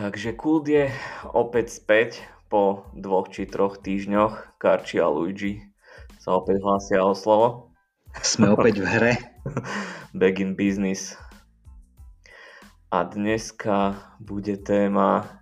Takže 0.00 0.32
Kult 0.32 0.64
je 0.64 0.88
opäť 1.28 1.76
späť 1.76 2.24
po 2.48 2.88
dvoch 2.96 3.28
či 3.28 3.44
troch 3.44 3.76
týždňoch. 3.84 4.56
Karči 4.56 4.96
a 4.96 5.12
Luigi 5.12 5.60
sa 6.16 6.40
opäť 6.40 6.64
hlásia 6.64 7.04
o 7.04 7.12
slovo. 7.12 7.76
Sme 8.24 8.48
opäť 8.48 8.80
v 8.80 8.88
hre. 8.88 9.12
Back 10.16 10.40
in 10.40 10.56
business. 10.56 11.20
A 12.88 13.04
dneska 13.04 14.00
bude 14.16 14.56
téma 14.64 15.36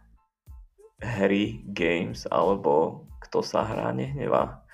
hry, 1.06 1.62
games, 1.70 2.26
alebo 2.26 3.06
kto 3.22 3.46
sa 3.46 3.62
hrá, 3.62 3.94
nehnevá. 3.94 4.66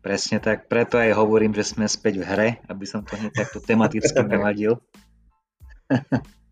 Presne 0.00 0.40
tak, 0.40 0.72
preto 0.72 0.96
aj 0.96 1.12
hovorím, 1.12 1.52
že 1.52 1.68
sme 1.68 1.84
späť 1.84 2.16
v 2.16 2.24
hre, 2.24 2.48
aby 2.64 2.88
som 2.88 3.04
to 3.04 3.12
hneď 3.12 3.44
takto 3.44 3.60
tematicky 3.60 4.24
naladil. 4.32 4.80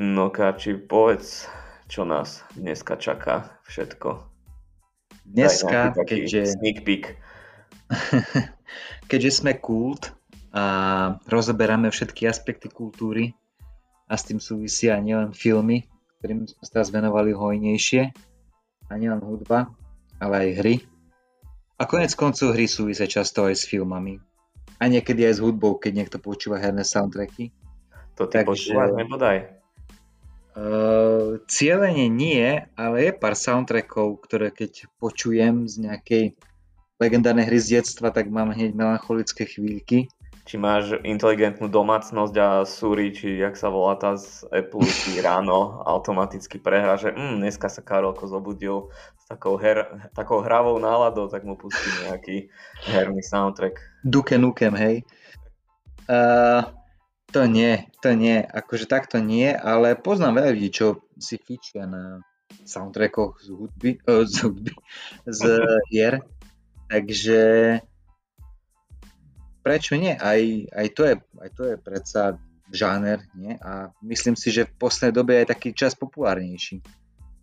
No 0.00 0.32
Káči, 0.32 0.80
povedz, 0.80 1.44
čo 1.84 2.08
nás 2.08 2.40
dneska 2.56 2.96
čaká 2.96 3.60
všetko. 3.68 4.24
Dneska, 5.28 5.92
keďže... 6.08 6.56
Sneak 6.56 6.80
peek. 6.88 7.20
keďže 9.10 9.44
sme 9.44 9.52
kult 9.60 10.16
a 10.52 10.64
rozoberáme 11.28 11.92
všetky 11.92 12.24
aspekty 12.24 12.72
kultúry 12.72 13.36
a 14.08 14.16
s 14.16 14.24
tým 14.24 14.40
súvisia 14.40 14.96
nielen 14.96 15.36
filmy, 15.36 15.84
ktorým 16.20 16.48
sme 16.48 16.62
sa 16.64 16.80
teraz 16.80 16.88
venovali 16.88 17.36
hojnejšie, 17.36 18.12
a 18.92 19.00
nielen 19.00 19.24
hudba, 19.24 19.72
ale 20.20 20.34
aj 20.36 20.50
hry. 20.60 20.74
A 21.80 21.88
konec 21.88 22.12
koncov 22.12 22.52
hry 22.52 22.68
súvisia 22.68 23.08
často 23.08 23.48
aj 23.48 23.56
s 23.56 23.64
filmami. 23.64 24.20
A 24.76 24.88
niekedy 24.88 25.24
aj 25.24 25.40
s 25.40 25.40
hudbou, 25.40 25.80
keď 25.80 25.92
niekto 26.04 26.16
počúva 26.20 26.60
herné 26.60 26.84
soundtracky. 26.84 27.52
To 28.20 28.28
ty 28.28 28.44
Takže... 28.44 28.48
počúvaš, 28.48 28.92
nebodaj? 28.92 29.61
Uh, 30.52 31.40
cieľene 31.48 32.12
nie, 32.12 32.44
ale 32.76 32.96
je 33.08 33.12
pár 33.16 33.32
soundtrackov, 33.32 34.20
ktoré 34.20 34.52
keď 34.52 34.84
počujem 35.00 35.64
z 35.64 35.88
nejakej 35.88 36.24
legendárnej 37.00 37.48
hry 37.48 37.58
z 37.58 37.80
detstva, 37.80 38.12
tak 38.12 38.28
mám 38.28 38.52
hneď 38.52 38.76
melancholické 38.76 39.48
chvíľky. 39.48 40.12
Či 40.42 40.58
máš 40.58 40.98
inteligentnú 41.06 41.72
domácnosť 41.72 42.34
a 42.36 42.48
súri, 42.68 43.14
či 43.14 43.40
jak 43.40 43.56
sa 43.56 43.72
volá 43.72 43.96
tá 43.96 44.18
z 44.20 44.44
Apple, 44.52 44.84
či 44.84 45.18
ráno 45.26 45.80
automaticky 45.88 46.60
prehra, 46.60 47.00
že 47.00 47.16
mm, 47.16 47.40
dneska 47.40 47.72
sa 47.72 47.80
Karolko 47.80 48.28
zobudil 48.28 48.92
s 49.16 49.24
takou, 49.32 49.56
her, 49.56 49.88
takou 50.12 50.44
hravou 50.44 50.76
náladou, 50.76 51.32
tak 51.32 51.48
mu 51.48 51.56
pustí 51.56 51.88
nejaký 52.04 52.52
herný 52.92 53.24
soundtrack. 53.24 54.04
Duke 54.04 54.36
Nukem, 54.36 54.76
hej. 54.76 55.00
Uh, 56.10 56.66
to 57.32 57.48
nie, 57.48 57.88
to 58.04 58.12
nie, 58.12 58.44
akože 58.44 58.84
takto 58.84 59.18
nie, 59.18 59.48
ale 59.48 59.96
poznám 59.96 60.44
veľa 60.44 60.50
ľudí, 60.52 60.70
čo 60.70 61.08
si 61.16 61.40
fičia 61.40 61.88
na 61.88 62.20
soundtrackoch 62.68 63.40
z 63.40 63.48
hudby, 63.50 63.90
uh, 64.04 64.24
z 64.32 64.34
hudby, 64.44 64.72
z 65.24 65.40
hier, 65.90 66.20
takže 66.92 67.40
prečo 69.64 69.96
nie? 69.96 70.12
Aj, 70.12 70.40
aj, 70.76 70.86
to 70.92 71.02
je, 71.08 71.14
aj 71.40 71.50
to 71.56 71.62
je 71.72 71.76
predsa 71.80 72.22
žáner, 72.68 73.24
nie? 73.32 73.56
A 73.62 73.88
myslím 74.04 74.36
si, 74.36 74.52
že 74.52 74.68
v 74.68 74.76
poslednej 74.76 75.14
dobe 75.14 75.32
je 75.40 75.52
taký 75.52 75.70
čas 75.72 75.96
populárnejší. 75.96 76.82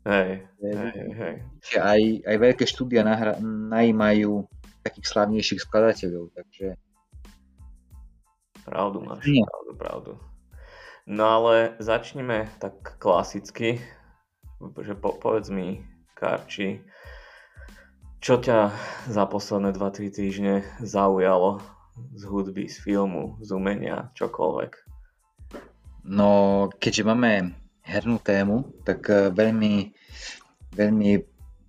Hej, 0.09 0.47
hej, 0.63 1.09
hej. 1.11 1.35
Aj, 1.75 2.01
aj 2.01 2.35
veľké 2.39 2.65
štúdia 2.65 3.03
nahra, 3.03 3.35
najímajú 3.43 4.47
takých 4.81 5.05
slavnejších 5.11 5.63
skladateľov, 5.63 6.31
takže 6.33 6.79
Pravdu 8.65 9.02
máš, 9.02 9.25
Nie. 9.25 9.45
pravdu, 9.45 9.71
pravdu. 9.77 10.11
No 11.09 11.25
ale 11.25 11.73
začneme 11.81 12.49
tak 12.61 12.99
klasicky, 13.02 13.81
že 14.59 14.93
po, 14.93 15.17
povedz 15.17 15.49
mi, 15.49 15.81
Karči, 16.14 16.83
čo 18.20 18.36
ťa 18.37 18.75
za 19.08 19.23
posledné 19.25 19.71
2-3 19.71 20.11
týždne 20.11 20.53
zaujalo 20.83 21.64
z 22.15 22.23
hudby, 22.27 22.67
z 22.67 22.77
filmu, 22.83 23.39
z 23.39 23.49
umenia, 23.55 24.11
čokoľvek? 24.20 24.71
No, 26.03 26.30
keďže 26.80 27.03
máme 27.08 27.55
hernú 27.83 28.20
tému, 28.20 28.70
tak 28.83 29.08
eh, 29.09 29.31
veľmi, 29.31 29.95
veľmi 30.76 31.09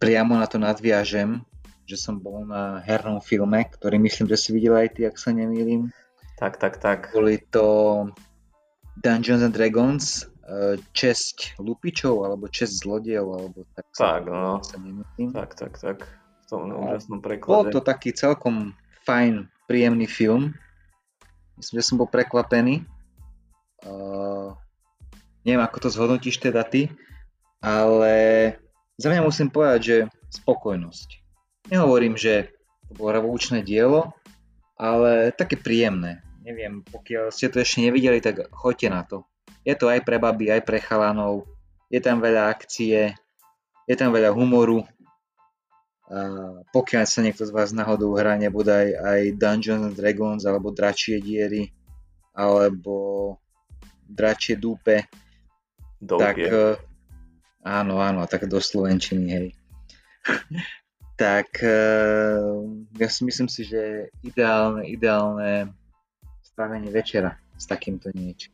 priamo 0.03 0.37
na 0.37 0.47
to 0.51 0.59
nadviažem, 0.59 1.45
že 1.87 1.99
som 1.99 2.23
bol 2.23 2.47
na 2.47 2.79
hernom 2.87 3.19
filme, 3.19 3.67
ktorý 3.67 3.99
myslím, 3.99 4.31
že 4.31 4.39
si 4.39 4.49
videl 4.55 4.79
aj 4.79 4.95
ty, 4.95 5.11
ak 5.11 5.19
sa 5.19 5.35
nemýlim. 5.35 5.91
Tak, 6.41 6.57
tak, 6.57 6.81
tak. 6.81 7.13
Boli 7.13 7.37
to 7.53 8.09
Dungeons 8.97 9.45
and 9.45 9.53
Dragons, 9.53 10.25
e, 10.25 10.81
česť 10.97 11.61
lupičov, 11.61 12.25
alebo 12.25 12.49
česť 12.49 12.81
zlodejov, 12.81 13.29
alebo 13.29 13.59
tak. 13.77 13.85
Tak, 13.93 14.23
no. 14.25 14.65
Sa 14.65 14.81
tak, 15.37 15.51
tak, 15.53 15.73
tak. 15.77 15.99
V 16.09 16.45
tom 16.49 16.73
úžasnom 16.73 17.21
preklade. 17.21 17.53
Bol 17.53 17.65
to 17.69 17.85
taký 17.85 18.17
celkom 18.17 18.73
fajn, 19.05 19.53
príjemný 19.69 20.09
film. 20.09 20.57
Myslím, 21.61 21.85
že 21.85 21.89
som 21.93 22.01
bol 22.01 22.09
prekvapený. 22.09 22.89
Uh, 23.85 24.57
neviem, 25.45 25.61
ako 25.61 25.77
to 25.85 25.89
zhodnotíš 25.93 26.41
teda 26.41 26.65
ty, 26.65 26.89
ale 27.61 28.17
za 28.97 29.13
mňa 29.13 29.29
musím 29.29 29.53
povedať, 29.53 29.81
že 29.85 29.97
spokojnosť. 30.41 31.09
Nehovorím, 31.69 32.17
že 32.17 32.49
to 32.89 32.97
bolo 32.97 33.13
revolučné 33.13 33.61
dielo, 33.61 34.17
ale 34.81 35.37
také 35.37 35.61
príjemné 35.61 36.25
neviem, 36.45 36.81
pokiaľ 36.85 37.33
ste 37.33 37.53
to 37.53 37.61
ešte 37.61 37.85
nevideli, 37.85 38.21
tak 38.21 38.49
choďte 38.53 38.89
na 38.89 39.03
to. 39.05 39.25
Je 39.65 39.77
to 39.77 39.93
aj 39.93 40.01
pre 40.05 40.17
baby, 40.17 40.49
aj 40.49 40.65
pre 40.65 40.81
chalanov, 40.81 41.45
je 41.93 42.01
tam 42.01 42.23
veľa 42.23 42.49
akcie, 42.49 43.13
je 43.85 43.95
tam 43.99 44.15
veľa 44.15 44.33
humoru. 44.33 44.87
A 46.11 46.19
pokiaľ 46.75 47.05
sa 47.07 47.23
niekto 47.23 47.47
z 47.47 47.55
vás 47.55 47.71
náhodou 47.71 48.19
hrá, 48.19 48.35
nebude 48.35 48.71
aj, 48.71 48.89
aj 48.99 49.21
Dungeons 49.39 49.85
and 49.91 49.97
Dragons, 49.99 50.43
alebo 50.43 50.75
Dračie 50.75 51.23
diery, 51.23 51.71
alebo 52.35 53.37
Dračie 54.11 54.59
dúpe, 54.59 55.07
Doupie. 56.03 56.25
tak 56.25 56.37
uh, 56.51 56.75
áno, 57.63 58.03
áno, 58.03 58.27
tak 58.27 58.51
do 58.51 58.59
Slovenčiny, 58.59 59.27
hej. 59.31 59.47
tak 61.21 61.63
uh, 61.63 62.65
ja 62.99 63.09
si 63.13 63.23
myslím 63.23 63.47
si, 63.47 63.69
že 63.69 64.11
ideálne, 64.25 64.89
ideálne 64.89 65.71
strávenie 66.61 66.93
večera 66.93 67.41
s 67.57 67.65
takýmto 67.65 68.13
niečím. 68.13 68.53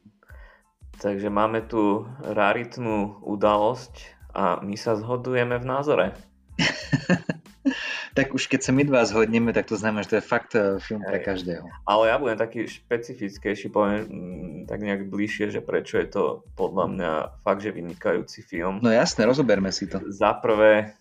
Takže 1.02 1.26
máme 1.26 1.58
tu 1.66 2.06
raritnú 2.22 3.18
udalosť 3.18 4.14
a 4.30 4.62
my 4.62 4.78
sa 4.78 4.94
zhodujeme 4.94 5.58
v 5.58 5.66
názore. 5.66 6.06
tak 8.16 8.30
už 8.30 8.46
keď 8.46 8.62
sa 8.62 8.70
my 8.70 8.86
dva 8.86 9.02
zhodneme, 9.02 9.50
tak 9.50 9.66
to 9.66 9.74
znamená, 9.74 10.06
že 10.06 10.14
to 10.14 10.18
je 10.22 10.30
fakt 10.30 10.54
eh, 10.54 10.78
film 10.78 11.02
pre 11.02 11.18
každého. 11.18 11.66
Ale 11.82 12.14
ja 12.14 12.16
budem 12.22 12.38
taký 12.38 12.70
špecifickejší, 12.70 13.74
poviem 13.74 14.06
mm, 14.06 14.70
tak 14.70 14.86
nejak 14.86 15.10
bližšie, 15.10 15.50
že 15.50 15.58
prečo 15.66 15.98
je 15.98 16.06
to 16.06 16.46
podľa 16.54 16.86
mňa 16.86 17.12
fakt, 17.42 17.66
že 17.66 17.74
vynikajúci 17.74 18.46
film. 18.46 18.78
No 18.86 18.94
jasné, 18.94 19.26
rozoberme 19.26 19.74
si 19.74 19.90
to. 19.90 19.98
Za 20.06 20.30
prvé, 20.38 20.94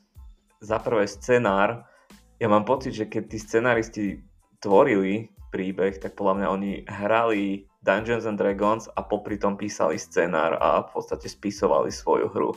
za 0.58 0.82
prvé 0.82 1.06
scenár, 1.06 1.86
ja 2.42 2.50
mám 2.50 2.66
pocit, 2.66 2.98
že 2.98 3.06
keď 3.06 3.24
tí 3.30 3.38
scenáristi 3.38 4.04
tvorili 4.58 5.35
príbeh, 5.56 5.96
tak 6.04 6.20
podľa 6.20 6.44
mňa 6.44 6.48
oni 6.52 6.72
hrali 6.84 7.64
Dungeons 7.80 8.28
and 8.28 8.36
Dragons 8.36 8.92
a 8.92 9.00
popri 9.00 9.40
tom 9.40 9.56
písali 9.56 9.96
scenár 9.96 10.60
a 10.60 10.84
v 10.84 10.90
podstate 10.92 11.32
spisovali 11.32 11.96
svoju 11.96 12.28
hru. 12.28 12.52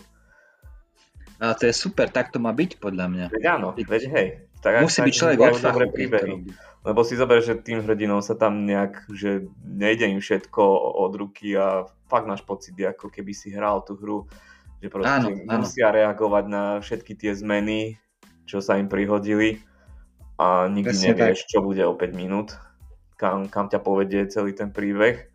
A 1.38 1.54
to 1.54 1.70
je 1.70 1.74
super, 1.78 2.10
tak 2.10 2.34
to 2.34 2.42
má 2.42 2.50
byť 2.50 2.82
podľa 2.82 3.06
mňa. 3.06 3.26
Veď 3.30 3.44
áno, 3.46 3.70
veď 3.78 4.02
hej. 4.10 4.28
Tak, 4.58 4.82
Musí 4.82 5.06
byť 5.06 5.14
človek 5.14 5.38
od 5.38 5.62
dobré 5.62 5.86
príbehy. 5.86 6.50
Lebo 6.82 7.06
si 7.06 7.14
zober, 7.14 7.38
že 7.38 7.54
tým 7.62 7.86
hrdinom 7.86 8.18
sa 8.18 8.34
tam 8.34 8.66
nejak, 8.66 9.06
že 9.14 9.46
nejde 9.62 10.10
im 10.10 10.18
všetko 10.18 10.62
od 10.98 11.14
ruky 11.14 11.54
a 11.54 11.86
fakt 12.10 12.26
máš 12.26 12.42
pocit, 12.42 12.74
ako 12.74 13.06
keby 13.06 13.30
si 13.30 13.54
hral 13.54 13.86
tú 13.86 13.94
hru, 13.94 14.26
že 14.82 14.90
proste 14.90 15.30
áno, 15.30 15.30
musia 15.46 15.94
áno. 15.94 15.96
reagovať 16.02 16.44
na 16.50 16.62
všetky 16.82 17.14
tie 17.14 17.38
zmeny, 17.38 18.02
čo 18.50 18.58
sa 18.58 18.74
im 18.74 18.90
prihodili 18.90 19.62
a 20.42 20.66
nikdy 20.66 20.90
Presne 20.90 21.06
nevieš, 21.14 21.46
tak. 21.46 21.50
čo 21.54 21.58
bude 21.62 21.82
o 21.86 21.94
5 21.94 22.18
minút 22.18 22.58
kam, 23.18 23.50
kam 23.50 23.66
ťa 23.66 23.82
povedie 23.82 24.30
celý 24.30 24.54
ten 24.54 24.70
príbeh. 24.70 25.26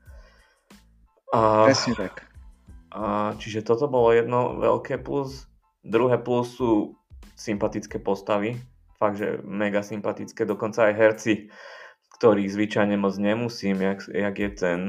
A, 1.35 1.67
Presne 1.67 1.93
tak. 1.99 2.23
A, 2.95 3.35
čiže 3.37 3.67
toto 3.67 3.91
bolo 3.91 4.15
jedno 4.15 4.55
veľké 4.57 5.03
plus. 5.03 5.45
Druhé 5.83 6.15
plus 6.23 6.55
sú 6.55 6.95
sympatické 7.35 7.99
postavy. 7.99 8.55
Fakt, 8.95 9.19
že 9.19 9.43
mega 9.43 9.83
sympatické. 9.83 10.47
Dokonca 10.47 10.87
aj 10.87 10.93
herci, 10.95 11.51
ktorých 12.15 12.53
zvyčajne 12.55 12.95
moc 12.95 13.19
nemusím, 13.19 13.83
jak, 13.83 14.07
jak 14.07 14.35
je 14.39 14.49
ten 14.55 14.79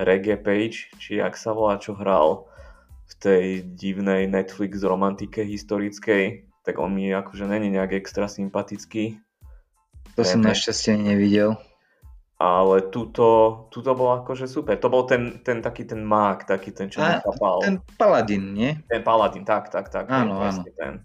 Reggae 0.00 0.40
Page, 0.40 0.96
či 0.96 1.20
jak 1.20 1.36
sa 1.36 1.52
volá, 1.52 1.76
čo 1.76 1.92
hral 1.92 2.48
v 3.10 3.14
tej 3.20 3.44
divnej 3.76 4.30
Netflix 4.30 4.80
romantike 4.80 5.44
historickej, 5.44 6.48
tak 6.64 6.78
on 6.78 6.94
mi 6.94 7.10
akože 7.10 7.44
není 7.44 7.68
nejak 7.68 8.00
extra 8.00 8.30
sympatický. 8.30 9.18
To 10.14 10.22
som 10.22 10.40
našťastie 10.40 10.96
nevidel. 10.96 11.58
Ale 12.40 12.88
tuto, 12.88 13.68
tuto 13.68 13.92
bol 13.92 14.24
akože 14.24 14.48
super. 14.48 14.80
To 14.80 14.88
bol 14.88 15.04
ten, 15.04 15.44
ten 15.44 15.60
taký 15.60 15.84
ten 15.84 16.00
mák, 16.00 16.48
taký 16.48 16.72
ten, 16.72 16.88
čo 16.88 17.04
A, 17.04 17.20
nechápal. 17.20 17.60
ten 17.60 17.76
paladin, 18.00 18.56
nie? 18.56 18.80
Ten 18.88 19.04
paladin, 19.04 19.44
tak, 19.44 19.68
tak, 19.68 19.92
tak. 19.92 20.08
Áno, 20.08 20.40
presne 20.40 20.72
Ten. 20.72 21.04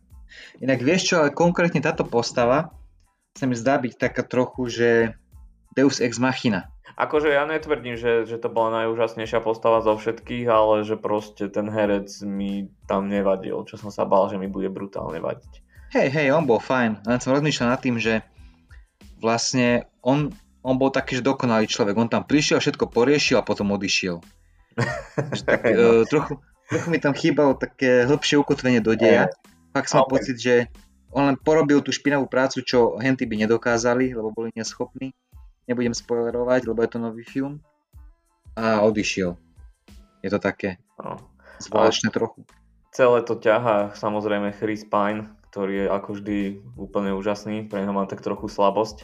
Inak 0.63 0.79
vieš 0.79 1.11
čo, 1.11 1.15
ale 1.19 1.35
konkrétne 1.35 1.83
táto 1.83 2.07
postava 2.07 2.71
sa 3.35 3.43
mi 3.43 3.55
zdá 3.59 3.75
byť 3.75 3.93
taká 3.99 4.23
trochu, 4.23 4.71
že 4.71 4.89
Deus 5.75 5.99
Ex 5.99 6.23
Machina. 6.23 6.71
Akože 6.95 7.27
ja 7.27 7.43
netvrdím, 7.43 7.99
že, 7.99 8.23
že 8.23 8.39
to 8.39 8.47
bola 8.47 8.83
najúžasnejšia 8.83 9.43
postava 9.43 9.83
zo 9.83 9.99
všetkých, 9.99 10.47
ale 10.47 10.87
že 10.87 10.95
proste 10.95 11.51
ten 11.51 11.67
herec 11.67 12.07
mi 12.23 12.71
tam 12.87 13.11
nevadil, 13.11 13.67
čo 13.67 13.75
som 13.75 13.91
sa 13.91 14.07
bál, 14.07 14.31
že 14.31 14.39
mi 14.39 14.47
bude 14.47 14.71
brutálne 14.71 15.19
vadiť. 15.19 15.59
Hej, 15.91 16.07
hej, 16.15 16.27
on 16.31 16.47
bol 16.47 16.63
fajn. 16.63 17.03
Len 17.03 17.19
som 17.19 17.35
rozmýšľal 17.35 17.75
nad 17.75 17.83
tým, 17.83 17.99
že 17.99 18.23
vlastne 19.19 19.83
on, 19.99 20.31
on 20.65 20.75
bol 20.75 20.89
taký, 20.89 21.15
že 21.15 21.23
dokonalý 21.23 21.65
človek. 21.65 21.93
On 21.93 22.09
tam 22.09 22.25
prišiel, 22.25 22.57
všetko 22.57 22.89
poriešil 22.89 23.37
a 23.37 23.45
potom 23.45 23.69
odišiel. 23.71 24.17
Tak, 25.45 25.61
No. 25.77 26.01
uh, 26.01 26.03
trochu, 26.03 26.41
trochu 26.65 26.87
mi 26.89 26.97
tam 26.97 27.13
chýbalo 27.13 27.53
také 27.53 28.03
hĺbšie 28.03 28.35
ukotvenie 28.35 28.81
do 28.81 28.97
deja. 28.97 29.29
Fakt 29.71 29.87
som 29.87 30.01
mal 30.01 30.09
Ale- 30.09 30.13
pocit, 30.17 30.35
že 30.35 30.55
on 31.13 31.29
len 31.29 31.37
porobil 31.37 31.79
tú 31.79 31.93
špinavú 31.93 32.25
prácu, 32.25 32.59
čo 32.59 32.97
henty 32.97 33.23
by 33.23 33.45
nedokázali, 33.45 34.11
lebo 34.11 34.33
boli 34.33 34.49
neschopní. 34.51 35.13
Nebudem 35.63 35.93
spoilerovať, 35.93 36.65
lebo 36.65 36.81
je 36.81 36.89
to 36.89 36.99
nový 36.99 37.23
film. 37.23 37.61
A 38.53 38.81
odišiel. 38.81 39.37
Je 40.19 40.29
to 40.29 40.39
také 40.39 40.81
No. 40.97 41.21
zvláštne 41.61 42.09
trochu. 42.09 42.43
Celé 42.89 43.21
to 43.21 43.35
ťahá 43.35 43.91
samozrejme 43.93 44.55
Chris 44.55 44.81
Pine, 44.81 45.29
ktorý 45.51 45.73
je 45.83 45.87
ako 45.87 46.09
vždy 46.15 46.37
úplne 46.75 47.11
úžasný, 47.11 47.67
pre 47.67 47.83
neho 47.83 47.91
mám 47.91 48.07
tak 48.07 48.19
trochu 48.19 48.47
slabosť. 48.47 49.03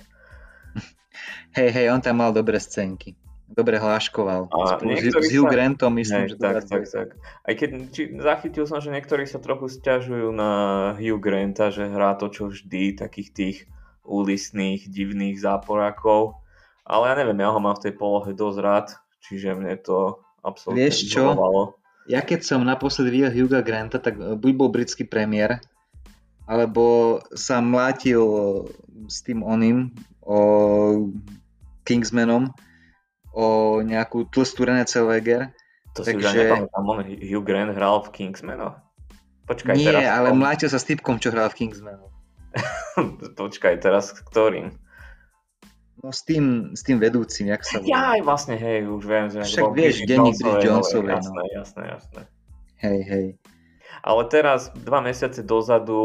Hej, 1.51 1.69
hej, 1.75 1.85
on 1.91 1.99
tam 1.99 2.19
mal 2.19 2.31
dobré 2.31 2.57
scénky. 2.59 3.15
Dobre 3.51 3.75
hláškoval. 3.75 4.47
A 4.47 4.79
s, 4.79 5.11
s 5.11 5.27
Hugh 5.35 5.43
sa- 5.43 5.51
Grantom 5.51 5.91
myslím, 5.91 6.23
Hej, 6.23 6.29
že 6.31 6.35
tak, 6.39 6.55
tak, 6.71 6.83
tak. 6.87 7.07
Aj 7.19 7.53
keď 7.53 7.69
či, 7.91 8.01
zachytil 8.15 8.63
som, 8.63 8.79
že 8.79 8.95
niektorí 8.95 9.27
sa 9.27 9.43
trochu 9.43 9.67
stiažujú 9.67 10.31
na 10.31 10.51
Hugh 10.95 11.19
Granta, 11.19 11.67
že 11.67 11.83
hrá 11.91 12.15
to 12.15 12.31
čo 12.31 12.47
vždy, 12.47 12.95
takých 12.95 13.29
tých 13.35 13.57
úlisných, 14.07 14.87
divných 14.87 15.35
záporákov. 15.35 16.39
Ale 16.87 17.11
ja 17.11 17.15
neviem, 17.19 17.43
ja 17.43 17.51
ho 17.51 17.59
mám 17.59 17.75
v 17.75 17.91
tej 17.91 17.93
polohe 17.99 18.31
dosť 18.31 18.59
rád, 18.63 18.87
čiže 19.27 19.51
mne 19.51 19.75
to 19.83 20.23
absolútne 20.41 20.87
Vieš 20.87 21.11
čo? 21.11 21.35
vyhovovalo. 21.35 21.75
Ja 22.09 22.25
keď 22.25 22.41
som 22.41 22.65
naposledy 22.65 23.13
videl 23.13 23.35
Hugha 23.35 23.61
Granta, 23.61 24.01
tak 24.01 24.17
e, 24.17 24.33
buď 24.33 24.51
bol 24.57 24.73
britský 24.73 25.05
premiér, 25.05 25.61
alebo 26.45 27.17
sa 27.33 27.61
mlátil 27.61 28.21
s 29.07 29.21
tým 29.25 29.41
oným, 29.41 29.91
o 30.21 30.39
Kingsmanom, 31.83 32.53
o 33.33 33.79
nejakú 33.81 34.29
tlstú 34.29 34.67
René 34.67 34.85
Zellweger. 34.85 35.49
To 35.97 36.05
si 36.07 36.15
už 36.15 36.23
Takže- 36.23 36.39
nepamätám, 36.47 36.83
on 36.87 36.99
Hugh 37.03 37.43
Grant 37.43 37.75
hral 37.75 38.05
v 38.07 38.09
Kingsmanoch. 38.15 38.79
Počkaj 39.47 39.75
Nie, 39.75 39.91
teraz. 39.91 40.07
ale 40.15 40.27
tom- 40.31 40.39
mlátil 40.39 40.69
sa 40.71 40.79
s 40.79 40.87
typkom, 40.87 41.19
čo 41.19 41.33
hral 41.35 41.51
v 41.51 41.57
Kingsmanu. 41.65 42.07
Počkaj 43.39 43.83
teraz, 43.83 44.15
ktorým? 44.15 44.71
No 46.01 46.09
s 46.09 46.25
tým, 46.25 46.73
s 46.73 46.81
tým 46.81 46.97
vedúcim, 46.97 47.51
jak 47.51 47.61
sa 47.61 47.77
volá. 47.77 47.89
Ja 47.91 48.01
aj 48.17 48.21
vlastne, 48.25 48.55
hej, 48.57 48.89
už 48.89 49.03
viem, 49.05 49.25
že 49.29 49.45
Však 49.45 49.69
vieš, 49.75 49.95
denník 50.09 50.33
Bridget 50.39 50.73
no. 50.73 50.81
Jasné, 50.81 51.43
jasné, 51.53 51.83
jasné. 51.93 52.21
Hej, 52.81 52.99
hej. 53.05 53.25
Ale 54.01 54.25
teraz, 54.25 54.73
dva 54.73 54.97
mesiace 54.97 55.45
dozadu, 55.45 56.01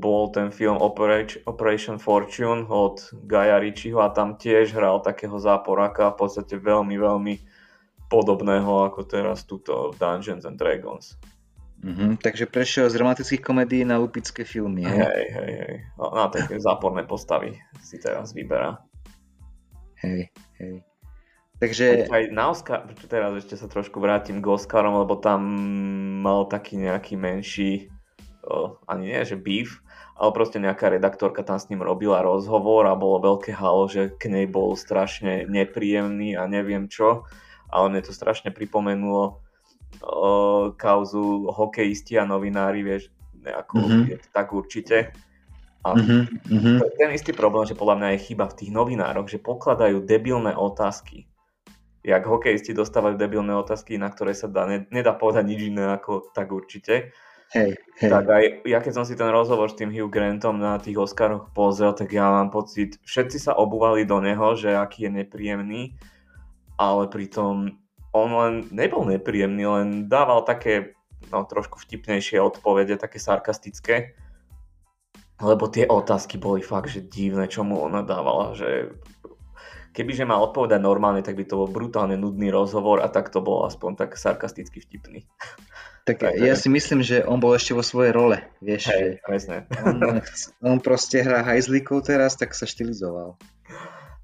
bol 0.00 0.32
ten 0.32 0.48
film 0.48 0.80
Operation, 0.80 2.00
Fortune 2.00 2.64
od 2.72 3.04
Gaja 3.28 3.60
Ritchieho 3.60 4.00
a 4.00 4.08
tam 4.08 4.40
tiež 4.40 4.72
hral 4.72 5.04
takého 5.04 5.36
záporáka, 5.36 6.08
v 6.16 6.24
podstate 6.24 6.56
veľmi, 6.56 6.96
veľmi 6.96 7.34
podobného 8.08 8.88
ako 8.88 9.04
teraz 9.04 9.44
túto 9.44 9.92
Dungeons 10.00 10.48
and 10.48 10.56
Dragons. 10.56 11.20
Mhm, 11.84 12.16
takže 12.24 12.48
prešiel 12.48 12.88
z 12.88 12.96
romantických 12.96 13.44
komédií 13.44 13.84
na 13.84 14.00
lupické 14.00 14.40
filmy. 14.48 14.88
Hej, 14.88 15.04
Hej, 15.04 15.24
hej, 15.36 15.52
hej. 15.60 15.74
No, 16.00 16.16
Na 16.16 16.32
také 16.32 16.56
záporné 16.56 17.04
postavy 17.04 17.60
si 17.84 18.00
teraz 18.00 18.32
vyberá. 18.32 18.80
hej. 20.00 20.32
hej. 20.56 20.93
Takže 21.64 22.12
Aj 22.12 22.22
na 22.28 22.52
Oscar, 22.52 22.84
teraz 23.08 23.32
ešte 23.40 23.56
sa 23.56 23.64
trošku 23.64 23.96
vrátim 23.96 24.44
k 24.44 24.46
Oscarom, 24.52 25.00
lebo 25.00 25.16
tam 25.16 25.40
mal 26.20 26.44
taký 26.44 26.76
nejaký 26.76 27.16
menší, 27.16 27.88
o, 28.44 28.76
ani 28.84 29.16
nie, 29.16 29.24
že 29.24 29.40
beef, 29.40 29.80
ale 30.12 30.28
proste 30.36 30.60
nejaká 30.60 30.92
redaktorka 30.92 31.40
tam 31.40 31.56
s 31.56 31.72
ním 31.72 31.80
robila 31.80 32.20
rozhovor 32.20 32.84
a 32.84 32.92
bolo 32.92 33.24
veľké 33.24 33.56
halo, 33.56 33.88
že 33.88 34.12
k 34.12 34.28
nej 34.28 34.44
bol 34.44 34.76
strašne 34.76 35.48
nepríjemný 35.48 36.36
a 36.36 36.44
neviem 36.44 36.84
čo, 36.84 37.24
ale 37.72 37.88
mne 37.88 38.04
to 38.04 38.12
strašne 38.12 38.52
pripomenulo 38.52 39.40
o, 40.04 40.68
kauzu 40.76 41.48
hokejisti 41.48 42.20
a 42.20 42.28
novinári, 42.28 42.84
vieš, 42.84 43.08
ako 43.40 43.88
Mhm. 43.88 44.00
je 44.12 44.16
to 44.20 44.28
tak 44.36 44.52
určite. 44.52 45.16
A 45.80 45.96
Mhm, 45.96 46.28
mhm. 46.52 46.72
je 46.84 46.92
ten 47.00 47.08
istý 47.16 47.32
problém, 47.32 47.64
že 47.64 47.72
podľa 47.72 47.96
mňa 48.04 48.08
je 48.12 48.24
chyba 48.28 48.52
v 48.52 48.56
tých 48.60 48.70
novinároch, 48.72 49.32
že 49.32 49.40
pokladajú 49.40 50.04
debilné 50.04 50.52
otázky. 50.52 51.24
Jak 52.04 52.28
hokejisti 52.28 52.76
dostávajú 52.76 53.16
debilné 53.16 53.56
otázky, 53.56 53.96
na 53.96 54.12
ktoré 54.12 54.36
sa 54.36 54.44
dá, 54.44 54.68
ne, 54.68 54.84
nedá 54.92 55.16
povedať 55.16 55.44
nič 55.48 55.60
iné 55.72 55.96
ako 55.96 56.30
tak 56.36 56.52
určite. 56.52 57.16
Hej, 57.56 57.80
hej. 57.96 58.10
Tak 58.12 58.24
aj 58.28 58.44
ja 58.68 58.78
keď 58.84 58.92
som 58.92 59.04
si 59.08 59.16
ten 59.16 59.32
rozhovor 59.32 59.72
s 59.72 59.78
tým 59.78 59.88
Hugh 59.88 60.12
Grantom 60.12 60.60
na 60.60 60.76
tých 60.76 61.00
Oscaroch 61.00 61.48
pozrel, 61.56 61.96
tak 61.96 62.12
ja 62.12 62.28
mám 62.28 62.52
pocit, 62.52 63.00
všetci 63.08 63.40
sa 63.40 63.56
obúvali 63.56 64.04
do 64.04 64.20
neho, 64.20 64.52
že 64.52 64.76
aký 64.76 65.08
je 65.08 65.24
nepríjemný, 65.24 65.82
ale 66.76 67.08
pritom 67.08 67.78
on 68.14 68.28
len 68.30 68.54
nebol 68.70 69.08
nepríjemný, 69.08 69.64
len 69.66 69.88
dával 70.06 70.44
také 70.44 70.94
no, 71.32 71.46
trošku 71.46 71.80
vtipnejšie 71.82 72.38
odpovede, 72.38 73.00
také 73.00 73.16
sarkastické. 73.16 74.18
Lebo 75.42 75.66
tie 75.66 75.90
otázky 75.90 76.38
boli 76.38 76.62
fakt, 76.62 76.94
že 76.94 77.02
divné, 77.02 77.50
čo 77.50 77.66
mu 77.66 77.82
ona 77.82 78.06
dávala, 78.06 78.54
že 78.54 78.94
kebyže 79.94 80.26
mal 80.26 80.42
odpovedať 80.42 80.82
normálne, 80.82 81.22
tak 81.22 81.38
by 81.38 81.46
to 81.46 81.54
bol 81.54 81.70
brutálne 81.70 82.18
nudný 82.18 82.50
rozhovor 82.50 82.98
a 82.98 83.06
tak 83.06 83.30
to 83.30 83.38
bolo 83.38 83.64
aspoň 83.70 83.94
tak 83.94 84.10
sarkasticky 84.18 84.82
vtipný. 84.82 85.22
Tak 86.04 86.20
Takže- 86.20 86.44
ja 86.44 86.52
si 86.52 86.68
myslím, 86.68 87.00
že 87.00 87.24
on 87.24 87.40
bol 87.40 87.56
ešte 87.56 87.72
vo 87.72 87.80
svojej 87.80 88.12
role, 88.12 88.36
vieš, 88.60 88.92
Hej, 88.92 89.24
presne. 89.24 89.64
on, 89.88 90.20
on 90.60 90.76
proste 90.76 91.24
hrá 91.24 91.40
hajzlíkov 91.40 92.04
teraz, 92.04 92.36
tak 92.36 92.52
sa 92.52 92.68
štilizoval. 92.68 93.40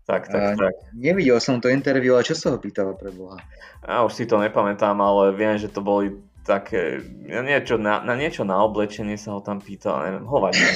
Tak, 0.04 0.28
tak, 0.28 0.42
A- 0.44 0.60
tak. 0.60 0.74
Nevidel 0.92 1.40
som 1.40 1.56
to 1.56 1.72
interview, 1.72 2.20
ale 2.20 2.28
čo 2.28 2.36
sa 2.36 2.52
ho 2.52 2.60
pýtala 2.60 2.92
pre 3.00 3.08
Boha? 3.08 3.40
Ja 3.80 4.04
už 4.04 4.12
si 4.12 4.28
to 4.28 4.36
nepamätám, 4.36 4.92
ale 5.00 5.32
viem, 5.32 5.56
že 5.56 5.72
to 5.72 5.80
boli 5.80 6.20
také, 6.44 7.00
niečo 7.24 7.80
na, 7.80 8.04
na 8.04 8.12
niečo 8.12 8.44
na 8.44 8.60
oblečenie 8.60 9.16
sa 9.16 9.32
ho 9.32 9.40
tam 9.40 9.56
pýtal, 9.64 10.04
neviem, 10.04 10.28
hovadne. 10.28 10.68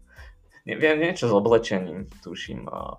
Neviem, 0.68 1.04
niečo 1.04 1.28
s 1.28 1.32
oblečením, 1.36 2.08
tuším, 2.24 2.64
a, 2.68 2.96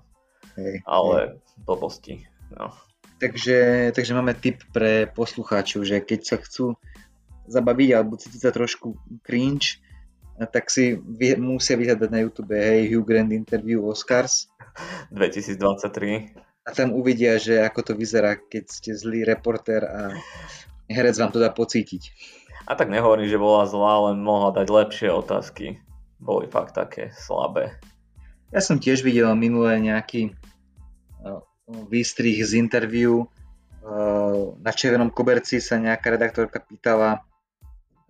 Hej, 0.57 0.63
hej. 0.63 0.77
ale 0.87 1.39
blbosti. 1.63 2.25
No. 2.51 2.73
Takže, 3.21 3.91
takže 3.93 4.17
máme 4.17 4.33
tip 4.33 4.65
pre 4.73 5.05
poslucháčov, 5.05 5.85
že 5.85 6.01
keď 6.01 6.19
sa 6.25 6.37
chcú 6.41 6.73
zabaviť 7.45 7.89
alebo 7.93 8.17
cítiť 8.17 8.41
sa 8.41 8.51
trošku 8.51 8.97
cringe, 9.21 9.77
tak 10.49 10.73
si 10.73 10.97
vy, 10.97 11.37
musia 11.37 11.77
vyhľadať 11.77 12.09
na 12.09 12.19
YouTube 12.25 12.57
hej, 12.57 12.89
Hugh 12.89 13.05
Grant 13.05 13.29
interview 13.29 13.85
Oscars 13.85 14.49
2023. 15.13 16.33
a 16.65 16.69
tam 16.73 16.97
uvidia, 16.97 17.37
že 17.37 17.61
ako 17.61 17.91
to 17.91 17.93
vyzerá, 17.93 18.41
keď 18.41 18.65
ste 18.73 18.97
zlý 18.97 19.21
reportér 19.21 19.85
a 19.85 20.01
herec 20.89 21.15
vám 21.21 21.29
to 21.29 21.37
dá 21.37 21.53
pocítiť. 21.53 22.09
A 22.65 22.77
tak 22.77 22.89
nehovorím, 22.89 23.29
že 23.29 23.41
bola 23.41 23.69
zlá, 23.69 24.11
len 24.11 24.21
mohla 24.21 24.53
dať 24.53 24.67
lepšie 24.69 25.09
otázky. 25.13 25.81
Boli 26.21 26.45
fakt 26.45 26.77
také 26.77 27.09
slabé. 27.17 27.77
Ja 28.51 28.59
som 28.59 28.83
tiež 28.83 28.99
videl 28.99 29.31
minulé 29.39 29.79
nejaký 29.79 30.35
uh, 31.23 31.39
výstrih 31.87 32.35
z 32.43 32.59
interview. 32.59 33.23
Uh, 33.79 34.59
na 34.59 34.75
červenom 34.75 35.07
koberci 35.07 35.63
sa 35.63 35.79
nejaká 35.79 36.11
redaktorka 36.11 36.59
pýtala 36.59 37.23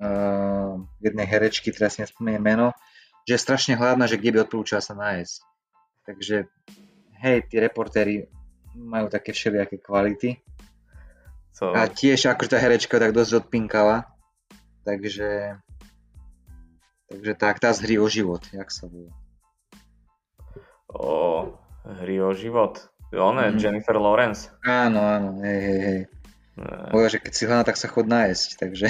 uh, 0.02 0.82
jednej 0.98 1.28
herečky, 1.30 1.70
teraz 1.70 1.96
si 1.96 2.02
nespomeniem 2.02 2.42
meno, 2.42 2.68
že 3.30 3.38
je 3.38 3.46
strašne 3.46 3.78
hladná, 3.78 4.10
že 4.10 4.18
kde 4.18 4.34
by 4.34 4.38
odporúčala 4.50 4.82
sa 4.82 4.98
nájsť. 4.98 5.36
Takže 6.10 6.50
hej, 7.22 7.38
tí 7.46 7.56
reportéri 7.62 8.26
majú 8.74 9.14
také 9.14 9.38
všelijaké 9.38 9.78
kvality. 9.78 10.42
So, 11.54 11.70
A 11.70 11.86
tiež 11.86 12.34
akože 12.34 12.50
tá 12.50 12.58
herečka 12.58 12.98
tak 12.98 13.14
dosť 13.14 13.46
odpinkala. 13.46 14.10
Takže 14.82 15.62
takže 17.14 17.32
tak, 17.38 17.62
tá 17.62 17.70
z 17.70 17.86
hry 17.86 17.96
o 18.02 18.10
život, 18.10 18.42
jak 18.50 18.74
sa 18.74 18.90
volá. 18.90 19.21
O 20.94 21.48
hry 22.02 22.20
o 22.20 22.32
život. 22.32 22.80
Ona 23.12 23.52
je 23.52 23.52
Mhm. 23.52 23.60
Jennifer 23.60 23.96
Lawrence. 23.96 24.48
Áno, 24.64 25.00
áno, 25.00 25.30
hej, 25.44 25.60
hej, 25.60 25.80
hej. 25.82 26.02
Ne. 26.56 26.92
Povedal, 26.92 27.12
že 27.12 27.20
keď 27.20 27.34
si 27.34 27.44
hladná, 27.44 27.64
tak 27.64 27.78
sa 27.78 27.88
chod 27.88 28.08
nájsť, 28.08 28.50
takže 28.58 28.88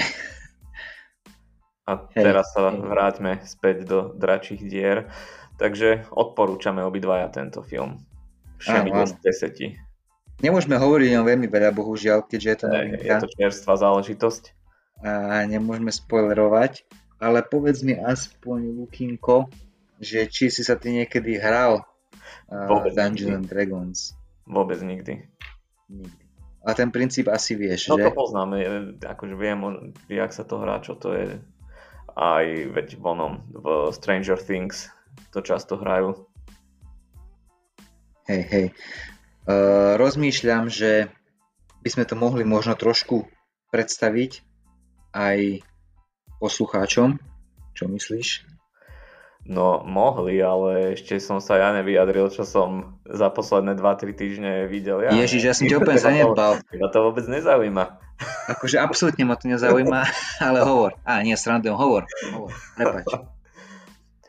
A 1.89 2.07
Hej, 2.13 2.23
teraz 2.23 2.53
sa 2.53 2.69
hej. 2.69 2.77
vráťme 2.77 3.31
späť 3.43 3.83
do 3.83 4.13
dračích 4.13 4.61
dier. 4.61 5.09
Takže 5.57 6.05
odporúčame 6.09 6.81
obidvaja 6.81 7.27
tento 7.27 7.61
film. 7.61 8.01
Všemi 8.57 8.89
Áno, 8.89 9.01
áno. 9.01 9.09
z 9.09 9.13
deseti. 9.19 9.67
Nemôžeme 10.39 10.77
hovoriť 10.77 11.09
o 11.17 11.25
veľmi 11.25 11.45
veľa, 11.45 11.69
bohužiaľ, 11.73 12.25
keďže 12.25 12.47
je 12.49 12.57
to 12.57 12.65
novinka. 12.65 13.01
Je 13.01 13.13
to 13.17 13.29
čerstvá 13.29 13.73
záležitosť. 13.77 14.43
A 15.01 15.41
nemôžeme 15.45 15.89
spoilerovať, 15.89 16.85
ale 17.17 17.41
povedz 17.41 17.81
mi 17.81 17.93
aspoň, 17.93 18.77
Lukinko, 18.77 19.49
že 19.97 20.25
či 20.25 20.49
si 20.53 20.61
sa 20.61 20.77
ty 20.77 20.93
niekedy 20.93 21.37
hral 21.37 21.81
uh, 22.51 22.91
Dungeons 22.91 23.35
and 23.41 23.47
Dragons. 23.47 24.13
Vôbec 24.47 24.79
nikdy. 24.83 25.23
Nikdy. 25.87 26.23
A 26.61 26.77
ten 26.77 26.93
princíp 26.93 27.25
asi 27.25 27.57
vieš, 27.57 27.89
no, 27.89 27.97
že? 27.97 28.05
No 28.05 28.13
to 28.13 28.21
poznám, 28.21 28.49
akože 29.01 29.33
viem, 29.33 29.89
jak 30.05 30.29
sa 30.29 30.45
to 30.45 30.61
hrá, 30.61 30.77
čo 30.85 30.93
to 30.93 31.17
je. 31.17 31.41
Aj 32.13 32.45
veď 32.45 33.01
vonom 33.01 33.41
v 33.49 33.89
Stranger 33.95 34.37
Things 34.37 34.93
to 35.33 35.41
často 35.41 35.79
hrajú. 35.79 36.27
Hej, 38.29 38.43
hej. 38.53 38.65
Uh, 39.49 39.97
rozmýšľam, 39.97 40.69
že 40.69 41.09
by 41.81 41.89
sme 41.89 42.05
to 42.05 42.13
mohli 42.13 42.45
možno 42.45 42.77
trošku 42.77 43.25
predstaviť 43.73 44.45
aj 45.17 45.65
poslucháčom. 46.37 47.17
Čo 47.73 47.89
myslíš? 47.89 48.50
No 49.41 49.81
mohli, 49.81 50.37
ale 50.37 50.93
ešte 50.93 51.17
som 51.17 51.41
sa 51.41 51.57
ja 51.57 51.73
nevyjadril, 51.73 52.29
čo 52.29 52.45
som 52.45 53.01
za 53.09 53.33
posledné 53.33 53.73
2-3 53.73 54.13
týždne 54.13 54.51
videl. 54.69 55.01
Ja, 55.01 55.11
Ježiš, 55.17 55.41
ja 55.41 55.53
som 55.57 55.65
ti 55.65 55.73
úplne 55.73 55.97
zanedbal. 55.97 56.61
Teba 56.69 56.87
to 56.93 57.09
vôbec 57.09 57.25
nezaujíma. 57.25 57.97
Akože 58.53 58.77
absolútne 58.77 59.25
ma 59.25 59.33
to 59.33 59.49
nezaujíma, 59.49 60.05
ale 60.47 60.61
hovor. 60.61 60.93
Á, 61.01 61.25
nie, 61.25 61.33
srandujem, 61.33 61.73
hovor. 61.73 62.05
hovor. 62.29 62.53
Prepač. 62.77 63.05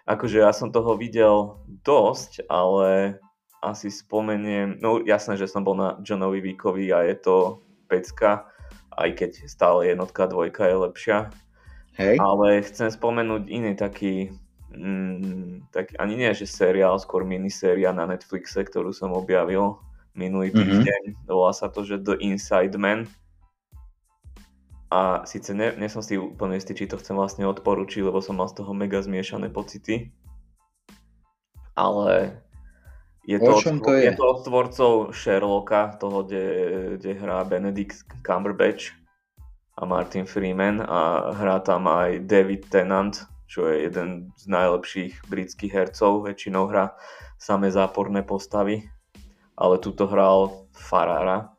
Akože 0.09 0.41
ja 0.41 0.51
som 0.51 0.73
toho 0.73 0.97
videl 0.97 1.61
dosť, 1.85 2.49
ale 2.49 3.21
asi 3.63 3.93
spomeniem, 3.93 4.83
no 4.83 4.99
jasné, 5.05 5.39
že 5.39 5.47
som 5.47 5.63
bol 5.63 5.79
na 5.79 6.01
Johnovi 6.03 6.43
Vickovi 6.43 6.91
a 6.91 7.07
je 7.07 7.15
to 7.21 7.37
pecka, 7.87 8.51
aj 8.97 9.15
keď 9.15 9.31
stále 9.47 9.93
jednotka, 9.93 10.27
dvojka 10.27 10.67
je 10.67 10.77
lepšia. 10.89 11.19
Hej. 12.01 12.17
Ale 12.19 12.65
chcem 12.65 12.89
spomenúť 12.89 13.47
iný 13.53 13.77
taký 13.77 14.33
mm, 14.73 15.73
tak 15.73 15.97
ani 16.01 16.17
nie, 16.17 16.33
že 16.35 16.49
seriál, 16.49 16.99
skôr 16.99 17.23
miniséria 17.23 17.93
na 17.93 18.09
Netflixe, 18.09 18.65
ktorú 18.65 18.93
som 18.93 19.13
objavil 19.13 19.79
minulý 20.13 20.53
mhm. 20.53 20.57
týždeň. 20.57 21.03
Mm-hmm. 21.13 21.29
Volá 21.29 21.53
sa 21.53 21.69
to, 21.73 21.85
že 21.85 22.01
The 22.01 22.21
Inside 22.21 22.77
Man. 22.77 23.09
A 24.93 25.25
síce 25.25 25.57
ne, 25.57 25.73
nie 25.81 25.89
som 25.89 26.05
si 26.05 26.21
úplne 26.21 26.61
istý, 26.61 26.77
či 26.77 26.85
to 26.85 27.01
chcem 27.01 27.17
vlastne 27.17 27.49
odporučiť, 27.49 28.05
lebo 28.05 28.21
som 28.21 28.37
mal 28.37 28.53
z 28.53 28.61
toho 28.61 28.77
mega 28.77 29.01
zmiešané 29.01 29.49
pocity. 29.49 30.13
Ale 31.73 32.37
je 33.25 33.41
to, 33.41 33.57
od, 33.57 33.65
to 33.65 33.93
je? 33.97 34.05
je 34.05 34.13
to 34.13 34.25
od 34.29 34.39
tvorcov 34.45 34.93
Sherlocka, 35.17 35.97
toho, 35.97 36.29
kde, 36.29 36.45
kde 37.01 37.11
hrá 37.17 37.41
Benedict 37.49 38.05
Cumberbatch 38.21 38.93
a 39.81 39.89
Martin 39.89 40.29
Freeman 40.29 40.85
a 40.85 41.33
hrá 41.41 41.65
tam 41.65 41.89
aj 41.89 42.29
David 42.29 42.69
Tennant, 42.69 43.25
čo 43.47 43.69
je 43.69 43.85
jeden 43.85 44.33
z 44.37 44.45
najlepších 44.49 45.29
britských 45.29 45.73
hercov, 45.73 46.25
väčšinou 46.25 46.73
hrá 46.73 46.97
samé 47.37 47.69
záporné 47.69 48.23
postavy, 48.23 48.87
ale 49.59 49.77
tuto 49.83 50.09
hral 50.09 50.69
Farara. 50.73 51.53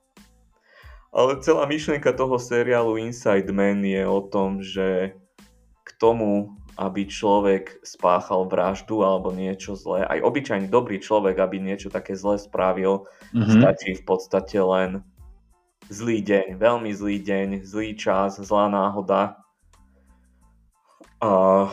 Ale 1.13 1.37
celá 1.45 1.69
myšlienka 1.69 2.09
toho 2.17 2.41
seriálu 2.41 2.97
Inside 2.97 3.53
Man 3.53 3.85
je 3.85 4.01
o 4.01 4.21
tom, 4.25 4.65
že 4.65 5.13
k 5.85 5.89
tomu, 6.01 6.57
aby 6.73 7.05
človek 7.05 7.85
spáchal 7.85 8.49
vraždu 8.49 9.05
alebo 9.05 9.29
niečo 9.29 9.77
zlé, 9.77 10.09
aj 10.09 10.25
obyčajný 10.25 10.65
dobrý 10.73 10.97
človek, 10.97 11.37
aby 11.37 11.61
niečo 11.61 11.93
také 11.93 12.17
zlé 12.17 12.41
spravil, 12.41 13.05
mm-hmm. 13.29 13.61
stačí 13.61 13.93
v 13.93 14.03
podstate 14.09 14.57
len 14.57 15.05
zlý 15.93 16.25
deň, 16.25 16.57
veľmi 16.57 16.89
zlý 16.89 17.21
deň, 17.21 17.47
zlý 17.61 17.93
čas, 17.93 18.41
zlá 18.41 18.65
náhoda 18.73 19.42
a, 21.23 21.71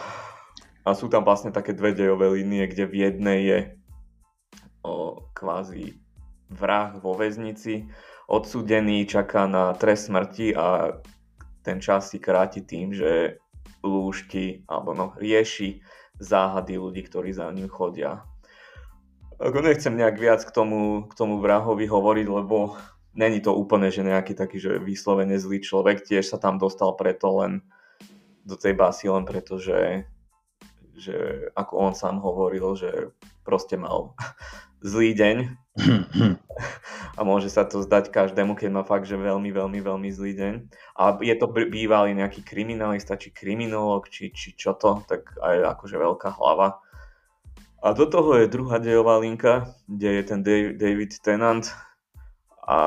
a 0.87 0.91
sú 0.95 1.11
tam 1.11 1.27
vlastne 1.27 1.51
také 1.51 1.75
dve 1.75 1.91
dejové 1.91 2.31
línie, 2.39 2.71
kde 2.71 2.87
v 2.87 2.95
jednej 3.11 3.41
je 3.43 3.59
o, 4.87 5.27
kvázi 5.35 5.99
vrah 6.51 6.95
vo 7.03 7.19
väznici, 7.19 7.91
odsudený, 8.31 9.11
čaká 9.11 9.51
na 9.51 9.75
trest 9.75 10.07
smrti 10.07 10.55
a 10.55 10.95
ten 11.67 11.83
čas 11.83 12.15
si 12.15 12.23
kráti 12.23 12.63
tým, 12.63 12.95
že 12.95 13.43
lúšti 13.83 14.63
alebo 14.71 14.95
no, 14.95 15.07
rieši 15.19 15.83
záhady 16.23 16.79
ľudí, 16.79 17.03
ktorí 17.11 17.35
za 17.35 17.51
ním 17.51 17.67
chodia. 17.67 18.23
Ako 19.41 19.65
nechcem 19.65 19.97
nejak 19.97 20.21
viac 20.21 20.41
k 20.45 20.53
tomu, 20.53 21.09
k 21.09 21.17
tomu 21.17 21.41
vrahovi 21.41 21.89
hovoriť, 21.89 22.27
lebo 22.29 22.77
není 23.17 23.41
to 23.41 23.57
úplne, 23.57 23.89
že 23.89 24.05
nejaký 24.05 24.37
taký, 24.37 24.61
že 24.61 24.79
vyslovene 24.79 25.41
zlý 25.41 25.65
človek, 25.65 26.05
tiež 26.05 26.29
sa 26.29 26.39
tam 26.39 26.61
dostal 26.61 26.93
preto 26.95 27.41
len 27.41 27.65
do 28.51 28.59
tej 28.59 28.75
básy 28.75 29.07
len 29.07 29.23
preto, 29.23 29.63
že, 29.63 30.11
že 30.99 31.47
ako 31.55 31.73
on 31.79 31.95
sám 31.95 32.19
hovoril, 32.19 32.75
že 32.75 33.15
proste 33.47 33.79
mal 33.79 34.19
zlý 34.83 35.15
deň 35.15 35.37
a 37.19 37.21
môže 37.23 37.47
sa 37.47 37.63
to 37.63 37.81
zdať 37.81 38.11
každému, 38.11 38.59
keď 38.59 38.69
má 38.75 38.83
fakt, 38.83 39.07
že 39.07 39.15
veľmi, 39.15 39.55
veľmi, 39.55 39.79
veľmi 39.79 40.09
zlý 40.11 40.33
deň. 40.35 40.55
A 40.99 41.15
je 41.23 41.35
to 41.39 41.47
bývalý 41.49 42.13
nejaký 42.19 42.43
kriminalista, 42.43 43.15
či 43.15 43.31
kriminolog, 43.31 44.11
či, 44.11 44.35
či 44.35 44.59
čo 44.59 44.75
to, 44.75 45.07
tak 45.07 45.31
aj 45.39 45.79
akože 45.79 45.97
veľká 45.97 46.35
hlava. 46.37 46.83
A 47.81 47.97
do 47.97 48.05
toho 48.05 48.37
je 48.37 48.53
druhá 48.53 48.77
dejová 48.77 49.17
linka, 49.17 49.73
kde 49.89 50.21
je 50.21 50.23
ten 50.27 50.41
David 50.77 51.17
Tennant 51.25 51.65
a 52.61 52.79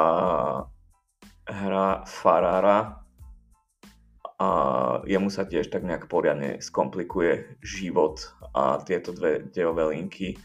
hra 1.50 2.06
Farara, 2.06 3.03
a 4.44 4.48
jemu 5.08 5.32
sa 5.32 5.48
tiež 5.48 5.72
tak 5.72 5.88
nejak 5.88 6.12
poriadne 6.12 6.60
skomplikuje 6.60 7.56
život 7.64 8.36
a 8.52 8.84
tieto 8.84 9.16
dve 9.16 9.48
dejové 9.56 9.96
linky 9.96 10.36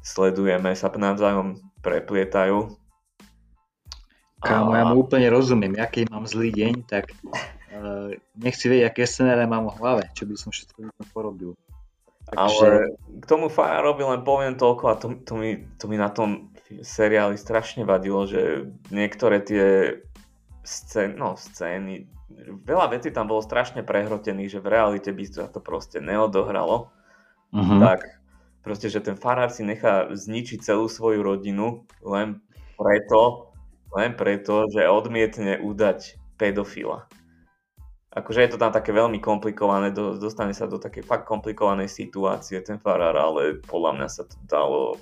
sledujeme, 0.00 0.72
sa 0.72 0.88
navzájom 0.88 1.60
preplietajú. 1.84 2.72
Kámo, 4.40 4.72
a... 4.72 4.78
ja 4.80 4.84
mu 4.88 5.02
úplne 5.04 5.28
rozumiem, 5.28 5.74
keď 5.74 6.08
mám 6.08 6.24
zlý 6.24 6.54
deň, 6.54 6.72
tak 6.88 7.12
uh, 7.74 8.14
nechci 8.38 8.70
vedieť, 8.70 8.88
aké 8.88 9.02
scenáre 9.04 9.44
mám 9.44 9.68
v 9.68 9.78
hlave, 9.82 10.02
čo 10.14 10.24
by 10.24 10.34
som 10.38 10.54
všetko 10.54 10.88
porobil. 11.10 11.52
Takže... 12.26 12.66
Ale 12.66 12.70
k 13.22 13.24
tomu 13.26 13.46
Fajarovi 13.46 14.02
len 14.02 14.22
poviem 14.26 14.54
toľko 14.58 14.84
a 14.90 14.94
to, 14.98 15.06
to, 15.22 15.34
mi, 15.38 15.62
to 15.78 15.84
mi 15.86 15.94
na 15.94 16.10
tom 16.10 16.50
seriáli 16.82 17.38
strašne 17.38 17.86
vadilo, 17.86 18.26
že 18.26 18.66
niektoré 18.90 19.38
tie 19.42 19.66
scén, 20.66 21.14
no, 21.14 21.38
scény, 21.38 22.10
veľa 22.66 22.90
vecí 22.90 23.14
tam 23.14 23.30
bolo 23.30 23.38
strašne 23.38 23.86
prehrotených, 23.86 24.58
že 24.58 24.62
v 24.62 24.70
realite 24.74 25.10
by 25.14 25.24
sa 25.24 25.46
to 25.46 25.62
proste 25.62 26.02
neodohralo. 26.02 26.90
Uh-huh. 27.54 27.78
Tak 27.78 28.02
proste, 28.66 28.90
že 28.90 28.98
ten 28.98 29.14
farár 29.14 29.54
si 29.54 29.62
nechá 29.62 30.10
zničiť 30.10 30.58
celú 30.58 30.90
svoju 30.90 31.22
rodinu 31.22 31.86
len 32.02 32.42
preto, 32.74 33.54
len 33.94 34.18
preto, 34.18 34.66
že 34.66 34.90
odmietne 34.90 35.62
udať 35.62 36.18
pedofila. 36.34 37.06
Akože 38.16 38.42
je 38.42 38.50
to 38.56 38.58
tam 38.58 38.72
také 38.72 38.96
veľmi 38.96 39.20
komplikované, 39.20 39.92
dostane 39.92 40.56
sa 40.56 40.64
do 40.64 40.80
také 40.80 41.04
fakt 41.04 41.28
komplikovanej 41.28 41.86
situácie 41.86 42.58
ten 42.64 42.80
farár, 42.80 43.14
ale 43.14 43.60
podľa 43.60 43.92
mňa 43.92 44.08
sa 44.08 44.24
to 44.24 44.36
dalo, 44.48 44.96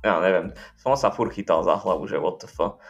ja 0.00 0.16
neviem, 0.18 0.56
som 0.80 0.96
sa 0.96 1.12
fur 1.12 1.28
chytal 1.28 1.60
za 1.60 1.76
hlavu, 1.76 2.08
že 2.08 2.16
what 2.16 2.40
the 2.40 2.48
fuck 2.48 2.80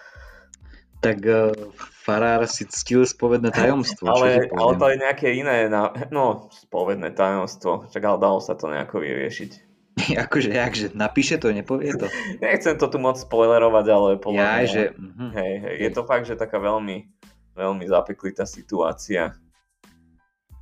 tak 0.99 1.19
uh, 1.23 1.55
farár 1.77 2.49
si 2.51 2.67
ctil 2.67 3.07
spovedné 3.07 3.55
tajomstvo. 3.55 4.09
ale, 4.11 4.51
ale 4.51 4.73
to 4.75 4.87
je 4.91 4.97
nejaké 4.99 5.29
iné, 5.39 5.71
na, 5.71 5.95
no, 6.11 6.51
spovedné 6.51 7.15
tajomstvo, 7.15 7.87
však 7.93 8.03
ale 8.03 8.19
dalo 8.19 8.39
sa 8.43 8.59
to 8.59 8.67
nejako 8.67 9.05
vyriešiť. 9.05 9.69
akože, 10.25 10.51
jakže, 10.55 10.87
napíše 10.95 11.37
to, 11.39 11.51
nepovie 11.51 11.95
to? 11.95 12.07
Nechcem 12.45 12.79
to 12.79 12.87
tu 12.87 12.99
moc 13.03 13.19
spoilerovať, 13.19 13.87
ale 13.91 14.09
podľa 14.19 14.45
ja, 14.45 14.51
mňa, 14.55 14.67
že... 14.67 14.83
Uh-huh. 14.95 15.31
hej, 15.35 15.53
hej, 15.63 15.75
je 15.89 15.91
to 15.95 16.03
fakt, 16.07 16.27
že 16.27 16.39
taká 16.39 16.59
veľmi, 16.63 17.07
veľmi 17.55 17.85
zapeklitá 17.87 18.47
situácia. 18.47 19.35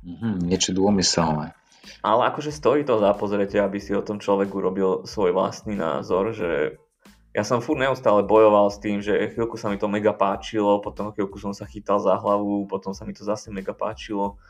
Uh-huh, 0.01 0.35
niečo 0.41 0.73
dômyselné. 0.73 1.53
Ale 2.03 2.21
akože 2.29 2.51
stojí 2.51 2.83
to 2.83 2.99
za 2.99 3.15
pozrieť, 3.15 3.63
aby 3.63 3.79
si 3.79 3.95
o 3.95 4.03
tom 4.03 4.19
človek 4.19 4.51
urobil 4.51 5.07
svoj 5.07 5.31
vlastný 5.31 5.79
názor, 5.79 6.35
že 6.35 6.77
ja 7.37 7.45
som 7.45 7.61
furt 7.61 7.77
neustále 7.77 8.25
bojoval 8.25 8.73
s 8.73 8.81
tým, 8.81 8.97
že 8.97 9.13
chvíľku 9.13 9.61
sa 9.61 9.69
mi 9.69 9.77
to 9.77 9.85
mega 9.85 10.09
páčilo, 10.09 10.81
potom 10.81 11.13
chvíľku 11.13 11.37
som 11.37 11.53
sa 11.53 11.69
chytal 11.69 12.01
za 12.01 12.17
hlavu, 12.17 12.65
potom 12.65 12.97
sa 12.97 13.05
mi 13.05 13.13
to 13.13 13.21
zase 13.21 13.53
mega 13.53 13.77
páčilo. 13.77 14.41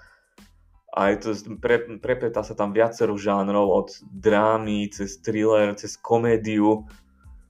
A 0.96 1.12
je 1.12 1.20
to, 1.20 1.30
pre, 1.60 2.00
prepletá 2.00 2.48
sa 2.48 2.56
tam 2.56 2.72
viacero 2.72 3.12
žánrov, 3.20 3.68
od 3.68 3.90
drámy, 4.08 4.88
cez 4.88 5.20
thriller, 5.20 5.76
cez 5.76 6.00
komédiu. 6.00 6.88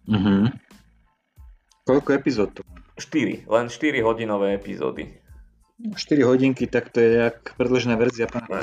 Mhm. 0.10 0.58
Koľko 1.86 2.10
epizód 2.18 2.58
to? 2.58 2.66
4, 2.98 3.46
len 3.46 3.66
4 3.70 4.02
hodinové 4.02 4.58
epizódy. 4.58 5.22
4 5.78 6.26
hodinky, 6.26 6.66
tak 6.66 6.90
to 6.90 6.98
je 6.98 7.30
jak 7.30 7.54
predložená 7.62 7.94
verzia 7.94 8.26
pána 8.26 8.58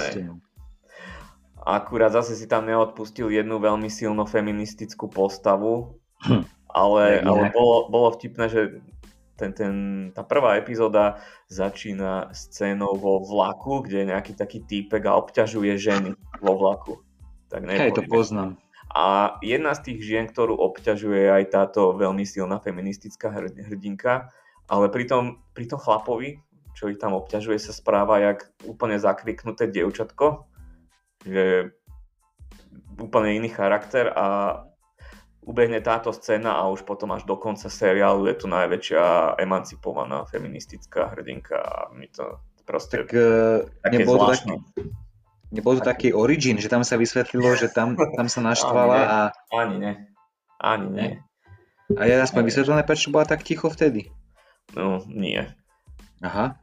Akurát 1.64 2.10
zase 2.10 2.34
si 2.34 2.50
tam 2.50 2.66
neodpustil 2.66 3.30
jednu 3.30 3.62
veľmi 3.62 3.86
silno 3.86 4.26
feministickú 4.26 5.06
postavu, 5.06 6.02
hm 6.18 6.63
Ale, 6.74 7.22
ale 7.22 7.54
bolo, 7.54 7.86
bolo 7.86 8.08
vtipné, 8.18 8.50
že 8.50 8.82
ten, 9.38 9.50
ten, 9.54 9.74
tá 10.14 10.22
prvá 10.22 10.58
epizóda 10.58 11.22
začína 11.50 12.30
scénou 12.34 12.98
vo 12.98 13.22
vlaku, 13.22 13.82
kde 13.82 14.02
je 14.02 14.10
nejaký 14.10 14.32
taký 14.34 14.62
týpek 14.62 15.06
a 15.06 15.18
obťažuje 15.18 15.74
ženy 15.78 16.10
vo 16.42 16.54
vlaku. 16.58 17.02
Tak 17.50 17.66
Hej, 17.66 17.94
to 17.94 18.02
poznám. 18.06 18.58
A 18.94 19.36
jedna 19.42 19.74
z 19.74 19.90
tých 19.90 20.06
žien, 20.06 20.26
ktorú 20.30 20.54
obťažuje 20.54 21.26
je 21.26 21.30
aj 21.30 21.44
táto 21.50 21.98
veľmi 21.98 22.22
silná 22.22 22.62
feministická 22.62 23.30
hr- 23.30 23.54
hrdinka, 23.54 24.30
ale 24.70 24.86
pri 24.86 25.10
tom, 25.10 25.42
pri 25.50 25.66
tom 25.66 25.82
chlapovi, 25.82 26.38
čo 26.78 26.90
ich 26.90 26.98
tam 27.02 27.14
obťažuje, 27.18 27.58
sa 27.58 27.74
správa 27.74 28.22
jak 28.22 28.50
úplne 28.62 28.98
zakriknuté 28.98 29.66
dievčatko, 29.66 30.46
že 31.26 31.74
úplne 32.98 33.34
iný 33.34 33.50
charakter 33.50 34.10
a 34.14 34.26
ubehne 35.44 35.80
táto 35.84 36.10
scéna 36.10 36.56
a 36.56 36.68
už 36.72 36.88
potom 36.88 37.12
až 37.12 37.28
do 37.28 37.36
konca 37.36 37.68
seriálu 37.68 38.26
je 38.32 38.34
tu 38.40 38.46
najväčšia 38.48 39.36
emancipovaná 39.38 40.24
feministická 40.24 41.12
hrdinka 41.12 41.60
a 41.60 41.92
mi 41.92 42.08
to 42.08 42.40
proste 42.64 43.04
Tak 43.04 43.12
uh, 43.12 43.68
také 43.84 44.00
nebol 44.00 44.16
to, 44.16 44.26
taký, 44.32 44.52
nebol 45.52 45.74
to 45.76 45.82
taký 45.84 46.08
origin, 46.16 46.56
že 46.56 46.72
tam 46.72 46.80
sa 46.80 46.96
vysvetlilo, 46.96 47.52
že 47.60 47.68
tam, 47.68 47.94
tam 47.96 48.26
sa 48.26 48.40
naštvala 48.40 48.98
a, 49.04 49.18
Ani 49.52 49.76
ne. 49.78 49.92
Ani 50.56 50.88
ne. 50.88 51.08
a 51.92 52.02
je 52.08 52.16
aspoň 52.16 52.42
vysvetlené, 52.48 52.82
prečo 52.88 53.12
bola 53.12 53.28
tak 53.28 53.44
ticho 53.44 53.68
vtedy. 53.68 54.08
No, 54.72 55.04
nie. 55.04 55.44
Aha. 56.24 56.56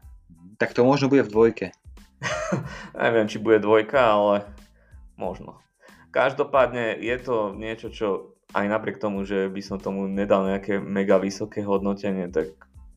Tak 0.57 0.73
to 0.73 0.81
možno 0.81 1.05
bude 1.05 1.21
v 1.21 1.33
dvojke. 1.33 1.67
Neviem, 2.97 3.29
či 3.29 3.37
bude 3.37 3.61
dvojka, 3.61 4.01
ale 4.01 4.35
možno. 5.17 5.61
Každopádne 6.09 6.97
je 6.97 7.17
to 7.21 7.53
niečo, 7.55 7.87
čo 7.93 8.30
aj 8.51 8.65
napriek 8.67 8.97
tomu, 8.97 9.23
že 9.23 9.47
by 9.47 9.61
som 9.61 9.77
tomu 9.77 10.05
nedal 10.05 10.43
nejaké 10.45 10.77
mega 10.77 11.15
vysoké 11.17 11.63
hodnotenie, 11.63 12.27
tak 12.27 12.51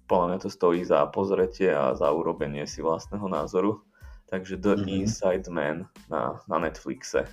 podľa 0.05 0.27
mňa 0.29 0.39
to 0.43 0.51
stojí 0.51 0.83
za 0.85 1.07
pozretie 1.09 1.73
a 1.73 1.97
za 1.97 2.11
urobenie 2.11 2.67
si 2.67 2.85
vlastného 2.85 3.25
názoru. 3.25 3.81
Takže 4.29 4.59
The 4.59 4.75
Mhm. 4.75 4.81
mm-hmm. 4.83 5.01
Inside 5.05 5.47
Man 5.49 5.77
na, 6.11 6.43
na 6.45 6.57
Netflixe. 6.59 7.29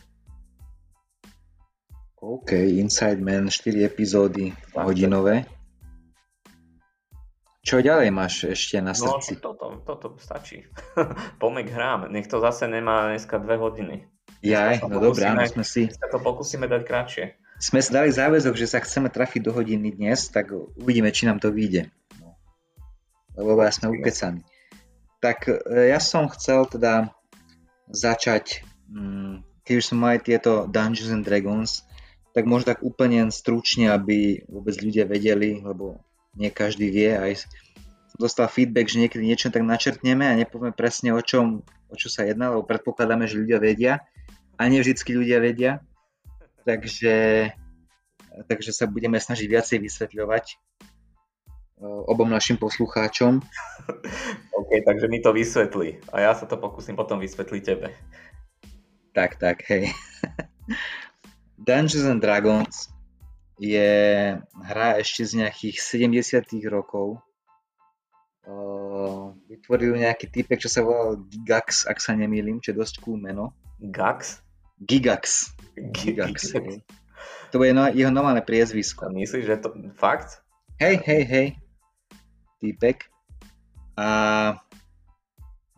OK, 2.22 2.54
Inside 2.54 3.18
Man, 3.18 3.50
4 3.50 3.82
epizódy 3.82 4.54
Tak, 4.72 4.86
hodinové. 4.86 5.50
Čo 7.62 7.82
ďalej 7.82 8.10
máš 8.14 8.46
ešte 8.46 8.78
na 8.82 8.94
No, 8.94 9.18
srdci? 9.18 9.38
toto, 9.42 9.82
toto 9.82 10.18
stačí. 10.18 10.66
Pomek 11.42 11.70
hrám, 11.70 12.10
nech 12.10 12.26
to 12.26 12.38
zase 12.38 12.66
nemá 12.66 13.10
dneska 13.10 13.38
dve 13.38 13.58
hodiny. 13.58 14.06
Jaj, 14.42 14.86
no 14.90 14.98
dobré, 14.98 15.30
áno, 15.30 15.46
sme 15.46 15.62
si, 15.62 15.86
Sa 15.94 16.10
to 16.10 16.18
pokúsime 16.18 16.66
dať 16.66 16.82
kratšie. 16.82 17.26
Sme 17.62 17.80
dali 17.86 18.10
záväzok, 18.10 18.58
že 18.58 18.66
sa 18.66 18.82
chceme 18.82 19.14
trafiť 19.14 19.46
do 19.46 19.54
hodiny 19.54 19.94
dnes, 19.94 20.34
tak 20.34 20.50
uvidíme, 20.52 21.14
či 21.14 21.30
nám 21.30 21.38
to 21.38 21.54
vyjde. 21.54 21.94
No. 22.18 22.34
Lebo 23.38 23.62
ja 23.62 23.70
sme 23.70 23.94
ukecaní. 23.94 24.42
Tak 25.22 25.46
e, 25.46 25.94
ja 25.94 26.02
som 26.02 26.26
chcel 26.34 26.66
teda 26.66 27.14
začať, 27.94 28.66
mm, 28.90 29.46
keď 29.62 29.74
už 29.78 29.86
sme 29.94 29.98
mali 30.02 30.18
tieto 30.18 30.66
Dungeons 30.66 31.14
and 31.14 31.22
Dragons, 31.22 31.86
tak 32.34 32.50
možno 32.50 32.74
tak 32.74 32.82
úplne 32.82 33.30
stručne, 33.30 33.94
aby 33.94 34.42
vôbec 34.50 34.74
ľudia 34.82 35.06
vedeli, 35.06 35.62
lebo 35.62 36.02
nie 36.34 36.50
každý 36.50 36.90
vie, 36.90 37.14
aj 37.14 37.46
som 38.12 38.18
dostal 38.18 38.48
feedback, 38.50 38.90
že 38.90 39.00
niekedy 39.00 39.24
niečo 39.24 39.54
tak 39.54 39.64
načrtneme 39.64 40.26
a 40.28 40.34
nepovieme 40.40 40.76
presne 40.76 41.14
o 41.14 41.22
čom, 41.22 41.64
o 41.92 41.96
čo 41.96 42.10
sa 42.10 42.26
jedná, 42.26 42.52
lebo 42.52 42.66
predpokladáme, 42.66 43.28
že 43.28 43.40
ľudia 43.40 43.60
vedia 43.60 43.94
a 44.60 44.68
nie 44.68 44.82
vždycky 44.82 45.14
ľudia 45.16 45.40
vedia. 45.44 45.84
Takže, 46.62 47.50
takže 48.46 48.72
sa 48.72 48.86
budeme 48.86 49.18
snažiť 49.18 49.48
viacej 49.50 49.78
vysvetľovať 49.82 50.46
e, 50.52 50.56
obom 52.06 52.30
našim 52.30 52.62
poslucháčom. 52.62 53.42
OK, 54.60 54.70
takže 54.86 55.10
mi 55.10 55.20
to 55.22 55.34
vysvetlí. 55.34 56.06
A 56.14 56.30
ja 56.30 56.32
sa 56.38 56.46
to 56.46 56.62
pokúsim 56.62 56.94
potom 56.94 57.18
vysvetliť 57.18 57.62
tebe. 57.66 57.94
Tak, 59.12 59.42
tak, 59.42 59.66
hej. 59.68 59.90
Dungeons 61.68 62.08
and 62.08 62.22
Dragons 62.22 62.90
je 63.62 63.90
hra 64.42 64.98
ešte 64.98 65.22
z 65.22 65.46
nejakých 65.46 65.78
70 65.78 66.50
rokov. 66.72 67.22
Uh, 68.42 69.38
vytvoril 69.46 70.02
nejaký 70.02 70.34
typek, 70.34 70.58
čo 70.58 70.66
sa 70.66 70.82
volal 70.82 71.22
Gigax, 71.30 71.86
ak 71.86 72.02
sa 72.02 72.18
nemýlim, 72.18 72.58
čo 72.58 72.74
je 72.74 72.82
dosť 72.82 73.06
cool 73.06 73.22
meno. 73.22 73.54
Gax? 73.78 74.42
Gigax. 74.82 75.54
Gigax. 75.78 76.58
To 77.52 77.62
je 77.62 77.72
no, 77.76 77.86
jeho 77.92 78.10
normálne 78.10 78.42
priezvisko. 78.42 79.12
Myslíš, 79.14 79.46
že 79.46 79.62
to 79.62 79.70
fakt? 79.94 80.42
Hej, 80.82 81.04
hej, 81.06 81.24
hej. 81.28 81.48
Týpek. 82.58 83.06
A 84.00 84.08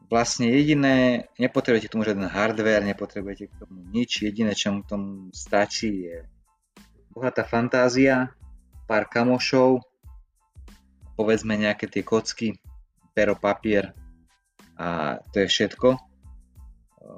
vlastne 0.08 0.48
jediné, 0.54 1.28
nepotrebujete 1.42 1.89
k 1.89 1.94
tomu 1.98 2.06
žiaden 2.06 2.30
hardware, 2.30 2.86
nepotrebujete 2.86 3.50
k 3.50 3.58
tomu 3.58 3.82
nič, 3.89 4.22
jediné, 4.22 4.54
čo 4.54 4.70
mu 4.70 4.86
tomu 4.86 5.34
stačí 5.34 6.06
je 6.06 6.30
bohatá 7.13 7.46
fantázia, 7.46 8.34
pár 8.86 9.10
kamošov, 9.10 9.82
povedzme 11.18 11.58
nejaké 11.58 11.86
tie 11.89 12.02
kocky, 12.06 12.58
pero, 13.13 13.38
papier 13.38 13.94
a 14.78 15.18
to 15.34 15.46
je 15.46 15.48
všetko. 15.50 16.12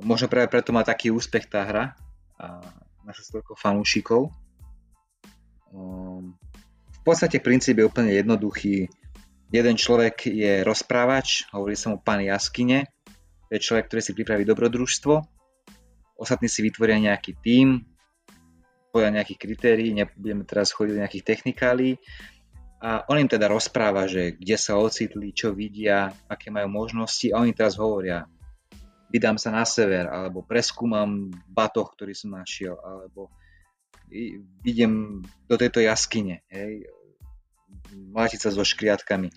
Možno 0.01 0.25
práve 0.25 0.49
preto 0.49 0.73
má 0.73 0.81
taký 0.81 1.13
úspech 1.13 1.45
tá 1.45 1.61
hra 1.65 1.85
a 2.41 2.61
našla 3.05 3.39
toľko 3.39 3.53
fanúšikov. 3.53 4.33
Um, 5.69 6.33
v 6.89 6.99
podstate 7.05 7.37
princíp 7.37 7.77
je 7.77 7.85
úplne 7.85 8.09
jednoduchý. 8.17 8.89
Jeden 9.53 9.75
človek 9.77 10.25
je 10.25 10.65
rozprávač, 10.65 11.45
hovorí 11.53 11.77
sa 11.77 11.93
mu 11.93 12.01
pán 12.01 12.25
Jaskyne. 12.25 12.89
To 13.45 13.51
je 13.53 13.61
človek, 13.61 13.85
ktorý 13.85 14.01
si 14.01 14.17
pripraví 14.17 14.43
dobrodružstvo. 14.43 15.21
Ostatní 16.17 16.49
si 16.49 16.65
vytvoria 16.65 16.97
nejaký 16.97 17.37
tím, 17.45 17.85
podľa 18.89 19.21
nejakých 19.21 19.39
kritérií, 19.43 19.91
nebudeme 19.91 20.47
teraz 20.47 20.71
chodiť 20.71 20.91
do 20.95 21.01
nejakých 21.03 21.27
technikálí. 21.27 21.99
A 22.79 23.03
on 23.11 23.19
im 23.19 23.27
teda 23.27 23.51
rozpráva, 23.51 24.07
že 24.07 24.33
kde 24.39 24.55
sa 24.55 24.79
ocitli, 24.79 25.35
čo 25.35 25.51
vidia, 25.51 26.09
aké 26.31 26.47
majú 26.47 26.71
možnosti 26.71 27.27
a 27.29 27.43
oni 27.43 27.51
teraz 27.51 27.75
hovoria, 27.75 28.23
vydám 29.09 29.37
sa 29.37 29.53
na 29.53 29.63
sever, 29.63 30.09
alebo 30.09 30.45
preskúmam 30.45 31.29
batoh, 31.49 31.87
ktorý 31.93 32.13
som 32.13 32.35
našiel, 32.35 32.77
alebo 32.81 33.29
idem 34.65 35.25
do 35.49 35.55
tejto 35.57 35.81
jaskyne, 35.81 36.45
hej, 36.49 36.85
mlátiť 37.93 38.39
sa 38.45 38.49
so 38.53 38.61
škriatkami 38.61 39.33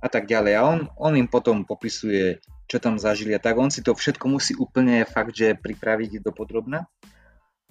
a 0.00 0.08
tak 0.10 0.26
ďalej. 0.26 0.52
A 0.58 0.62
on, 0.66 0.80
on 0.98 1.12
im 1.14 1.28
potom 1.30 1.62
popisuje, 1.62 2.42
čo 2.66 2.76
tam 2.82 2.98
zažili 2.98 3.34
a 3.34 3.42
tak 3.42 3.58
on 3.58 3.70
si 3.70 3.82
to 3.82 3.94
všetko 3.94 4.26
musí 4.26 4.56
úplne 4.58 5.06
fakt, 5.06 5.34
že 5.36 5.58
pripraviť 5.58 6.22
do 6.22 6.30
podrobna. 6.34 6.86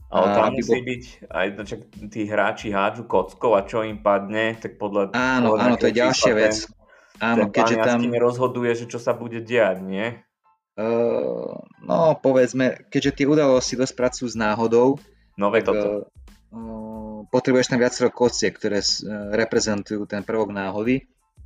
Ale 0.10 0.34
tam 0.34 0.58
musí 0.58 0.74
bol- 0.74 0.88
byť, 0.90 1.04
aj 1.30 1.48
no, 1.54 1.62
čak 1.70 1.82
tí 2.10 2.26
hráči 2.26 2.74
hádžu 2.74 3.06
kockou 3.06 3.54
a 3.54 3.62
čo 3.62 3.86
im 3.86 4.02
padne, 4.02 4.58
tak 4.58 4.82
podľa... 4.82 5.14
Áno, 5.14 5.54
podľa 5.54 5.64
áno, 5.70 5.76
to 5.78 5.86
je 5.86 5.96
ďalšia 6.02 6.34
vec. 6.34 6.56
Ten, 6.66 6.78
Áno, 7.20 7.52
ten 7.52 7.52
keďže 7.52 7.78
tam, 7.84 8.00
rozhoduje, 8.16 8.72
že 8.80 8.86
čo 8.88 8.96
sa 8.96 9.12
bude 9.12 9.44
diať, 9.44 9.84
nie? 9.84 10.24
Uh, 10.80 11.60
no 11.84 11.98
povedzme, 12.24 12.88
keďže 12.88 13.24
tie 13.24 13.26
udalosti 13.28 13.76
dosť 13.76 13.94
pracujú 14.00 14.28
s 14.32 14.40
náhodou, 14.40 14.96
No 15.36 15.52
tak, 15.52 15.68
toto. 15.68 16.08
uh, 16.56 17.28
potrebuješ 17.28 17.72
tam 17.76 17.80
viacero 17.84 18.10
kociek, 18.12 18.56
ktoré 18.56 18.80
reprezentujú 19.36 20.08
ten 20.08 20.24
prvok 20.24 20.56
náhody. 20.56 21.06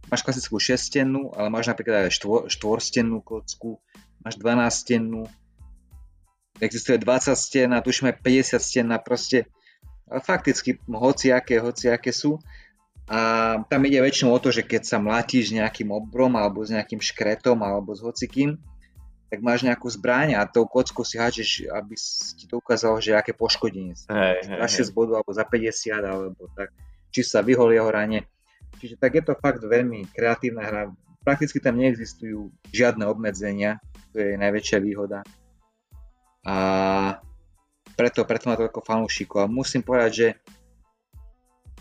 Máš 0.09 0.21
klasickú 0.21 0.61
šestennú, 0.61 1.33
ale 1.33 1.49
máš 1.49 1.71
napríklad 1.71 2.07
aj 2.09 2.13
štvor, 2.13 2.41
štvorstennú 2.51 3.23
kocku, 3.23 3.81
máš 4.21 4.37
12 4.37 5.25
existuje 6.63 6.97
20 6.97 7.33
stien 7.35 7.69
a 7.73 7.81
tušíme 7.81 8.15
50 8.23 8.59
stien 8.61 8.87
a 8.93 9.01
proste 9.01 9.49
fakticky 10.07 10.77
hociaké, 10.85 11.57
hociaké 11.59 12.13
sú. 12.13 12.37
A 13.09 13.59
tam 13.67 13.83
ide 13.83 13.99
väčšinou 13.99 14.31
o 14.31 14.39
to, 14.39 14.53
že 14.53 14.63
keď 14.63 14.87
sa 14.87 14.97
mlátiš 15.01 15.51
nejakým 15.51 15.91
obrom 15.91 16.39
alebo 16.39 16.63
s 16.63 16.71
nejakým 16.71 17.03
škretom 17.03 17.59
alebo 17.59 17.91
s 17.91 17.99
hocikým, 17.99 18.55
tak 19.33 19.41
máš 19.41 19.65
nejakú 19.65 19.89
zbraň 19.89 20.37
a 20.37 20.45
tou 20.45 20.69
kockou 20.69 21.01
si 21.01 21.17
háčeš, 21.17 21.65
aby 21.73 21.97
si 21.97 22.37
ti 22.37 22.45
to 22.45 22.61
ukázalo, 22.61 23.01
že 23.01 23.17
aké 23.17 23.33
poškodenie 23.33 23.97
sa. 23.97 24.13
Hej, 24.13 24.45
Za 24.45 24.85
hej. 24.85 24.85
6 24.85 24.93
bodov 24.93 25.25
alebo 25.25 25.33
za 25.33 25.41
50 25.41 25.89
alebo 26.05 26.45
tak. 26.53 26.69
Či 27.09 27.25
sa 27.25 27.41
vyhol 27.41 27.73
jeho 27.73 27.89
rane. 27.89 28.29
Čiže 28.77 29.01
tak 29.01 29.17
je 29.17 29.25
to 29.25 29.33
fakt 29.33 29.65
veľmi 29.65 30.05
kreatívna 30.13 30.61
hra. 30.61 30.93
Prakticky 31.25 31.57
tam 31.57 31.81
neexistujú 31.81 32.53
žiadne 32.69 33.09
obmedzenia, 33.09 33.81
to 34.13 34.21
je 34.21 34.37
najväčšia 34.37 34.77
výhoda. 34.77 35.25
A 36.45 36.55
preto, 37.97 38.29
preto 38.29 38.53
má 38.53 38.53
toľko 38.53 38.85
fanúšikov. 38.85 39.39
A 39.41 39.49
musím 39.49 39.81
povedať, 39.81 40.11
že 40.13 40.27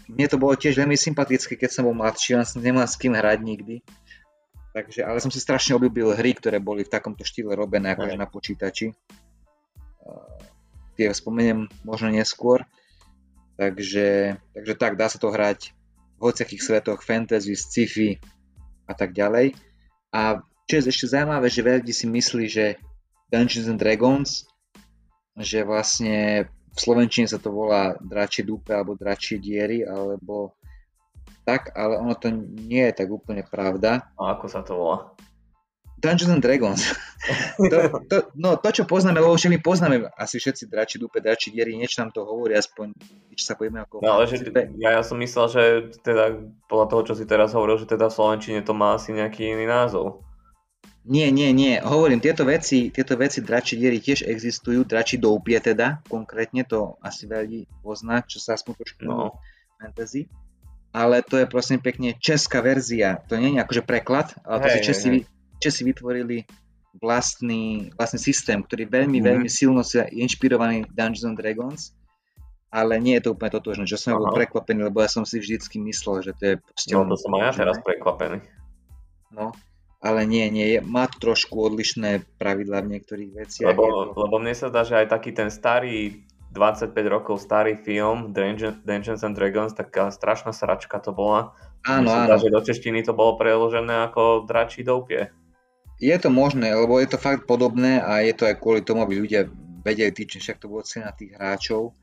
mne 0.08 0.24
to 0.24 0.40
bolo 0.40 0.56
tiež 0.56 0.80
veľmi 0.80 0.96
sympatické, 0.96 1.60
keď 1.60 1.68
som 1.68 1.84
bol 1.84 1.92
mladší, 2.00 2.40
len 2.40 2.48
som 2.48 2.64
nemal 2.64 2.88
s 2.88 2.96
kým 2.96 3.12
hrať 3.12 3.44
nikdy. 3.44 3.84
Takže, 4.72 5.04
ale 5.04 5.20
som 5.20 5.28
si 5.28 5.36
strašne 5.36 5.76
obľúbil 5.76 6.16
hry, 6.16 6.32
ktoré 6.32 6.56
boli 6.56 6.88
v 6.88 6.92
takomto 6.92 7.28
štýle 7.28 7.52
robené 7.52 7.92
akože 7.92 8.16
na 8.16 8.24
počítači. 8.24 8.88
Uh, 10.00 10.40
tie 10.96 11.12
spomeniem 11.12 11.68
možno 11.84 12.08
neskôr. 12.08 12.64
Takže, 13.60 14.40
takže 14.56 14.74
tak, 14.80 14.96
dá 14.96 15.12
sa 15.12 15.20
to 15.20 15.28
hrať 15.28 15.76
hociakých 16.16 16.62
svetoch, 16.64 17.04
fantasy, 17.04 17.52
sci-fi 17.52 18.16
a 18.88 18.96
tak 18.96 19.12
ďalej. 19.12 19.52
A 20.14 20.40
čo 20.64 20.72
je 20.80 20.88
ešte 20.88 21.12
zaujímavé, 21.12 21.52
že 21.52 21.60
veľa 21.60 21.78
ľudí 21.84 21.92
si 21.92 22.06
myslí, 22.08 22.44
že 22.48 22.80
Dungeons 23.28 23.68
and 23.68 23.80
Dragons, 23.80 24.48
že 25.36 25.64
vlastne 25.68 26.48
v 26.72 26.78
Slovenčine 26.78 27.28
sa 27.28 27.36
to 27.36 27.52
volá 27.52 27.92
dračie 28.00 28.44
dupe 28.44 28.72
alebo 28.72 28.96
dračie 28.96 29.36
diery, 29.36 29.84
alebo 29.84 30.56
tak, 31.42 31.74
ale 31.74 31.98
ono 31.98 32.14
to 32.14 32.30
nie 32.68 32.86
je 32.90 32.94
tak 33.02 33.08
úplne 33.10 33.42
pravda. 33.42 34.10
A 34.14 34.38
ako 34.38 34.46
sa 34.46 34.62
to 34.62 34.78
volá? 34.78 34.98
Dungeons 36.02 36.34
and 36.34 36.42
Dragons. 36.42 36.82
to, 37.70 37.78
to, 38.10 38.16
no, 38.34 38.58
to, 38.58 38.68
čo 38.74 38.82
poznáme, 38.90 39.22
lebo 39.22 39.38
my 39.38 39.58
poznáme 39.62 40.10
asi 40.18 40.42
všetci 40.42 40.66
drači 40.66 40.98
dupe, 40.98 41.22
drači 41.22 41.54
diery, 41.54 41.78
niečo 41.78 42.02
nám 42.02 42.10
to 42.10 42.26
hovorí, 42.26 42.58
aspoň 42.58 42.90
čo 43.38 43.44
sa 43.46 43.54
pojíme 43.54 43.78
ako... 43.86 44.02
No, 44.02 44.18
ale 44.18 44.26
že, 44.26 44.42
ja, 44.82 44.98
ja 44.98 45.02
som 45.06 45.14
myslel, 45.22 45.46
že 45.46 45.62
teda 46.02 46.42
podľa 46.66 46.86
toho, 46.90 47.02
čo 47.06 47.14
si 47.14 47.22
teraz 47.22 47.54
hovoril, 47.54 47.78
že 47.78 47.86
teda 47.86 48.10
v 48.10 48.16
Slovenčine 48.18 48.66
to 48.66 48.74
má 48.74 48.98
asi 48.98 49.14
nejaký 49.14 49.54
iný 49.54 49.70
názov. 49.70 50.26
Nie, 51.06 51.30
nie, 51.30 51.54
nie. 51.54 51.78
Hovorím, 51.78 52.18
tieto 52.18 52.42
veci, 52.46 52.90
tieto 52.90 53.14
veci 53.14 53.38
drači 53.42 53.78
diery 53.78 54.02
tiež 54.02 54.26
existujú, 54.26 54.82
drači 54.82 55.22
doupie 55.22 55.58
teda, 55.62 56.02
konkrétne 56.10 56.66
to 56.66 56.98
asi 56.98 57.30
veľmi 57.30 57.66
pozná, 57.82 58.26
čo 58.26 58.42
sa 58.42 58.58
aspoň 58.58 58.74
trošku 58.82 59.06
no. 59.06 59.38
fantasy. 59.78 60.26
Ale 60.92 61.24
to 61.24 61.40
je 61.40 61.48
prosím 61.48 61.80
pekne 61.80 62.12
česká 62.20 62.60
verzia. 62.60 63.16
To 63.32 63.40
nie 63.40 63.56
je 63.56 63.64
akože 63.64 63.82
preklad, 63.82 64.36
ale 64.44 64.60
to 64.60 64.68
hej, 64.68 64.74
si 64.76 64.80
Česi, 64.84 65.08
hej 65.08 65.20
Česi 65.62 65.82
vytvorili 65.88 66.44
vlastný, 66.98 67.94
vlastný 67.96 68.20
systém, 68.20 68.60
ktorý 68.60 68.84
veľmi, 68.90 69.22
mm-hmm. 69.22 69.30
veľmi 69.32 69.48
silno 69.48 69.80
je 69.80 70.04
inšpirovaný 70.12 70.84
Dungeons 70.92 71.24
and 71.24 71.38
Dragons, 71.38 71.96
ale 72.68 73.00
nie 73.00 73.16
je 73.16 73.28
to 73.28 73.32
úplne 73.32 73.52
totožné, 73.54 73.84
že 73.88 73.96
som 73.96 74.18
bol 74.18 74.34
prekvapený, 74.34 74.90
lebo 74.90 75.00
ja 75.00 75.08
som 75.08 75.24
si 75.24 75.40
vždycky 75.40 75.80
myslel, 75.80 76.26
že 76.26 76.32
to 76.36 76.42
je 76.44 76.54
proste... 76.60 76.92
No 76.92 77.08
to 77.08 77.16
som 77.16 77.32
aj 77.38 77.40
ja 77.40 77.52
teraz 77.56 77.78
prekvapený. 77.80 78.44
No, 79.32 79.56
ale 80.02 80.26
nie, 80.28 80.44
nie, 80.52 80.76
je, 80.76 80.78
má 80.82 81.08
trošku 81.08 81.56
odlišné 81.56 82.26
pravidlá 82.36 82.84
v 82.84 82.98
niektorých 82.98 83.30
veciach. 83.32 83.72
Lebo, 83.72 84.12
to... 84.12 84.18
lebo 84.18 84.36
mne 84.42 84.52
sa 84.52 84.68
zdá, 84.68 84.82
že 84.84 84.98
aj 84.98 85.08
taký 85.14 85.30
ten 85.32 85.48
starý 85.48 86.26
25 86.52 86.92
rokov 87.08 87.40
starý 87.40 87.80
film 87.80 88.36
Dungeons 88.36 89.24
and 89.24 89.32
Dragons, 89.32 89.72
taká 89.72 90.12
strašná 90.12 90.52
sračka 90.52 91.00
to 91.00 91.16
bola. 91.16 91.56
Áno, 91.88 92.12
áno. 92.12 92.28
Zdá, 92.28 92.36
že 92.38 92.52
do 92.52 92.60
češtiny 92.60 93.00
to 93.02 93.16
bolo 93.16 93.40
preložené 93.40 94.12
ako 94.12 94.44
dračí 94.44 94.84
doupie. 94.84 95.32
Je 95.96 96.12
to 96.20 96.28
možné, 96.28 96.76
lebo 96.76 97.00
je 97.00 97.08
to 97.08 97.18
fakt 97.18 97.48
podobné 97.48 98.04
a 98.04 98.20
je 98.20 98.36
to 98.36 98.44
aj 98.44 98.60
kvôli 98.60 98.84
tomu, 98.84 99.00
aby 99.06 99.22
ľudia 99.22 99.48
vedeli, 99.82 100.12
tý, 100.12 100.28
však 100.28 100.60
to 100.60 100.68
bolo 100.68 100.84
cena 100.84 101.10
tých 101.16 101.34
hráčov, 101.34 101.96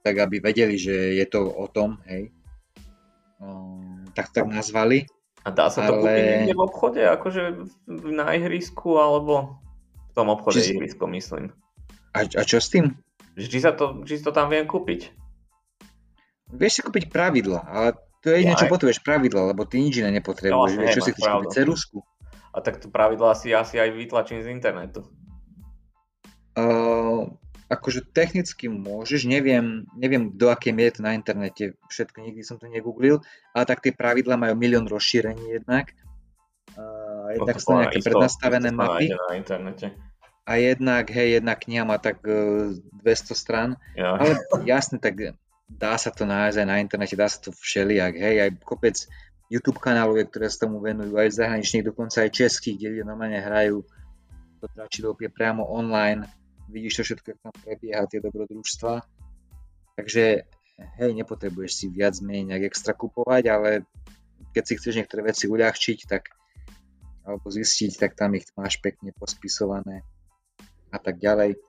tak 0.00 0.20
aby 0.22 0.38
vedeli, 0.38 0.78
že 0.78 1.18
je 1.18 1.26
to 1.26 1.44
o 1.44 1.66
tom, 1.66 1.98
hej. 2.06 2.30
Um, 3.36 4.06
tak 4.16 4.32
tak 4.32 4.48
nazvali. 4.48 5.04
A 5.44 5.52
dá 5.52 5.68
sa 5.68 5.86
to 5.86 6.00
ale... 6.00 6.02
kúpiť 6.02 6.24
niekde 6.24 6.54
v 6.56 6.64
obchode, 6.64 7.02
akože 7.04 7.42
na 8.14 8.34
ihrisku, 8.34 8.96
alebo 8.96 9.60
v 10.10 10.12
tom 10.16 10.32
obchode 10.32 10.62
či... 10.62 10.74
ihrisko, 10.74 11.04
myslím. 11.10 11.52
A, 12.16 12.24
a 12.24 12.42
čo 12.48 12.58
s 12.58 12.72
tým? 12.72 12.96
Či, 13.36 13.60
sa 13.60 13.76
to, 13.76 14.00
či 14.08 14.24
to 14.24 14.32
tam 14.32 14.48
viem 14.48 14.64
kúpiť. 14.64 15.12
Vieš 16.56 16.72
si 16.72 16.80
kúpiť 16.80 17.12
pravidla, 17.12 17.68
ale 17.68 17.88
to 18.24 18.32
je 18.32 18.42
jediné, 18.42 18.56
čo 18.56 18.72
potrebuješ 18.72 19.04
pravidla, 19.04 19.52
lebo 19.52 19.68
ty 19.68 19.78
nič 19.78 20.00
iné 20.00 20.08
nepotrebuješ. 20.18 20.72
No, 20.72 20.80
Vieš, 20.80 20.94
čo 20.96 21.02
si 21.04 21.10
chceš 21.12 21.26
kúpiť 21.28 21.52
cerusku? 21.52 21.98
A 22.56 22.64
tak 22.64 22.80
to 22.80 22.88
pravidlo 22.88 23.28
asi, 23.28 23.52
asi 23.52 23.76
aj 23.76 23.92
vytlačím 23.92 24.40
z 24.40 24.48
internetu. 24.48 25.04
Uh, 26.56 27.36
akože 27.68 28.08
technicky 28.16 28.72
môžeš, 28.72 29.28
neviem, 29.28 29.84
neviem 29.92 30.32
do 30.32 30.48
akej 30.48 30.72
miery 30.72 30.88
to 30.88 31.04
na 31.04 31.12
internete, 31.12 31.76
všetko 31.92 32.24
nikdy 32.24 32.40
som 32.40 32.56
to 32.56 32.64
negooglil, 32.70 33.20
ale 33.52 33.64
tak 33.68 33.84
tie 33.84 33.92
pravidla 33.92 34.40
majú 34.40 34.56
milión 34.56 34.88
rozšírení 34.88 35.60
jednak. 35.60 35.92
Uh, 36.72 37.36
jednak 37.36 37.60
sú 37.60 37.76
nejaké 37.76 38.00
isto, 38.00 38.08
prednastavené 38.08 38.72
mapy. 38.72 39.12
Na 39.12 39.36
internete. 39.36 39.92
A 40.46 40.62
jednak, 40.62 41.10
hej, 41.10 41.42
jedna 41.42 41.58
kniha 41.58 41.82
má 41.82 41.98
tak 41.98 42.22
uh, 42.22 42.70
200 43.02 43.34
strán. 43.34 43.70
Ja. 43.98 44.14
Ale 44.14 44.38
jasne, 44.62 45.02
tak 45.02 45.34
dá 45.66 45.98
sa 45.98 46.14
to 46.14 46.22
nájsť 46.22 46.62
aj 46.62 46.66
na 46.70 46.78
internete, 46.78 47.18
dá 47.18 47.26
sa 47.26 47.42
to 47.42 47.50
všelijak, 47.50 48.14
hej, 48.14 48.36
aj 48.46 48.50
kopec 48.62 48.94
YouTube 49.50 49.82
kanálov, 49.82 50.22
ktoré 50.30 50.46
sa 50.46 50.70
tomu 50.70 50.78
venujú, 50.78 51.18
aj 51.18 51.34
zahraničných, 51.34 51.90
dokonca 51.90 52.22
aj 52.22 52.30
českých, 52.30 52.78
kde 52.78 53.02
normálne 53.02 53.42
hrajú 53.42 53.82
to 54.66 55.16
je 55.20 55.30
priamo 55.30 55.64
online, 55.64 56.26
vidíš 56.68 56.96
to 56.96 57.02
všetko, 57.02 57.26
ako 57.32 57.40
tam 57.42 57.54
prebieha, 57.62 58.10
tie 58.10 58.20
dobrodružstva. 58.20 58.94
Takže 59.96 60.24
hej, 61.00 61.10
nepotrebuješ 61.14 61.72
si 61.72 61.86
viac 61.88 62.18
menej 62.20 62.52
nejak 62.52 62.64
extra 62.72 62.92
kupovať, 62.92 63.44
ale 63.48 63.70
keď 64.52 64.62
si 64.64 64.76
chceš 64.76 64.94
niektoré 65.00 65.22
veci 65.24 65.48
uľahčiť, 65.48 65.98
tak 66.08 66.32
alebo 67.26 67.50
zistiť, 67.50 67.98
tak 67.98 68.14
tam 68.14 68.38
ich 68.38 68.46
máš 68.54 68.78
pekne 68.78 69.10
pospisované 69.10 70.06
a 70.96 71.00
tak 71.00 71.20
ďalej. 71.20 71.60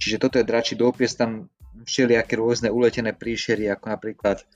Čiže 0.00 0.16
toto 0.22 0.38
je 0.38 0.46
dračí 0.46 0.78
dopis, 0.78 1.18
tam 1.18 1.50
všelijaké 1.84 2.38
rôzne 2.38 2.70
uletené 2.70 3.12
príšery, 3.12 3.68
ako 3.68 3.86
napríklad 3.90 4.46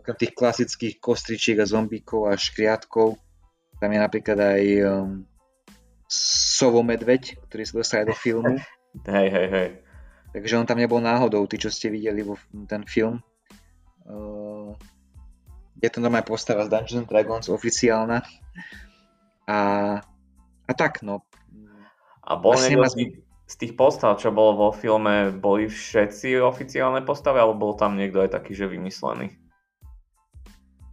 okrem 0.00 0.16
tých 0.16 0.32
klasických 0.32 0.94
kostričiek 0.96 1.60
a 1.60 1.68
zombíkov 1.68 2.32
a 2.32 2.34
škriatkov, 2.34 3.20
tam 3.80 3.90
je 3.92 4.00
napríklad 4.00 4.38
aj 4.40 4.64
um, 4.84 5.24
Sovo 6.10 6.82
medveď, 6.82 7.38
ktorý 7.46 7.62
sa 7.62 7.74
dostal 7.78 8.02
do 8.08 8.16
filmu. 8.16 8.58
Hej, 9.06 9.30
hej, 9.30 9.48
hej. 9.54 9.68
Takže 10.34 10.58
on 10.58 10.66
tam 10.66 10.82
nebol 10.82 10.98
náhodou, 10.98 11.46
tí, 11.46 11.62
čo 11.62 11.70
ste 11.70 11.94
videli 11.94 12.26
vo 12.26 12.34
ten 12.66 12.82
film. 12.82 13.22
Uh, 14.02 14.74
je 15.78 15.86
to 15.86 16.02
normálne 16.02 16.26
postava 16.26 16.66
z 16.66 16.74
Dungeons 16.74 17.06
Dragons, 17.06 17.46
oficiálna. 17.46 18.18
A, 19.46 19.58
a 20.66 20.72
tak, 20.74 21.06
no. 21.06 21.22
A 22.30 22.38
bol 22.38 22.54
niekto 22.54 22.86
z, 22.86 23.18
z 23.50 23.54
tých 23.58 23.74
postav, 23.74 24.14
čo 24.22 24.30
bolo 24.30 24.54
vo 24.54 24.70
filme, 24.70 25.34
boli 25.34 25.66
všetci 25.66 26.38
oficiálne 26.38 27.02
postavy, 27.02 27.42
alebo 27.42 27.58
bol 27.58 27.74
tam 27.74 27.98
niekto 27.98 28.22
aj 28.22 28.30
taký, 28.30 28.54
že 28.54 28.70
vymyslený? 28.70 29.34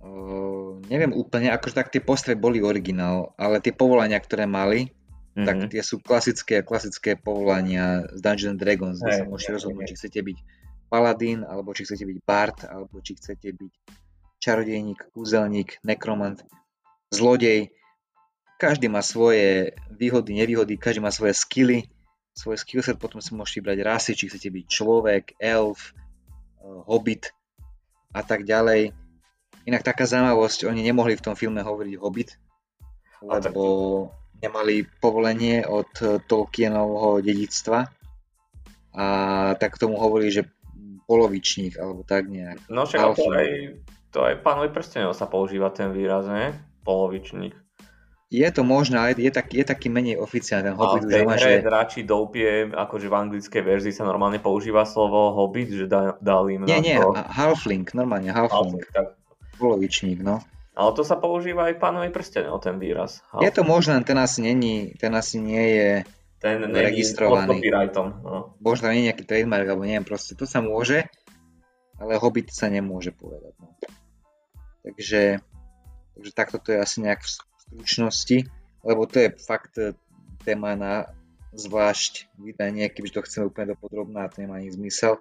Uh, 0.02 0.82
neviem 0.90 1.14
úplne, 1.14 1.54
akože 1.54 1.78
tak 1.78 1.94
tie 1.94 2.02
postavy 2.02 2.34
boli 2.34 2.58
originál, 2.66 3.38
ale 3.38 3.62
tie 3.62 3.70
povolania, 3.70 4.18
ktoré 4.18 4.50
mali, 4.50 4.90
mm-hmm. 4.90 5.46
tak 5.46 5.58
tie 5.70 5.86
sú 5.86 6.02
klasické 6.02 6.66
klasické 6.66 7.14
povolania 7.14 8.10
z 8.18 8.20
Dungeons 8.26 8.58
Dragons, 8.58 8.98
kde 8.98 9.22
sa 9.22 9.30
môžete 9.30 9.62
rozhodnúť, 9.62 9.94
či 9.94 9.98
chcete 10.02 10.20
byť 10.26 10.38
paladín, 10.90 11.46
alebo 11.46 11.76
či 11.78 11.86
chcete 11.86 12.02
byť 12.08 12.18
bard, 12.26 12.58
alebo 12.66 12.98
či 13.06 13.14
chcete 13.14 13.54
byť 13.54 13.74
čarodejník, 14.42 15.14
kúzelník, 15.14 15.78
nekromant, 15.86 16.42
zlodej. 17.14 17.70
Každý 18.58 18.90
má 18.90 19.06
svoje 19.06 19.78
výhody, 19.94 20.34
nevýhody, 20.34 20.82
každý 20.82 21.02
má 21.02 21.14
svoje 21.14 21.38
skily, 21.38 21.86
svoj 22.34 22.58
skillset, 22.58 22.98
potom 22.98 23.22
si 23.22 23.38
môžete 23.38 23.62
vybrať 23.62 23.80
rasy, 23.86 24.12
či 24.18 24.30
chcete 24.30 24.50
byť 24.50 24.66
človek, 24.66 25.24
elf, 25.38 25.94
uh, 26.62 26.82
hobbit 26.90 27.34
a 28.18 28.26
tak 28.26 28.50
ďalej 28.50 28.98
Inak 29.68 29.84
taká 29.84 30.08
zaujímavosť, 30.08 30.64
oni 30.72 30.80
nemohli 30.80 31.20
v 31.20 31.26
tom 31.28 31.36
filme 31.36 31.60
hovoriť 31.60 32.00
Hobbit, 32.00 32.40
lebo 33.20 33.64
nemali 34.40 34.88
povolenie 35.04 35.68
od 35.68 35.92
Tolkienovho 36.24 37.20
dedictva 37.20 37.92
a 38.96 39.06
tak 39.60 39.76
tomu 39.76 40.00
hovorí, 40.00 40.32
že 40.32 40.48
polovičník 41.04 41.76
alebo 41.84 42.08
tak 42.08 42.32
nejak. 42.32 42.64
No 42.72 42.88
však 42.88 43.20
to 43.20 43.28
aj, 43.28 43.48
to 44.16 44.20
aj 44.24 44.36
pánovi 44.40 44.72
prstenov 44.72 45.12
sa 45.20 45.28
používa 45.28 45.68
ten 45.76 45.92
výraz, 45.92 46.32
ne? 46.32 46.56
Polovičník. 46.88 47.52
Je 48.28 48.44
to 48.52 48.68
možné, 48.68 49.00
ale 49.00 49.10
je, 49.16 49.32
tak, 49.32 49.56
je 49.56 49.64
taký 49.64 49.88
menej 49.88 50.20
oficiálny 50.20 50.68
ten 50.68 50.76
Hobbit. 50.76 51.08
A 51.08 51.32
v 51.32 51.40
že... 51.40 51.64
dračí 51.64 52.04
doupie, 52.04 52.68
akože 52.68 53.08
v 53.08 53.16
anglickej 53.16 53.64
verzii 53.64 53.96
sa 53.96 54.04
normálne 54.04 54.44
používa 54.44 54.84
slovo 54.84 55.32
Hobbit, 55.32 55.72
že 55.72 55.86
da, 55.88 56.20
dali 56.20 56.60
im 56.60 56.68
Nie, 56.68 56.84
nie, 56.84 57.00
to... 57.00 57.16
Halfling, 57.16 57.88
normálne 57.96 58.36
Halfling. 58.36 58.84
halfling 58.84 58.88
tak 58.92 59.16
Polovičník, 59.56 60.20
no. 60.22 60.44
Ale 60.78 60.92
to 60.94 61.08
sa 61.08 61.18
používa 61.18 61.72
aj 61.72 61.80
pánovi 61.82 62.12
prstenov, 62.14 62.62
ten 62.62 62.78
výraz. 62.78 63.24
Je 63.42 63.50
to 63.50 63.66
možné, 63.66 63.98
ten 64.06 64.20
asi, 64.20 64.46
není, 64.46 64.94
ten 65.00 65.10
asi 65.16 65.42
nie 65.42 65.64
je 65.74 65.90
ten 66.38 66.62
registrovaný. 66.70 67.64
No. 67.96 68.54
Možno 68.62 68.94
nie 68.94 69.02
je 69.02 69.08
nejaký 69.10 69.24
trademark, 69.26 69.66
alebo 69.66 69.90
neviem, 69.90 70.06
proste 70.06 70.38
to 70.38 70.46
sa 70.46 70.62
môže, 70.62 71.08
ale 71.98 72.20
Hobbit 72.20 72.54
sa 72.54 72.70
nemôže 72.70 73.10
povedať. 73.10 73.58
No. 73.58 73.74
Takže, 74.86 75.42
takže 76.14 76.32
takto 76.38 76.62
to 76.62 76.76
je 76.76 76.80
asi 76.84 77.02
nejak 77.02 77.26
stručnosti, 77.68 78.48
lebo 78.84 79.06
to 79.06 79.20
je 79.20 79.30
fakt 79.36 79.76
e, 79.78 79.94
téma 80.44 80.80
na 80.80 81.12
zvlášť 81.52 82.32
vydanie, 82.40 82.88
keďže 82.88 83.14
to 83.14 83.26
chceme 83.28 83.44
úplne 83.52 83.76
dopodrobná, 83.76 84.32
to 84.32 84.44
nemá 84.44 84.60
ani 84.62 84.72
zmysel. 84.72 85.20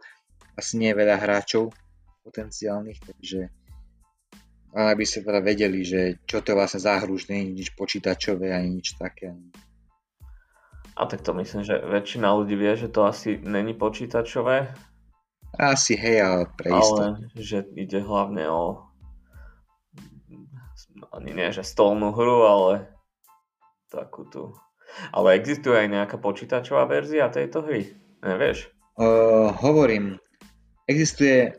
Asi 0.54 0.78
nie 0.80 0.94
je 0.94 1.00
veľa 1.02 1.16
hráčov 1.18 1.74
potenciálnych, 2.24 2.98
takže 3.02 3.50
len 4.76 4.86
aby 4.92 5.04
ste 5.08 5.24
teda 5.24 5.40
vedeli, 5.40 5.80
že 5.86 6.20
čo 6.28 6.44
to 6.44 6.52
je 6.52 6.58
vlastne 6.58 6.80
za 6.84 7.00
hru, 7.00 7.16
že 7.16 7.32
nie 7.32 7.40
je 7.40 7.64
nič 7.64 7.68
počítačové 7.72 8.52
ani 8.52 8.80
nič 8.80 9.00
také. 9.00 9.32
A 10.96 11.04
tak 11.08 11.24
to 11.24 11.36
myslím, 11.36 11.64
že 11.64 11.76
väčšina 11.80 12.28
ľudí 12.32 12.56
vie, 12.56 12.72
že 12.76 12.88
to 12.88 13.04
asi 13.04 13.40
není 13.40 13.76
počítačové. 13.76 14.72
Asi 15.56 15.96
hej, 15.96 16.20
ale 16.20 16.42
pre 16.56 16.72
Ale 16.72 17.32
že 17.36 17.64
ide 17.76 18.00
hlavne 18.04 18.44
o 18.48 18.85
ani 21.12 21.32
nie, 21.32 21.48
že 21.52 21.66
stolnú 21.66 22.12
hru, 22.12 22.46
ale 22.46 22.72
takú 23.90 24.26
tu. 24.28 24.54
Ale 25.12 25.36
existuje 25.36 25.76
aj 25.76 25.88
nejaká 25.92 26.16
počítačová 26.16 26.86
verzia 26.86 27.28
tejto 27.28 27.64
hry? 27.66 27.92
Nevieš? 28.22 28.70
Uh, 28.96 29.52
hovorím, 29.60 30.16
existuje 30.88 31.52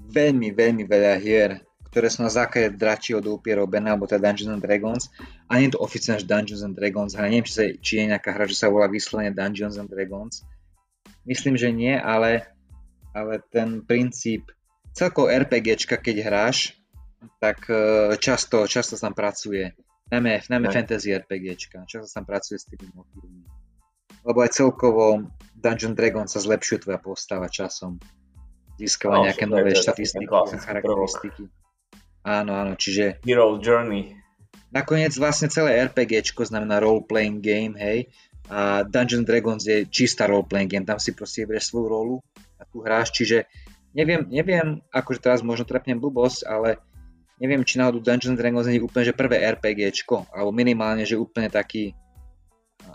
veľmi, 0.00 0.54
veľmi 0.56 0.84
veľa 0.88 1.14
hier, 1.20 1.60
ktoré 1.90 2.12
sú 2.12 2.24
na 2.24 2.32
základe 2.32 2.76
dračího 2.76 3.20
dúpie 3.20 3.56
robené, 3.56 3.92
alebo 3.92 4.08
teda 4.08 4.30
Dungeons 4.30 4.52
and 4.56 4.64
Dragons. 4.64 5.08
A 5.48 5.60
nie 5.60 5.68
je 5.68 5.76
to 5.76 5.84
oficiálne 5.84 6.24
Dungeons 6.24 6.64
and 6.64 6.76
Dragons, 6.76 7.16
ale 7.16 7.32
neviem, 7.32 7.46
či, 7.48 7.54
sa, 7.56 7.64
či 7.68 7.92
je 8.00 8.10
nejaká 8.12 8.30
hra, 8.36 8.44
že 8.48 8.56
sa 8.56 8.72
volá 8.72 8.88
vyslovene 8.88 9.32
Dungeons 9.32 9.76
and 9.76 9.88
Dragons. 9.88 10.44
Myslím, 11.24 11.58
že 11.58 11.72
nie, 11.72 11.96
ale, 11.96 12.46
ale 13.16 13.42
ten 13.50 13.82
princíp 13.82 14.52
celkovo 14.96 15.28
RPGčka, 15.28 16.00
keď 16.00 16.16
hráš, 16.24 16.76
tak 17.40 17.66
e, 17.70 18.14
často, 18.16 18.66
často 18.66 18.96
tam 18.96 19.14
pracuje. 19.14 19.74
Najmä, 20.06 20.46
najmä 20.50 20.70
fantasy 20.70 21.10
RPGčka. 21.18 21.82
Často 21.86 22.06
tam 22.14 22.24
pracuje 22.24 22.62
s 22.62 22.70
tými 22.70 22.86
motívmi. 22.94 23.42
Lebo 24.26 24.38
aj 24.42 24.54
celkovo 24.54 25.26
Dungeon 25.54 25.94
Dragon 25.94 26.26
sa 26.30 26.38
zlepšuje 26.38 26.86
tvoja 26.86 26.98
postava 27.02 27.50
časom. 27.50 27.98
Získava 28.78 29.22
no, 29.22 29.26
nejaké 29.26 29.46
nové 29.50 29.74
štatistiky 29.74 30.30
a 30.30 30.58
charakteristiky. 30.58 31.50
Áno, 32.26 32.52
áno, 32.54 32.72
čiže... 32.74 33.22
Hero 33.22 33.58
Journey. 33.62 34.18
Nakoniec 34.74 35.14
vlastne 35.14 35.46
celé 35.46 35.78
RPGčko 35.86 36.42
znamená 36.42 36.82
role-playing 36.82 37.38
game, 37.38 37.78
hej. 37.78 38.10
A 38.50 38.82
Dungeon 38.82 39.26
Dragons 39.26 39.62
je 39.62 39.86
čistá 39.86 40.26
role-playing 40.26 40.70
game, 40.70 40.86
tam 40.86 40.98
si 40.98 41.14
proste 41.14 41.46
vyberieš 41.46 41.70
svoju 41.70 41.86
rolu 41.86 42.16
a 42.58 42.62
tu 42.66 42.82
hráš, 42.82 43.14
čiže 43.14 43.46
neviem, 43.96 44.26
neviem, 44.28 44.82
akože 44.90 45.22
teraz 45.22 45.40
možno 45.40 45.64
trepnem 45.66 45.98
blbosť, 45.98 46.46
ale 46.46 46.82
neviem, 47.40 47.62
či 47.64 47.76
náhodou 47.76 48.00
Dungeon 48.00 48.36
Dragons 48.36 48.68
nie 48.68 48.80
je 48.80 48.86
úplne 48.86 49.04
že 49.04 49.16
prvé 49.16 49.44
RPGčko, 49.44 50.32
alebo 50.32 50.50
minimálne, 50.52 51.04
že 51.04 51.20
úplne 51.20 51.52
taký 51.52 51.92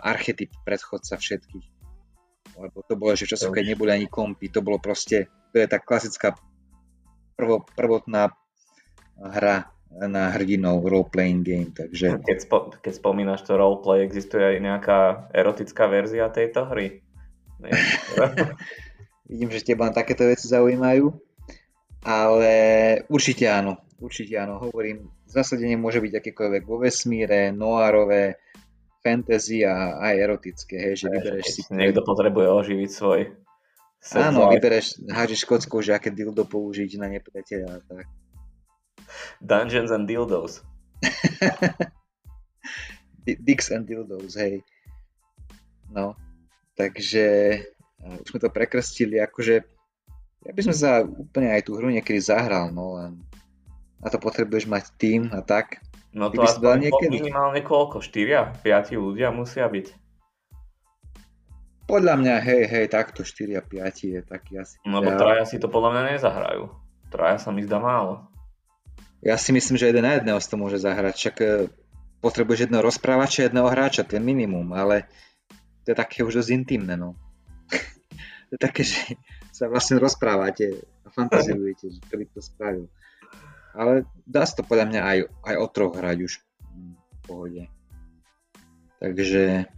archetyp 0.01 0.49
predchodca 0.65 1.17
všetkých. 1.17 1.67
Lebo 2.57 2.83
to 2.85 2.93
bolo 2.97 3.13
že 3.13 3.29
časoch, 3.29 3.53
keď 3.53 3.73
neboli 3.73 3.91
ani 3.93 4.07
kompy, 4.09 4.49
to 4.49 4.65
bolo 4.65 4.81
proste, 4.81 5.29
to 5.53 5.55
je 5.61 5.67
tá 5.69 5.77
klasická 5.77 6.35
prvo, 7.37 7.63
prvotná 7.77 8.33
hra 9.17 9.69
na 9.91 10.31
hrdinov 10.31 10.87
role-playing 10.87 11.43
game, 11.43 11.71
takže... 11.75 12.23
Keď, 12.23 12.37
spo, 12.47 12.71
keď 12.79 12.93
spomínaš 12.95 13.43
to 13.43 13.59
roleplay, 13.59 14.07
existuje 14.07 14.39
aj 14.39 14.57
nejaká 14.63 14.99
erotická 15.35 15.91
verzia 15.91 16.31
tejto 16.31 16.63
hry? 16.71 17.03
Vidím, 19.29 19.51
že 19.51 19.67
teba 19.67 19.91
takéto 19.91 20.23
veci 20.23 20.47
zaujímajú, 20.47 21.11
ale 22.05 22.53
určite 23.09 23.49
áno, 23.49 23.77
určite 24.01 24.37
áno, 24.37 24.57
hovorím, 24.57 25.09
zasadenie 25.29 25.77
môže 25.77 26.01
byť 26.01 26.13
akékoľvek 26.17 26.63
vo 26.65 26.81
vesmíre, 26.81 27.53
noárové, 27.53 28.41
fantasy 29.01 29.65
a 29.65 29.97
aj 29.97 30.15
erotické, 30.17 30.75
hej, 30.77 31.05
že 31.05 31.07
vybereš 31.09 31.45
si... 31.49 31.61
Niekto 31.73 32.05
potrebuje 32.05 32.47
oživiť 32.49 32.89
svoj 32.89 33.21
Áno, 34.17 34.49
vybereš, 34.49 34.97
hážeš 35.13 35.45
kockou, 35.45 35.77
že 35.85 35.93
aké 35.93 36.09
dildo 36.09 36.41
použiť 36.49 36.97
na 36.97 37.05
nepriateľa 37.13 37.69
a 37.69 37.79
tak. 37.85 38.09
Dungeons 39.37 39.93
and 39.93 40.09
Dildos. 40.09 40.65
Dicks 43.45 43.69
and 43.69 43.85
Dildos, 43.85 44.33
hej. 44.41 44.65
No, 45.93 46.17
takže 46.73 47.61
už 48.01 48.25
sme 48.25 48.39
to 48.41 48.49
prekrstili, 48.49 49.21
akože 49.21 49.61
ja 50.41 50.51
by 50.51 50.61
som 50.65 50.75
sa 50.75 50.91
úplne 51.05 51.53
aj 51.53 51.69
tú 51.69 51.77
hru 51.77 51.93
niekedy 51.93 52.17
zahral, 52.17 52.73
no 52.73 52.97
len 52.97 53.21
na 54.01 54.09
to 54.09 54.17
potrebuješ 54.17 54.65
mať 54.65 54.83
tým 54.97 55.21
a 55.29 55.45
tak. 55.45 55.81
No 56.11 56.27
to 56.33 56.43
aspoň 56.43 56.91
niekedy? 56.91 57.21
minimálne 57.21 57.61
koľko? 57.61 58.03
4? 58.03 58.65
5 58.65 58.97
ľudia 58.97 59.29
musia 59.31 59.69
byť? 59.69 60.01
Podľa 61.85 62.13
mňa, 62.19 62.35
hej, 62.41 62.63
hej, 62.67 62.85
takto 62.89 63.21
4 63.23 63.59
a 63.59 63.63
5 63.63 64.11
je 64.17 64.19
taký 64.25 64.59
asi. 64.59 64.75
No 64.83 64.99
lebo 64.99 65.15
traja 65.15 65.45
si 65.45 65.61
to 65.61 65.69
podľa 65.69 65.91
mňa 65.95 66.03
nezahrajú. 66.17 66.63
Traja 67.13 67.37
sa 67.39 67.51
mi 67.53 67.61
zdá 67.63 67.77
málo. 67.79 68.27
Ja 69.21 69.37
si 69.37 69.53
myslím, 69.53 69.77
že 69.77 69.93
jeden 69.93 70.01
na 70.01 70.17
jedného 70.17 70.39
si 70.41 70.49
to 70.49 70.57
môže 70.57 70.81
zahrať, 70.81 71.13
však 71.13 71.35
e, 71.45 71.45
potrebuješ 72.25 72.65
jedného 72.67 72.81
rozprávača, 72.81 73.45
jedného 73.45 73.69
hráča, 73.69 74.01
to 74.01 74.17
je 74.17 74.23
minimum, 74.23 74.73
ale 74.73 75.05
to 75.85 75.93
je 75.93 75.97
také 75.99 76.25
už 76.25 76.41
dosť 76.41 76.49
intimné, 76.57 76.97
no. 76.97 77.13
to 78.49 78.51
je 78.57 78.59
také, 78.59 78.81
že 78.81 79.13
sa 79.61 79.69
vlastne 79.69 80.01
rozprávate 80.01 80.81
a 81.05 81.07
fantazujete, 81.13 81.93
že 81.93 81.99
to 82.09 82.17
by 82.17 82.25
to 82.33 82.41
spravil. 82.41 82.89
Ale 83.77 84.09
dá 84.25 84.41
sa 84.41 84.57
to 84.57 84.65
podľa 84.65 84.89
mňa 84.89 85.01
aj, 85.05 85.17
aj 85.45 85.55
o 85.61 85.67
troch 85.69 85.93
hrať 85.93 86.17
už 86.25 86.33
v 86.41 87.19
pohode. 87.29 87.63
Takže 88.97 89.69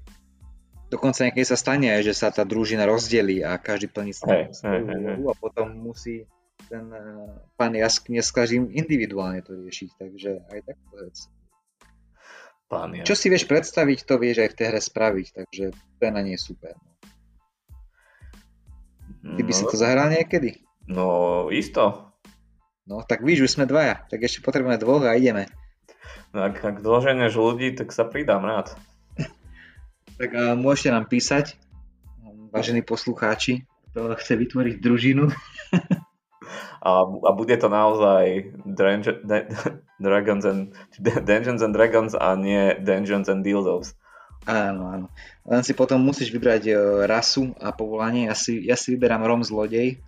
dokonca 0.88 1.28
niekedy 1.28 1.44
sa 1.44 1.60
stane 1.60 1.92
aj, 1.92 2.08
že 2.08 2.14
sa 2.16 2.32
tá 2.32 2.48
družina 2.48 2.88
rozdelí 2.88 3.44
a 3.44 3.60
každý 3.60 3.92
plní 3.92 4.16
svoju 4.16 4.56
a 5.28 5.36
potom 5.36 5.76
musí 5.76 6.24
ten 6.72 6.88
eh, 6.96 7.28
pán 7.60 7.76
Jaskne 7.76 8.24
s 8.24 8.32
každým 8.32 8.72
individuálne 8.72 9.44
to 9.44 9.52
riešiť, 9.52 9.90
takže 10.00 10.32
aj 10.48 10.60
tak 10.64 10.78
vec. 10.96 11.18
Pán 12.72 12.90
Čo 13.04 13.14
si 13.20 13.28
vieš 13.28 13.46
predstaviť, 13.52 14.08
to 14.08 14.16
vieš 14.16 14.48
aj 14.48 14.50
v 14.56 14.58
tej 14.58 14.66
hre 14.72 14.82
spraviť, 14.82 15.28
takže 15.36 15.66
to 15.76 16.02
je 16.02 16.12
na 16.12 16.22
nie 16.24 16.40
super. 16.40 16.74
Ty 19.24 19.42
by 19.42 19.54
no, 19.56 19.58
si 19.58 19.64
to 19.64 19.76
zahral 19.80 20.12
niekedy? 20.12 20.60
No, 20.84 21.48
isto. 21.48 22.12
No, 22.84 23.00
tak 23.08 23.24
víš, 23.24 23.48
už 23.48 23.56
sme 23.56 23.66
dvaja, 23.66 24.04
tak 24.12 24.20
ešte 24.28 24.44
potrebujeme 24.44 24.76
dvoch 24.76 25.08
a 25.08 25.16
ideme. 25.16 25.48
No, 26.36 26.44
ak, 26.52 26.60
ak 26.60 26.78
dôženeš 26.84 27.40
ľudí, 27.40 27.72
tak 27.72 27.96
sa 27.96 28.04
pridám 28.04 28.44
rád. 28.44 28.76
tak 30.20 30.30
a 30.36 30.60
môžete 30.60 30.92
nám 30.92 31.08
písať, 31.08 31.56
vážení 32.54 32.86
poslucháči, 32.86 33.66
kto 33.90 34.14
chce 34.14 34.34
vytvoriť 34.38 34.76
družinu. 34.78 35.32
a, 36.86 36.92
a 37.02 37.30
bude 37.34 37.56
to 37.58 37.72
naozaj 37.72 38.54
Drangent, 38.62 39.26
Dragons 40.06 40.46
and, 40.46 40.76
Dungeons 41.30 41.62
and 41.66 41.74
Dragons 41.74 42.14
a 42.14 42.36
nie 42.36 42.78
Dungeons 42.78 43.32
and 43.32 43.42
Dildos. 43.42 43.96
Áno, 44.44 44.84
áno. 44.92 45.08
Len 45.48 45.62
si 45.64 45.72
potom 45.72 46.04
musíš 46.04 46.32
vybrať 46.32 46.64
uh, 46.72 46.78
rasu 47.08 47.56
a 47.64 47.72
povolanie. 47.72 48.28
Ja 48.28 48.36
si, 48.36 48.60
ja 48.68 48.76
si 48.76 48.96
vyberám 48.96 49.24
Rom 49.24 49.44
zlodej. 49.44 50.04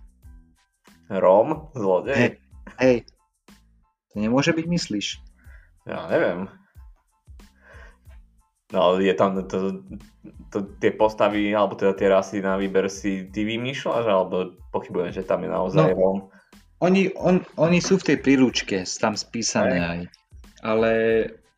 Rom 1.08 1.72
zlodej? 1.72 2.16
Hej, 2.16 2.30
hej. 2.82 2.96
To 4.12 4.16
nemôže 4.20 4.52
byť, 4.52 4.66
myslíš? 4.68 5.06
Ja 5.88 6.10
neviem. 6.12 6.50
No 8.74 8.98
je 8.98 9.14
tam 9.14 9.38
to, 9.46 9.86
to, 10.50 10.58
tie 10.82 10.90
postavy, 10.90 11.54
alebo 11.54 11.78
teda 11.78 11.94
tie 11.94 12.10
rasy 12.10 12.42
na 12.42 12.58
výber 12.58 12.90
si 12.90 13.30
ty 13.30 13.46
vymýšľaš, 13.46 14.04
alebo 14.10 14.58
pochybujem, 14.74 15.14
že 15.14 15.22
tam 15.22 15.46
je 15.46 15.50
naozaj 15.54 15.94
no, 15.94 15.96
Rom? 15.96 16.18
Oni, 16.82 17.08
on, 17.16 17.40
oni 17.56 17.78
sú 17.78 17.96
v 18.02 18.12
tej 18.12 18.18
príručke, 18.20 18.84
tam 19.00 19.14
spísané 19.14 19.78
aj. 19.80 19.86
aj. 19.86 20.00
Ale 20.66 20.92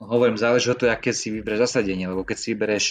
hovorím, 0.01 0.39
záleží 0.41 0.71
o 0.71 0.79
to, 0.79 0.91
aké 0.91 1.15
si 1.15 1.31
vybereš 1.31 1.71
zasadenie, 1.71 2.09
lebo 2.09 2.23
keď 2.27 2.37
si 2.39 2.47
vybereš 2.55 2.85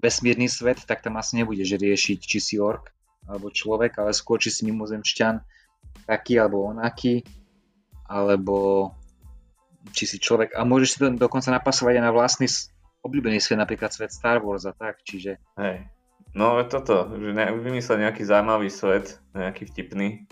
vesmírny 0.00 0.50
svet, 0.50 0.82
tak 0.84 1.00
tam 1.00 1.16
asi 1.16 1.40
nebudeš 1.40 1.78
riešiť, 1.78 2.18
či 2.18 2.38
si 2.40 2.54
ork 2.60 2.90
alebo 3.24 3.48
človek, 3.48 3.96
ale 4.00 4.12
skôr 4.12 4.36
či 4.36 4.52
si 4.52 4.68
mimozemšťan 4.68 5.40
taký 6.04 6.36
alebo 6.36 6.68
onaký, 6.68 7.24
alebo 8.04 8.92
či 9.96 10.04
si 10.04 10.16
človek. 10.20 10.52
A 10.52 10.68
môžeš 10.68 10.88
si 10.88 10.98
to 11.00 11.08
dokonca 11.14 11.48
napasovať 11.48 12.00
aj 12.00 12.04
na 12.04 12.12
vlastný 12.12 12.48
obľúbený 13.00 13.40
svet, 13.40 13.60
napríklad 13.60 13.92
svet 13.92 14.12
Star 14.12 14.44
Wars 14.44 14.68
a 14.68 14.76
tak, 14.76 15.00
čiže... 15.04 15.40
Hej. 15.56 15.88
No 16.34 16.58
toto, 16.66 17.14
že 17.14 17.30
ne, 17.30 17.54
vymyslieť 17.54 18.10
nejaký 18.10 18.26
zaujímavý 18.26 18.66
svet, 18.66 19.22
nejaký 19.38 19.70
vtipný, 19.70 20.26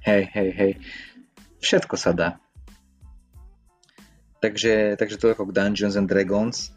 Hej, 0.00 0.32
hej, 0.32 0.50
hej. 0.56 0.72
Všetko 1.60 2.00
sa 2.00 2.16
dá. 2.16 2.28
Takže, 4.40 4.96
takže 4.96 5.20
toľko 5.20 5.52
k 5.52 5.54
Dungeons 5.54 5.96
and 6.00 6.08
Dragons. 6.08 6.72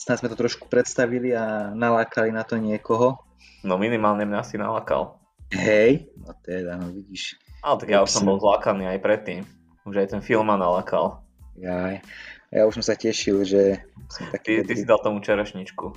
Snad 0.00 0.24
sme 0.24 0.32
to 0.32 0.40
trošku 0.40 0.64
predstavili 0.72 1.36
a 1.36 1.76
nalákali 1.76 2.32
na 2.32 2.40
to 2.40 2.56
niekoho. 2.56 3.20
No 3.60 3.76
minimálne 3.76 4.24
mňa 4.24 4.40
si 4.48 4.56
nalákal. 4.56 5.20
Hej, 5.52 6.08
no 6.16 6.32
teda, 6.40 6.80
no 6.80 6.88
vidíš. 6.88 7.36
Ale 7.60 7.76
tak 7.76 7.88
ja 7.92 8.00
už 8.00 8.08
som 8.08 8.24
bol 8.24 8.40
zlákaný 8.40 8.88
aj 8.96 8.98
predtým. 9.04 9.44
Už 9.84 10.00
aj 10.00 10.16
ten 10.16 10.22
film 10.24 10.48
ma 10.48 10.56
nalákal. 10.56 11.20
Jaj, 11.60 12.00
ja 12.48 12.62
už 12.64 12.80
som 12.80 12.84
sa 12.84 12.96
tešil, 12.96 13.44
že... 13.44 13.84
Som 14.08 14.32
taký 14.32 14.64
ty, 14.64 14.72
ty 14.72 14.74
si 14.80 14.88
dal 14.88 15.04
tomu 15.04 15.20
čerešničku. 15.20 15.92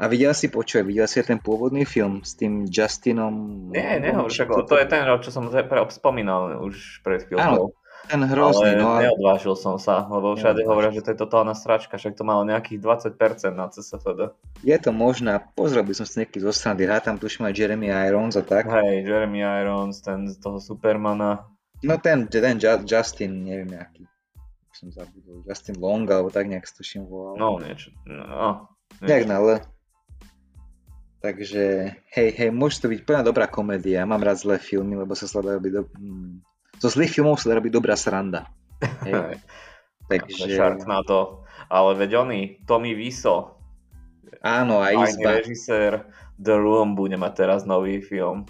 A 0.00 0.08
videl 0.08 0.32
si, 0.32 0.48
počuj, 0.48 0.80
videl 0.88 1.04
si 1.04 1.20
ten 1.20 1.36
pôvodný 1.36 1.84
film 1.84 2.24
s 2.24 2.32
tým 2.32 2.64
Justinom? 2.64 3.68
Nie, 3.76 4.00
nehovor, 4.00 4.32
však 4.32 4.48
to 4.64 4.76
je 4.80 4.88
ten 4.88 5.04
rok, 5.04 5.20
čo 5.20 5.28
som 5.28 5.52
spomínal 5.92 6.64
už 6.64 7.04
pred 7.04 7.28
chvíľkou. 7.28 7.44
Áno, 7.44 7.75
ten 8.06 8.22
hrozný, 8.22 8.78
ale 8.78 8.80
no. 8.80 8.96
neodvážil 9.02 9.58
som 9.58 9.76
sa, 9.76 10.06
lebo 10.06 10.38
všade 10.38 10.62
hovoria, 10.62 10.94
že 10.94 11.02
to 11.02 11.10
je 11.12 11.18
totálna 11.18 11.52
stračka, 11.52 11.98
však 11.98 12.14
to 12.14 12.22
malo 12.22 12.46
nejakých 12.46 12.78
20% 12.78 13.52
na 13.52 13.66
CSFD. 13.68 14.32
Je 14.62 14.76
to 14.78 14.90
možné, 14.94 15.42
pozrel 15.58 15.82
by 15.82 15.92
som 15.92 16.06
si 16.06 16.22
nejaký 16.22 16.38
zo 16.38 16.54
strany, 16.54 16.86
hrá 16.86 17.02
tam 17.02 17.18
tuším 17.18 17.50
aj 17.50 17.54
Jeremy 17.54 17.90
Irons 17.90 18.38
a 18.38 18.42
tak. 18.46 18.70
Hej, 18.70 19.04
Jeremy 19.04 19.42
Irons, 19.42 19.98
ten 20.00 20.30
z 20.30 20.38
toho 20.38 20.62
Supermana. 20.62 21.50
No 21.84 22.00
ten, 22.00 22.30
ten 22.30 22.56
Justin, 22.86 23.44
neviem 23.44 23.74
aký. 23.76 24.06
Som 24.72 24.92
zabudol. 24.92 25.44
Justin 25.48 25.76
Long, 25.80 26.04
alebo 26.08 26.28
tak 26.28 26.52
nejak 26.52 26.68
stuším 26.68 27.08
volal. 27.08 27.40
No, 27.40 27.56
niečo. 27.56 27.92
No, 28.04 28.68
Nejak 29.00 29.24
na 29.28 29.40
L. 29.40 29.48
Takže, 31.20 31.96
hej, 32.12 32.28
hej, 32.38 32.50
môže 32.52 32.78
to 32.78 32.92
byť 32.92 33.02
plná 33.02 33.20
dobrá 33.24 33.48
komédia. 33.48 34.06
Mám 34.06 34.22
rád 34.22 34.46
zlé 34.46 34.56
filmy, 34.60 34.94
lebo 34.94 35.16
sa 35.16 35.26
sledujú 35.26 35.58
byť 35.58 35.72
do... 35.72 35.82
Zo 36.80 36.88
zlých 36.92 37.12
filmov 37.12 37.40
sa 37.40 37.56
robí 37.56 37.72
dobrá 37.72 37.96
sranda. 37.96 38.48
Hej. 39.06 39.40
Takže... 40.06 40.78
to. 41.08 41.42
Ale 41.66 41.90
veď 41.98 42.10
oni, 42.22 42.62
Tommy 42.62 42.94
Wiseau, 42.94 43.56
Áno, 44.46 44.78
aj 44.78 44.94
izba. 45.10 45.42
režisér 45.42 46.06
The 46.38 46.54
Room 46.54 46.94
bude 46.94 47.18
mať 47.18 47.32
teraz 47.34 47.66
nový 47.66 47.98
film. 47.98 48.46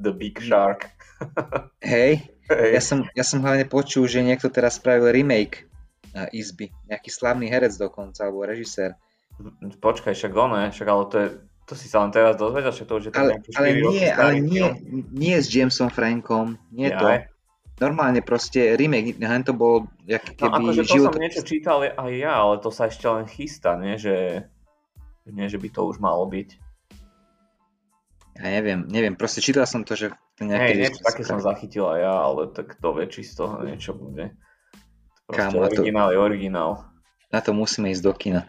The 0.00 0.14
Big 0.14 0.40
Shark. 0.40 0.88
Hej, 1.84 2.24
hey. 2.48 2.70
ja, 2.72 2.80
som, 2.80 3.04
ja 3.12 3.24
som 3.26 3.44
hlavne 3.44 3.68
počul, 3.68 4.08
že 4.08 4.24
niekto 4.24 4.48
teraz 4.48 4.80
spravil 4.80 5.12
remake 5.12 5.68
uh, 6.16 6.30
izby. 6.32 6.72
Nejaký 6.88 7.10
slavný 7.12 7.52
herec 7.52 7.76
dokonca, 7.76 8.24
alebo 8.24 8.48
režisér. 8.48 8.96
Počkaj, 9.80 10.16
však 10.16 10.32
ono, 10.32 10.56
však 10.72 10.88
ale 10.88 11.02
to 11.12 11.16
je, 11.20 11.28
to 11.68 11.72
si 11.76 11.86
sa 11.92 12.00
len 12.00 12.12
teraz 12.12 12.40
dozvedel, 12.40 12.72
že 12.72 12.84
to 12.88 12.92
už 12.96 13.04
je 13.08 13.12
ale, 13.12 13.40
ale 13.56 13.68
nie, 13.76 14.08
ale 14.08 14.32
nie, 14.40 14.64
nie 15.12 15.36
s 15.36 15.48
Jamesom 15.52 15.92
Frankom, 15.92 16.56
nie 16.72 16.88
ja, 16.88 17.00
to. 17.00 17.06
Normálne 17.80 18.20
proste 18.20 18.76
remake, 18.76 19.16
hen 19.16 19.40
to 19.40 19.56
bol 19.56 19.88
jak 20.04 20.36
no, 20.36 20.36
keby 20.36 20.52
no, 20.52 20.68
akože 20.68 20.82
to 20.84 20.92
život... 20.92 21.12
som 21.16 21.24
niečo 21.24 21.42
čítal 21.48 21.80
aj 21.80 22.12
ja, 22.12 22.32
ale 22.36 22.60
to 22.60 22.68
sa 22.68 22.92
ešte 22.92 23.08
len 23.08 23.24
chystá, 23.24 23.80
nie? 23.80 23.96
Že, 23.96 24.44
nie, 25.32 25.48
že 25.48 25.56
by 25.56 25.68
to 25.72 25.88
už 25.88 25.96
malo 25.96 26.28
byť. 26.28 26.60
Ja 28.40 28.48
neviem, 28.60 28.84
neviem, 28.84 29.16
proste 29.16 29.40
čítal 29.40 29.64
som 29.64 29.80
to, 29.84 29.96
že. 29.96 30.12
Hej, 30.40 30.76
niečo 30.76 31.00
také 31.00 31.24
som 31.24 31.40
zachytil 31.40 31.88
aj 31.88 31.98
ja, 32.04 32.14
ale 32.20 32.52
tak 32.52 32.76
to 32.80 32.92
vie, 32.96 33.08
či 33.08 33.24
z 33.24 33.40
toho 33.40 33.64
niečo 33.64 33.96
bude. 33.96 34.36
Proste 35.24 35.56
Kámo, 35.56 35.64
originál 35.64 36.08
to... 36.08 36.12
je 36.12 36.18
originál. 36.20 36.72
Na 37.32 37.40
to 37.40 37.56
musíme 37.56 37.92
ísť 37.92 38.04
do 38.04 38.12
kina, 38.12 38.42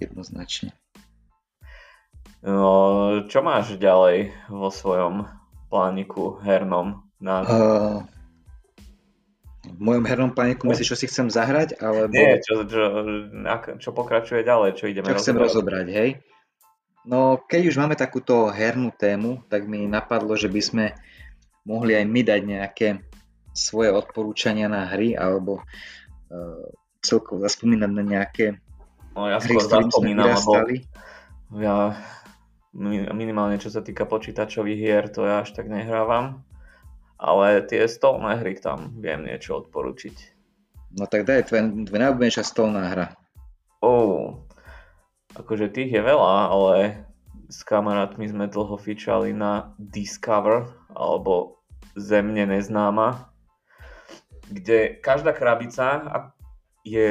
jednoznačne. 0.00 0.72
No, 2.40 3.24
čo 3.28 3.44
máš 3.44 3.76
ďalej 3.76 4.32
vo 4.48 4.72
svojom 4.72 5.28
plániku 5.68 6.40
hernom? 6.40 7.04
Na... 7.20 7.44
Uh, 7.44 8.00
v 9.60 9.80
mojom 9.80 10.04
hernom 10.08 10.32
plániku 10.32 10.64
myslíš, 10.72 10.88
čo 10.88 10.96
si 10.96 11.06
chcem 11.08 11.28
zahrať? 11.28 11.76
Alebo... 11.84 12.12
Nie, 12.12 12.40
čo, 12.40 12.64
čo, 12.64 12.80
čo 13.76 13.90
pokračuje 13.92 14.40
ďalej, 14.40 14.80
čo 14.80 14.88
ideme 14.88 15.12
čo 15.12 15.20
chcem 15.20 15.36
rozobrať, 15.36 15.86
hej? 15.92 16.10
No, 17.04 17.40
keď 17.44 17.72
už 17.72 17.76
máme 17.80 17.96
takúto 17.96 18.48
hernú 18.52 18.92
tému, 18.92 19.44
tak 19.48 19.64
mi 19.68 19.84
napadlo, 19.88 20.36
že 20.36 20.48
by 20.48 20.60
sme 20.60 20.86
mohli 21.64 21.96
aj 21.96 22.04
my 22.08 22.20
dať 22.24 22.40
nejaké 22.44 22.88
svoje 23.52 23.92
odporúčania 23.92 24.68
na 24.68 24.88
hry, 24.88 25.16
alebo 25.16 25.60
uh, 25.60 26.64
celkovo 27.00 27.44
zaspomínať 27.44 27.90
na 27.90 28.04
nejaké 28.04 28.60
no, 29.16 29.28
ja 29.28 29.40
hry, 29.40 29.56
s 29.56 29.68
zaspomínam, 29.68 30.28
lebo 30.28 30.52
ja 31.60 31.96
minimálne 33.16 33.58
čo 33.58 33.72
sa 33.72 33.82
týka 33.82 34.06
počítačových 34.06 34.78
hier, 34.78 35.04
to 35.10 35.26
ja 35.26 35.42
až 35.42 35.56
tak 35.56 35.66
nehrávam, 35.66 36.44
ale 37.20 37.60
tie 37.68 37.84
stolné 37.84 38.40
hry 38.40 38.56
tam 38.56 38.96
viem 38.96 39.28
niečo 39.28 39.60
odporučiť. 39.60 40.16
No 40.96 41.04
tak 41.04 41.28
daj, 41.28 41.52
tvoja, 41.52 41.68
tvoja 41.86 42.00
najobľúbenejšia 42.08 42.44
stolná 42.48 42.82
hra. 42.90 43.06
Oh, 43.84 44.42
akože 45.36 45.68
tých 45.70 45.92
je 45.92 46.02
veľa, 46.02 46.34
ale 46.50 47.04
s 47.52 47.60
kamarátmi 47.62 48.26
sme 48.26 48.48
dlho 48.48 48.80
fičali 48.80 49.36
na 49.36 49.76
Discover, 49.76 50.66
alebo 50.96 51.60
Zemne 51.98 52.46
neznáma, 52.46 53.30
kde 54.50 54.98
každá 55.02 55.34
krabica 55.34 56.06
je 56.86 57.10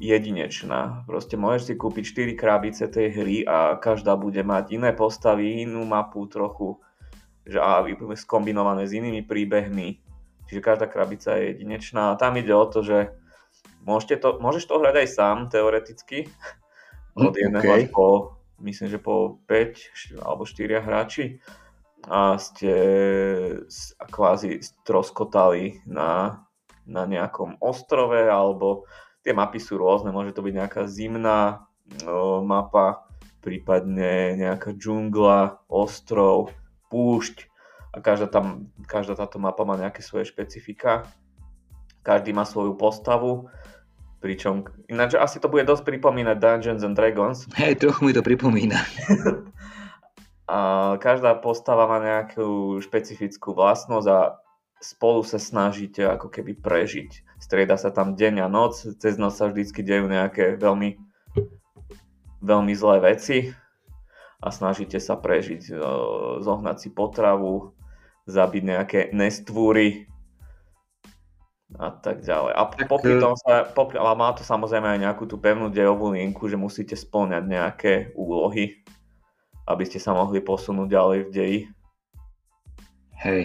jedinečná. 0.00 1.04
Proste 1.04 1.36
môžeš 1.38 1.62
si 1.68 1.74
kúpiť 1.76 2.34
4 2.34 2.40
krabice 2.40 2.84
tej 2.88 3.08
hry 3.12 3.36
a 3.46 3.76
každá 3.78 4.16
bude 4.16 4.40
mať 4.40 4.80
iné 4.80 4.90
postavy, 4.96 5.62
inú 5.62 5.84
mapu 5.84 6.26
trochu 6.26 6.80
že 7.46 7.62
a 7.62 7.86
skombinované 8.18 8.90
s 8.90 8.92
inými 8.92 9.22
príbehmi. 9.22 10.02
Čiže 10.50 10.60
každá 10.62 10.86
krabica 10.90 11.38
je 11.38 11.54
jedinečná. 11.54 12.14
A 12.14 12.18
tam 12.18 12.34
ide 12.38 12.54
o 12.54 12.66
to, 12.66 12.82
že 12.82 13.14
to, 14.18 14.28
môžeš 14.42 14.66
to 14.66 14.82
hrať 14.82 15.06
aj 15.06 15.08
sám 15.14 15.38
teoreticky, 15.46 16.26
od 17.16 17.32
jedného 17.32 17.64
okay. 17.64 17.86
až 17.86 17.94
po, 17.94 18.36
myslím, 18.60 18.88
že 18.92 18.98
po 18.98 19.40
5 19.48 20.20
alebo 20.26 20.42
4 20.44 20.84
hráči. 20.84 21.40
A 22.06 22.38
ste 22.38 22.70
kvázi 23.98 24.62
stroskotali 24.62 25.82
na, 25.88 26.42
na 26.86 27.02
nejakom 27.02 27.58
ostrove 27.58 28.14
alebo 28.14 28.86
tie 29.26 29.34
mapy 29.34 29.58
sú 29.58 29.74
rôzne, 29.74 30.14
môže 30.14 30.30
to 30.30 30.44
byť 30.46 30.54
nejaká 30.54 30.82
zimná 30.86 31.66
mapa, 32.46 33.06
prípadne 33.42 34.38
nejaká 34.38 34.70
džungla, 34.74 35.66
ostrov, 35.66 36.54
púšť 36.88 37.48
a 37.94 38.02
každá, 38.04 38.28
tam, 38.28 38.68
každá 38.84 39.16
táto 39.16 39.40
mapa 39.40 39.64
má 39.64 39.78
nejaké 39.80 40.04
svoje 40.04 40.28
špecifika. 40.28 41.08
Každý 42.04 42.30
má 42.30 42.46
svoju 42.46 42.78
postavu 42.78 43.50
Pričom, 44.16 44.64
ináč 44.88 45.14
asi 45.14 45.36
to 45.36 45.52
bude 45.52 45.68
dosť 45.68 45.84
pripomínať 45.84 46.36
Dungeons 46.40 46.82
and 46.82 46.96
Dragons. 46.96 47.44
Hej, 47.60 47.78
trochu 47.84 48.00
mi 48.08 48.12
to 48.16 48.24
pripomína. 48.24 48.80
a 50.50 50.58
každá 50.98 51.36
postava 51.36 51.84
má 51.84 52.00
nejakú 52.00 52.80
špecifickú 52.80 53.52
vlastnosť 53.52 54.08
a 54.08 54.40
spolu 54.80 55.20
sa 55.20 55.36
snažíte 55.36 56.00
ako 56.02 56.32
keby 56.32 56.56
prežiť. 56.56 57.38
Strieda 57.38 57.76
sa 57.76 57.92
tam 57.92 58.16
deň 58.16 58.42
a 58.42 58.48
noc, 58.48 58.80
cez 58.98 59.20
noc 59.20 59.36
sa 59.36 59.52
vždycky 59.52 59.84
dejú 59.84 60.08
nejaké 60.08 60.56
veľmi, 60.56 60.96
veľmi 62.40 62.72
zlé 62.72 62.96
veci 63.04 63.52
a 64.46 64.48
snažíte 64.54 65.02
sa 65.02 65.18
prežiť, 65.18 65.74
zohnať 66.38 66.76
si 66.78 66.88
potravu, 66.94 67.74
zabiť 68.30 68.62
nejaké 68.62 69.00
nestvúry, 69.10 70.06
a 71.74 71.90
tak 71.90 72.22
ďalej. 72.22 72.52
A 72.54 72.62
tak, 72.70 72.86
popri 72.86 73.18
tom 73.18 73.34
sa, 73.34 73.66
popri, 73.66 73.98
ale 73.98 74.14
má 74.14 74.30
to 74.30 74.46
samozrejme 74.46 74.86
aj 74.86 75.00
nejakú 75.02 75.26
tú 75.26 75.34
pevnú 75.34 75.66
dejovú 75.66 76.14
linku, 76.14 76.46
že 76.46 76.54
musíte 76.54 76.94
splňať 76.94 77.42
nejaké 77.42 77.92
úlohy, 78.14 78.86
aby 79.66 79.82
ste 79.82 79.98
sa 79.98 80.14
mohli 80.14 80.38
posunúť 80.38 80.88
ďalej 80.88 81.18
v 81.26 81.30
deji. 81.34 81.60
Hej. 83.18 83.42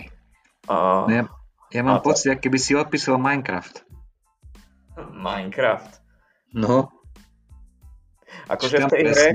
A, 0.70 1.10
no 1.10 1.12
ja, 1.12 1.24
ja 1.74 1.82
mám 1.82 2.06
pocit, 2.06 2.38
to... 2.38 2.46
keby 2.46 2.58
si 2.62 2.78
odpísal 2.78 3.18
Minecraft. 3.18 3.82
Minecraft? 5.18 5.98
No. 6.54 6.94
Akože 8.54 8.86
v 8.86 8.92
tej 8.92 9.04
hre, 9.12 9.28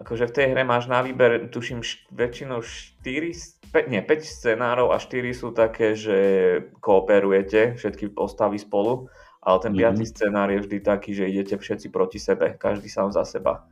akože 0.00 0.28
v 0.28 0.34
tej 0.34 0.46
hre 0.52 0.62
máš 0.62 0.88
na 0.88 1.00
výber, 1.00 1.48
tuším, 1.48 1.80
št, 1.80 2.08
väčšinou 2.12 2.60
4 2.60 3.56
5, 3.72 3.92
nie, 3.92 4.00
5 4.00 4.24
scenárov 4.24 4.94
a 4.94 4.96
4 4.96 5.36
sú 5.36 5.52
také, 5.52 5.92
že 5.98 6.16
kooperujete 6.80 7.76
všetky 7.76 8.14
postavy 8.14 8.56
spolu, 8.56 9.10
ale 9.42 9.56
ten 9.60 9.74
mm-hmm. 9.74 9.80
piatý 9.82 10.04
scenár 10.08 10.48
je 10.48 10.62
vždy 10.64 10.78
taký, 10.80 11.10
že 11.12 11.28
idete 11.28 11.60
všetci 11.60 11.92
proti 11.92 12.16
sebe, 12.16 12.54
každý 12.56 12.88
sám 12.88 13.12
za 13.12 13.26
seba. 13.26 13.66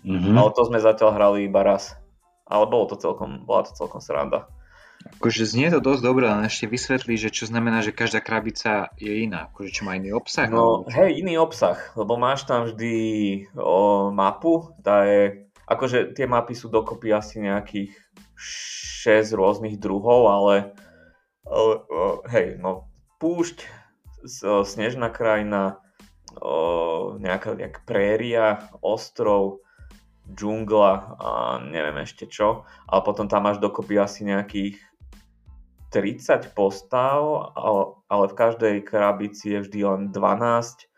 Mm-hmm. 0.00 0.32
Ale 0.32 0.50
to 0.56 0.62
sme 0.64 0.80
zatiaľ 0.80 1.10
hrali 1.12 1.38
iba 1.44 1.60
raz. 1.60 1.92
Ale 2.50 2.66
bolo 2.66 2.90
to 2.90 2.96
celkom, 2.98 3.46
bola 3.46 3.62
to 3.68 3.76
celkom 3.76 4.02
sranda. 4.02 4.50
Akože 5.00 5.48
znie 5.48 5.72
to 5.72 5.80
dosť 5.80 6.02
dobré, 6.04 6.28
ale 6.28 6.48
ešte 6.48 6.68
vysvetlí, 6.68 7.16
že 7.16 7.32
čo 7.32 7.48
znamená, 7.48 7.80
že 7.80 7.94
každá 7.94 8.20
krabica 8.20 8.92
je 9.00 9.24
iná. 9.24 9.48
Akože 9.48 9.72
čo 9.72 9.82
má 9.88 9.96
iný 9.96 10.12
obsah? 10.12 10.44
No, 10.48 10.84
alebo... 10.84 10.92
hej, 10.92 11.24
iný 11.24 11.40
obsah, 11.40 11.78
lebo 11.96 12.20
máš 12.20 12.44
tam 12.44 12.68
vždy 12.68 12.92
o, 13.56 14.12
mapu, 14.12 14.76
tá 14.84 15.08
je, 15.08 15.48
akože 15.70 16.18
tie 16.18 16.26
mapy 16.26 16.58
sú 16.58 16.66
dokopy 16.66 17.14
asi 17.14 17.38
nejakých 17.38 17.94
6 18.34 19.38
rôznych 19.38 19.78
druhov, 19.78 20.26
ale, 20.26 20.74
ale 21.46 21.72
hej, 22.34 22.58
no 22.58 22.90
púšť, 23.22 23.70
snežná 24.66 25.08
krajina, 25.14 25.78
nejaká, 27.22 27.54
nejaká 27.54 27.80
préria, 27.86 28.66
ostrov, 28.82 29.62
džungla 30.30 30.92
a 31.18 31.30
neviem 31.62 32.02
ešte 32.02 32.26
čo. 32.26 32.66
Ale 32.90 33.00
potom 33.06 33.30
tam 33.30 33.46
máš 33.46 33.62
dokopy 33.62 33.98
asi 33.98 34.26
nejakých 34.26 34.78
30 35.90 36.54
postav, 36.54 37.50
ale 38.06 38.24
v 38.30 38.34
každej 38.34 38.74
krabici 38.86 39.58
je 39.58 39.62
vždy 39.66 39.80
len 39.86 40.02
12 40.14 40.89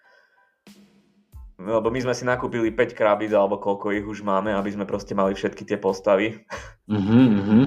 lebo 1.62 1.88
my 1.90 2.00
sme 2.02 2.14
si 2.14 2.26
nakúpili 2.26 2.74
5 2.74 2.98
krabíc 2.98 3.30
alebo 3.30 3.58
koľko 3.62 3.94
ich 3.94 4.06
už 4.06 4.26
máme, 4.26 4.50
aby 4.54 4.70
sme 4.74 4.88
proste 4.88 5.14
mali 5.14 5.38
všetky 5.38 5.62
tie 5.62 5.78
postavy. 5.78 6.42
Mm-hmm. 6.90 7.62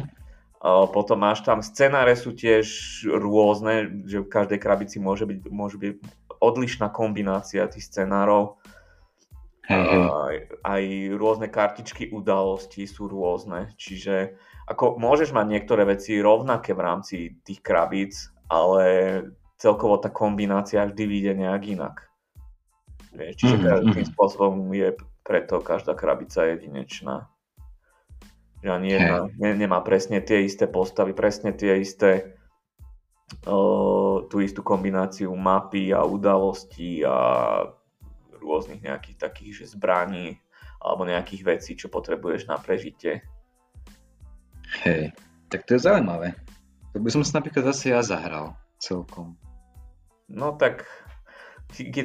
Potom 0.91 1.21
máš 1.21 1.45
tam, 1.45 1.61
scenáre 1.61 2.17
sú 2.17 2.33
tiež 2.33 2.65
rôzne, 3.05 4.05
že 4.09 4.25
v 4.25 4.31
každej 4.31 4.57
krabici 4.57 4.97
môže 4.97 5.29
byť, 5.29 5.39
môže 5.53 5.77
byť 5.77 5.93
odlišná 6.41 6.89
kombinácia 6.89 7.69
tých 7.69 7.85
scenárov. 7.85 8.57
Hey, 9.65 9.81
hey. 9.81 10.05
Aj, 10.05 10.35
aj 10.61 10.83
rôzne 11.17 11.49
kartičky 11.49 12.13
udalostí 12.13 12.85
sú 12.85 13.09
rôzne, 13.09 13.73
čiže 13.77 14.37
ako 14.69 14.97
môžeš 14.97 15.33
mať 15.33 15.45
niektoré 15.45 15.85
veci 15.85 16.17
rovnaké 16.21 16.73
v 16.73 16.81
rámci 16.85 17.15
tých 17.45 17.61
krabíc, 17.65 18.33
ale 18.49 18.85
celkovo 19.57 19.97
tá 19.97 20.13
kombinácia 20.13 20.85
vždy 20.85 21.03
vyjde 21.05 21.33
nejak 21.45 21.63
inak. 21.65 21.95
Vieš, 23.15 23.33
čiže 23.39 23.55
mm-hmm. 23.55 23.93
tým 23.95 24.07
spôsobom 24.11 24.53
je 24.75 24.91
preto 25.23 25.63
každá 25.63 25.95
krabica 25.95 26.43
jedinečná. 26.43 27.31
Že 28.59 28.69
ani 28.75 28.89
jedna 28.91 29.17
ne, 29.39 29.51
nemá 29.55 29.79
presne 29.79 30.19
tie 30.19 30.43
isté 30.43 30.67
postavy, 30.67 31.15
presne 31.15 31.55
tie 31.55 31.79
isté 31.79 32.35
o, 33.47 34.27
tú 34.27 34.43
istú 34.43 34.61
kombináciu 34.61 35.31
mapy 35.33 35.95
a 35.95 36.03
udalostí 36.03 37.01
a 37.07 37.15
rôznych 38.37 38.83
nejakých 38.83 39.17
takých, 39.17 39.53
že 39.63 39.73
zbraní 39.73 40.37
alebo 40.83 41.07
nejakých 41.07 41.41
vecí, 41.41 41.71
čo 41.73 41.89
potrebuješ 41.89 42.45
na 42.45 42.61
prežitie. 42.61 43.25
Hej, 44.85 45.15
tak 45.49 45.65
to 45.65 45.79
je 45.79 45.87
zaujímavé. 45.87 46.37
To 46.93 47.01
by 47.01 47.09
som 47.09 47.25
si 47.25 47.33
napríklad 47.33 47.73
zase 47.73 47.95
ja 47.95 48.05
zahral 48.05 48.53
celkom. 48.77 49.33
No 50.29 50.53
tak 50.57 50.85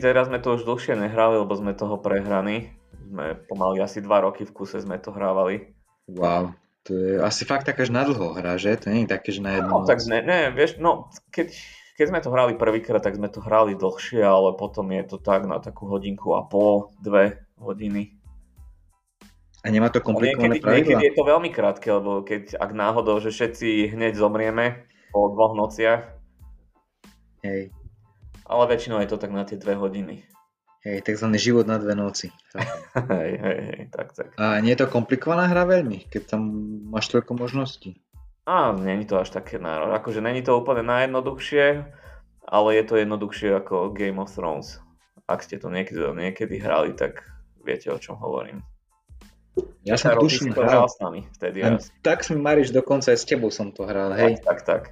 teraz 0.00 0.26
sme 0.28 0.38
to 0.40 0.56
už 0.56 0.64
dlhšie 0.64 0.96
nehrali, 0.96 1.40
lebo 1.40 1.52
sme 1.54 1.76
toho 1.76 2.00
prehraní. 2.00 2.72
Sme 3.10 3.34
pomaly 3.50 3.82
asi 3.82 4.00
dva 4.00 4.22
roky 4.22 4.46
v 4.46 4.54
kuse 4.54 4.80
sme 4.80 4.96
to 4.98 5.10
hrávali. 5.10 5.74
Wow, 6.10 6.54
to 6.86 6.94
je 6.94 7.22
asi 7.22 7.46
fakt 7.46 7.66
taká, 7.66 7.86
že 7.86 7.94
na 7.94 8.02
dlho 8.02 8.34
hra, 8.34 8.58
že? 8.58 8.74
To 8.82 8.90
nie 8.90 9.06
je 9.06 9.12
také, 9.14 9.30
že 9.30 9.44
na 9.44 9.58
jednu 9.58 9.70
No, 9.70 9.86
tak 9.86 10.02
ne, 10.06 10.22
ne, 10.22 10.50
vieš, 10.50 10.80
no, 10.82 11.10
keď, 11.30 11.54
keď 11.94 12.06
sme 12.10 12.20
to 12.22 12.32
hrali 12.34 12.52
prvýkrát, 12.58 13.02
tak 13.02 13.14
sme 13.14 13.30
to 13.30 13.42
hrali 13.42 13.78
dlhšie, 13.78 14.22
ale 14.22 14.58
potom 14.58 14.90
je 14.90 15.04
to 15.06 15.16
tak 15.22 15.46
na 15.46 15.62
takú 15.62 15.86
hodinku 15.86 16.34
a 16.34 16.42
pol, 16.46 16.90
dve 16.98 17.46
hodiny. 17.60 18.18
A 19.60 19.68
nemá 19.68 19.92
to 19.92 20.00
komplikované 20.00 20.56
niekedy, 20.56 20.72
niekedy 20.72 21.04
je 21.12 21.14
to 21.14 21.24
veľmi 21.28 21.52
krátke, 21.52 21.92
lebo 21.92 22.24
keď, 22.24 22.56
ak 22.56 22.70
náhodou, 22.72 23.20
že 23.20 23.28
všetci 23.28 23.92
hneď 23.92 24.16
zomrieme 24.16 24.88
po 25.12 25.28
dvoch 25.30 25.52
nociach, 25.52 26.20
Hej. 27.40 27.72
Ale 28.50 28.66
väčšinou 28.66 28.98
je 28.98 29.14
to 29.14 29.22
tak 29.22 29.30
na 29.30 29.46
tie 29.46 29.54
dve 29.54 29.78
hodiny. 29.78 30.26
Hej, 30.82 31.06
takzvaný 31.06 31.38
život 31.38 31.70
na 31.70 31.78
dve 31.78 31.94
noci. 31.94 32.34
hej, 33.14 33.32
hej, 33.38 33.58
hej, 33.62 33.82
tak, 33.94 34.10
tak. 34.10 34.34
A 34.34 34.58
nie 34.58 34.74
je 34.74 34.82
to 34.82 34.90
komplikovaná 34.90 35.46
hra 35.46 35.70
veľmi, 35.70 36.10
keď 36.10 36.34
tam 36.34 36.42
máš 36.90 37.14
toľko 37.14 37.38
možností? 37.38 38.02
Á, 38.48 38.74
není 38.74 39.06
to 39.06 39.22
až 39.22 39.30
také 39.30 39.62
náročné. 39.62 39.94
Akože 40.02 40.20
není 40.24 40.42
to 40.42 40.58
úplne 40.58 40.82
najjednoduchšie, 40.82 41.86
ale 42.42 42.68
je 42.74 42.84
to 42.88 42.94
jednoduchšie 42.98 43.54
ako 43.54 43.94
Game 43.94 44.18
of 44.18 44.34
Thrones. 44.34 44.82
Ak 45.30 45.46
ste 45.46 45.62
to 45.62 45.70
niekedy, 45.70 46.02
niekedy 46.02 46.58
hrali, 46.58 46.90
tak 46.98 47.22
viete, 47.62 47.92
o 47.94 48.02
čom 48.02 48.18
hovorím. 48.18 48.66
Ja 49.86 49.94
som 49.94 50.18
tuším 50.18 50.58
hral. 50.58 50.90
s 50.90 50.98
nami 50.98 51.28
vtedy. 51.38 51.62
Tak 52.02 52.26
mi 52.34 52.40
Mariš, 52.40 52.74
dokonca 52.74 53.14
aj 53.14 53.18
s 53.20 53.28
tebou 53.28 53.54
som 53.54 53.70
to 53.70 53.86
hral, 53.86 54.10
hej. 54.16 54.42
Tak, 54.42 54.66
tak, 54.66 54.66
tak. 54.66 54.82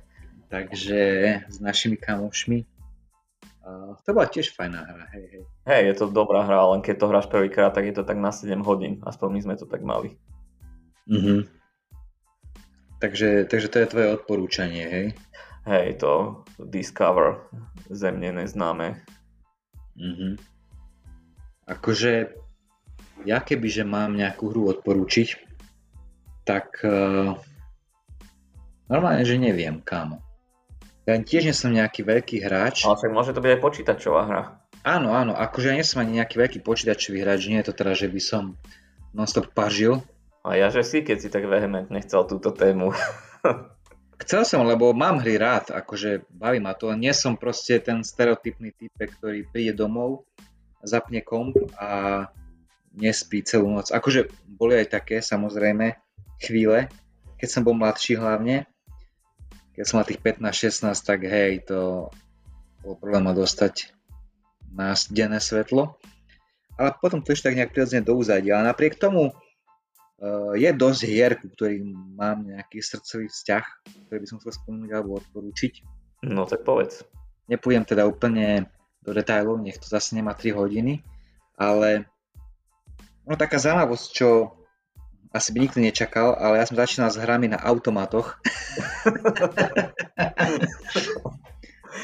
Takže 0.52 1.00
s 1.48 1.58
našimi 1.58 1.98
kamošmi 1.98 2.77
to 4.04 4.10
bola 4.16 4.28
tiež 4.28 4.54
fajná 4.56 4.80
hra, 4.84 5.04
hej, 5.12 5.24
hej. 5.28 5.42
Hej, 5.68 5.82
je 5.92 5.94
to 6.00 6.06
dobrá 6.08 6.44
hra, 6.44 6.72
len 6.72 6.80
keď 6.80 6.94
to 7.00 7.10
hráš 7.10 7.26
prvýkrát, 7.28 7.74
tak 7.74 7.84
je 7.84 7.94
to 7.96 8.04
tak 8.04 8.16
na 8.16 8.32
7 8.32 8.60
hodín. 8.64 9.00
Aspoň 9.04 9.28
my 9.34 9.40
sme 9.44 9.54
to 9.56 9.66
tak 9.68 9.84
mali. 9.84 10.16
Mhm. 11.08 11.48
Takže, 12.98 13.46
takže 13.46 13.68
to 13.70 13.78
je 13.78 13.90
tvoje 13.90 14.08
odporúčanie, 14.18 14.84
hej? 14.90 15.06
Hej, 15.68 16.02
to 16.02 16.42
Discover, 16.58 17.46
zemne 17.92 18.32
neznáme. 18.32 18.98
Mhm. 19.94 20.40
Akože, 21.68 22.32
ja 23.28 23.38
keby, 23.44 23.68
že 23.68 23.84
mám 23.84 24.16
nejakú 24.16 24.48
hru 24.48 24.72
odporúčiť, 24.72 25.36
tak 26.48 26.80
uh, 26.80 27.36
normálne, 28.88 29.24
že 29.28 29.36
neviem, 29.36 29.84
kámo. 29.84 30.24
Ja 31.08 31.16
tiež 31.16 31.48
nie 31.48 31.56
som 31.56 31.72
nejaký 31.72 32.04
veľký 32.04 32.44
hráč. 32.44 32.84
Ale 32.84 33.00
však 33.00 33.16
môže 33.16 33.32
to 33.32 33.40
byť 33.40 33.52
aj 33.56 33.60
počítačová 33.64 34.28
hra. 34.28 34.42
Áno, 34.84 35.16
áno, 35.16 35.32
akože 35.32 35.72
ja 35.72 35.76
nie 35.80 35.88
som 35.88 36.04
ani 36.04 36.20
nejaký 36.20 36.36
veľký 36.36 36.60
počítačový 36.60 37.24
hráč, 37.24 37.48
nie 37.48 37.64
je 37.64 37.72
to 37.72 37.74
teda, 37.80 37.96
že 37.96 38.12
by 38.12 38.20
som 38.20 38.60
non-stop 39.16 39.48
pažil. 39.56 40.04
A 40.44 40.60
ja 40.60 40.68
že 40.68 40.84
si, 40.84 41.00
keď 41.00 41.16
si 41.16 41.32
tak 41.32 41.48
vehementne 41.48 41.96
chcel 42.04 42.28
túto 42.28 42.52
tému. 42.52 42.92
Chcel 44.18 44.42
som, 44.42 44.66
lebo 44.66 44.90
mám 44.90 45.22
hry 45.22 45.38
rád, 45.38 45.70
akože 45.70 46.26
baví 46.26 46.58
ma 46.58 46.74
to, 46.74 46.90
nie 46.98 47.14
som 47.14 47.38
proste 47.38 47.78
ten 47.78 48.02
stereotypný 48.02 48.74
typ, 48.74 48.90
ktorý 48.98 49.46
príde 49.46 49.78
domov, 49.78 50.26
zapne 50.82 51.22
komp 51.22 51.54
a 51.78 52.26
nespí 52.98 53.46
celú 53.46 53.70
noc. 53.70 53.94
Akože 53.94 54.26
boli 54.42 54.74
aj 54.74 54.90
také, 54.90 55.22
samozrejme, 55.22 55.94
chvíle, 56.42 56.90
keď 57.38 57.48
som 57.48 57.62
bol 57.62 57.78
mladší 57.78 58.18
hlavne, 58.18 58.66
keď 59.78 59.84
som 59.86 60.02
mal 60.02 60.10
tých 60.10 60.18
15-16, 60.18 60.90
tak 61.06 61.22
hej, 61.22 61.62
to 61.62 62.10
bolo 62.82 62.94
problém 62.98 63.30
dostať 63.30 63.94
na 64.74 64.98
denné 65.06 65.38
svetlo. 65.38 65.94
Ale 66.74 66.98
potom 66.98 67.22
to 67.22 67.30
ešte 67.30 67.54
tak 67.54 67.62
nejak 67.62 67.70
prirodzene 67.70 68.02
do 68.02 68.18
úzadia. 68.18 68.58
Ale 68.58 68.74
napriek 68.74 68.98
tomu 68.98 69.30
uh, 69.30 70.52
je 70.58 70.66
dosť 70.74 71.00
hier, 71.06 71.38
ku 71.38 71.46
ktorým 71.54 71.94
mám 72.18 72.42
nejaký 72.50 72.82
srdcový 72.82 73.30
vzťah, 73.30 73.64
ktorý 74.10 74.18
by 74.18 74.26
som 74.26 74.38
chcel 74.42 74.52
spomenúť 74.58 74.90
alebo 74.90 75.22
odporúčiť. 75.22 75.86
No 76.26 76.42
tak 76.50 76.66
povedz. 76.66 77.06
Nepôjdem 77.46 77.86
teda 77.86 78.02
úplne 78.02 78.66
do 79.06 79.14
detajlov, 79.14 79.62
nech 79.62 79.78
to 79.78 79.86
zase 79.86 80.18
nemá 80.18 80.34
3 80.34 80.58
hodiny, 80.58 81.06
ale 81.54 82.10
no 83.30 83.38
taká 83.38 83.62
zaujímavosť, 83.62 84.06
čo 84.10 84.57
asi 85.38 85.54
by 85.54 85.58
nikto 85.62 85.78
nečakal, 85.78 86.34
ale 86.34 86.58
ja 86.58 86.66
som 86.66 86.74
začínal 86.74 87.14
s 87.14 87.22
hrami 87.22 87.46
na 87.46 87.62
automatoch. 87.62 88.42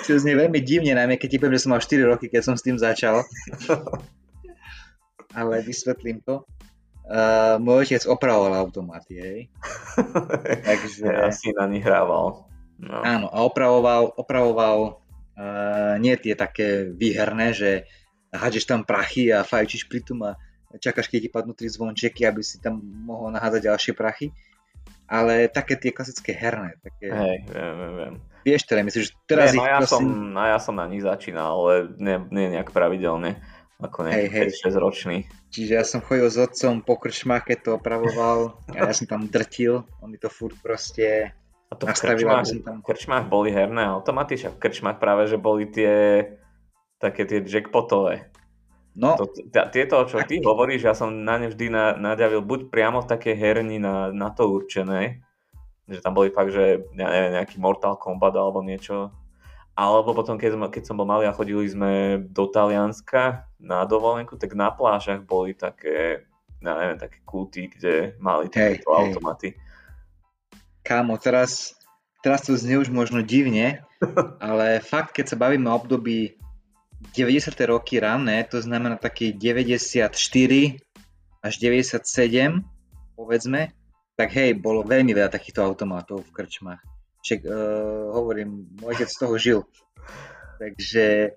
Čo 0.06 0.22
znie 0.22 0.38
veľmi 0.38 0.62
divne, 0.62 0.94
najmä 0.94 1.18
keď 1.18 1.28
ti 1.28 1.38
poviem, 1.42 1.58
že 1.58 1.66
som 1.66 1.74
mal 1.74 1.82
4 1.82 2.06
roky, 2.06 2.30
keď 2.30 2.42
som 2.46 2.54
s 2.54 2.62
tým 2.62 2.78
začal. 2.78 3.26
ale 5.34 5.66
vysvetlím 5.66 6.22
to. 6.22 6.46
Uh, 7.04 7.60
môj 7.60 7.84
otec 7.84 8.00
opravoval 8.08 8.56
automaty, 8.56 9.20
hej. 9.20 9.38
Takže... 10.68 11.04
Ja 11.04 11.28
si 11.28 11.52
na 11.52 11.68
nich 11.68 11.84
hrával. 11.84 12.48
No. 12.80 12.96
Áno, 13.04 13.28
a 13.28 13.44
opravoval, 13.44 14.08
opravoval 14.16 15.04
uh, 15.36 15.94
nie 16.00 16.16
tie 16.16 16.32
také 16.32 16.88
výherné, 16.88 17.52
že 17.52 17.84
hádžeš 18.32 18.64
tam 18.64 18.88
prachy 18.88 19.28
a 19.28 19.44
fajčíš 19.44 19.84
pri 19.84 20.00
tom 20.00 20.24
a 20.24 20.40
čakáš, 20.80 21.10
keď 21.10 21.18
ti 21.26 21.30
padnú 21.30 21.52
tri 21.52 21.68
zvončeky, 21.70 22.26
aby 22.26 22.40
si 22.42 22.62
tam 22.62 22.80
mohol 22.82 23.34
nahádzať 23.34 23.60
ďalšie 23.70 23.92
prachy. 23.94 24.30
Ale 25.04 25.52
také 25.52 25.76
tie 25.76 25.92
klasické 25.92 26.32
herné. 26.32 26.80
Také... 26.80 27.12
Hej, 27.12 27.38
viem, 27.44 27.74
viem, 27.76 27.94
viem. 28.00 28.14
Vieš, 28.44 28.62
teda 28.68 28.80
myslíš, 28.84 29.04
že 29.08 29.12
teraz 29.28 29.52
nie, 29.52 29.60
no 29.60 29.64
ja, 29.68 29.78
prosím... 29.80 29.92
som, 29.92 30.04
no 30.32 30.40
ja 30.44 30.58
som 30.60 30.74
na 30.76 30.86
nich 30.88 31.04
začínal, 31.04 31.48
ale 31.48 31.72
nie, 31.96 32.16
nie 32.32 32.46
nejak 32.56 32.72
pravidelne, 32.72 33.40
ako 33.80 34.08
nejaký 34.08 34.28
hej. 34.32 34.48
5-6 34.64 34.84
ročný. 34.84 35.16
Čiže 35.52 35.72
ja 35.76 35.84
som 35.84 36.00
chodil 36.04 36.28
s 36.28 36.36
otcom 36.40 36.84
po 36.84 36.96
krčmách, 37.00 37.52
keď 37.52 37.58
to 37.64 37.70
opravoval 37.76 38.60
a 38.72 38.90
ja 38.90 38.92
som 38.92 39.08
tam 39.08 39.28
drtil, 39.28 39.84
on 40.00 40.08
mi 40.12 40.18
to 40.20 40.32
furt 40.32 40.56
proste 40.60 41.32
a 41.68 41.72
to 41.76 41.88
nastavil, 41.88 42.28
krčmách, 42.28 42.64
tam... 42.64 42.76
v 42.80 42.84
krčmách 42.84 43.24
boli 43.28 43.48
herné 43.52 43.86
automaty, 43.88 44.36
však 44.36 44.56
v 44.56 44.60
krčmách 44.60 44.98
práve, 45.00 45.28
že 45.28 45.40
boli 45.40 45.68
tie 45.68 46.26
také 47.00 47.28
tie 47.28 47.44
jackpotové. 47.44 48.28
No, 48.94 49.18
to, 49.18 49.26
tieto, 49.74 50.06
čo 50.06 50.22
ty 50.22 50.38
hovoríš, 50.38 50.86
ja 50.86 50.94
som 50.94 51.26
na 51.26 51.34
ne 51.34 51.50
vždy 51.50 51.66
na, 51.66 51.98
naďavil 51.98 52.46
buď 52.46 52.70
priamo 52.70 53.02
v 53.02 53.10
také 53.10 53.34
herni 53.34 53.82
na, 53.82 54.14
na 54.14 54.30
to 54.30 54.46
určené, 54.46 55.18
že 55.90 55.98
tam 55.98 56.14
boli 56.14 56.30
fakt, 56.30 56.54
že 56.54 56.86
ja 56.94 57.08
neviem, 57.10 57.34
nejaký 57.34 57.58
Mortal 57.58 57.98
Kombat 57.98 58.38
alebo 58.38 58.62
niečo, 58.62 59.10
alebo 59.74 60.14
potom, 60.14 60.38
keď, 60.38 60.54
som, 60.54 60.62
keď 60.70 60.82
som 60.86 60.94
bol 60.94 61.10
malý 61.10 61.26
a 61.26 61.34
chodili 61.34 61.66
sme 61.66 62.22
do 62.30 62.46
Talianska 62.46 63.50
na 63.58 63.82
dovolenku, 63.82 64.38
tak 64.38 64.54
na 64.54 64.70
plážach 64.70 65.26
boli 65.26 65.58
také, 65.58 66.22
ja 66.62 66.72
neviem, 66.78 66.98
také 67.02 67.18
kulty, 67.26 67.74
kde 67.74 68.14
mali 68.22 68.46
takéto 68.46 68.94
hey, 68.94 69.10
automaty. 69.10 69.58
Kámo, 70.86 71.18
teraz, 71.18 71.74
teraz 72.22 72.46
to 72.46 72.54
znie 72.54 72.78
už 72.78 72.94
možno 72.94 73.26
divne, 73.26 73.82
ale 74.38 74.78
fakt, 74.78 75.18
keď 75.18 75.34
sa 75.34 75.36
bavíme 75.42 75.66
o 75.66 75.74
období 75.74 76.38
90. 77.12 77.52
roky 77.68 78.00
ranné, 78.00 78.44
to 78.48 78.62
znamená 78.62 78.96
taký 78.96 79.36
94 79.36 80.08
až 81.44 81.54
97, 81.60 82.64
povedzme, 83.12 83.76
tak 84.16 84.32
hej, 84.32 84.56
bolo 84.56 84.86
veľmi 84.86 85.12
veľa 85.12 85.28
takýchto 85.28 85.60
automatov 85.60 86.24
v 86.24 86.32
krčmách. 86.32 86.80
Však 87.20 87.40
uh, 87.44 88.14
hovorím, 88.14 88.68
môj 88.80 88.96
otec 88.96 89.08
z 89.10 89.18
toho 89.18 89.34
žil. 89.36 89.60
Takže 90.56 91.34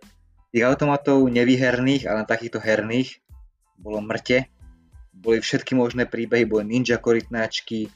tých 0.53 0.63
automatov 0.63 1.25
nevyherných, 1.27 2.07
ale 2.07 2.29
takýchto 2.29 2.61
herných 2.61 3.19
bolo 3.75 3.99
mŕte. 3.99 4.47
Boli 5.11 5.41
všetky 5.41 5.73
možné 5.73 6.05
príbehy, 6.05 6.45
boli 6.45 6.69
ninja 6.69 7.01
korytnáčky, 7.01 7.89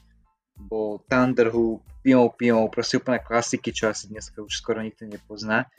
bol 0.58 1.00
Thunderhoop, 1.06 1.82
Pio 2.02 2.34
Pio, 2.34 2.66
proste 2.66 2.98
úplne 2.98 3.22
klasiky, 3.22 3.70
čo 3.70 3.88
asi 3.88 4.10
dneska 4.10 4.42
už 4.42 4.50
skoro 4.50 4.82
nikto 4.82 5.06
nepozná. 5.06 5.70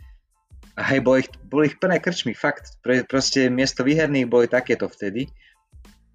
A 0.74 0.82
hej, 0.90 1.06
boli 1.06 1.22
ich, 1.22 1.30
boli 1.46 1.70
ich 1.70 1.78
plné 1.78 2.02
krčmy, 2.02 2.34
fakt. 2.34 2.82
Pre, 2.82 3.06
proste 3.06 3.46
miesto 3.54 3.86
výherných 3.86 4.26
boli 4.26 4.50
takéto 4.50 4.90
vtedy. 4.90 5.30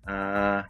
A 0.03 0.67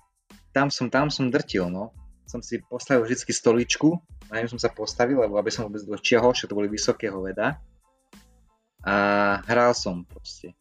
tam 0.52 0.68
som, 0.68 0.92
tam 0.92 1.08
som 1.08 1.32
drtil, 1.32 1.72
no. 1.72 1.96
Som 2.28 2.44
si 2.44 2.60
postavil 2.60 3.08
vždy 3.08 3.32
stoličku, 3.32 3.96
na 4.28 4.44
ňu 4.44 4.52
som 4.52 4.60
sa 4.60 4.68
postavil, 4.68 5.16
lebo 5.16 5.40
aby 5.40 5.48
som 5.48 5.64
vôbec 5.64 5.80
dočiahol, 5.80 6.36
že 6.36 6.44
to 6.44 6.56
boli 6.56 6.68
vysoké 6.68 7.08
hoveda. 7.08 7.56
a 8.84 8.94
hral 9.48 9.72
som 9.72 10.04
proste. 10.04 10.52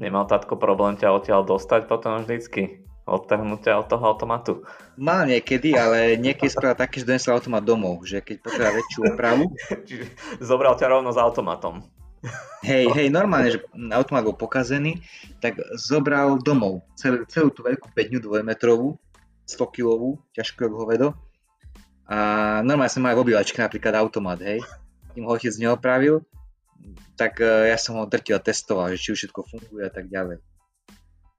Nemal 0.00 0.24
tatko 0.24 0.56
problém 0.56 0.96
ťa 0.96 1.12
odtiaľ 1.12 1.44
dostať 1.44 1.84
potom 1.84 2.24
vždycky? 2.24 2.80
Odtrhnúť 3.04 3.68
ťa 3.68 3.72
od 3.82 3.86
toho 3.90 4.04
automatu? 4.08 4.52
Mal 4.96 5.28
niekedy, 5.28 5.76
ale 5.76 6.16
niekedy 6.16 6.48
spravil 6.48 6.78
taký, 6.78 7.02
že 7.02 7.08
donesol 7.12 7.36
automat 7.36 7.66
domov, 7.66 8.06
že 8.08 8.22
keď 8.24 8.36
potreboval 8.40 8.78
väčšiu 8.78 9.00
opravu. 9.12 9.44
Čiže 9.88 10.04
zobral 10.40 10.78
ťa 10.78 10.86
rovno 10.88 11.10
s 11.12 11.18
automatom. 11.18 11.84
Hej, 12.62 12.94
hej, 12.94 13.08
normálne, 13.10 13.50
že 13.50 13.58
automat 13.90 14.22
bol 14.22 14.38
pokazený, 14.38 15.02
tak 15.42 15.58
zobral 15.74 16.38
domov 16.38 16.86
celú, 16.94 17.26
celú 17.26 17.50
tú 17.50 17.66
veľkú 17.66 17.90
5 17.90 18.22
dvojmetrovú, 18.22 18.94
100 19.50 19.74
kilovú, 19.74 20.22
ťažkú 20.30 20.70
ako 20.70 20.76
hovedo. 20.86 21.08
A 22.06 22.60
normálne 22.62 22.92
som 22.94 23.02
mal 23.02 23.18
v 23.18 23.26
obývačke 23.26 23.58
napríklad 23.58 23.98
automat, 23.98 24.38
hej. 24.46 24.62
Tým 25.18 25.26
ho 25.26 25.34
otec 25.34 25.50
neopravil, 25.58 26.22
tak 27.18 27.42
e, 27.42 27.70
ja 27.70 27.78
som 27.78 27.98
ho 27.98 28.06
drtil 28.06 28.38
a 28.38 28.42
testoval, 28.42 28.94
že 28.94 29.02
či 29.02 29.08
už 29.14 29.18
všetko 29.26 29.40
funguje 29.42 29.82
a 29.86 29.92
tak 29.92 30.06
ďalej. 30.06 30.38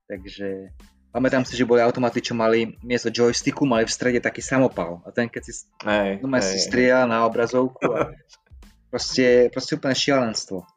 Takže 0.08 0.76
pamätám 1.16 1.48
si, 1.48 1.56
že 1.56 1.68
boli 1.68 1.80
automaty, 1.80 2.20
čo 2.20 2.36
mali 2.36 2.76
miesto 2.84 3.08
joysticku, 3.08 3.64
mali 3.64 3.88
v 3.88 3.96
strede 3.96 4.20
taký 4.20 4.44
samopal. 4.44 5.00
A 5.08 5.16
ten 5.16 5.32
keď 5.32 5.42
si, 5.48 5.54
Hej, 5.88 6.20
no, 6.20 6.28
si 6.44 6.58
strieľal 6.60 7.08
na 7.08 7.24
obrazovku 7.24 7.88
a 7.96 8.12
proste, 8.92 9.48
proste 9.50 9.80
úplne 9.80 9.96
šialenstvo. 9.96 10.68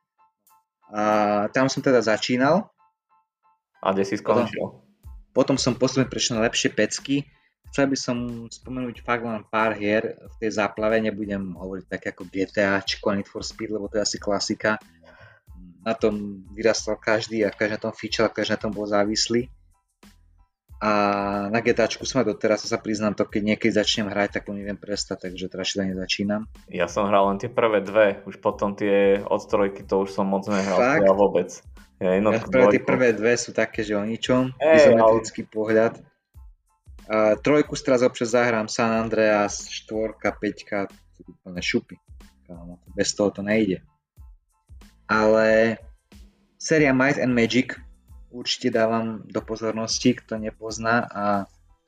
A 0.94 1.02
tam 1.50 1.66
som 1.66 1.82
teda 1.82 1.98
začínal, 1.98 2.70
A 3.82 3.90
kde 3.90 4.04
si 4.06 4.14
skončil? 4.18 4.86
potom 5.34 5.58
som 5.60 5.76
postupne 5.76 6.08
prešiel 6.08 6.40
na 6.40 6.46
lepšie 6.46 6.72
pecky. 6.72 7.26
Chcel 7.74 7.90
by 7.90 7.96
som 7.98 8.16
spomenúť 8.46 9.02
fakt 9.02 9.26
len 9.26 9.42
pár 9.52 9.74
hier 9.74 10.16
v 10.16 10.34
tej 10.38 10.56
záplave, 10.56 11.02
nebudem 11.02 11.52
hovoriť 11.58 11.84
tak 11.90 12.02
ako 12.14 12.30
GTA 12.30 12.78
či 12.86 13.02
Need 13.02 13.28
for 13.28 13.42
Speed, 13.42 13.74
lebo 13.74 13.90
to 13.90 13.98
je 13.98 14.06
asi 14.06 14.18
klasika. 14.22 14.78
Na 15.82 15.92
tom 15.92 16.46
vyrastal 16.54 16.96
každý 16.96 17.42
a 17.42 17.50
každý 17.50 17.76
na 17.76 17.82
tom 17.82 17.92
fičal, 17.92 18.30
každý 18.30 18.54
na 18.54 18.62
tom 18.62 18.72
bol 18.72 18.86
závislý. 18.86 19.50
A 20.76 20.90
na 21.48 21.64
GTAčku 21.64 22.04
aj 22.04 22.36
doteraz, 22.36 22.68
sa 22.68 22.76
priznám 22.76 23.16
to, 23.16 23.24
keď 23.24 23.56
niekedy 23.56 23.72
začnem 23.72 24.12
hrať, 24.12 24.40
tak 24.40 24.52
neviem 24.52 24.76
prestať, 24.76 25.28
takže 25.28 25.48
teraz 25.48 25.72
nezačínam. 25.88 26.44
Ja 26.68 26.84
som 26.84 27.08
hral 27.08 27.32
len 27.32 27.40
tie 27.40 27.48
prvé 27.48 27.80
dve, 27.80 28.20
už 28.28 28.44
potom 28.44 28.76
tie 28.76 29.24
od 29.24 29.40
trojky 29.48 29.88
to 29.88 30.04
už 30.04 30.12
som 30.12 30.28
moc 30.28 30.44
nehral 30.44 30.76
Fakt? 30.76 31.00
teda 31.00 31.16
vôbec. 31.16 31.48
Ja, 31.96 32.12
Ja 32.20 32.44
prvé, 32.44 32.76
tie 32.76 32.82
prvé 32.84 33.08
dve 33.16 33.40
sú 33.40 33.56
také, 33.56 33.80
že 33.80 33.96
o 33.96 34.04
ničom, 34.04 34.52
Ej, 34.60 34.92
izometrický 34.92 35.48
pohľad. 35.48 35.96
A 37.08 37.40
trojku 37.40 37.72
teraz 37.80 38.04
občas 38.04 38.36
zahrám 38.36 38.68
San 38.68 38.92
Andreas, 38.92 39.72
štvorka, 39.72 40.36
peťka, 40.36 40.92
úplne 41.24 41.62
šupy. 41.64 41.96
Bez 42.92 43.16
toho 43.16 43.32
to 43.32 43.40
nejde. 43.40 43.80
Ale 45.08 45.78
séria 46.60 46.92
Might 46.92 47.16
and 47.16 47.32
Magic 47.32 47.78
určite 48.36 48.68
dávam 48.68 49.24
do 49.24 49.40
pozornosti, 49.40 50.12
kto 50.12 50.36
nepozná 50.36 51.08
a 51.08 51.24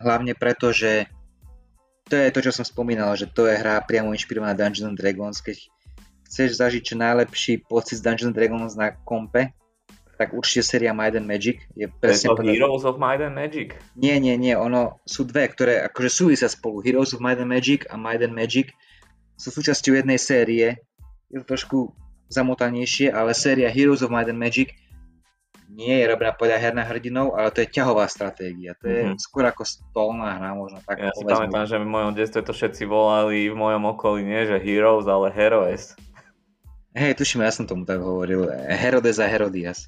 hlavne 0.01 0.33
preto, 0.33 0.73
že 0.73 1.07
to 2.09 2.17
je 2.17 2.33
to, 2.33 2.41
čo 2.41 2.53
som 2.57 2.65
spomínal, 2.65 3.13
že 3.21 3.29
to 3.29 3.45
je 3.45 3.61
hra 3.61 3.85
priamo 3.85 4.17
inšpirovaná 4.17 4.57
Dungeons 4.57 4.89
and 4.89 4.97
Dragons. 4.97 5.45
Keď 5.45 5.57
chceš 6.25 6.57
zažiť 6.57 6.83
čo 6.83 6.95
najlepší 6.97 7.69
pocit 7.69 8.01
z 8.01 8.05
Dungeons 8.05 8.33
and 8.33 8.37
Dragons 8.37 8.73
na 8.81 8.97
kompe, 9.05 9.53
tak 10.19 10.35
určite 10.35 10.67
séria 10.67 10.91
Might 10.91 11.15
and 11.15 11.29
Magic 11.29 11.63
je 11.79 11.87
presne 11.87 12.35
podľa- 12.35 12.51
Heroes 12.51 12.83
of 12.83 12.99
Might 12.99 13.23
and 13.23 13.39
Magic. 13.39 13.79
Nie, 13.95 14.19
nie, 14.19 14.35
nie, 14.35 14.57
ono 14.59 14.99
sú 15.07 15.23
dve, 15.23 15.47
ktoré 15.47 15.87
akože 15.87 16.11
súvisia 16.11 16.51
spolu. 16.51 16.83
Heroes 16.83 17.15
of 17.15 17.23
Might 17.23 17.39
and 17.39 17.47
Magic 17.47 17.87
a 17.87 17.95
Might 17.95 18.25
and 18.25 18.35
Magic 18.35 18.75
sú 19.39 19.55
súčasťou 19.55 19.95
jednej 19.95 20.19
série. 20.19 20.83
Je 21.31 21.39
to 21.39 21.47
trošku 21.47 21.95
zamotanejšie, 22.33 23.15
ale 23.15 23.31
séria 23.31 23.71
Heroes 23.71 24.03
of 24.03 24.11
Might 24.11 24.27
and 24.27 24.43
Magic 24.43 24.75
nie 25.79 25.95
je 26.03 26.11
robená 26.11 26.35
podľa 26.35 26.59
her 26.59 26.75
na 26.75 26.83
hrdinov, 26.83 27.39
ale 27.39 27.55
to 27.55 27.63
je 27.63 27.71
ťahová 27.71 28.11
stratégia. 28.11 28.75
To 28.83 28.91
je 28.91 29.15
Mhm. 29.15 29.23
skôr 29.23 29.47
ako 29.47 29.63
stolná 29.63 30.35
hra, 30.35 30.51
možno 30.59 30.83
tak 30.83 30.99
Ja 30.99 31.15
si 31.15 31.23
pamätám, 31.23 31.71
že 31.71 31.79
v 31.79 31.87
mojom 31.87 32.13
detstve 32.19 32.43
to 32.43 32.51
všetci 32.51 32.83
volali 32.83 33.47
v 33.47 33.55
mojom 33.55 33.95
okolí 33.95 34.27
nie, 34.27 34.43
že 34.43 34.59
Heroes, 34.59 35.07
ale 35.07 35.31
Heroes. 35.31 35.95
Hej, 36.99 37.15
tuším, 37.15 37.47
ja 37.47 37.55
som 37.55 37.63
tomu 37.63 37.87
tak 37.87 38.03
hovoril. 38.03 38.51
Herodes 38.67 39.23
a 39.23 39.31
Herodias. 39.31 39.87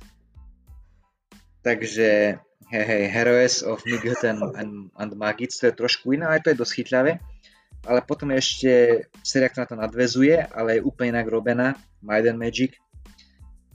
Takže, 1.66 2.38
hej, 2.70 2.84
hej, 2.86 3.02
Heroes 3.10 3.66
of 3.66 3.82
Midgard 3.82 4.22
and, 4.24 4.40
and, 4.56 4.72
and 4.94 5.12
Magic, 5.18 5.50
to 5.58 5.68
je 5.68 5.74
trošku 5.74 6.14
iné, 6.14 6.24
ale 6.30 6.38
to 6.40 6.54
je 6.54 6.60
dosť 6.62 6.72
chytľavé. 6.80 7.12
Ale 7.88 7.98
potom 8.04 8.30
je 8.30 8.38
ešte 8.38 8.72
séria, 9.24 9.48
ktorá 9.50 9.64
na 9.64 9.70
to 9.72 9.76
nadvezuje, 9.76 10.36
ale 10.54 10.78
je 10.78 10.86
úplne 10.86 11.16
inak 11.18 11.26
robená, 11.26 11.74
and 12.04 12.38
Magic. 12.38 12.76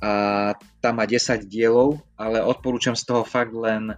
A 0.05 0.53
tam 0.85 1.01
má 1.01 1.09
10 1.09 1.49
dielov, 1.49 1.97
ale 2.13 2.45
odporúčam 2.45 2.93
z 2.93 3.09
toho 3.09 3.25
fakt 3.25 3.57
len 3.57 3.89
e, 3.89 3.97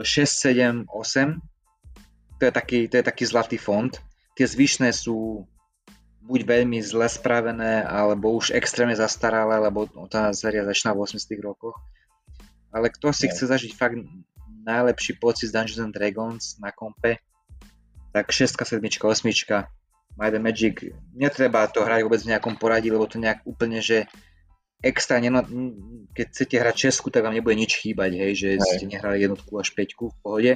6, 0.00 0.88
7, 0.88 0.88
8. 0.88 2.40
To 2.40 2.42
je 2.48 2.52
taký, 2.54 2.88
to 2.88 2.96
je 2.96 3.04
taký 3.04 3.24
zlatý 3.28 3.60
fond. 3.60 3.92
Tie 4.32 4.48
zvyšné 4.48 4.96
sú 4.96 5.44
buď 6.24 6.40
veľmi 6.44 6.80
zle 6.80 7.04
spravené, 7.04 7.84
alebo 7.84 8.32
už 8.32 8.56
extrémne 8.56 8.96
zastaralé, 8.96 9.60
lebo 9.60 9.84
tá 10.08 10.32
séria 10.32 10.64
začína 10.64 10.96
v 10.96 11.04
80 11.04 11.36
rokoch. 11.44 11.76
Ale 12.72 12.88
kto 12.88 13.12
si 13.12 13.28
No. 13.28 13.32
chce 13.32 13.44
zažiť 13.48 13.72
fakt 13.76 13.96
najlepší 14.64 15.16
pocit 15.20 15.48
z 15.48 15.56
Dungeons 15.56 15.84
and 15.84 15.92
Dragons 15.96 16.60
na 16.60 16.72
kompe, 16.72 17.20
tak 18.12 18.28
6, 18.32 18.56
7, 18.56 18.80
8, 18.80 19.68
Might 20.18 20.34
and 20.34 20.44
Magic, 20.44 20.92
netreba 21.14 21.70
to 21.70 21.86
hrať 21.86 22.02
vôbec 22.02 22.20
v 22.20 22.30
nejakom 22.34 22.58
poradí, 22.58 22.90
lebo 22.90 23.06
to 23.06 23.22
nejak 23.22 23.46
úplne, 23.46 23.78
že 23.78 24.10
extra, 24.82 25.18
neno, 25.18 25.42
keď 26.14 26.26
chcete 26.30 26.54
hrať 26.58 26.74
Česku, 26.76 27.10
tak 27.10 27.26
vám 27.26 27.34
nebude 27.34 27.58
nič 27.58 27.82
chýbať, 27.82 28.10
hej, 28.14 28.32
že 28.34 28.48
Hej. 28.56 28.62
ste 28.62 28.84
nehrali 28.86 29.22
jednotku 29.22 29.50
až 29.58 29.74
5 29.74 29.98
v 29.98 30.18
pohode. 30.22 30.52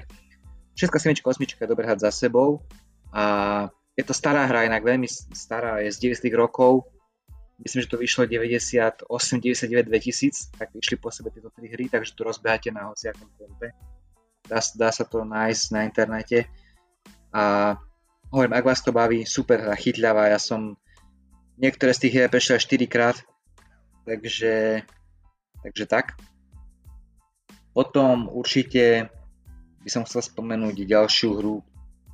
6, 0.78 0.88
7, 0.88 1.20
8 1.20 1.60
je 1.60 1.66
dobre 1.68 1.84
hrať 1.84 2.08
za 2.08 2.10
sebou 2.10 2.64
a 3.12 3.68
je 3.92 4.04
to 4.06 4.16
stará 4.16 4.48
hra, 4.48 4.64
inak 4.64 4.80
veľmi 4.80 5.04
stará, 5.36 5.84
je 5.84 5.92
z 5.92 6.16
90 6.16 6.32
rokov. 6.32 6.88
Myslím, 7.60 7.84
že 7.84 7.92
to 7.92 8.00
vyšlo 8.00 8.24
98, 8.24 9.04
99, 9.06 9.86
2000, 9.86 10.56
tak 10.56 10.72
vyšli 10.72 10.96
po 10.96 11.12
sebe 11.12 11.28
tieto 11.28 11.52
tri 11.52 11.68
hry, 11.68 11.92
takže 11.92 12.16
to 12.16 12.24
rozbeháte 12.24 12.72
na 12.72 12.88
hociakom 12.88 13.28
kompe. 13.36 13.76
Dá, 14.48 14.58
dá 14.58 14.90
sa 14.90 15.04
to 15.04 15.22
nájsť 15.22 15.64
na 15.76 15.80
internete. 15.84 16.48
A 17.30 17.76
hovorím, 18.32 18.56
ak 18.56 18.64
vás 18.66 18.80
to 18.80 18.90
baví, 18.90 19.28
super 19.28 19.60
hra, 19.60 19.76
chytľavá, 19.76 20.32
ja 20.32 20.40
som 20.40 20.74
niektoré 21.60 21.92
z 21.92 22.08
tých 22.08 22.12
hier 22.16 22.32
prešiel 22.32 22.58
až 22.58 22.66
4 22.66 22.88
krát, 22.88 23.16
takže, 24.04 24.82
takže 25.62 25.84
tak. 25.86 26.18
Potom 27.72 28.28
určite 28.28 29.08
by 29.82 29.88
som 29.88 30.04
chcel 30.04 30.22
spomenúť 30.22 30.84
ďalšiu 30.84 31.28
hru 31.40 31.56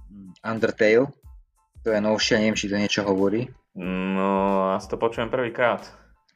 mm, 0.09 0.41
Undertale, 0.47 1.11
to 1.83 1.95
je 1.95 2.01
novšia, 2.01 2.39
neviem, 2.43 2.59
či 2.59 2.71
to 2.71 2.77
niečo 2.79 3.03
hovorí. 3.07 3.49
No, 3.79 4.71
asi 4.75 4.91
to 4.91 4.97
počujem 4.99 5.31
prvýkrát. 5.31 5.87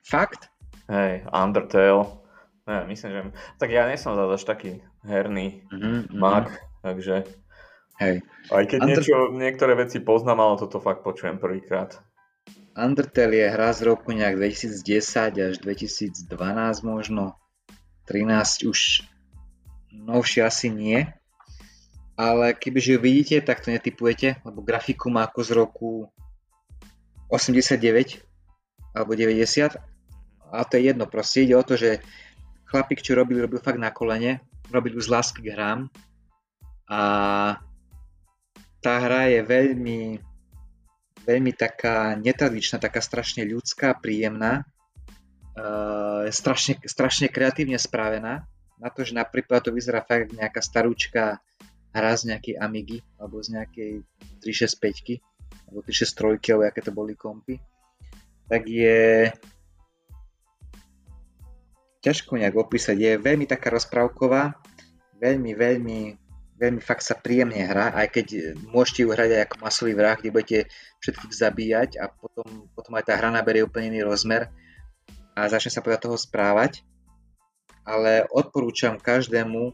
Fakt? 0.06 0.50
Hej, 0.86 1.26
Undertale. 1.30 2.22
Ne, 2.62 2.86
myslím, 2.86 3.10
že... 3.10 3.20
Tak 3.58 3.68
ja 3.74 3.90
nie 3.90 3.98
som 3.98 4.14
zase 4.14 4.46
taký 4.46 4.70
herný 5.02 5.66
Mhm, 5.74 6.14
mhm. 6.14 6.18
mag, 6.18 6.46
takže... 6.82 7.26
Hej. 8.00 8.24
Aj 8.50 8.64
keď 8.66 8.78
Under- 8.82 8.98
niečo, 8.98 9.16
niektoré 9.34 9.78
veci 9.78 10.02
poznám, 10.02 10.40
ale 10.42 10.54
toto 10.58 10.82
fakt 10.82 11.06
počujem 11.06 11.38
prvýkrát. 11.38 11.98
Undertale 12.72 13.36
je 13.36 13.52
hra 13.52 13.68
z 13.76 13.80
roku 13.84 14.16
nejak 14.16 14.40
2010 14.40 15.36
až 15.36 15.54
2012 15.60 16.24
možno. 16.82 17.36
13 18.08 18.64
už 18.64 19.04
novšie 19.92 20.40
asi 20.42 20.72
nie. 20.72 21.04
Ale 22.16 22.56
kebyže 22.56 22.96
ju 22.96 23.00
vidíte, 23.00 23.40
tak 23.40 23.64
to 23.64 23.72
netypujete, 23.72 24.40
lebo 24.44 24.64
grafiku 24.64 25.08
má 25.12 25.28
ako 25.28 25.40
z 25.44 25.50
roku 25.52 25.90
89 27.28 28.20
alebo 28.92 29.12
90. 29.16 29.76
A 30.52 30.64
to 30.68 30.76
je 30.76 30.92
jedno, 30.92 31.08
proste 31.08 31.48
ide 31.48 31.56
o 31.56 31.64
to, 31.64 31.76
že 31.80 32.04
chlapík, 32.68 33.00
čo 33.00 33.16
robil, 33.16 33.40
robil 33.40 33.60
fakt 33.60 33.80
na 33.80 33.88
kolene, 33.88 34.44
robil 34.68 34.96
z 35.00 35.08
lásky 35.08 35.40
k 35.44 35.56
hrám 35.56 35.88
a 36.88 37.00
tá 38.84 38.94
hra 39.00 39.32
je 39.32 39.40
veľmi 39.40 40.31
veľmi 41.22 41.52
taká 41.54 42.18
netradičná, 42.18 42.82
taká 42.82 42.98
strašne 42.98 43.46
ľudská, 43.46 43.94
príjemná, 43.98 44.66
uh, 45.56 46.26
strašne, 46.30 46.78
strašne 46.82 47.30
kreatívne 47.30 47.78
spravená. 47.78 48.46
Na 48.82 48.90
to, 48.90 49.06
že 49.06 49.14
napríklad 49.14 49.62
to 49.62 49.70
vyzerá 49.70 50.02
fakt 50.02 50.34
nejaká 50.34 50.58
starúčka 50.58 51.38
hra 51.94 52.12
z 52.18 52.34
nejakej 52.34 52.54
Amigy, 52.58 52.98
alebo 53.20 53.38
z 53.38 53.54
nejakej 53.60 53.92
365 54.42 55.22
alebo 55.68 55.84
363 55.84 56.52
alebo 56.52 56.64
aké 56.68 56.80
to 56.84 56.92
boli 56.92 57.14
kompy, 57.16 57.56
tak 58.48 58.68
je 58.68 59.32
ťažko 62.02 62.36
nejak 62.36 62.56
opísať. 62.58 62.96
Je 62.98 63.12
veľmi 63.16 63.46
taká 63.46 63.70
rozprávková, 63.70 64.58
veľmi, 65.22 65.54
veľmi 65.54 65.98
veľmi 66.62 66.78
fakt 66.78 67.02
sa 67.02 67.18
príjemne 67.18 67.58
hrá, 67.58 67.90
aj 67.90 68.06
keď 68.14 68.26
môžete 68.70 69.02
ju 69.02 69.10
hrať 69.10 69.30
aj 69.34 69.42
ako 69.50 69.56
masový 69.66 69.98
vrah, 69.98 70.14
kde 70.14 70.30
budete 70.30 70.58
všetkých 71.02 71.34
zabíjať 71.34 71.90
a 71.98 72.06
potom, 72.06 72.70
potom 72.70 72.94
aj 72.94 73.10
tá 73.10 73.18
hra 73.18 73.34
naberie 73.34 73.66
úplne 73.66 73.90
iný 73.90 74.06
rozmer. 74.06 74.46
a 75.32 75.48
začne 75.48 75.72
sa 75.72 75.80
podľa 75.80 76.06
toho 76.06 76.16
správať, 76.20 76.84
ale 77.88 78.28
odporúčam 78.30 79.00
každému, 79.00 79.72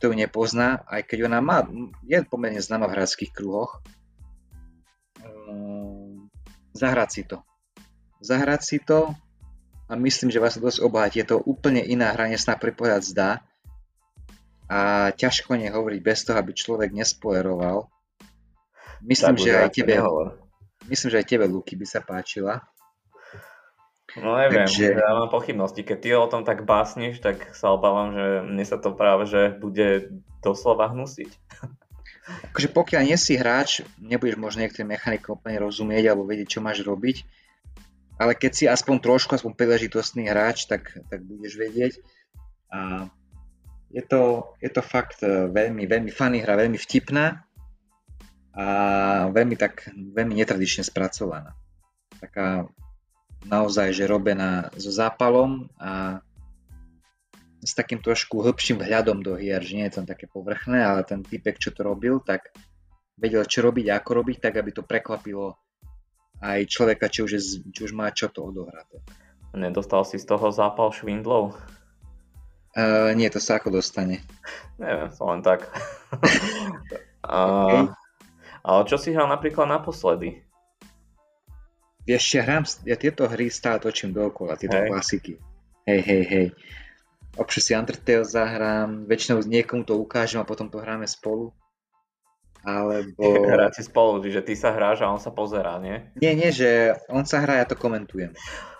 kto 0.00 0.04
ju 0.08 0.14
nepozná, 0.16 0.82
aj 0.88 1.04
keď 1.04 1.28
ona 1.28 1.44
má, 1.44 1.68
je 2.02 2.16
pomerne 2.24 2.58
známa 2.58 2.88
v 2.88 2.96
hradských 2.96 3.30
kruhoch, 3.30 3.84
ehm, 5.20 6.32
zahrať 6.72 7.08
si 7.12 7.22
to. 7.28 7.38
Zahrať 8.24 8.60
si 8.64 8.78
to 8.80 9.12
a 9.86 9.92
myslím, 9.94 10.32
že 10.32 10.40
vás 10.40 10.56
to 10.56 10.64
dosť 10.64 10.80
obohatí. 10.80 11.20
Je 11.20 11.28
to 11.28 11.44
úplne 11.44 11.84
iná 11.84 12.10
hra, 12.16 12.32
než 12.32 12.42
sa 12.42 12.56
na 12.56 12.60
prvý 12.60 12.74
pohľad 12.74 13.04
zdá 13.04 13.45
a 14.66 15.10
ťažko 15.14 15.54
nehovoriť 15.54 16.00
bez 16.02 16.18
toho, 16.26 16.36
aby 16.38 16.52
človek 16.52 16.90
nespoileroval. 16.90 17.86
Myslím, 19.04 19.36
že 19.38 19.54
aj 19.54 19.70
tebe, 19.70 20.02
myslím, 20.90 21.08
že 21.14 21.18
aj 21.22 21.26
tebe, 21.26 21.44
Luky, 21.46 21.78
by 21.78 21.86
sa 21.86 22.00
páčila. 22.02 22.64
No 24.16 24.32
neviem, 24.40 24.64
Takže... 24.64 24.96
ja 24.96 25.12
mám 25.12 25.28
pochybnosti. 25.28 25.84
Keď 25.84 25.98
ty 26.00 26.08
o 26.16 26.24
tom 26.30 26.42
tak 26.42 26.64
básniš, 26.64 27.20
tak 27.20 27.52
sa 27.52 27.76
obávam, 27.76 28.16
že 28.16 28.26
mne 28.48 28.64
sa 28.64 28.80
to 28.80 28.96
práve 28.96 29.28
že 29.28 29.52
bude 29.60 30.08
doslova 30.40 30.88
hnusiť. 30.88 31.30
Akože 32.50 32.72
pokiaľ 32.72 33.02
nie 33.12 33.18
si 33.20 33.36
hráč, 33.36 33.84
nebudeš 34.00 34.40
možno 34.40 34.64
niektorým 34.64 34.96
mechanikom 34.96 35.36
úplne 35.36 35.62
rozumieť 35.62 36.10
alebo 36.10 36.26
vedieť, 36.26 36.58
čo 36.58 36.64
máš 36.64 36.82
robiť, 36.82 37.22
ale 38.16 38.32
keď 38.32 38.52
si 38.56 38.64
aspoň 38.64 38.96
trošku, 39.04 39.36
aspoň 39.36 39.52
príležitostný 39.52 40.32
hráč, 40.32 40.64
tak, 40.64 40.88
tak 41.12 41.20
budeš 41.20 41.60
vedieť. 41.60 42.00
A 42.72 43.06
je 43.96 44.04
to, 44.04 44.52
je 44.60 44.68
to 44.68 44.84
fakt 44.84 45.24
e, 45.24 45.48
veľmi, 45.48 45.88
veľmi 45.88 46.12
funny 46.12 46.44
hra, 46.44 46.60
veľmi 46.60 46.76
vtipná 46.76 47.40
a 48.52 48.66
veľmi 49.32 49.56
tak, 49.56 49.88
veľmi 49.96 50.36
netradične 50.36 50.84
spracovaná. 50.84 51.56
Taká 52.20 52.68
naozaj, 53.48 53.96
že 53.96 54.04
robená 54.04 54.68
so 54.76 54.92
zápalom 54.92 55.72
a 55.80 56.20
s 57.64 57.72
takým 57.72 58.04
trošku 58.04 58.44
hĺbším 58.44 58.84
vhľadom 58.84 59.24
do 59.24 59.32
hier, 59.40 59.64
že 59.64 59.80
nie 59.80 59.88
je 59.88 59.96
to 59.96 60.04
také 60.04 60.28
povrchné, 60.28 60.84
ale 60.84 61.00
ten 61.08 61.24
typek, 61.24 61.56
čo 61.56 61.72
to 61.72 61.80
robil, 61.80 62.20
tak 62.20 62.52
vedel, 63.16 63.48
čo 63.48 63.64
robiť 63.64 63.88
a 63.88 63.96
ako 63.96 64.10
robiť, 64.22 64.36
tak 64.44 64.60
aby 64.60 64.70
to 64.76 64.84
prekvapilo 64.84 65.56
aj 66.44 66.68
človeka, 66.68 67.08
či 67.08 67.24
už, 67.24 67.30
je, 67.32 67.40
či 67.72 67.80
už 67.80 67.96
má 67.96 68.12
čo 68.12 68.28
to 68.28 68.44
odohraté. 68.44 69.00
Nedostal 69.56 70.04
si 70.04 70.20
z 70.20 70.28
toho 70.28 70.52
zápal 70.52 70.92
švindlov? 70.92 71.56
Uh, 72.76 73.16
nie, 73.16 73.32
to 73.32 73.40
sa 73.40 73.56
ako 73.56 73.72
dostane. 73.72 74.20
Neviem, 74.76 75.08
len 75.08 75.40
tak. 75.40 75.64
uh, 77.24 77.88
Ale 78.60 78.80
čo 78.84 79.00
si 79.00 79.16
hral 79.16 79.32
napríklad 79.32 79.64
naposledy? 79.64 80.44
Vieš, 82.04 82.36
ja 82.36 82.42
hrám, 82.44 82.68
ja 82.84 83.00
tieto 83.00 83.24
hry 83.24 83.48
stále 83.48 83.80
točím 83.80 84.12
dookola, 84.12 84.60
tieto 84.60 84.76
hey. 84.76 84.92
klasiky. 84.92 85.40
Hej, 85.88 86.00
hej, 86.04 86.22
hej. 86.28 86.46
Občas 87.40 87.64
si 87.64 87.72
Undertale 87.72 88.28
zahrám, 88.28 89.08
väčšinou 89.08 89.40
niekomu 89.44 89.88
to 89.88 89.96
ukážem 89.96 90.44
a 90.44 90.48
potom 90.48 90.68
to 90.68 90.76
hráme 90.76 91.08
spolu. 91.08 91.56
Alebo... 92.66 93.22
Hráte 93.56 93.80
spolu, 93.86 94.20
že 94.26 94.42
ty 94.42 94.52
sa 94.52 94.74
hráš 94.74 95.00
a 95.00 95.08
on 95.08 95.22
sa 95.22 95.30
pozerá, 95.30 95.78
nie? 95.78 96.02
Nie, 96.18 96.34
nie, 96.34 96.50
že 96.52 96.92
on 97.08 97.24
sa 97.24 97.40
hrá, 97.40 97.62
ja 97.62 97.66
to 97.66 97.78
komentujem. 97.78 98.34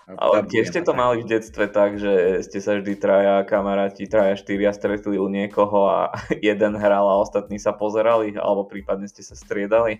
Ale 0.07 0.47
tiež 0.47 0.71
ste 0.71 0.79
to 0.87 0.95
mali 0.95 1.19
v 1.19 1.27
detstve 1.35 1.67
tak, 1.67 1.99
že 1.99 2.39
ste 2.47 2.63
sa 2.63 2.79
vždy 2.79 2.95
traja 2.95 3.43
kamaráti, 3.43 4.07
traja, 4.07 4.39
štyria 4.39 4.71
stretli 4.71 5.19
u 5.19 5.27
niekoho 5.27 5.91
a 5.91 6.15
jeden 6.39 6.79
hral 6.79 7.11
a 7.11 7.19
ostatní 7.19 7.59
sa 7.59 7.75
pozerali, 7.75 8.31
alebo 8.39 8.63
prípadne 8.63 9.11
ste 9.11 9.19
sa 9.19 9.35
striedali? 9.35 9.99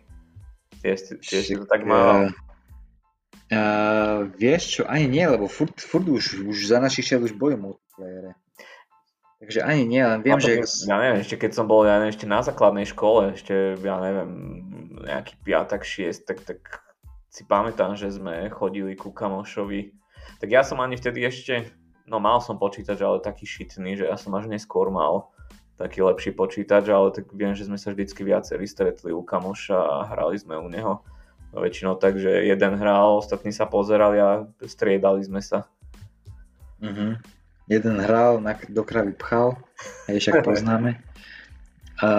Tiež, 0.79 1.19
tiež 1.19 1.59
to 1.59 1.67
tak 1.67 1.83
malo? 1.83 2.31
Uh, 3.47 4.31
vieš 4.35 4.79
čo, 4.79 4.81
ani 4.87 5.07
nie, 5.11 5.23
lebo 5.27 5.47
furt, 5.51 5.75
furt 5.79 6.07
už, 6.07 6.43
už 6.47 6.67
za 6.67 6.79
našich 6.83 7.11
šiel 7.11 7.27
už 7.27 7.35
boli 7.35 7.59
multiplayere. 7.59 8.35
Takže 9.37 9.59
ani 9.63 9.87
nie, 9.87 10.03
len 10.03 10.19
viem, 10.23 10.39
to, 10.39 10.63
že... 10.63 10.87
Ja 10.87 10.99
neviem, 10.99 11.23
ešte 11.23 11.35
keď 11.35 11.51
som 11.55 11.65
bol, 11.67 11.87
ja 11.87 11.99
neviem, 11.99 12.11
ešte 12.15 12.27
na 12.27 12.43
základnej 12.43 12.87
škole, 12.87 13.35
ešte, 13.39 13.79
ja 13.79 14.03
neviem, 14.03 14.31
nejaký 15.03 15.39
piatak, 15.47 15.87
šiest, 15.87 16.27
tak, 16.27 16.43
tak 16.43 16.87
si 17.31 17.45
pamätám, 17.45 17.93
že 17.93 18.09
sme 18.09 18.49
chodili 18.49 18.97
ku 18.97 19.13
kamošovi. 19.13 19.93
Tak 20.37 20.49
ja 20.49 20.61
som 20.61 20.77
ani 20.81 20.97
vtedy 20.97 21.25
ešte, 21.25 21.73
no 22.05 22.21
mal 22.21 22.39
som 22.39 22.61
počítač, 22.61 23.01
ale 23.01 23.23
taký 23.23 23.49
šitný, 23.49 23.97
že 23.97 24.05
ja 24.05 24.17
som 24.17 24.33
až 24.37 24.45
neskôr 24.49 24.93
mal 24.93 25.33
taký 25.77 26.01
lepší 26.01 26.33
počítač, 26.33 26.89
ale 26.89 27.13
tak 27.13 27.29
viem, 27.37 27.53
že 27.53 27.69
sme 27.69 27.77
sa 27.77 27.93
vždycky 27.93 28.25
viacerí 28.25 28.65
stretli 28.65 29.13
u 29.13 29.21
kamoša 29.21 29.77
a 29.77 29.97
hrali 30.09 30.35
sme 30.41 30.57
u 30.57 30.65
neho 30.65 31.05
väčšinou 31.53 31.97
tak, 31.97 32.17
že 32.17 32.49
jeden 32.49 32.73
hral, 32.75 33.21
ostatní 33.21 33.53
sa 33.53 33.69
pozerali 33.69 34.17
a 34.19 34.45
striedali 34.65 35.21
sme 35.23 35.41
sa. 35.41 35.69
Mm-hmm. 36.81 37.11
Jeden 37.67 37.97
hral, 37.99 38.41
na, 38.41 38.57
do 38.69 38.83
kravy 38.85 39.13
pchal, 39.17 39.57
aj 40.09 40.17
však 40.17 40.45
poznáme. 40.45 41.01
A 42.01 42.09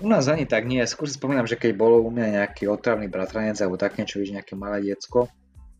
u 0.00 0.08
nás 0.08 0.28
ani 0.28 0.48
tak 0.48 0.64
nie, 0.64 0.80
skôr 0.88 1.08
si 1.08 1.16
spomínam, 1.16 1.48
že 1.48 1.60
keď 1.60 1.76
bolo 1.76 2.00
u 2.00 2.08
mňa 2.12 2.40
nejaký 2.40 2.68
otravný 2.68 3.08
bratranec 3.08 3.56
alebo 3.60 3.80
tak 3.80 3.96
niečo, 4.00 4.20
víš, 4.20 4.32
nejaké 4.32 4.56
malé 4.56 4.92
diecko, 4.92 5.28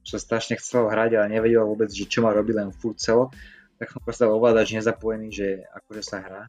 čo 0.04 0.16
strašne 0.16 0.56
chcelo 0.56 0.88
hrať, 0.88 1.20
ale 1.20 1.36
nevedel 1.36 1.64
vôbec, 1.64 1.92
že 1.92 2.08
čo 2.08 2.24
má 2.24 2.32
robiť 2.32 2.54
len 2.56 2.70
furt 2.72 2.96
celo, 2.98 3.28
tak 3.80 3.92
som 3.92 4.00
proste 4.04 4.28
ovládač 4.28 4.76
nezapojený, 4.76 5.28
že 5.32 5.48
akože 5.72 6.02
sa 6.04 6.20
hrá. 6.20 6.42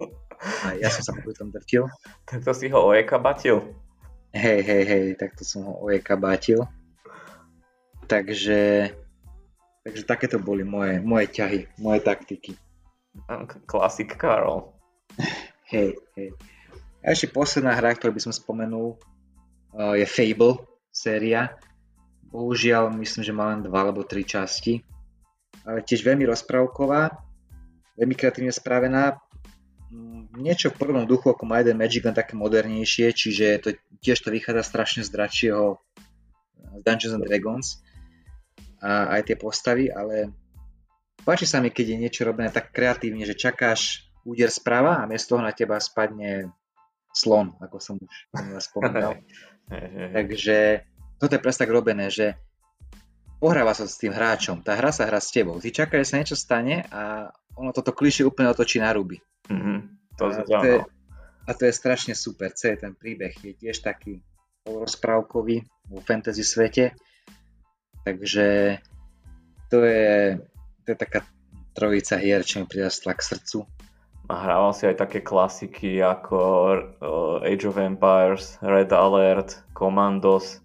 A 0.67 0.75
ja 0.75 0.91
som 0.91 0.99
sa 0.99 1.15
popri 1.15 1.31
tom 1.31 1.47
drtil. 1.47 1.87
Tak 2.27 2.43
to 2.43 2.51
si 2.51 2.67
ho 2.67 2.79
ojeka 2.91 3.15
batil. 3.21 3.63
Hej, 4.31 4.63
hej, 4.63 4.83
hej, 4.87 5.05
takto 5.19 5.43
som 5.43 5.67
ho 5.67 5.73
ojekabátil. 5.83 6.63
Takže, 8.07 8.91
takže 9.83 10.03
takéto 10.07 10.39
boli 10.39 10.63
moje, 10.63 11.03
moje 11.03 11.31
ťahy, 11.31 11.67
moje 11.79 11.99
taktiky. 12.03 12.55
Klasik 13.67 14.15
Karol. 14.15 14.71
Hej, 15.67 15.99
hej. 16.15 16.31
A 17.03 17.11
ešte 17.11 17.31
posledná 17.31 17.75
hra, 17.75 17.91
ktorú 17.95 18.15
by 18.15 18.21
som 18.23 18.35
spomenul, 18.35 18.95
uh, 19.75 19.95
je 19.99 20.07
Fable 20.07 20.63
séria. 20.91 21.55
Bohužiaľ, 22.31 22.95
myslím, 22.95 23.23
že 23.27 23.35
má 23.35 23.51
len 23.51 23.61
dva 23.63 23.87
alebo 23.87 24.07
tri 24.07 24.23
časti. 24.23 24.79
Ale 25.67 25.83
tiež 25.83 26.01
veľmi 26.01 26.25
rozprávková, 26.25 27.11
veľmi 27.99 28.15
kreatívne 28.17 28.49
spravená, 28.49 29.19
niečo 30.39 30.71
v 30.71 30.79
prvom 30.79 31.03
duchu 31.03 31.35
ako 31.35 31.43
Might 31.43 31.67
and 31.67 31.77
Magic, 31.77 32.07
len 32.07 32.15
také 32.15 32.39
modernejšie, 32.39 33.11
čiže 33.11 33.45
to, 33.59 33.69
tiež 33.99 34.23
to 34.23 34.31
vychádza 34.31 34.63
strašne 34.63 35.01
z 35.03 35.11
dračieho 35.11 35.83
Dungeons 36.87 37.19
and 37.19 37.27
Dragons 37.27 37.83
a 38.79 39.19
aj 39.19 39.27
tie 39.27 39.35
postavy, 39.35 39.91
ale 39.91 40.31
páči 41.27 41.43
sa 41.43 41.59
mi, 41.59 41.69
keď 41.69 41.85
je 41.93 42.01
niečo 42.07 42.21
robené 42.23 42.49
tak 42.49 42.71
kreatívne, 42.71 43.27
že 43.27 43.35
čakáš 43.35 44.07
úder 44.23 44.47
správa 44.47 45.03
a 45.03 45.09
miesto 45.09 45.35
toho 45.35 45.43
na 45.43 45.51
teba 45.51 45.77
spadne 45.77 46.49
slon, 47.11 47.59
ako 47.59 47.77
som 47.83 47.95
už 47.99 48.15
spomínal. 48.63 49.19
Takže 50.15 50.87
toto 51.21 51.37
je 51.37 51.43
presne 51.43 51.69
tak 51.69 51.75
robené, 51.77 52.09
že 52.09 52.33
pohráva 53.37 53.77
sa 53.77 53.85
s 53.85 54.01
tým 54.01 54.09
hráčom, 54.09 54.65
tá 54.65 54.73
hra 54.73 54.89
sa 54.89 55.05
hrá 55.05 55.21
s 55.21 55.29
tebou. 55.29 55.61
Ty 55.61 55.69
čakáš, 55.69 56.01
že 56.01 56.09
sa 56.09 56.17
niečo 56.17 56.37
stane 56.37 56.81
a 56.89 57.29
ono 57.53 57.69
toto 57.69 57.93
klišie 57.93 58.25
úplne 58.25 58.49
otočí 58.49 58.81
na 58.81 58.89
ruby. 58.89 59.21
Mm-hmm. 59.45 59.77
To 60.17 60.23
a, 60.25 60.41
to 60.41 60.65
je, 60.65 60.77
a 61.45 61.51
to 61.53 61.63
je 61.69 61.73
strašne 61.73 62.13
super. 62.17 62.49
Celý 62.57 62.81
ten 62.81 62.93
príbeh 62.97 63.37
je 63.37 63.53
tiež 63.53 63.85
taký 63.85 64.25
rozprávkový 64.65 65.61
vo 65.89 66.01
fantasy 66.01 66.41
svete. 66.41 66.97
Takže 68.01 68.77
to 69.69 69.85
je, 69.85 70.41
to 70.85 70.87
je 70.93 70.97
taká 70.97 71.21
trojica 71.77 72.17
hier, 72.17 72.41
čo 72.41 72.61
mi 72.61 72.65
prirastla 72.65 73.13
k 73.13 73.25
srdcu. 73.25 73.65
A 74.29 74.33
hrával 74.47 74.71
si 74.71 74.87
aj 74.87 75.01
také 75.01 75.19
klasiky 75.19 75.99
ako 75.99 76.37
uh, 77.03 77.45
Age 77.45 77.67
of 77.67 77.75
Empires, 77.75 78.61
Red 78.63 78.93
Alert, 78.95 79.65
Commandos. 79.75 80.61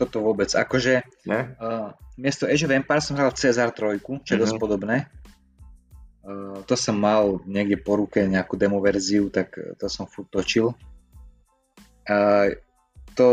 Toto 0.00 0.24
vôbec. 0.24 0.48
Akože 0.52 1.04
uh, 1.28 1.92
miesto 2.16 2.48
Age 2.48 2.64
of 2.64 2.72
Empires 2.72 3.06
som 3.06 3.16
hral 3.16 3.32
Cezar 3.36 3.70
3, 3.70 4.00
čo 4.00 4.08
je 4.08 4.18
mm-hmm. 4.20 4.42
dosť 4.42 4.56
podobné. 4.56 4.96
Uh, 6.22 6.62
to 6.64 6.78
som 6.78 6.96
mal 6.96 7.42
niekde 7.44 7.76
po 7.82 7.98
ruke 7.98 8.22
nejakú 8.24 8.54
demo 8.54 8.78
verziu, 8.78 9.28
tak 9.28 9.54
to 9.76 9.86
som 9.90 10.08
furt 10.08 10.30
točil. 10.32 10.72
Uh, 12.08 12.56
to 13.14 13.28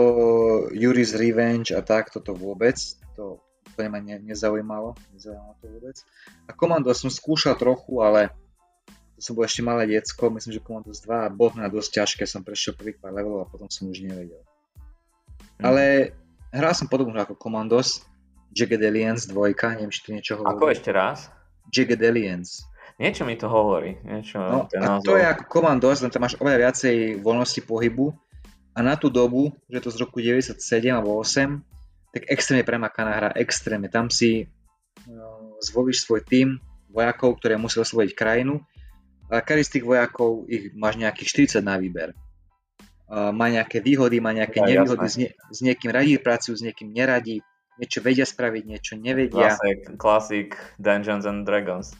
Yuri's 0.75 1.15
Revenge 1.15 1.71
a 1.71 1.81
tak, 1.81 2.11
toto 2.11 2.35
vôbec, 2.35 2.75
to 3.15 3.39
úplne 3.71 3.89
ma 3.89 3.99
ne, 4.03 4.19
nezaujímalo, 4.19 4.95
nezaujímalo 5.15 5.55
to 5.63 5.65
vôbec. 5.71 5.95
A 6.47 6.51
Commandos 6.51 6.99
som 6.99 7.07
skúšal 7.07 7.55
trochu, 7.55 8.03
ale 8.03 8.35
to 9.15 9.19
som 9.23 9.33
bol 9.35 9.47
ešte 9.47 9.63
malé 9.63 9.87
diecko, 9.87 10.31
myslím, 10.31 10.59
že 10.59 10.63
Commandos 10.63 10.99
2 11.03 11.27
a 11.27 11.31
bol 11.31 11.51
na 11.55 11.71
dosť 11.71 12.03
ťažké, 12.03 12.23
som 12.27 12.43
prešiel 12.43 12.75
prvý 12.75 12.95
pár 12.95 13.15
levelov 13.15 13.47
a 13.47 13.51
potom 13.51 13.71
som 13.71 13.87
už 13.87 14.03
nevedel. 14.03 14.43
Hmm. 15.59 15.63
Ale 15.63 16.15
hral 16.53 16.73
som 16.73 16.89
podobnú 16.89 17.17
ako 17.21 17.37
Commandos, 17.37 18.05
Jagged 18.53 18.81
Aliens 18.81 19.29
2, 19.29 19.53
neviem, 19.77 19.93
či 19.93 20.01
to 20.01 20.09
niečo 20.13 20.33
hovorí. 20.41 20.57
Ako 20.57 20.65
ešte 20.73 20.89
raz? 20.89 21.29
Jagged 21.69 22.01
Aliens. 22.01 22.65
Niečo 22.99 23.23
mi 23.23 23.39
to 23.39 23.47
hovorí. 23.47 23.95
Niečo, 24.03 24.41
no, 24.41 24.67
ten 24.67 24.83
a 24.83 24.99
to 24.99 25.15
je 25.15 25.23
ako 25.23 25.47
Commandos, 25.47 26.03
len 26.03 26.11
tam 26.11 26.25
máš 26.25 26.35
oveľa 26.35 26.67
viacej 26.67 27.23
voľnosti 27.23 27.61
pohybu 27.63 28.11
a 28.75 28.79
na 28.83 28.99
tú 28.99 29.07
dobu, 29.07 29.55
že 29.71 29.79
to 29.79 29.89
z 29.93 29.97
roku 30.03 30.19
97 30.19 30.59
alebo 30.91 31.15
8, 31.21 31.59
tak 32.11 32.25
extrémne 32.27 32.65
premakaná 32.65 33.11
hra, 33.13 33.29
extrémne. 33.37 33.87
Tam 33.87 34.09
si 34.09 34.49
zvolíš 35.61 36.03
svoj 36.03 36.25
tým 36.25 36.57
vojakov, 36.89 37.37
ktoré 37.37 37.55
musí 37.55 37.77
osloviť 37.77 38.17
krajinu. 38.17 38.65
A 39.29 39.45
každý 39.45 39.63
z 39.63 39.73
tých 39.77 39.85
vojakov 39.85 40.49
ich 40.49 40.73
máš 40.73 40.97
nejakých 40.97 41.61
40 41.61 41.69
na 41.69 41.77
výber. 41.77 42.17
Má 43.09 43.49
nejaké 43.49 43.81
výhody, 43.81 44.21
má 44.21 44.29
nejaké 44.37 44.61
ja, 44.61 44.69
nevýhody, 44.69 45.05
s, 45.09 45.17
nie, 45.17 45.29
s 45.33 45.59
niekým 45.65 45.89
radí 45.89 46.21
pracujú, 46.21 46.53
s 46.53 46.61
niekým 46.61 46.93
neradí, 46.93 47.41
niečo 47.81 48.05
vedia 48.05 48.21
spraviť, 48.21 48.63
niečo 48.69 48.93
nevedia. 49.01 49.57
Classic 49.97 50.53
Dungeons 50.77 51.25
and 51.25 51.41
Dragons. 51.41 51.97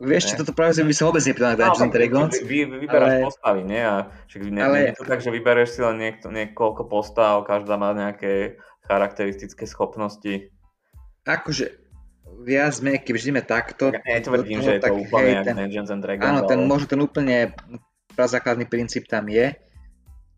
Vieš 0.00 0.32
čo, 0.32 0.34
toto 0.40 0.56
práve 0.56 0.80
by 0.80 0.94
som 0.96 1.12
vôbec 1.12 1.22
nepridal 1.22 1.54
na 1.54 1.60
Dungeons 1.60 1.92
no, 1.92 1.94
Dragons. 1.94 2.34
Vy, 2.40 2.66
vy, 2.66 2.76
vyberáš 2.82 3.12
ale... 3.14 3.22
postavy, 3.28 3.60
nie? 3.68 3.82
A 3.84 4.08
však 4.26 4.40
ne, 4.48 4.60
ale... 4.64 4.74
nie 4.74 4.86
je 4.90 4.96
to 4.96 5.04
tak, 5.04 5.20
že 5.20 5.30
vybereš 5.30 5.68
si 5.76 5.80
len 5.84 5.96
niekto, 6.00 6.26
niekoľko 6.32 6.82
postav, 6.88 7.44
každá 7.44 7.76
má 7.76 7.92
nejaké 7.92 8.58
charakteristické 8.88 9.68
schopnosti. 9.68 10.50
Akože, 11.28 11.78
viac 12.42 12.74
menej, 12.80 13.04
keď 13.04 13.12
vždyme 13.12 13.40
takto... 13.44 13.92
Ja 13.92 14.00
netvrdím, 14.02 14.64
že 14.64 14.80
je 14.80 14.82
to 14.82 14.98
úplne 14.98 15.30
jak 15.36 15.46
ten, 15.46 15.56
Dungeons 15.62 15.90
and 15.92 16.02
Dragons. 16.02 16.26
Áno, 16.26 16.40
ten, 16.48 16.58
možno 16.64 16.86
ten 16.88 17.00
úplne 17.04 17.52
základný 18.16 18.66
princíp 18.66 19.06
tam 19.06 19.28
je, 19.30 19.54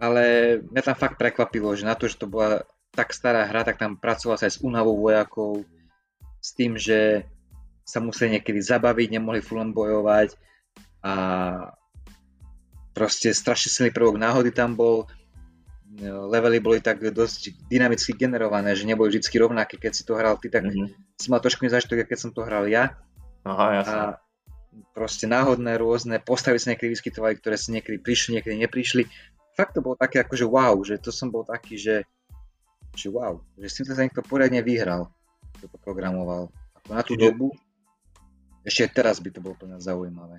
ale 0.02 0.22
mňa 0.66 0.82
tam 0.82 0.96
fakt 0.98 1.16
prekvapilo, 1.16 1.72
že 1.78 1.86
na 1.86 1.94
to, 1.94 2.10
že 2.10 2.18
to 2.18 2.26
bola 2.26 2.66
tak 2.92 3.16
stará 3.16 3.48
hra, 3.48 3.64
tak 3.64 3.80
tam 3.80 3.96
pracovala 3.96 4.36
sa 4.36 4.46
aj 4.50 4.58
s 4.58 4.62
únavou 4.62 5.00
vojakov, 5.00 5.64
s 6.42 6.50
tým, 6.52 6.76
že 6.76 7.24
sa 7.86 8.02
museli 8.02 8.38
niekedy 8.38 8.60
zabaviť, 8.60 9.08
nemohli 9.16 9.40
full 9.40 9.62
bojovať 9.72 10.36
a 11.02 11.14
proste 12.92 13.32
strašne 13.32 13.72
silný 13.72 13.90
prvok 13.90 14.20
náhody 14.20 14.52
tam 14.52 14.76
bol. 14.76 15.08
Levely 16.02 16.56
boli 16.60 16.80
tak 16.80 17.04
dosť 17.04 17.68
dynamicky 17.68 18.16
generované, 18.16 18.72
že 18.72 18.88
neboli 18.88 19.12
vždy 19.12 19.28
rovnaké. 19.36 19.76
Keď 19.76 19.92
si 19.92 20.02
to 20.08 20.16
hral 20.16 20.40
ty, 20.40 20.48
tak 20.48 20.64
mm-hmm. 20.64 20.88
si 21.20 21.28
mal 21.28 21.42
trošku 21.44 21.68
nezažitok, 21.68 22.08
keď 22.08 22.18
som 22.18 22.30
to 22.32 22.48
hral 22.48 22.64
ja. 22.64 22.96
Aha, 23.44 23.82
jasne. 23.82 23.92
A 23.92 24.04
proste 24.96 25.28
náhodné 25.28 25.76
rôzne 25.76 26.16
postavy 26.22 26.56
sa 26.60 26.72
niekedy 26.72 26.92
vyskytovali, 26.96 27.38
ktoré 27.38 27.56
si 27.60 27.72
niekedy 27.72 28.00
prišli, 28.00 28.40
niekedy 28.40 28.56
neprišli. 28.60 29.04
Fakt 29.52 29.76
to 29.76 29.84
bolo 29.84 29.96
také 30.00 30.24
akože 30.24 30.48
wow, 30.48 30.74
že 30.80 30.96
to 30.96 31.12
som 31.12 31.28
bol 31.28 31.44
taký, 31.44 31.76
že, 31.76 32.08
že 32.96 33.12
wow, 33.12 33.40
že 33.60 33.68
s 33.68 33.76
tým 33.80 33.86
sa 33.88 34.00
niekto 34.00 34.24
poriadne 34.24 34.64
vyhral, 34.64 35.12
kto 35.60 35.68
to 35.68 35.78
programoval. 35.80 36.48
Ako 36.82 36.90
na 36.96 37.02
tú 37.04 37.14
Čiže... 37.14 37.22
dobu 37.28 37.52
ešte 38.62 39.02
teraz 39.02 39.18
by 39.18 39.30
to 39.34 39.42
bolo 39.42 39.58
plne 39.58 39.82
zaujímavé. 39.82 40.38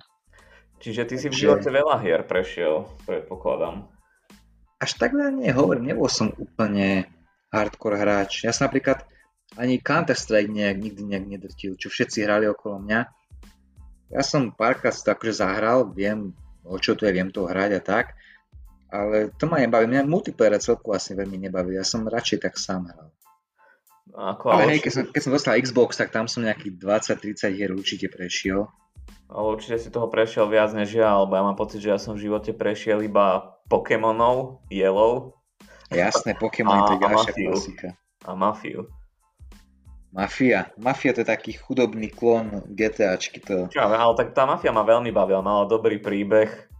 Čiže 0.80 1.04
ty 1.04 1.14
Takže... 1.16 1.22
si 1.22 1.28
v 1.28 1.38
živote 1.46 1.68
veľa 1.68 2.00
hier 2.00 2.24
prešiel, 2.24 2.88
predpokladám. 3.04 3.84
Až 4.80 4.90
tak 4.96 5.12
veľa 5.12 5.32
nie, 5.32 5.52
hovorím, 5.52 5.92
nebol 5.92 6.08
som 6.08 6.32
úplne 6.36 7.08
hardcore 7.52 8.00
hráč. 8.00 8.44
Ja 8.44 8.52
som 8.52 8.68
napríklad 8.68 9.04
ani 9.54 9.78
Counter-Strike 9.78 10.50
nejak, 10.50 10.76
nikdy 10.80 11.02
nejak 11.04 11.24
nedrtil, 11.30 11.78
čo 11.78 11.92
všetci 11.92 12.26
hrali 12.26 12.50
okolo 12.50 12.82
mňa. 12.82 13.00
Ja 14.12 14.20
som 14.20 14.52
párkrát 14.52 14.92
to 14.92 15.08
akože 15.08 15.40
zahral, 15.40 15.92
viem, 15.92 16.36
o 16.64 16.76
čo 16.76 16.96
to 16.96 17.08
je, 17.08 17.12
viem 17.12 17.32
to 17.32 17.48
hrať 17.48 17.70
a 17.78 17.82
tak, 17.82 18.06
ale 18.92 19.34
to 19.34 19.50
ma 19.50 19.58
nebaví. 19.58 19.90
Mňa 19.90 20.06
multiplayer 20.06 20.60
celku 20.60 20.94
asi 20.94 21.16
veľmi 21.16 21.48
nebaví, 21.48 21.74
ja 21.74 21.82
som 21.82 22.06
radšej 22.06 22.38
tak 22.44 22.54
sám 22.60 22.92
hral. 22.92 23.10
Ako, 24.14 24.54
ale, 24.54 24.78
hej, 24.78 24.86
keď 24.86 24.92
som, 24.94 25.02
keď 25.10 25.20
som 25.26 25.32
dostal 25.34 25.58
Xbox, 25.58 25.98
tak 25.98 26.14
tam 26.14 26.30
som 26.30 26.46
nejakých 26.46 26.78
20-30 26.78 27.58
hier 27.58 27.70
určite 27.74 28.06
prešiel. 28.06 28.70
Ale 29.26 29.46
určite 29.58 29.82
si 29.82 29.88
toho 29.90 30.06
prešiel 30.06 30.46
viac 30.46 30.70
než 30.70 30.94
ja, 30.94 31.18
lebo 31.18 31.34
ja 31.34 31.42
mám 31.42 31.58
pocit, 31.58 31.82
že 31.82 31.90
ja 31.90 31.98
som 31.98 32.14
v 32.14 32.30
živote 32.30 32.54
prešiel 32.54 33.02
iba 33.02 33.58
Pokémonov, 33.66 34.62
Yellow. 34.70 35.34
Jasné, 35.90 36.38
Pokémon 36.38 36.86
to 36.86 36.94
je 36.94 37.00
ďalšia 37.02 37.32
klasika. 37.34 37.88
A 38.22 38.38
Mafiu. 38.38 38.86
Mafia. 40.14 40.70
Mafia 40.78 41.10
to 41.10 41.26
je 41.26 41.28
taký 41.28 41.58
chudobný 41.58 42.06
klon 42.06 42.62
GTAčky. 42.70 43.42
To... 43.50 43.66
Čo, 43.66 43.82
ale 43.82 44.14
tak 44.14 44.30
tá 44.30 44.46
Mafia 44.46 44.70
ma 44.70 44.86
veľmi 44.86 45.10
bavila, 45.10 45.42
mala 45.42 45.66
dobrý 45.66 45.98
príbeh 45.98 46.70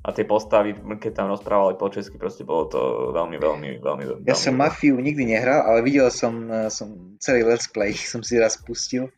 a 0.00 0.10
tie 0.10 0.24
postavy, 0.26 0.74
keď 0.74 1.12
tam 1.12 1.30
rozprávali 1.30 1.76
po 1.76 1.86
česky, 1.92 2.16
proste 2.16 2.42
bolo 2.42 2.66
to 2.66 2.80
veľmi, 3.12 3.36
veľmi, 3.36 3.68
veľmi, 3.78 4.04
veľmi 4.08 4.24
Ja 4.24 4.34
som 4.34 4.56
Mafiu 4.56 4.96
nikdy 4.96 5.28
nehral, 5.28 5.60
ale 5.60 5.84
videl 5.84 6.08
som, 6.10 6.48
eh, 6.48 6.72
som 6.72 7.14
celý 7.22 7.46
let's 7.46 7.70
play, 7.70 7.94
som 8.12 8.24
si 8.24 8.40
raz 8.40 8.58
pustil 8.58 9.12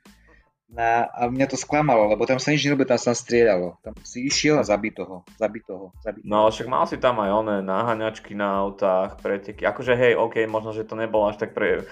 na, 0.73 1.05
a 1.13 1.29
mňa 1.29 1.53
to 1.53 1.57
sklamalo, 1.61 2.09
lebo 2.09 2.25
tam 2.25 2.41
sa 2.41 2.51
nič 2.51 2.65
nerobilo, 2.65 2.89
tam 2.89 3.01
sa 3.01 3.13
strieľalo. 3.13 3.77
Tam 3.85 3.93
si 4.09 4.25
išiel 4.25 4.57
a 4.57 4.65
zabí 4.65 4.89
toho, 4.89 5.21
zabí 5.37 5.61
toho, 5.61 5.93
toho. 6.01 6.25
No 6.25 6.49
ale 6.49 6.51
však 6.51 6.69
mal 6.69 6.89
si 6.89 6.97
tam 6.97 7.21
aj 7.21 7.31
oné 7.45 7.57
náhaňačky 7.61 8.33
na 8.33 8.65
autách, 8.65 9.21
preteky. 9.21 9.69
Akože 9.69 9.93
hej, 9.93 10.17
ok, 10.17 10.49
možno, 10.49 10.73
že 10.73 10.89
to 10.89 10.97
nebolo 10.97 11.29
až 11.29 11.37
tak 11.45 11.53
pre... 11.53 11.85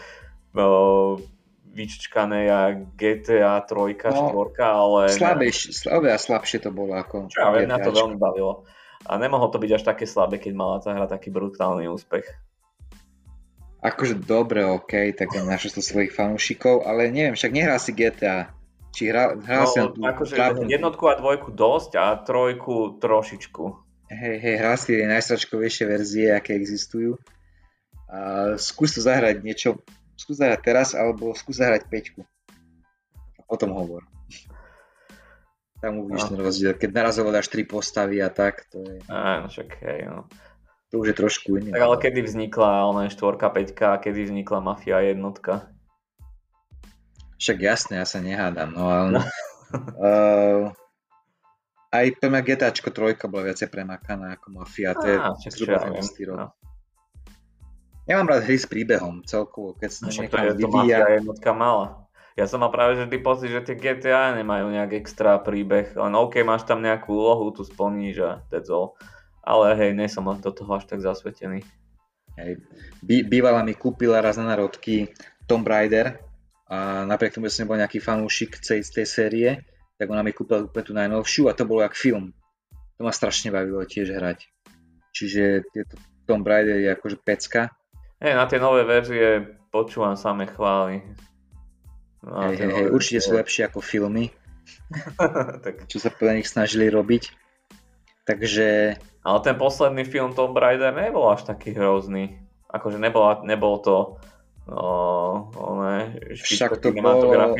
Uh, 0.57 1.21
vyčkané 1.71 2.51
a 2.51 2.75
GTA 2.75 3.63
3, 3.63 4.11
no, 4.11 4.35
4, 4.35 4.59
ale... 4.67 5.01
Slabejšie, 5.15 5.71
slabé 5.71 6.11
a 6.11 6.19
slabšie 6.19 6.59
to 6.67 6.71
bolo 6.75 6.99
ako... 6.99 7.31
Čo 7.31 7.39
ja 7.39 7.51
viem, 7.55 7.71
mňa 7.71 7.79
to 7.81 7.91
veľmi 7.95 8.19
bavilo. 8.19 8.67
A 9.07 9.17
nemohlo 9.17 9.49
to 9.49 9.63
byť 9.63 9.71
až 9.81 9.83
také 9.87 10.05
slabé, 10.05 10.37
keď 10.43 10.53
mala 10.53 10.83
tá 10.83 10.93
hra 10.93 11.07
taký 11.09 11.33
brutálny 11.33 11.89
úspech. 11.89 12.27
Akože 13.81 14.21
dobre, 14.21 14.61
ok, 14.61 15.17
tak 15.17 15.33
našli 15.41 15.73
to 15.73 15.81
svojich 15.81 16.13
fanúšikov, 16.13 16.85
ale 16.85 17.09
neviem, 17.09 17.33
však 17.33 17.53
nehrá 17.55 17.81
si 17.81 17.97
GTA. 17.97 18.53
Či 18.91 19.09
hral, 19.09 19.39
hral 19.41 19.65
no, 19.65 19.73
si 19.73 19.79
tú 19.79 20.01
akože 20.03 20.35
jednotku 20.67 21.07
a 21.07 21.15
dvojku 21.15 21.55
dosť 21.55 21.91
a 21.97 22.19
trojku 22.21 22.99
trošičku. 22.99 23.65
Hej, 24.11 24.37
hej, 24.43 24.55
hral 24.59 24.75
si 24.75 24.99
najstračkovejšie 24.99 25.85
verzie, 25.87 26.35
aké 26.35 26.59
existujú. 26.59 27.15
A 28.11 28.53
skús 28.59 28.99
to 28.99 29.01
zahrať 29.01 29.47
niečo, 29.47 29.79
skús 30.21 30.37
zahrať 30.37 30.61
teraz, 30.61 30.89
alebo 30.93 31.33
skús 31.33 31.57
zahrať 31.57 31.89
peťku. 31.89 32.21
A 33.41 33.41
potom 33.49 33.73
hovor. 33.73 34.05
Tam 35.81 35.97
uvidíš 36.05 36.29
no. 36.29 36.31
ten 36.37 36.41
rozdiel. 36.45 36.73
Keď 36.77 36.91
naraz 36.93 37.17
dáš 37.17 37.49
tri 37.49 37.65
postavy 37.65 38.21
a 38.21 38.29
tak, 38.29 38.69
to 38.69 38.85
je... 38.85 39.01
Áno, 39.09 39.49
však 39.49 39.69
hej, 39.81 40.01
no. 40.13 40.29
To 40.93 41.01
už 41.01 41.15
je 41.15 41.17
trošku 41.17 41.57
iný. 41.57 41.73
Tak 41.73 41.81
ale 41.81 41.97
kedy 41.97 42.21
vznikla 42.21 42.85
ona 42.85 43.09
štvorka, 43.09 43.49
peťka 43.49 43.97
a 43.97 44.01
kedy 44.03 44.29
vznikla 44.29 44.61
Mafia 44.61 45.01
jednotka? 45.01 45.73
Však 47.41 47.57
jasne, 47.65 47.97
ja 47.97 48.05
sa 48.05 48.21
nehádam, 48.21 48.77
no 48.77 48.85
ale... 48.85 49.09
No. 49.17 49.21
uh, 49.97 50.69
aj 51.97 52.07
pre 52.21 52.29
mňa 52.29 52.43
GTAčko 52.45 52.93
3 52.93 53.17
bola 53.33 53.49
viacej 53.49 53.73
premakaná 53.73 54.37
ako 54.37 54.47
Mafia, 54.61 54.93
to 54.93 55.09
je 55.09 55.17
zhruba 55.49 55.81
ten 55.81 55.97
istý 55.97 56.29
rok. 56.29 56.53
Ja 58.11 58.19
mám 58.19 58.27
rád 58.27 58.43
hry 58.43 58.59
s 58.59 58.67
príbehom 58.67 59.23
celkovo, 59.23 59.79
keď 59.79 59.91
sa 59.95 60.11
no, 60.11 60.11
niekam 60.11 60.51
vyvíja. 60.59 60.99
Mafia 60.99 61.23
jednotka 61.23 61.51
mala. 61.55 62.11
Ja 62.35 62.51
som 62.51 62.59
mal 62.59 62.75
práve 62.75 62.99
vždy 62.99 63.23
pocit, 63.23 63.55
že 63.55 63.63
tie 63.63 63.79
GTA 63.79 64.35
nemajú 64.35 64.67
nejak 64.67 64.99
extra 64.99 65.39
príbeh, 65.39 65.95
len 65.95 66.19
OK, 66.19 66.43
máš 66.43 66.67
tam 66.67 66.83
nejakú 66.83 67.15
úlohu, 67.15 67.55
tu 67.55 67.63
splníš 67.63 68.17
a 68.27 68.31
that's 68.51 68.67
all. 68.67 68.99
Ale 69.47 69.79
hej, 69.79 69.95
nie 69.95 70.11
som 70.11 70.27
do 70.27 70.51
toho 70.51 70.75
až 70.75 70.91
tak 70.91 70.99
zasvetený. 70.99 71.63
Hej. 72.35 72.59
Bí, 72.99 73.23
bývala 73.23 73.63
mi 73.63 73.79
kúpila 73.79 74.19
raz 74.19 74.35
na 74.43 74.59
narodky 74.59 75.07
Tomb 75.47 75.63
Raider 75.63 76.19
a 76.67 77.07
napriek 77.07 77.39
tomu, 77.39 77.47
že 77.47 77.63
som 77.63 77.71
nebol 77.71 77.79
nejaký 77.79 78.03
fanúšik 78.03 78.59
tej, 78.59 78.83
tej 78.91 79.07
série, 79.07 79.63
tak 79.95 80.11
ona 80.11 80.27
mi 80.27 80.35
kúpila 80.35 80.67
úplne 80.67 80.83
tú 80.83 80.95
najnovšiu 80.99 81.47
a 81.47 81.55
to 81.55 81.63
bolo 81.63 81.87
jak 81.87 81.95
film. 81.95 82.35
To 82.99 83.07
ma 83.07 83.15
strašne 83.15 83.55
bavilo 83.55 83.87
tiež 83.87 84.19
hrať. 84.19 84.51
Čiže 85.15 85.63
tieto 85.71 85.95
Tomb 86.27 86.43
Raider 86.43 86.83
je 86.83 86.91
akože 86.91 87.23
pecka. 87.23 87.71
Hej, 88.21 88.37
na 88.37 88.45
tie 88.45 88.61
nové 88.61 88.85
verzie 88.85 89.57
počúvam 89.73 90.13
samé 90.13 90.45
chvály. 90.45 91.01
Hej, 92.21 92.55
hej, 92.61 92.69
hej, 92.69 92.87
určite 92.93 93.25
sú 93.25 93.33
lepšie 93.33 93.65
ako 93.65 93.81
filmy, 93.81 94.29
tak. 95.65 95.89
čo 95.89 95.97
sa 95.97 96.13
podľa 96.13 96.37
nich 96.37 96.49
snažili 96.53 96.93
robiť. 96.93 97.33
Takže... 98.29 99.01
Ale 99.25 99.39
ten 99.41 99.57
posledný 99.57 100.05
film 100.05 100.37
Tomb 100.37 100.53
Raider 100.53 100.93
nebol 100.93 101.33
až 101.33 101.49
taký 101.49 101.73
hrozný. 101.73 102.37
Akože 102.69 103.01
nebol, 103.01 103.25
nebol 103.49 103.81
to 103.81 104.21
no, 104.69 105.81
ne, 105.81 106.13
Však 106.37 106.77
to 106.77 106.93
bolo, 106.93 107.57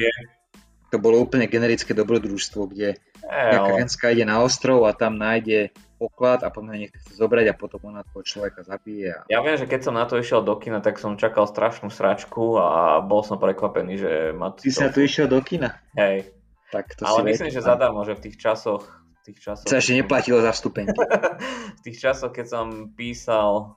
to 0.93 0.97
bolo 1.01 1.17
úplne 1.25 1.49
generické 1.49 1.97
dobrodružstvo, 1.97 2.69
kde 2.69 3.01
e, 3.25 3.33
nejaká 3.33 3.73
ženská 3.81 4.07
ide 4.13 4.29
na 4.29 4.45
ostrov 4.45 4.85
a 4.87 4.93
tam 4.93 5.17
nájde 5.17 5.73
poklad 6.01 6.41
a 6.41 6.49
potom 6.49 6.73
nech 6.73 6.89
chce 6.89 7.21
zobrať 7.21 7.53
a 7.53 7.55
potom 7.55 7.93
ona 7.93 8.01
toho 8.09 8.25
človeka 8.25 8.65
zabije. 8.65 9.13
A... 9.13 9.21
Ja 9.29 9.45
viem, 9.45 9.61
že 9.61 9.69
keď 9.69 9.81
som 9.85 9.95
na 10.01 10.09
to 10.09 10.17
išiel 10.17 10.41
do 10.41 10.57
kina, 10.57 10.81
tak 10.81 10.97
som 10.97 11.21
čakal 11.21 11.45
strašnú 11.45 11.93
sračku 11.93 12.57
a 12.57 13.05
bol 13.05 13.21
som 13.21 13.37
prekvapený, 13.37 14.01
že 14.01 14.13
ma 14.33 14.57
to... 14.57 14.65
Ty 14.65 14.71
si 14.73 14.81
na 14.81 14.89
to 14.89 15.05
išiel 15.05 15.29
do 15.29 15.45
kina? 15.45 15.77
Hej. 15.93 16.33
Tak 16.73 16.97
to 16.97 17.05
Ale 17.05 17.21
si 17.21 17.23
myslím, 17.37 17.51
že 17.53 17.61
zadarmo, 17.61 18.01
že 18.09 18.17
v 18.17 18.33
tých 18.33 18.41
časoch... 18.41 18.89
V 19.21 19.37
tých 19.37 19.39
časoch 19.45 19.69
sa 19.69 19.77
ešte 19.77 20.01
neplatilo 20.01 20.41
za 20.41 20.57
vstupenky. 20.57 20.97
v 21.79 21.81
tých 21.85 22.01
časoch, 22.01 22.33
keď 22.33 22.47
som 22.49 22.67
písal 22.97 23.77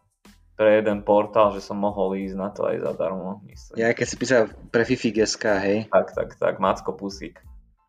pre 0.56 0.80
jeden 0.80 1.02
portál, 1.02 1.52
že 1.52 1.66
som 1.66 1.76
mohol 1.76 2.16
ísť 2.16 2.36
na 2.38 2.50
to 2.54 2.70
aj 2.70 2.80
zadarmo. 2.80 3.42
Myslím. 3.44 3.76
Ja 3.76 3.92
keď 3.92 4.08
si 4.08 4.16
písal 4.16 4.42
pre 4.72 4.88
Fifi 4.88 5.10
GSK, 5.12 5.46
hej? 5.60 5.78
Tak, 5.90 6.14
tak, 6.14 6.30
tak, 6.38 6.56
Macko 6.62 6.94
Pusík. 6.94 7.42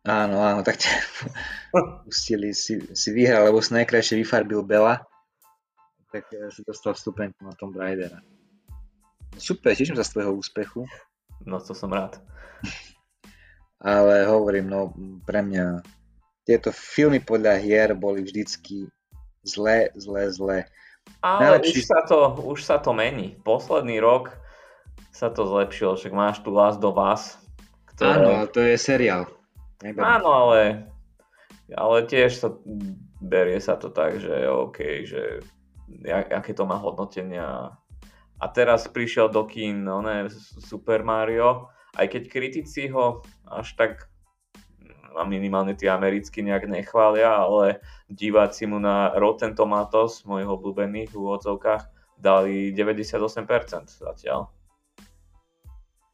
Áno, 0.05 0.37
áno, 0.37 0.61
tak 0.61 0.77
ťa 0.77 0.93
pustili, 2.05 2.53
si, 2.53 2.77
si 2.93 3.09
vyhral, 3.09 3.49
lebo 3.49 3.57
si 3.57 3.73
najkrajšie 3.73 4.21
vyfarbil 4.21 4.61
Bela, 4.61 5.01
tak 6.13 6.29
si 6.53 6.61
dostal 6.61 6.93
vstupenku 6.93 7.41
na 7.41 7.57
tom 7.57 7.73
Raidera. 7.73 8.21
Super, 9.35 9.73
teším 9.75 9.97
sa 9.97 10.05
z 10.05 10.15
tvojho 10.15 10.37
úspechu. 10.37 10.87
No 11.43 11.59
to 11.59 11.75
som 11.75 11.91
rád. 11.91 12.21
ale 13.83 14.23
hovorím, 14.29 14.71
no 14.71 14.95
pre 15.27 15.43
mňa 15.43 15.83
tieto 16.45 16.69
filmy 16.69 17.19
podľa 17.19 17.57
hier 17.59 17.91
boli 17.97 18.21
vždycky 18.21 18.87
zlé, 19.43 19.89
zlé, 19.97 20.29
zlé. 20.31 20.57
Ale 21.19 21.59
Najlepší... 21.59 21.81
už, 21.81 21.85
sa 21.85 21.99
to, 22.05 22.17
už 22.45 22.59
sa 22.61 22.77
to 22.77 22.93
mení. 22.93 23.35
Posledný 23.41 23.99
rok 23.99 24.37
sa 25.09 25.33
to 25.33 25.49
zlepšilo, 25.49 25.97
však 25.97 26.13
máš 26.13 26.39
tu 26.45 26.53
Last 26.53 26.77
do 26.77 26.93
vás. 26.93 27.41
Ktoré... 27.97 28.21
Áno, 28.21 28.45
to 28.47 28.61
je 28.61 28.77
seriál. 28.77 29.27
Neberiem. 29.83 30.07
Áno, 30.07 30.29
ale, 30.31 30.87
ale 31.75 31.97
tiež 32.07 32.31
sa 32.39 32.49
berie 33.19 33.57
sa 33.59 33.75
to 33.75 33.91
tak, 33.91 34.21
že 34.21 34.47
OK, 34.47 35.07
že 35.07 35.43
aké 36.11 36.53
to 36.53 36.63
má 36.63 36.77
hodnotenia. 36.77 37.75
A 38.35 38.45
teraz 38.51 38.87
prišiel 38.91 39.31
do 39.31 39.47
kín 39.47 39.87
no 39.87 40.03
ne, 40.03 40.27
Super 40.59 41.01
Mario, 41.01 41.71
aj 41.95 42.11
keď 42.11 42.23
kritici 42.27 42.91
ho 42.91 43.23
až 43.47 43.73
tak 43.79 44.11
a 45.15 45.23
minimálne 45.23 45.71
tí 45.79 45.87
americkí 45.87 46.43
nejak 46.43 46.67
nechvália, 46.67 47.31
ale 47.31 47.79
diváci 48.11 48.67
mu 48.67 48.83
na 48.83 49.15
Rotten 49.15 49.55
Tomatoes, 49.55 50.27
mojich 50.27 50.51
obľúbených 50.51 51.15
v 51.15 51.19
úvodzovkách, 51.23 51.83
dali 52.19 52.75
98% 52.75 53.47
zatiaľ. 53.87 54.51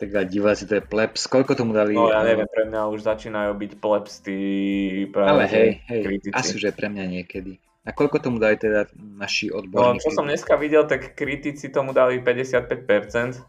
Tak 0.02 0.10
a 0.18 0.26
diváci 0.26 0.66
to 0.66 0.82
je 0.82 0.84
plebs. 0.84 1.30
Koľko 1.30 1.54
tomu 1.54 1.78
dali? 1.78 1.93
No 1.93 2.10
ja 2.10 2.26
neviem, 2.26 2.49
pre 2.49 2.66
mňa 2.66 2.89
už 2.89 3.06
začínajú 3.06 3.54
byť 3.54 3.72
plebs 3.78 4.26
tí 4.26 4.39
práve 5.14 5.30
Ale 5.30 5.45
hej, 5.45 5.70
hej, 5.86 6.02
kritici. 6.10 6.34
asi 6.34 6.58
že 6.58 6.74
pre 6.74 6.89
mňa 6.89 7.06
niekedy. 7.06 7.62
A 7.86 7.93
koľko 7.93 8.18
tomu 8.18 8.41
dali 8.41 8.58
teda 8.58 8.89
naši 8.97 9.54
odborníci? 9.54 9.78
No, 9.78 10.02
čo 10.02 10.10
som 10.10 10.26
dneska 10.26 10.58
videl, 10.58 10.89
tak 10.89 11.14
kritici 11.14 11.70
tomu 11.70 11.93
dali 11.93 12.18
55% 12.18 13.45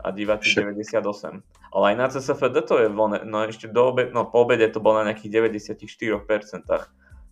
a 0.00 0.08
diváci 0.16 0.48
Však. 0.48 0.64
98%. 0.64 1.44
Ale 1.44 1.84
aj 1.92 1.96
na 2.00 2.06
CSFD 2.08 2.56
to 2.64 2.74
je 2.80 2.88
voľné, 2.88 3.28
no 3.28 3.44
ešte 3.44 3.68
do 3.68 3.92
obe, 3.92 4.08
no 4.08 4.24
po 4.32 4.48
obede 4.48 4.72
to 4.72 4.80
bolo 4.80 5.04
na 5.04 5.12
nejakých 5.12 5.52
94%. 5.76 6.72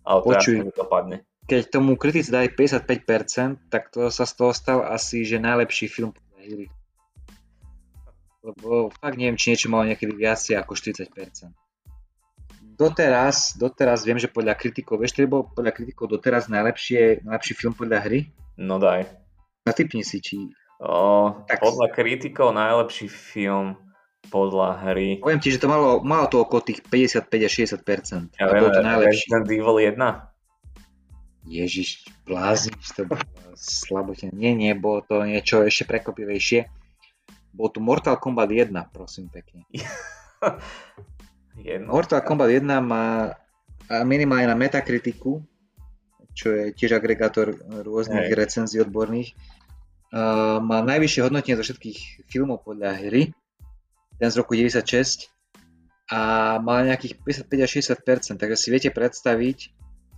Ale 0.05 0.19
Počuj, 0.21 0.69
to 0.69 0.85
padne. 0.85 1.25
Keď 1.49 1.81
tomu 1.81 1.97
kritici 1.97 2.29
dali 2.29 2.53
55%, 2.53 3.73
tak 3.73 3.89
to 3.89 4.13
sa 4.13 4.29
z 4.29 4.33
toho 4.37 4.53
stal 4.53 4.85
asi, 4.85 5.25
že 5.25 5.41
najlepší 5.41 5.89
film 5.89 6.13
hry 6.37 6.69
lebo 8.45 8.93
fakt 8.93 9.17
neviem, 9.17 9.33
či 9.33 9.57
niečo 9.57 9.73
malo 9.73 9.89
niekedy 9.89 10.13
viacej 10.13 10.61
ako 10.61 10.77
40%. 10.77 11.49
Doteraz, 12.75 13.55
doteraz 13.57 14.03
viem, 14.05 14.19
že 14.19 14.29
podľa 14.29 14.53
kritikov, 14.53 15.01
vieš, 15.01 15.15
to 15.17 15.25
bol 15.25 15.47
podľa 15.47 15.71
kritikov 15.73 16.11
doteraz 16.11 16.51
najlepšie, 16.51 17.23
najlepší 17.25 17.53
film 17.55 17.73
podľa 17.73 18.03
hry? 18.03 18.19
No 18.59 18.77
daj. 18.77 19.07
Natypni 19.65 20.05
si, 20.05 20.19
či... 20.21 20.37
O, 20.83 21.31
tak... 21.47 21.63
Podľa 21.63 21.87
kritikov 21.95 22.51
najlepší 22.51 23.07
film 23.07 23.79
podľa 24.27 24.91
hry. 24.91 25.23
Poviem 25.23 25.39
ti, 25.39 25.55
že 25.55 25.63
to 25.63 25.71
malo, 25.71 26.03
malo 26.03 26.27
to 26.27 26.43
okolo 26.43 26.61
tých 26.67 26.83
55 26.83 27.31
až 27.47 27.53
60%. 27.79 28.35
Ja 28.35 28.51
a 28.51 28.53
viem, 28.53 28.67
to 28.67 28.81
najlepší. 28.83 29.25
Resident 29.31 29.47
Evil 29.47 29.77
1? 29.79 29.95
Ježiš, 31.45 32.09
blázniš, 32.25 32.85
to 32.97 33.05
bolo 33.05 33.21
slabotne. 33.55 34.33
Nie, 34.33 34.57
nie, 34.57 34.73
bolo 34.73 35.05
to 35.05 35.23
niečo 35.23 35.61
ešte 35.63 35.85
prekopivejšie. 35.87 36.84
Bol 37.55 37.71
tu 37.71 37.79
Mortal 37.79 38.19
Kombat 38.19 38.51
1, 38.51 38.67
prosím 38.91 39.31
pekne. 39.31 39.63
Jedno. 41.55 41.95
Mortal 41.95 42.19
Kombat 42.19 42.51
1 42.51 42.67
má 42.83 43.31
minimálne 44.03 44.51
na 44.51 44.59
Metakritiku, 44.59 45.39
čo 46.35 46.51
je 46.51 46.75
tiež 46.75 46.99
agregátor 46.99 47.55
rôznych 47.63 48.27
Hej. 48.27 48.35
recenzií 48.35 48.83
odborných, 48.83 49.31
uh, 50.11 50.59
má 50.59 50.83
najvyššie 50.83 51.23
hodnotenie 51.23 51.55
zo 51.55 51.63
všetkých 51.63 52.27
filmov 52.27 52.67
podľa 52.67 52.99
hry, 53.07 53.31
ten 54.19 54.27
z 54.27 54.35
roku 54.35 54.51
96, 54.51 55.31
a 56.11 56.19
má 56.61 56.85
nejakých 56.85 57.17
55 57.23 57.65
až 57.65 57.71
60%, 58.37 58.37
takže 58.37 58.57
si 58.59 58.67
viete 58.69 58.91
predstaviť, 58.93 59.57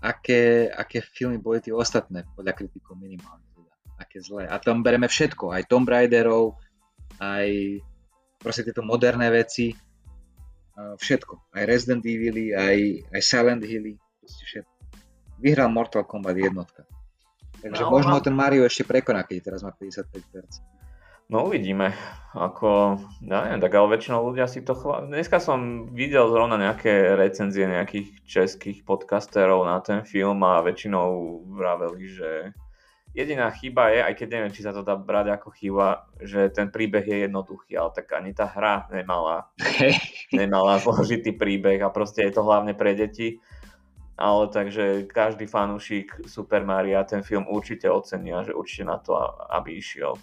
aké, 0.04 0.68
aké 0.68 1.00
filmy 1.00 1.40
boli 1.40 1.64
tie 1.64 1.72
ostatné 1.72 2.28
podľa 2.36 2.54
kritikov 2.60 3.00
minimálne. 3.00 3.46
Teda, 3.56 3.72
aké 3.96 4.20
zlé. 4.20 4.52
A 4.52 4.60
tam 4.60 4.84
bereme 4.84 5.08
všetko, 5.08 5.56
aj 5.56 5.72
Tomb 5.72 5.88
Raiderov, 5.88 6.60
aj 7.22 7.48
proste 8.42 8.66
tieto 8.68 8.86
moderné 8.86 9.30
veci, 9.34 9.74
všetko. 10.78 11.58
Aj 11.58 11.64
Resident 11.66 12.06
Evil, 12.06 12.54
aj, 12.54 12.78
aj 13.14 13.22
Silent 13.22 13.66
Hill, 13.66 13.98
všetko. 14.24 14.74
Vyhral 15.42 15.70
Mortal 15.70 16.06
Kombat 16.06 16.38
jednotka. 16.38 16.86
Takže 17.62 17.84
no, 17.86 17.90
možno 17.90 18.18
no. 18.18 18.22
ten 18.22 18.34
Mario 18.38 18.66
ešte 18.66 18.86
prekoná, 18.86 19.26
keď 19.26 19.54
teraz 19.54 19.62
má 19.66 19.74
55%. 19.74 20.78
No 21.28 21.44
uvidíme. 21.44 21.92
Ako, 22.32 23.02
ja 23.28 23.44
neviem, 23.44 23.60
tak 23.60 23.76
ale 23.76 24.00
väčšinou 24.00 24.24
ľudia 24.32 24.48
si 24.48 24.64
to 24.64 24.78
chvá... 24.78 25.04
Dneska 25.04 25.44
som 25.44 25.92
videl 25.92 26.24
zrovna 26.32 26.56
nejaké 26.56 27.20
recenzie 27.20 27.68
nejakých 27.68 28.24
českých 28.24 28.88
podcasterov 28.88 29.68
na 29.68 29.84
ten 29.84 30.08
film 30.08 30.40
a 30.48 30.64
väčšinou 30.64 31.44
vraveli, 31.52 32.08
že 32.08 32.30
Jediná 33.18 33.50
chyba 33.50 33.90
je, 33.90 34.06
aj 34.06 34.14
keď 34.14 34.28
neviem, 34.30 34.54
či 34.54 34.62
sa 34.62 34.70
to 34.70 34.86
dá 34.86 34.94
brať 34.94 35.34
ako 35.34 35.50
chyba, 35.50 36.06
že 36.22 36.54
ten 36.54 36.70
príbeh 36.70 37.02
je 37.02 37.26
jednoduchý, 37.26 37.74
ale 37.74 37.90
tak 37.98 38.14
ani 38.14 38.30
tá 38.30 38.46
hra 38.46 38.86
nemala, 38.94 39.50
nemala 40.30 40.78
zložitý 40.78 41.34
príbeh 41.34 41.82
a 41.82 41.90
proste 41.90 42.22
je 42.30 42.38
to 42.38 42.46
hlavne 42.46 42.78
pre 42.78 42.94
deti. 42.94 43.42
Ale 44.22 44.54
takže 44.54 45.10
každý 45.10 45.50
fanúšik 45.50 46.30
Super 46.30 46.62
Maria 46.62 47.02
ten 47.10 47.26
film 47.26 47.50
určite 47.50 47.90
ocení 47.90 48.34
a 48.38 48.46
že 48.46 48.54
určite 48.54 48.86
na 48.86 49.02
to, 49.02 49.18
aby 49.50 49.82
išiel. 49.82 50.14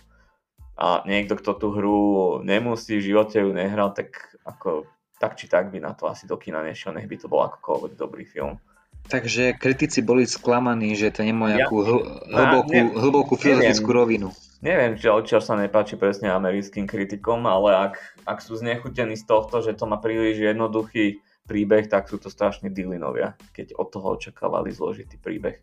A 0.79 1.03
niekto, 1.07 1.35
kto 1.35 1.51
tú 1.59 1.75
hru 1.75 1.99
nemusí, 2.47 2.99
v 2.99 3.11
živote 3.11 3.43
ju 3.43 3.51
nehral, 3.51 3.91
tak 3.91 4.39
ako 4.47 4.87
tak 5.19 5.35
či 5.35 5.47
tak 5.51 5.71
by 5.71 5.79
na 5.83 5.95
to 5.95 6.11
asi 6.11 6.27
do 6.27 6.39
kina 6.39 6.63
nešiel, 6.63 6.95
nech 6.95 7.11
by 7.11 7.17
to 7.19 7.31
bol 7.31 7.43
akokoľvek 7.47 7.93
dobrý 7.99 8.23
film. 8.27 8.59
Takže 9.05 9.61
kritici 9.61 10.01
boli 10.01 10.25
sklamaní, 10.25 10.97
že 10.97 11.13
to 11.13 11.29
nemá 11.29 11.53
nejakú 11.53 11.77
ja, 11.85 11.89
hlbokú, 12.33 12.73
ne, 12.73 12.83
hlbokú 12.97 13.35
filozofickú 13.37 13.91
rovinu. 13.93 14.29
Neviem, 14.65 14.97
čo, 14.97 15.21
čo 15.21 15.45
sa 15.45 15.61
nepáči 15.61 16.01
presne 16.01 16.33
americkým 16.33 16.89
kritikom, 16.89 17.45
ale 17.45 17.93
ak, 17.93 17.95
ak 18.25 18.39
sú 18.41 18.57
znechutení 18.57 19.13
z 19.13 19.29
tohto, 19.29 19.61
že 19.61 19.77
to 19.77 19.85
má 19.85 20.01
príliš 20.01 20.41
jednoduchý 20.41 21.21
príbeh, 21.45 21.85
tak 21.85 22.09
sú 22.09 22.17
to 22.17 22.33
strašne 22.33 22.73
Dylanovia, 22.73 23.37
keď 23.53 23.77
od 23.77 23.93
toho 23.93 24.17
očakávali 24.17 24.73
zložitý 24.73 25.21
príbeh. 25.21 25.61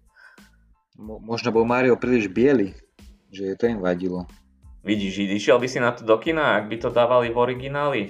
Mo, 1.02 1.18
možno 1.18 1.50
bol 1.50 1.66
Mario 1.66 1.98
príliš 1.98 2.30
biely, 2.30 2.78
že 3.34 3.58
to 3.58 3.66
im 3.66 3.82
vadilo. 3.82 4.30
Vidíš, 4.86 5.34
išiel 5.34 5.58
by 5.58 5.68
si 5.70 5.82
na 5.82 5.98
to 5.98 6.06
do 6.06 6.14
kina, 6.22 6.62
ak 6.62 6.70
by 6.70 6.78
to 6.78 6.94
dávali 6.94 7.34
v 7.34 7.38
origináli? 7.38 8.02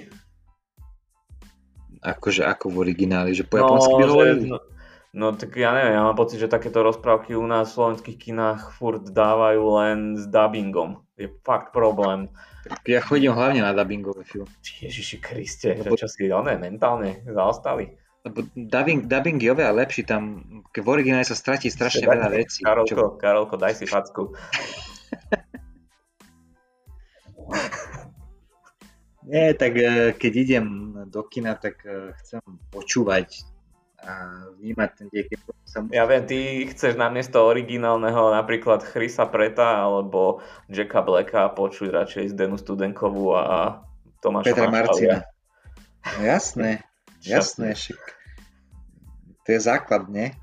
Akože 2.04 2.44
ako 2.44 2.68
v 2.68 2.76
origináli, 2.84 3.32
že 3.32 3.48
po 3.48 3.56
no, 3.56 3.64
japonsky 3.64 3.92
by 3.96 4.04
hovorili? 4.08 4.40
No, 4.52 4.60
No 5.12 5.36
tak 5.36 5.52
ja 5.60 5.76
neviem, 5.76 5.92
ja 5.92 6.08
mám 6.08 6.16
pocit, 6.16 6.40
že 6.40 6.48
takéto 6.48 6.80
rozprávky 6.80 7.36
u 7.36 7.44
nás 7.44 7.68
v 7.68 7.76
slovenských 7.76 8.16
kinách 8.16 8.72
furt 8.72 9.12
dávajú 9.12 9.62
len 9.76 10.16
s 10.16 10.24
dubbingom. 10.24 11.04
Je 11.20 11.28
fakt 11.44 11.76
problém. 11.76 12.32
Ja 12.88 13.04
chodím 13.04 13.36
hlavne 13.36 13.60
na 13.60 13.76
dubbingové 13.76 14.24
filmy. 14.24 14.48
Ježiši 14.64 15.20
Kriste, 15.20 15.76
Lebo... 15.76 16.00
čo 16.00 16.08
si 16.08 16.32
oné 16.32 16.56
mentálne 16.56 17.20
zaostali. 17.28 17.92
Lebo 18.24 18.40
dubbing, 18.56 19.04
dubbing 19.04 19.36
je 19.36 19.52
oveľa 19.52 19.84
lepší, 19.84 20.08
tam 20.08 20.48
v 20.72 20.88
originále 20.88 21.28
sa 21.28 21.36
stratí 21.36 21.68
strašne 21.68 22.08
veľa 22.08 22.32
vecí. 22.32 22.64
Karolko, 22.64 22.88
čo... 22.88 23.20
Karolko, 23.20 23.60
daj 23.60 23.84
si 23.84 23.84
facku. 23.84 24.32
Nie, 29.28 29.52
tak 29.60 29.76
eh, 29.76 30.16
keď 30.16 30.32
idem 30.40 30.66
do 31.12 31.20
kina, 31.28 31.52
tak 31.60 31.84
eh, 31.84 32.16
chcem 32.22 32.40
počúvať 32.72 33.51
a 34.02 34.14
vnímať 34.58 34.90
ten 34.98 35.06
diek. 35.10 35.30
Ja 35.94 36.04
viem, 36.10 36.26
ty 36.26 36.66
chceš 36.66 36.98
namiesto 36.98 37.42
originálneho 37.46 38.34
napríklad 38.34 38.82
Chrisa 38.82 39.30
Preta 39.30 39.86
alebo 39.86 40.42
Jacka 40.66 41.06
Blacka 41.06 41.48
počuť 41.54 41.88
radšej 41.88 42.34
Denu 42.34 42.58
Studenkovú 42.58 43.38
a 43.38 43.80
Tomáša 44.18 44.46
Petra 44.52 44.68
Marcina. 44.68 45.16
No 46.18 46.22
jasné, 46.34 46.82
jasné, 47.22 47.78
však 47.78 48.00
to 49.46 49.48
je 49.54 49.60
základ, 49.62 50.10
nie? 50.10 50.34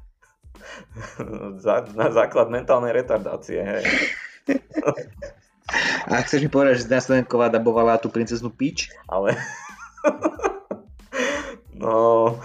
na 1.95 2.07
základ 2.12 2.51
mentálnej 2.51 2.91
retardácie, 2.91 3.64
hej. 3.64 3.84
A 6.10 6.26
chceš 6.26 6.47
mi 6.47 6.49
povedať, 6.49 6.82
že 6.82 6.86
Zdena 6.89 7.03
Studenková 7.03 7.47
dabovala 7.53 8.01
tú 8.01 8.10
princeznu 8.10 8.49
Peach? 8.49 8.89
Ale... 9.05 9.38
no, 11.82 12.36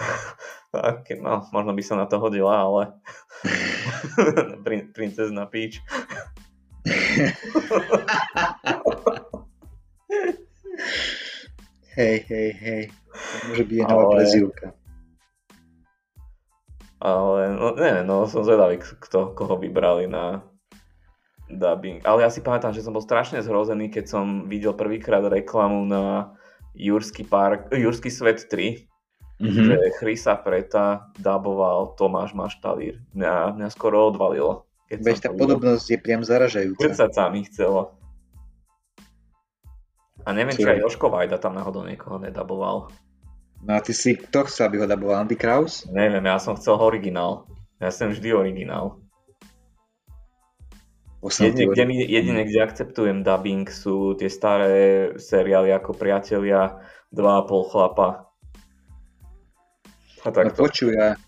tak, 0.74 1.06
no, 1.22 1.46
možno 1.54 1.70
by 1.70 1.82
sa 1.86 1.94
na 1.94 2.10
to 2.10 2.18
hodila, 2.18 2.58
ale 2.66 2.98
Prin- 4.66 4.90
princezna 4.90 5.46
Peach. 5.46 5.78
hej, 11.94 12.16
hej, 12.26 12.50
hej. 12.58 12.90
To 12.90 13.54
môže 13.54 13.64
byť 13.70 13.78
ale... 13.78 13.88
nová 13.88 14.04
prezivka. 14.18 14.74
Ale, 17.04 17.52
no, 17.52 17.76
neviem, 17.76 18.06
no 18.08 18.24
som 18.26 18.42
zvedavý, 18.42 18.80
kto, 18.80 19.36
koho 19.36 19.60
vybrali 19.60 20.08
na 20.08 20.40
dubbing. 21.52 22.00
Ale 22.08 22.24
ja 22.24 22.32
si 22.32 22.40
pamätám, 22.40 22.72
že 22.72 22.80
som 22.80 22.96
bol 22.96 23.04
strašne 23.04 23.44
zhrozený, 23.44 23.92
keď 23.92 24.08
som 24.08 24.48
videl 24.48 24.72
prvýkrát 24.72 25.20
reklamu 25.28 25.84
na 25.84 26.32
Jurský, 26.74 27.22
park, 27.28 27.70
Jurský 27.70 28.08
svet 28.08 28.48
3 28.48 28.93
Mhm. 29.42 29.66
že 29.66 29.76
Chrisa 29.98 30.38
Preta 30.38 31.10
daboval 31.18 31.98
Tomáš 31.98 32.32
Maštalír. 32.38 33.02
Mňa, 33.14 33.58
mňa 33.58 33.68
skoro 33.74 34.06
odvalilo. 34.06 34.66
Keď 34.86 34.98
Veď 35.02 35.16
tá 35.26 35.30
podobnosť 35.34 35.86
je 35.90 35.98
priam 35.98 36.22
zaražajúca. 36.22 36.86
Krcať 36.86 37.10
sa 37.10 37.26
mi 37.32 37.42
chcelo. 37.42 37.98
A 40.24 40.32
neviem, 40.32 40.56
či 40.56 40.64
Čo? 40.64 40.70
aj 40.70 40.80
Joško 40.86 41.06
Vajda 41.12 41.36
tam 41.36 41.58
náhodou 41.58 41.84
niekoho 41.84 42.16
nedaboval. 42.16 42.88
No 43.64 43.70
a 43.76 43.80
ty 43.80 43.92
si, 43.96 44.16
kto 44.16 44.44
chcel, 44.48 44.68
aby 44.68 44.84
ho 44.84 44.86
daboval? 44.88 45.24
Andy 45.24 45.36
Kraus? 45.36 45.88
Neviem, 45.88 46.24
ja 46.24 46.36
som 46.36 46.56
chcel 46.56 46.76
originál. 46.76 47.48
Ja 47.80 47.92
som 47.92 48.12
vždy 48.12 48.28
originál. 48.32 49.00
Jedine, 51.24 51.72
kde, 51.72 51.84
mi, 51.88 51.96
jedine, 52.04 52.44
kde 52.44 52.60
akceptujem 52.60 53.24
dubbing 53.24 53.64
sú 53.72 54.12
tie 54.12 54.28
staré 54.28 55.16
seriály 55.16 55.72
ako 55.72 55.96
Priatelia, 55.96 56.84
2,5 57.16 57.72
chlapa. 57.72 58.28
A 60.24 60.28
No 60.28 60.32
takto. 60.32 60.56
počuj, 60.58 60.92
a 60.94 61.20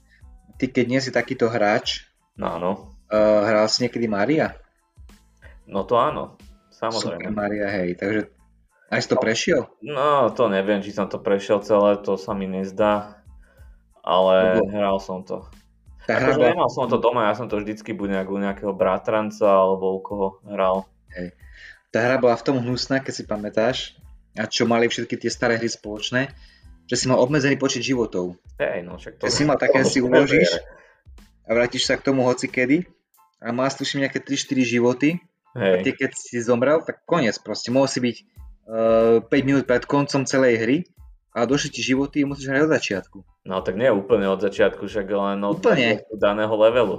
ty 0.57 0.67
keď 0.67 0.85
nie 0.89 1.01
si 1.01 1.11
takýto 1.11 1.47
hráč, 1.47 2.09
No 2.35 2.49
áno. 2.51 2.71
uh, 3.09 3.41
hral 3.45 3.69
si 3.69 3.85
niekedy 3.85 4.07
Maria? 4.07 4.57
No 5.65 5.85
to 5.85 5.97
áno. 5.97 6.41
Super 6.73 6.93
Samozrejme. 6.93 7.33
Maria, 7.33 7.69
hej, 7.71 7.97
takže 7.97 8.29
aj 8.89 9.01
si 9.01 9.09
to 9.09 9.17
prešiel? 9.17 9.63
No 9.81 10.29
to 10.31 10.47
neviem, 10.47 10.81
či 10.81 10.93
som 10.93 11.09
to 11.09 11.17
prešiel 11.17 11.61
celé, 11.61 11.97
to 11.99 12.17
sa 12.17 12.33
mi 12.33 12.45
nezdá. 12.45 13.21
Ale 14.01 14.61
Lebo- 14.61 14.71
hral 14.71 14.99
som 14.99 15.21
to. 15.21 15.43
Tá 16.07 16.23
Akože 16.23 16.39
nemal 16.39 16.71
som 16.71 16.87
to 16.87 16.97
doma, 16.97 17.27
ja 17.27 17.35
som 17.35 17.51
to 17.51 17.59
vždycky 17.59 17.91
buď 17.91 18.09
nejak 18.15 18.29
u 18.31 18.39
nejakého 18.39 18.71
bratranca 18.71 19.51
alebo 19.51 19.91
u 19.91 20.01
koho 20.01 20.29
hral. 20.47 20.87
tá 21.91 21.99
hra 21.99 22.17
bola 22.17 22.37
v 22.37 22.45
tom 22.45 22.57
hnusná, 22.61 23.01
keď 23.01 23.13
si 23.13 23.25
pamätáš, 23.25 23.77
a 24.37 24.45
čo 24.45 24.69
mali 24.69 24.87
všetky 24.87 25.17
tie 25.17 25.27
staré 25.27 25.57
hry 25.57 25.67
spoločné, 25.67 26.29
že 26.87 26.95
si 26.95 27.05
mal 27.11 27.19
obmedzený 27.19 27.59
počet 27.59 27.83
životov. 27.83 28.39
Hej, 28.63 28.87
no 28.87 28.97
však 28.97 29.19
to... 29.19 29.27
Že 29.27 29.33
si 29.35 29.43
mal 29.43 29.59
také, 29.59 29.83
si 29.83 29.99
uložíš 29.99 30.63
a 31.47 31.51
vrátiš 31.55 31.87
sa 31.87 31.99
k 31.99 32.07
tomu 32.07 32.27
hoci 32.27 32.47
kedy 32.47 32.87
a 33.43 33.51
si 33.71 33.77
tuším 33.79 34.07
nejaké 34.07 34.23
3-4 34.23 34.63
životy 34.65 35.09
a 35.55 35.81
Hej, 35.81 35.89
tie 35.89 35.93
keď 35.95 36.11
si 36.15 36.37
zomrel, 36.43 36.83
tak 36.85 37.03
koniec 37.09 37.37
proste. 37.43 37.73
Mohol 37.75 37.89
si 37.89 37.99
byť 38.03 38.17
uh, 39.23 39.25
5 39.25 39.49
minút 39.49 39.65
pred 39.65 39.83
koncom 39.89 40.23
celej 40.29 40.55
hry 40.63 40.77
a 41.37 41.45
došli 41.45 41.69
ti 41.69 41.81
životy 41.85 42.25
a 42.25 42.29
musíš 42.29 42.49
hrať 42.49 42.63
od 42.65 42.73
začiatku. 42.73 43.19
no 43.45 43.61
tak 43.61 43.77
nie 43.77 43.93
úplne 43.93 44.25
od 44.29 44.41
začiatku, 44.41 44.89
však 44.89 45.07
len 45.09 45.45
od 45.45 45.61
Úplne. 45.61 46.09
daného 46.17 46.55
levelu. 46.57 46.97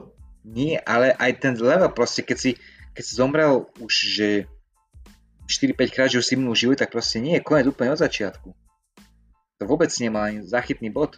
Nie, 0.47 0.79
ale 0.85 1.11
aj 1.17 1.31
ten 1.43 1.53
level 1.57 1.91
proste, 1.91 2.23
keď 2.23 2.38
si, 2.38 2.51
keď 2.93 3.03
si 3.03 3.13
zomrel 3.17 3.67
už, 3.81 3.93
že 3.93 4.27
4-5 5.49 5.95
krát, 5.95 6.09
že 6.09 6.21
už 6.21 6.27
si 6.27 6.35
minul 6.38 6.55
život, 6.55 6.77
tak 6.77 6.93
proste 6.93 7.17
nie 7.17 7.38
je 7.38 7.45
koniec 7.45 7.65
úplne 7.67 7.93
od 7.93 7.99
začiatku. 7.99 8.56
To 9.57 9.65
vôbec 9.65 9.89
nemá 9.97 10.29
ani 10.29 10.41
zachytný 10.41 10.87
bod. 10.87 11.17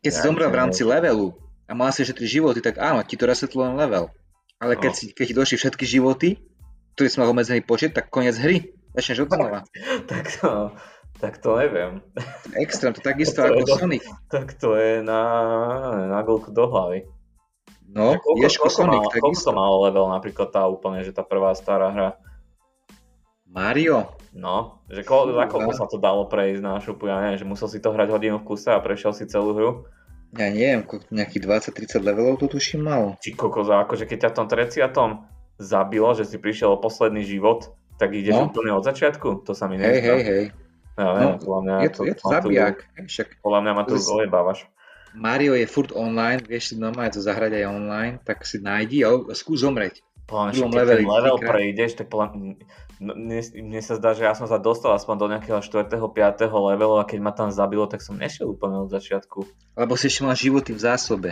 Keď 0.00 0.10
si 0.10 0.20
Ja 0.20 0.26
zomrel 0.26 0.48
v 0.48 0.58
rámci 0.58 0.82
levelu 0.82 1.32
a 1.64 1.72
mal 1.72 1.88
si 1.90 2.00
ešte 2.00 2.20
3 2.20 2.28
životy, 2.30 2.58
tak 2.58 2.76
áno, 2.76 3.00
ti 3.00 3.14
to 3.14 3.24
resetlo 3.24 3.64
len 3.64 3.74
level. 3.74 4.08
Ale 4.56 4.76
keď, 4.76 4.92
No. 4.92 4.96
si, 4.96 5.04
keď 5.10 5.24
ti 5.26 5.34
došli 5.34 5.56
všetky 5.56 5.84
životy, 5.84 6.28
ktorý 6.94 7.08
si 7.08 7.16
mal 7.16 7.28
obmedzený 7.28 7.62
počet, 7.62 7.92
tak 7.92 8.08
koniec 8.08 8.36
hry. 8.36 8.68
Začneš 8.92 9.24
od 9.24 9.30
znova. 9.30 9.60
tak 10.04 10.24
to, 10.36 10.74
tak 11.16 11.38
to 11.38 11.56
neviem. 11.56 12.04
Extrém, 12.54 12.92
to 12.92 13.00
takisto 13.06 13.40
To 13.40 13.46
ako 13.46 13.60
do- 13.62 13.78
Sonic. 13.78 14.04
Tak 14.28 14.56
to 14.56 14.74
je 14.74 15.00
na, 15.00 15.20
na 16.08 16.20
golku 16.20 16.50
do 16.50 16.64
hlavy. 16.64 17.08
No, 17.88 18.14
koľko, 18.14 18.38
Ješko 18.38 18.68
koľko, 18.68 18.76
Sonic, 18.76 19.02
mal, 19.02 19.12
koľko 19.16 19.40
to 19.40 19.52
malo 19.52 19.76
level 19.82 20.06
napríklad 20.06 20.48
tá 20.50 20.62
úplne, 20.64 21.00
že 21.02 21.10
tá 21.10 21.24
prvá 21.24 21.50
stará 21.52 21.88
hra? 21.90 22.10
Mario, 23.50 24.14
No, 24.30 24.78
že 24.86 25.02
ko, 25.02 25.26
za 25.28 25.42
koľko 25.44 25.74
sa 25.74 25.84
to 25.84 25.98
dalo 25.98 26.22
prejsť 26.24 26.62
na 26.62 26.78
šupu, 26.78 27.04
ja 27.04 27.18
neviem, 27.18 27.34
že 27.34 27.42
musel 27.42 27.66
si 27.66 27.76
to 27.76 27.90
hrať 27.90 28.08
hodinu 28.08 28.38
v 28.38 28.46
kuse 28.46 28.70
a 28.70 28.78
prešiel 28.78 29.10
si 29.10 29.26
celú 29.26 29.50
hru. 29.52 29.70
ja 30.32 30.46
neviem, 30.46 30.86
nejakých 31.10 31.42
20-30 31.74 31.98
levelov 32.00 32.38
to 32.38 32.46
tuším 32.46 32.86
mal. 32.86 33.18
Či 33.18 33.34
kokos, 33.34 33.66
akože 33.66 34.06
keď 34.06 34.18
ťa 34.20 34.30
v 34.30 34.36
tom 34.36 34.46
30. 34.46 35.26
zabilo, 35.58 36.14
že 36.14 36.22
si 36.24 36.38
prišiel 36.38 36.70
o 36.70 36.78
posledný 36.78 37.20
život, 37.20 37.74
tak 37.98 38.14
ideš 38.14 38.32
No. 38.32 38.46
úplne 38.46 38.70
od 38.70 38.80
začiatku? 38.80 39.42
To 39.42 39.52
sa 39.52 39.66
mi 39.66 39.76
Hej, 39.76 39.98
hej, 39.98 40.22
hej. 40.22 40.44
Ja 40.94 41.10
neviem, 41.10 41.34
No, 41.34 41.42
podľa 41.42 41.60
mňa 41.60 41.74
Je 41.80 41.90
to, 41.90 42.00
je 42.04 42.14
to 42.14 42.22
ma 42.22 42.30
tu- 42.30 42.34
zabijak. 42.38 42.76
Však 43.02 43.28
Podľa 43.42 43.60
mňa 43.60 43.72
ma 43.74 43.82
To 43.82 43.94
si- 43.98 44.14
ojebávaš. 44.14 44.58
Mario 45.12 45.52
je 45.52 45.66
furt 45.66 45.90
online, 45.90 46.38
vieš 46.40 46.70
si 46.70 46.74
normálne 46.78 47.10
to 47.10 47.18
zahrať 47.18 47.50
aj 47.52 47.64
online, 47.66 48.14
tak 48.22 48.46
si 48.46 48.56
nájdi 48.56 49.02
a 49.02 49.10
skús 49.34 49.58
zomrieť. 49.58 49.98
Podľa 50.24 50.42
mňa, 50.46 50.62
keď 50.62 50.86
ten 50.86 51.02
level 51.04 51.36
prejdeš, 51.36 51.90
tak 51.98 52.06
podľa 52.06 52.28
mne, 53.00 53.40
mne 53.40 53.80
sa 53.80 53.96
zdá, 53.96 54.12
že 54.12 54.28
ja 54.28 54.36
som 54.36 54.44
sa 54.44 54.60
dostal 54.60 54.92
aspoň 54.92 55.16
do 55.16 55.26
nejakého 55.32 55.60
4. 55.64 55.88
5. 55.88 56.12
levelu 56.52 57.00
a 57.00 57.08
keď 57.08 57.18
ma 57.24 57.32
tam 57.32 57.48
zabilo, 57.48 57.88
tak 57.88 58.04
som 58.04 58.20
nešiel 58.20 58.52
úplne 58.52 58.84
od 58.84 58.92
začiatku. 58.92 59.48
Lebo 59.74 59.96
si 59.96 60.12
ešte 60.12 60.22
mal 60.28 60.36
životy 60.36 60.76
v 60.76 60.80
zásobe. 60.84 61.30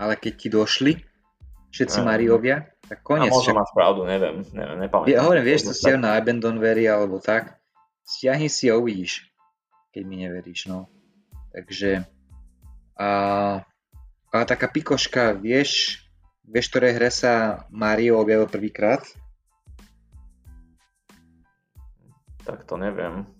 Ale 0.00 0.16
keď 0.16 0.32
ti 0.32 0.48
došli 0.48 0.92
všetci 1.70 2.00
Áno. 2.00 2.08
Mariovia, 2.08 2.72
tak 2.88 3.04
A 3.04 3.06
koniec. 3.06 3.30
možno 3.30 3.52
Však, 3.52 3.60
máš 3.60 3.72
pravdu, 3.76 4.00
neviem, 4.08 4.42
neviem, 4.50 4.76
nepamätám. 4.80 5.12
ja 5.12 5.20
hovorím, 5.22 5.44
vieš 5.44 5.70
to 5.70 5.72
stiahnuť 5.76 6.02
na 6.02 6.16
Abandonware 6.16 6.88
alebo 6.88 7.20
tak. 7.22 7.60
Stiahni 8.02 8.50
si 8.50 8.66
a 8.66 8.74
uvidíš, 8.74 9.28
keď 9.94 10.02
mi 10.02 10.24
neveríš, 10.24 10.66
no. 10.66 10.90
Takže 11.54 12.02
a, 12.98 13.08
ale 14.32 14.44
taká 14.48 14.66
pikoška, 14.66 15.36
vieš, 15.38 16.02
vieš, 16.42 16.66
v 16.66 16.72
ktorej 16.74 16.92
hre 16.98 17.10
sa 17.12 17.62
Mario 17.70 18.18
objavil 18.18 18.50
prvýkrát? 18.50 19.04
Tak 22.50 22.66
to 22.66 22.74
neviem. 22.74 23.30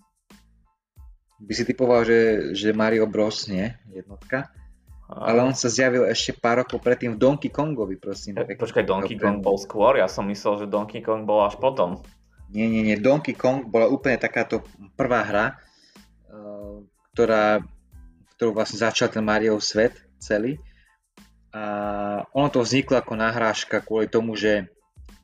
By 1.42 1.52
si 1.56 1.66
typoval, 1.66 2.06
že, 2.06 2.52
že 2.54 2.70
Mario 2.70 3.10
Bros, 3.10 3.50
nie? 3.50 3.74
Jednotka. 3.90 4.54
A... 5.10 5.34
Ale 5.34 5.42
on 5.42 5.56
sa 5.58 5.66
zjavil 5.66 6.06
ešte 6.06 6.38
pár 6.38 6.62
rokov 6.62 6.78
predtým 6.78 7.18
v 7.18 7.18
Donkey 7.18 7.50
Kongovi, 7.50 7.98
prosím. 7.98 8.38
Eh, 8.38 8.54
Počkaj, 8.54 8.86
Donkey. 8.86 9.18
Kong 9.18 9.42
bol 9.42 9.58
skôr? 9.58 9.98
Ja 9.98 10.06
som 10.06 10.30
myslel, 10.30 10.62
že 10.62 10.66
Donkey 10.70 11.02
Kong 11.02 11.26
bol 11.26 11.42
až 11.42 11.58
potom. 11.58 11.98
Nie, 12.54 12.70
nie, 12.70 12.86
nie. 12.86 12.94
Donkey 12.94 13.34
Kong 13.34 13.66
bola 13.66 13.90
úplne 13.90 14.14
takáto 14.22 14.62
prvá 14.94 15.26
hra, 15.26 15.46
eh, 16.30 16.76
ktorá, 17.10 17.58
ktorú 18.38 18.54
vlastne 18.54 18.78
začal 18.78 19.10
ten 19.10 19.26
Mariov 19.26 19.58
svet 19.58 19.98
celý. 20.22 20.62
A 21.50 21.62
ono 22.30 22.46
to 22.46 22.62
vzniklo 22.62 22.94
ako 23.02 23.18
nahrážka 23.18 23.82
kvôli 23.82 24.06
tomu, 24.06 24.38
že 24.38 24.70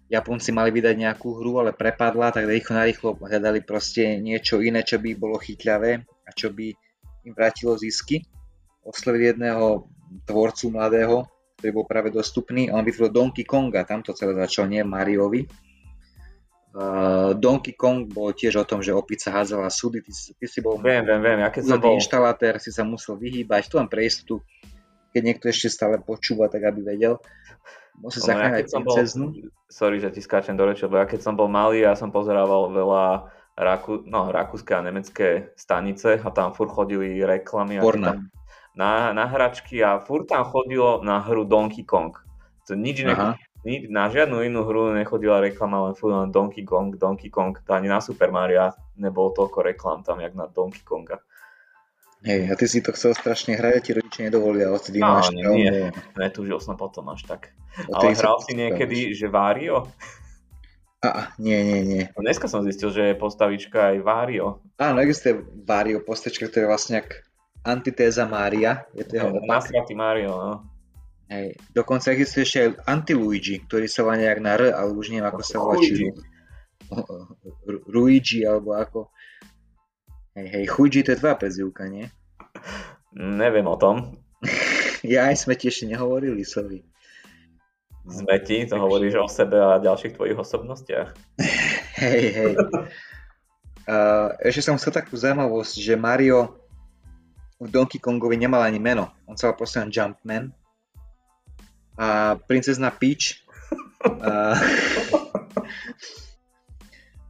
Japonci 0.07 0.55
mali 0.55 0.71
vydať 0.71 0.95
nejakú 0.95 1.43
hru, 1.43 1.59
ale 1.59 1.75
prepadla, 1.75 2.31
tak 2.31 2.47
rýchlo 2.47 2.79
narýchlo 2.79 3.09
hľadali 3.19 3.67
proste 3.67 4.23
niečo 4.23 4.63
iné, 4.63 4.87
čo 4.87 5.03
by 5.03 5.19
bolo 5.19 5.35
chytľavé 5.43 5.99
a 6.03 6.31
čo 6.31 6.55
by 6.55 6.71
im 7.27 7.33
vrátilo 7.35 7.75
zisky. 7.75 8.23
Oslovili 8.87 9.35
jedného 9.35 9.91
tvorcu 10.23 10.71
mladého, 10.71 11.27
ktorý 11.59 11.71
bol 11.75 11.87
práve 11.91 12.15
dostupný 12.15 12.71
a 12.71 12.79
on 12.79 12.87
vytvoril 12.87 13.11
Donkey 13.11 13.43
Konga, 13.43 13.83
tam 13.83 14.07
to 14.07 14.15
celé 14.15 14.39
začalo, 14.39 14.71
nie 14.71 14.87
Mariovi. 14.87 15.43
Uh, 16.77 17.33
Donkey 17.33 17.73
Kong 17.73 18.05
bol 18.07 18.37
tiež 18.37 18.61
o 18.61 18.69
tom, 18.69 18.85
že 18.85 18.93
opica 18.93 19.33
hádzala 19.33 19.73
súdy, 19.73 20.05
ty, 20.05 20.13
ty 20.13 20.45
si 20.45 20.61
bol 20.61 20.77
Viem, 20.77 21.09
viem, 21.09 21.19
viem. 21.25 21.41
Ja 21.41 21.49
keď 21.49 21.63
som 21.73 21.81
bol... 21.81 21.97
inštalatér, 21.97 22.61
si 22.61 22.69
sa 22.69 22.85
musel 22.85 23.17
vyhýbať, 23.17 23.73
tu 23.73 23.81
len 23.81 23.89
pre 23.89 24.05
istotu, 24.05 24.45
keď 25.17 25.23
niekto 25.25 25.49
ešte 25.49 25.73
stále 25.73 25.97
počúva, 25.97 26.53
tak 26.53 26.69
aby 26.69 26.85
vedel. 26.85 27.17
Musel 28.01 28.37
No, 28.37 28.41
ja 28.41 28.61
bol, 28.61 28.93
princeznu. 28.93 29.27
sorry, 29.73 29.99
že 29.99 30.13
ti 30.13 30.21
skáčem 30.21 30.55
do 30.55 30.69
reči, 30.69 30.85
lebo 30.85 31.01
ja 31.01 31.07
keď 31.09 31.21
som 31.25 31.35
bol 31.35 31.49
malý, 31.49 31.83
ja 31.83 31.97
som 31.97 32.13
pozerával 32.13 32.71
veľa 32.71 33.05
Raku, 33.57 34.05
no, 34.05 34.29
rakúske 34.29 34.77
a 34.77 34.85
nemecké 34.85 35.57
stanice 35.57 36.21
a 36.21 36.29
tam 36.29 36.53
furt 36.53 36.69
chodili 36.69 37.25
reklamy. 37.25 37.81
Porna. 37.81 38.21
Na, 38.77 39.17
na 39.17 39.25
hračky 39.25 39.81
a 39.81 39.97
furt 39.97 40.29
tam 40.29 40.45
chodilo 40.45 41.01
na 41.01 41.25
hru 41.25 41.49
Donkey 41.49 41.81
Kong. 41.81 42.13
To 42.69 42.77
nič 42.77 43.01
ne, 43.09 43.17
ni, 43.65 43.89
na 43.89 44.13
žiadnu 44.13 44.45
inú 44.45 44.61
hru 44.69 44.93
nechodila 44.93 45.41
reklama, 45.41 45.89
len 45.89 45.97
furt 45.97 46.13
len 46.13 46.29
Donkey 46.29 46.69
Kong, 46.69 47.01
Donkey 47.01 47.33
Kong. 47.33 47.57
To 47.65 47.71
ani 47.73 47.89
na 47.89 48.05
Super 48.05 48.29
Mario 48.29 48.77
nebolo 49.01 49.33
toľko 49.33 49.65
reklam 49.65 50.05
tam, 50.05 50.21
jak 50.21 50.37
na 50.37 50.53
Donkey 50.53 50.85
Konga. 50.85 51.17
Hej, 52.27 52.51
a 52.51 52.59
ty 52.59 52.67
si 52.67 52.83
to 52.83 52.91
chcel 52.91 53.15
strašne 53.15 53.55
hrať 53.55 53.73
a 53.73 53.81
ti 53.81 53.91
rodičia 53.95 54.27
nedovolia, 54.27 54.67
odtedy 54.69 54.99
No, 54.99 55.15
máš 55.15 55.31
nie, 55.31 55.47
nie. 55.47 55.95
Netúžil 56.13 56.59
som 56.59 56.75
potom 56.75 57.07
až 57.09 57.23
tak. 57.23 57.55
Ale 57.87 58.13
hral 58.13 58.43
si 58.43 58.53
niekedy, 58.53 59.15
že 59.15 59.31
Vario? 59.31 59.87
A, 60.99 61.31
nie, 61.39 61.55
nie, 61.63 61.81
nie. 61.83 62.03
No 62.11 62.27
Dneska 62.27 62.51
som 62.51 62.67
zistil, 62.67 62.91
že 62.91 63.03
je 63.07 63.15
postavička 63.15 63.95
aj 63.95 64.03
Vario. 64.03 64.59
Áno, 64.75 64.99
existuje 64.99 65.39
Vario 65.63 66.03
postačka, 66.03 66.51
ktorá 66.51 66.67
je 66.67 66.73
vlastne 66.73 66.95
jak 66.99 67.23
antitéza 67.63 68.27
Mária. 68.27 68.91
Je 68.91 69.07
to 69.07 69.13
jeho 69.15 69.31
opak. 69.31 69.47
Nasratý 69.47 69.95
Mario, 69.95 70.35
no. 70.35 70.53
Hej. 71.27 71.59
Dokonca 71.71 72.11
existuje 72.11 72.43
ešte 72.43 72.59
aj 72.59 72.71
anti-Luigi, 72.87 73.63
ktorý 73.63 73.87
sa 73.87 74.03
volá 74.03 74.19
nejak 74.19 74.41
na 74.43 74.55
R, 74.57 74.75
ale 74.75 74.91
už 74.91 75.15
neviem, 75.15 75.27
ako 75.27 75.43
sa 75.43 75.59
volá. 75.59 75.79
Či- 75.79 76.11
Ru- 77.67 77.83
Luigi, 77.87 78.47
alebo 78.47 78.75
ako. 78.75 79.11
Hej, 80.37 80.53
hej, 80.53 80.65
Chuigi 80.69 81.01
to 81.01 81.17
je 81.17 81.17
tvoja 81.17 81.41
prezivka, 81.41 81.89
nie? 81.89 82.13
Neviem 83.17 83.67
o 83.67 83.77
tom. 83.81 83.97
Ja 85.07 85.31
aj 85.31 85.47
sme 85.47 85.55
ti 85.55 85.71
ešte 85.71 85.87
nehovorili, 85.87 86.43
sorry. 86.43 86.83
Zmeti, 88.11 88.67
to 88.67 88.75
hovoríš 88.75 89.15
o 89.23 89.31
sebe 89.31 89.55
a 89.55 89.79
ďalších 89.79 90.19
tvojich 90.19 90.35
osobnostiach. 90.35 91.15
Hej, 92.03 92.25
hej. 92.35 92.53
Uh, 93.87 94.35
ešte 94.43 94.67
som 94.67 94.75
chcel 94.77 94.99
takú 94.99 95.15
zaujímavosť, 95.15 95.79
že 95.79 95.95
Mario 95.95 96.59
v 97.63 97.71
Donkey 97.71 98.03
Kongovi 98.03 98.35
nemal 98.35 98.67
ani 98.67 98.83
meno. 98.83 99.15
On 99.31 99.39
sa 99.39 99.49
volal 99.49 99.63
proste 99.63 99.79
Jumpman. 99.87 100.51
A 101.97 102.35
princezna 102.35 102.91
Peach 102.91 103.47
a... 104.03 104.53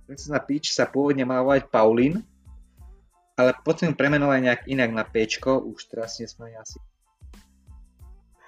princezna 0.09 0.41
Peach 0.41 0.73
sa 0.73 0.89
pôvodne 0.89 1.29
mala 1.29 1.45
volať 1.45 1.69
Pauline, 1.69 2.25
ale 3.37 3.53
potom 3.61 3.93
premenovali 3.93 4.49
nejak 4.49 4.63
inak 4.67 4.91
na 4.91 5.05
Pčko, 5.05 5.61
už 5.61 5.93
teraz 5.93 6.17
nesmierne 6.17 6.65
asi. 6.65 6.81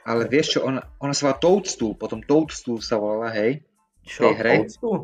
Ale 0.08 0.24
vieš 0.24 0.56
čo, 0.56 0.64
ona, 0.64 0.80
ona 0.96 1.12
sa 1.12 1.28
volá 1.28 1.36
Toadstool, 1.36 1.92
potom 1.92 2.24
Toadstool 2.24 2.80
sa 2.80 2.96
volala, 2.96 3.28
hej, 3.36 3.60
Čo? 4.08 4.24
tej 4.24 4.34
hre? 4.40 4.54
Toadstool? 4.64 4.96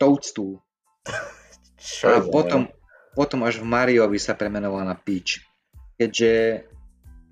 Toadstool. 0.00 0.52
Čo 1.76 2.04
A 2.08 2.24
potom, 2.24 2.72
potom 3.12 3.44
až 3.44 3.60
v 3.60 3.68
Mariovi 3.68 4.16
sa 4.16 4.32
premenovala 4.32 4.88
na 4.88 4.96
Peach. 4.96 5.44
Keďže 6.00 6.64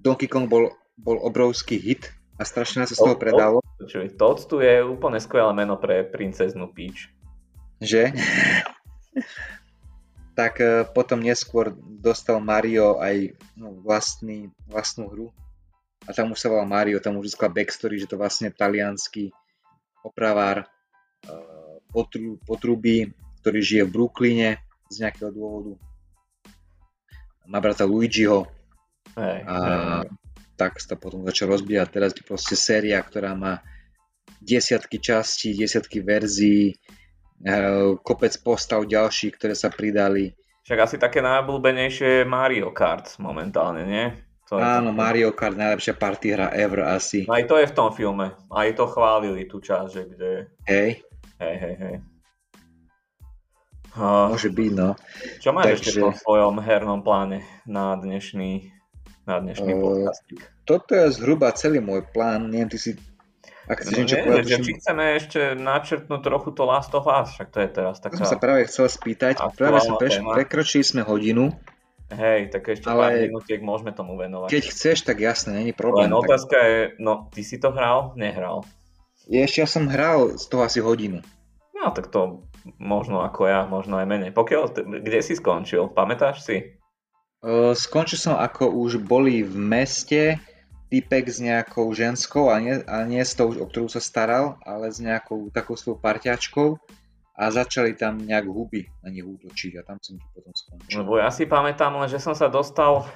Donkey 0.05 0.29
Kong 0.29 0.45
bol, 0.53 0.69
bol 1.01 1.17
obrovský 1.25 1.81
hit 1.81 2.13
a 2.37 2.45
strašne 2.45 2.85
sa 2.85 2.93
z 2.93 3.01
toho 3.01 3.17
To- 3.17 3.17
to- 3.17 3.25
predalo, 3.25 3.59
Toadstool 4.21 4.61
je 4.61 4.85
úplne 4.85 5.17
skvelé 5.17 5.49
meno 5.57 5.81
pre 5.81 6.05
princeznú 6.05 6.69
Peach. 6.77 7.09
že? 7.81 8.13
Tak 10.35 10.61
e, 10.61 10.85
potom 10.91 11.22
neskôr 11.22 11.72
dostal 11.78 12.43
Mario 12.43 12.99
aj 12.99 13.39
no, 13.55 13.78
vlastný, 13.80 14.51
vlastnú 14.66 15.09
hru. 15.09 15.28
A 16.05 16.12
tam 16.12 16.35
už 16.35 16.39
sa 16.43 16.53
volá 16.53 16.68
Mario, 16.68 17.01
tam 17.01 17.16
už 17.16 17.32
získal 17.32 17.55
backstory, 17.55 17.97
že 17.97 18.11
to 18.11 18.20
vlastne 18.20 18.53
talianský 18.53 19.32
opravár 20.05 20.68
uh, 20.68 21.80
potru, 21.89 22.37
potruby, 22.45 23.09
ktorý 23.41 23.59
žije 23.64 23.82
v 23.89 23.95
Brooklyne 23.97 24.51
z 24.93 25.01
nejakého 25.01 25.32
dôvodu. 25.32 25.80
Má 27.49 27.57
brata 27.64 27.89
Luigiho, 27.89 28.53
Hej, 29.14 29.39
a 29.47 29.57
hej. 30.03 30.11
tak 30.59 30.82
sa 30.82 30.95
to 30.95 30.97
potom 30.99 31.22
začal 31.22 31.55
rozbíjať. 31.55 31.89
Teraz 31.89 32.11
je 32.12 32.26
proste 32.26 32.59
séria, 32.59 32.99
ktorá 32.99 33.39
má 33.39 33.62
desiatky 34.43 34.99
častí, 34.99 35.55
desiatky 35.55 36.03
verzií, 36.03 36.74
kopec 38.01 38.32
postav 38.41 38.85
ďalších, 38.85 39.35
ktoré 39.35 39.55
sa 39.55 39.68
pridali. 39.68 40.32
Však 40.64 40.78
asi 40.80 40.97
také 40.97 41.20
najobľúbenejšie 41.20 42.09
je 42.20 42.24
Mario 42.24 42.72
Kart 42.72 43.18
momentálne, 43.18 43.85
nie? 43.85 44.07
To 44.49 44.57
je 44.57 44.64
Áno, 44.64 44.93
také- 44.93 44.99
Mario 44.99 45.30
Kart, 45.32 45.57
najlepšia 45.57 45.95
party 45.95 46.26
hra 46.30 46.49
ever 46.53 46.85
asi. 46.85 47.24
Aj 47.26 47.45
to 47.45 47.57
je 47.57 47.68
v 47.68 47.74
tom 47.74 47.93
filme. 47.93 48.32
Aj 48.49 48.68
to 48.72 48.85
chválili 48.85 49.45
tú 49.45 49.61
časť, 49.61 49.89
že 49.89 50.03
kde... 50.07 50.30
Hej, 50.64 50.91
Hej, 51.35 51.57
hej, 51.59 51.74
hej. 51.76 51.97
A, 53.95 54.26
môže 54.26 54.51
byť, 54.51 54.72
no. 54.74 54.99
čo 55.39 55.55
máš 55.55 55.78
takže- 55.78 55.87
ešte 55.87 56.01
po 56.01 56.11
svojom 56.11 56.59
hernom 56.59 57.01
pláne 57.01 57.43
na 57.62 57.95
dnešný, 57.95 58.72
na 59.22 59.39
dnešný 59.39 59.70
Eh, 59.70 59.78
podcastik? 59.78 60.39
Toto 60.64 60.91
je 60.93 61.07
zhruba 61.12 61.55
celý 61.55 61.78
môj 61.78 62.03
plán. 62.09 62.49
Neviem, 62.49 62.72
ty 62.72 62.78
si... 62.80 62.91
Ak 63.65 63.81
chceš 63.81 63.97
niečo 63.97 64.17
nie, 64.21 64.25
povedať, 64.29 64.45
že 64.45 64.57
či 64.61 64.73
chceme 64.77 65.05
ešte 65.17 65.41
načrtnúť 65.57 66.21
trochu 66.21 66.49
to 66.53 66.62
Last 66.69 66.93
of 66.93 67.09
Us, 67.09 67.33
však 67.33 67.49
to 67.49 67.59
je 67.65 67.69
teraz 67.73 67.97
taká... 67.97 68.21
som 68.21 68.29
sa 68.29 68.37
práve 68.37 68.69
chcel 68.69 68.93
spýtať. 68.93 69.41
Práve 69.57 69.81
sme 69.81 69.97
preš- 69.97 70.21
prekročili 70.21 70.85
sme 70.85 71.01
hodinu. 71.01 71.49
Hej, 72.12 72.53
tak 72.53 72.69
ešte 72.69 72.85
Ale- 72.85 73.01
pár 73.01 73.12
minútiek 73.17 73.61
môžeme 73.65 73.97
tomu 73.97 74.21
venovať. 74.21 74.53
Keď 74.53 74.65
chceš, 74.69 75.09
tak 75.09 75.25
jasne, 75.25 75.57
není 75.57 75.73
problém. 75.73 76.12
Len 76.12 76.15
Tak... 76.15 76.21
otázka 76.29 76.57
je, 76.61 76.81
no, 77.01 77.33
ty 77.33 77.41
si 77.41 77.57
to 77.57 77.73
hral? 77.73 78.12
Nehral. 78.21 78.69
Ešte 79.25 79.65
ja 79.65 79.69
som 79.69 79.89
hral 79.89 80.37
z 80.37 80.45
toho 80.53 80.69
asi 80.69 80.85
hodinu. 80.85 81.25
No, 81.73 81.89
tak 81.97 82.12
to 82.12 82.45
možno 82.77 83.25
ako 83.25 83.49
ja, 83.49 83.65
možno 83.65 83.97
aj 83.97 84.05
menej. 84.05 84.31
Pokiaľ, 84.37 84.77
kde 85.01 85.21
si 85.25 85.33
skončil? 85.33 85.89
Pamätáš 85.89 86.45
si? 86.45 86.77
Uh, 87.41 87.73
skončil 87.73 88.21
som 88.21 88.37
ako 88.37 88.69
už 88.73 89.01
boli 89.01 89.41
v 89.41 89.57
meste 89.57 90.37
typek 90.95 91.27
s 91.27 91.43
nejakou 91.43 91.91
ženskou 91.91 92.55
a 92.55 92.63
nie, 92.63 92.79
a 92.87 93.03
nie 93.03 93.19
s 93.19 93.35
tou, 93.35 93.51
o 93.51 93.67
ktorú 93.67 93.91
sa 93.91 93.99
staral, 93.99 94.63
ale 94.63 94.95
s 94.95 95.03
nejakou 95.03 95.51
takou 95.51 95.75
svojou 95.75 95.99
parťačkou 95.99 96.79
a 97.35 97.51
začali 97.51 97.99
tam 97.99 98.23
nejak 98.23 98.47
huby 98.47 98.87
na 99.03 99.11
nich 99.11 99.27
útočiť 99.27 99.83
a 99.83 99.83
tam 99.83 99.99
som 99.99 100.15
to 100.23 100.27
potom 100.31 100.55
skončil. 100.55 101.03
Lebo 101.03 101.19
ja 101.19 101.35
si 101.35 101.51
pamätám 101.51 101.99
len, 101.99 102.07
že 102.07 102.23
som 102.23 102.31
sa 102.31 102.47
dostal 102.47 103.11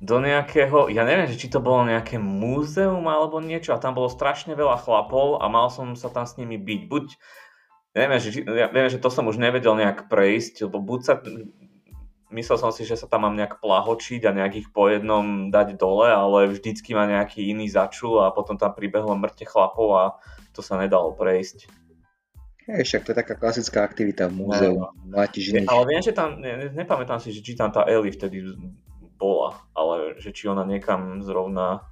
do 0.00 0.16
nejakého, 0.16 0.88
ja 0.88 1.04
neviem, 1.04 1.28
či 1.28 1.52
to 1.52 1.60
bolo 1.60 1.84
nejaké 1.84 2.16
múzeum 2.16 3.04
alebo 3.04 3.44
niečo 3.44 3.76
a 3.76 3.82
tam 3.82 3.92
bolo 3.92 4.08
strašne 4.08 4.56
veľa 4.56 4.80
chlapov 4.80 5.44
a 5.44 5.48
mal 5.52 5.68
som 5.68 5.92
sa 5.92 6.08
tam 6.08 6.24
s 6.24 6.40
nimi 6.40 6.56
byť. 6.56 6.80
Buď, 6.88 7.04
neviem, 7.92 8.20
že, 8.20 8.28
ja 8.48 8.72
viem, 8.72 8.88
že 8.88 8.96
to 8.96 9.12
som 9.12 9.28
už 9.28 9.36
nevedel 9.36 9.76
nejak 9.76 10.08
prejsť, 10.08 10.64
lebo 10.64 10.80
buď 10.80 11.00
sa, 11.04 11.14
myslel 12.34 12.58
som 12.58 12.74
si, 12.74 12.82
že 12.82 12.98
sa 12.98 13.06
tam 13.06 13.24
mám 13.24 13.38
nejak 13.38 13.62
plahočiť 13.62 14.26
a 14.26 14.34
nejak 14.34 14.52
ich 14.58 14.68
po 14.74 14.90
jednom 14.90 15.54
dať 15.54 15.78
dole, 15.78 16.10
ale 16.10 16.50
vždycky 16.50 16.90
ma 16.92 17.06
nejaký 17.06 17.46
iný 17.54 17.70
začul 17.70 18.18
a 18.26 18.34
potom 18.34 18.58
tam 18.58 18.74
pribehlo 18.74 19.14
mŕte 19.14 19.46
chlapov 19.46 19.88
a 19.94 20.04
to 20.50 20.60
sa 20.60 20.74
nedalo 20.74 21.14
prejsť. 21.14 21.70
Hej, 22.64 22.82
však 22.88 23.02
to 23.04 23.12
je 23.12 23.20
taká 23.20 23.34
klasická 23.36 23.84
aktivita 23.84 24.32
v 24.32 24.40
múzeu. 24.40 24.74
Mlátiš 25.04 25.52
iných. 25.52 25.68
Ale 25.68 25.84
viem, 25.84 26.02
že 26.02 26.16
tam, 26.16 26.40
ne, 26.40 26.72
nepamätám 26.72 27.20
si, 27.20 27.28
že 27.28 27.44
či 27.44 27.52
tam 27.54 27.68
tá 27.68 27.84
Ellie 27.84 28.08
vtedy 28.08 28.40
bola, 29.20 29.60
ale 29.76 30.16
že 30.16 30.32
či 30.32 30.48
ona 30.48 30.64
niekam 30.64 31.20
zrovna, 31.20 31.84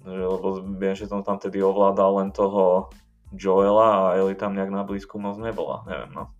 že, 0.00 0.24
lebo 0.24 0.64
viem, 0.80 0.96
že 0.96 1.04
som 1.04 1.20
tam 1.20 1.36
tedy 1.36 1.60
ovládal 1.60 2.24
len 2.24 2.30
toho 2.32 2.88
Joela 3.36 4.12
a 4.12 4.16
Ellie 4.16 4.40
tam 4.40 4.56
nejak 4.56 4.72
na 4.72 4.88
blízku 4.88 5.20
moc 5.20 5.36
nebola, 5.36 5.84
neviem 5.84 6.12
no. 6.16 6.32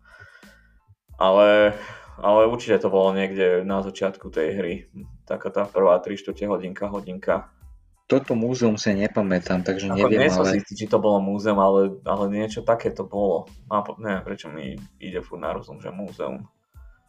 Ale, 1.20 1.76
ale 2.20 2.50
určite 2.50 2.82
to 2.82 2.88
bolo 2.92 3.16
niekde 3.16 3.64
na 3.64 3.80
začiatku 3.80 4.28
tej 4.28 4.48
hry, 4.58 4.74
taká 5.24 5.48
tá 5.48 5.62
prvá 5.64 5.96
3 6.00 6.12
čtvrte 6.18 6.44
hodinka, 6.44 6.90
hodinka. 6.90 7.48
Toto 8.10 8.36
múzeum 8.36 8.76
si 8.76 8.92
nepamätám, 8.92 9.64
takže 9.64 9.88
Ako 9.88 9.96
neviem, 9.96 10.28
nie 10.28 10.28
som 10.28 10.44
ale... 10.44 10.60
si 10.60 10.76
či 10.76 10.84
to 10.84 11.00
bolo 11.00 11.16
múzeum, 11.24 11.56
ale, 11.56 11.96
ale 12.04 12.28
niečo 12.28 12.60
také 12.60 12.92
to 12.92 13.08
bolo. 13.08 13.48
A 13.72 13.80
po, 13.80 13.96
neviem, 13.96 14.20
prečo 14.20 14.52
mi 14.52 14.76
ide 15.00 15.24
furt 15.24 15.40
na 15.40 15.56
rozum, 15.56 15.80
že 15.80 15.88
múzeum. 15.88 16.44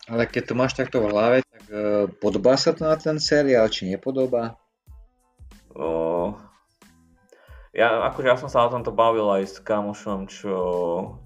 Ale 0.07 0.27
keď 0.31 0.51
to 0.51 0.53
máš 0.55 0.79
takto 0.79 1.03
v 1.03 1.11
hlave, 1.11 1.37
tak 1.43 1.63
uh, 1.67 2.07
podobá 2.23 2.55
sa 2.55 2.71
to 2.71 2.87
na 2.87 2.95
ten 2.95 3.19
seriál, 3.19 3.67
či 3.67 3.91
nepodobá? 3.91 4.55
O, 5.75 6.31
ja, 7.73 8.05
akože 8.07 8.27
ja 8.29 8.37
som 8.37 8.47
sa 8.47 8.63
o 8.63 8.71
tomto 8.71 8.93
bavil 8.93 9.25
aj 9.33 9.43
s 9.49 9.57
kamošom, 9.59 10.29
čo, 10.29 10.55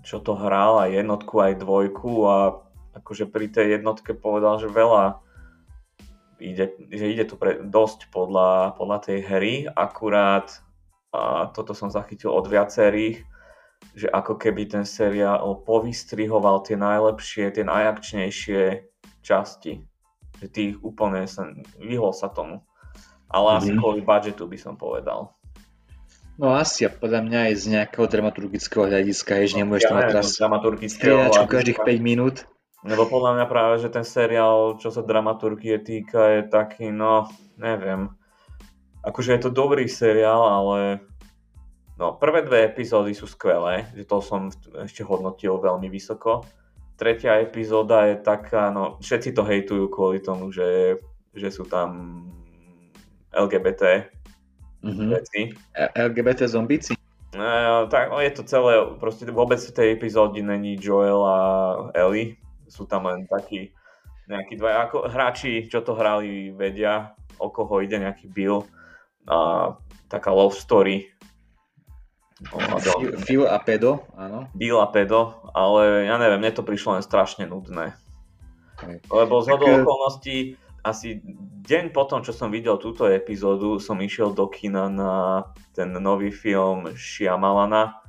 čo 0.01 0.17
to 0.23 0.33
hral, 0.33 0.79
aj 0.79 0.95
jednotku, 0.95 1.37
aj 1.43 1.59
dvojku 1.59 2.23
a 2.23 2.65
akože 2.97 3.29
pri 3.29 3.47
tej 3.47 3.79
jednotke 3.79 4.13
povedal, 4.13 4.57
že 4.57 4.67
veľa 4.67 5.21
ide, 6.37 6.69
že 6.89 7.05
ide 7.09 7.25
to 7.25 7.35
pre, 7.35 7.61
dosť 7.61 8.09
podľa, 8.09 8.77
podľa 8.77 8.97
tej 9.01 9.19
hry, 9.25 9.53
akurát 9.65 10.49
a 11.09 11.49
toto 11.49 11.71
som 11.73 11.89
zachytil 11.89 12.29
od 12.29 12.45
viacerých, 12.45 13.23
že 13.97 14.05
ako 14.09 14.37
keby 14.37 14.69
ten 14.69 14.85
seriál 14.85 15.63
povystrihoval 15.65 16.61
tie 16.61 16.77
najlepšie, 16.77 17.49
tie 17.49 17.63
najakčnejšie 17.65 18.61
časti. 19.23 19.81
Že 20.37 20.47
tých 20.53 20.73
úplne 20.85 21.25
sa, 21.25 21.49
vyhol 21.81 22.13
sa 22.13 22.29
tomu. 22.29 22.61
Ale 23.27 23.57
asi 23.57 23.73
Mhm. 23.73 23.79
kvôli 23.81 24.01
budžetu 24.05 24.45
by 24.45 24.57
som 24.61 24.77
povedal. 24.77 25.33
No 26.37 26.53
asi 26.53 26.85
a 26.85 26.93
podľa 26.93 27.25
mňa 27.25 27.39
aj 27.49 27.53
z 27.57 27.65
nejakého 27.73 28.05
dramaturgického 28.05 28.85
hľadiska, 28.85 29.41
že 29.49 29.57
nemôžeš 29.57 29.89
tam 29.89 29.97
neviem, 29.97 30.09
teraz 30.13 30.25
z 30.29 30.37
dramaturgického 30.37 31.17
hľadiska. 31.33 31.49
každých 31.49 31.79
5 31.81 31.97
minút. 31.97 32.35
Lebo 32.85 33.09
podľa 33.09 33.41
mňa 33.41 33.45
práve, 33.49 33.75
že 33.81 33.89
ten 33.89 34.05
seriál, 34.05 34.77
čo 34.77 34.93
sa 34.93 35.01
dramaturgie 35.01 35.81
týka, 35.81 36.39
je 36.39 36.41
taký, 36.45 36.93
no, 36.93 37.25
neviem. 37.57 38.13
Akože 39.01 39.33
je 39.33 39.41
to 39.47 39.51
dobrý 39.53 39.89
seriál, 39.89 40.45
ale 40.45 41.01
no, 41.97 42.13
prvé 42.17 42.45
dve 42.45 42.69
epizódy 42.69 43.17
sú 43.17 43.25
skvelé, 43.25 43.89
že 43.97 44.05
to 44.05 44.21
som 44.21 44.53
ešte 44.83 45.01
hodnotil 45.01 45.57
veľmi 45.57 45.89
vysoko. 45.89 46.45
Tretia 46.97 47.41
epizóda 47.41 48.09
je 48.09 48.21
taká, 48.21 48.69
no, 48.69 49.01
všetci 49.01 49.33
to 49.33 49.41
hejtujú 49.41 49.85
kvôli 49.89 50.21
tomu, 50.21 50.53
že, 50.53 51.01
že 51.33 51.49
sú 51.49 51.65
tam 51.65 52.21
LGBT 53.33 54.13
Mhm. 54.83 55.09
veci. 55.09 55.41
LGBT 55.95 56.47
zombíci? 56.47 56.93
No, 57.35 57.85
tak 57.91 58.09
no, 58.09 58.21
je 58.23 58.31
to 58.31 58.43
celé, 58.47 58.79
proste 59.01 59.27
vôbec 59.27 59.59
v 59.59 59.75
tej 59.75 59.87
epizóde 59.93 60.39
není 60.39 60.79
Joel 60.79 61.21
a 61.25 61.37
Ellie. 61.93 62.39
Sú 62.67 62.85
tam 62.85 63.07
len 63.07 63.25
takí 63.27 63.71
nejakí 64.27 64.59
dva, 64.59 64.87
ako 64.87 65.07
hráči, 65.07 65.71
čo 65.71 65.79
to 65.81 65.95
hrali, 65.95 66.51
vedia, 66.51 67.15
o 67.39 67.47
koho 67.47 67.79
ide 67.79 67.95
nejaký 67.97 68.27
Bill. 68.27 68.67
A 69.27 69.71
taká 70.11 70.31
love 70.35 70.55
story. 70.55 71.07
ohľadom 72.53 73.17
Phil- 73.25 73.49
a 73.49 73.57
Pedo, 73.57 74.05
áno. 74.13 74.45
Bill 74.53 74.77
a 74.77 74.87
Pedo, 74.91 75.41
ale 75.57 76.05
ja 76.05 76.21
neviem, 76.21 76.37
mne 76.43 76.53
to 76.53 76.61
prišlo 76.61 76.99
len 76.99 77.03
strašne 77.03 77.49
nudné. 77.49 77.97
Hej. 78.83 79.01
Lebo 79.09 79.41
z 79.41 79.47
hodou 79.57 79.67
eh, 79.73 79.77
okolností 79.81 80.37
asi 80.85 81.19
deň 81.67 81.91
potom, 81.91 82.23
čo 82.23 82.31
som 82.31 82.53
videl 82.53 82.79
túto 82.79 83.09
epizódu, 83.09 83.81
som 83.81 83.99
išiel 83.99 84.31
do 84.31 84.47
kina 84.47 84.87
na 84.87 85.13
ten 85.75 85.91
nový 85.97 86.31
film 86.31 86.93
Shyamalana, 86.95 87.99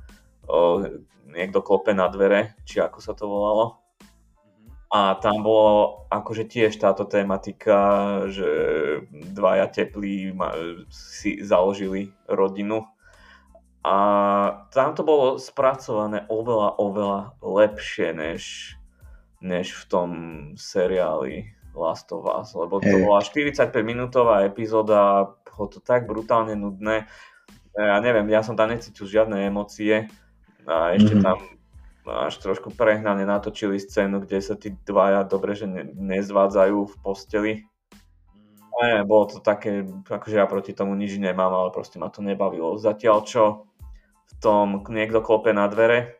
o, 0.47 0.85
niekto 1.27 1.59
klope 1.59 1.91
na 1.91 2.07
dvere, 2.07 2.55
či 2.63 2.79
ako 2.79 2.99
sa 3.03 3.11
to 3.11 3.27
volalo. 3.27 3.83
A 4.89 5.21
tam 5.21 5.45
bolo 5.45 6.05
akože 6.09 6.49
tiež 6.49 6.81
táto 6.81 7.05
tematika, 7.05 7.77
že 8.25 8.49
dvaja 9.13 9.69
teplí 9.69 10.33
si 10.89 11.37
založili 11.45 12.09
rodinu. 12.25 12.89
A 13.85 13.95
tam 14.73 14.97
to 14.97 15.05
bolo 15.05 15.37
spracované 15.37 16.25
oveľa, 16.25 16.81
oveľa 16.81 17.21
lepšie, 17.37 18.17
než, 18.17 18.41
než 19.45 19.77
v 19.77 19.83
tom 19.85 20.09
seriáli 20.57 21.53
Last 21.77 22.09
of 22.09 22.25
Us, 22.25 22.57
lebo 22.57 22.81
to 22.81 22.89
hey. 22.89 23.05
bola 23.05 23.21
45 23.21 23.71
minútová 23.85 24.43
epizóda, 24.43 25.31
bolo 25.45 25.67
to 25.69 25.79
tak 25.79 26.09
brutálne 26.09 26.57
nudné. 26.57 27.05
Ja 27.77 28.01
neviem, 28.01 28.25
ja 28.33 28.41
som 28.41 28.57
tam 28.57 28.73
necítil 28.73 29.05
žiadne 29.05 29.47
emócie 29.47 30.09
a 30.65 30.97
ešte 30.97 31.13
mm-hmm. 31.15 31.25
tam 31.25 31.37
až 32.07 32.39
trošku 32.39 32.71
prehnane 32.73 33.27
natočili 33.27 33.79
scénu, 33.81 34.23
kde 34.23 34.39
sa 34.39 34.55
tí 34.55 34.75
dvaja 34.87 35.27
dobre, 35.27 35.55
že 35.55 35.67
ne, 35.67 35.83
nezvádzajú 35.91 36.77
v 36.85 36.95
posteli. 37.03 37.53
A 38.79 39.03
bolo 39.03 39.27
to 39.27 39.37
také, 39.43 39.83
akože 40.07 40.39
ja 40.39 40.47
proti 40.47 40.71
tomu 40.71 40.95
nič 40.95 41.19
nemám, 41.19 41.51
ale 41.51 41.75
proste 41.75 41.99
ma 41.99 42.07
to 42.07 42.23
nebavilo. 42.23 42.79
Zatiaľ 42.79 43.17
čo 43.27 43.43
v 44.29 44.33
tom 44.39 44.87
niekto 44.87 45.19
klope 45.19 45.51
na 45.51 45.67
dvere, 45.67 46.19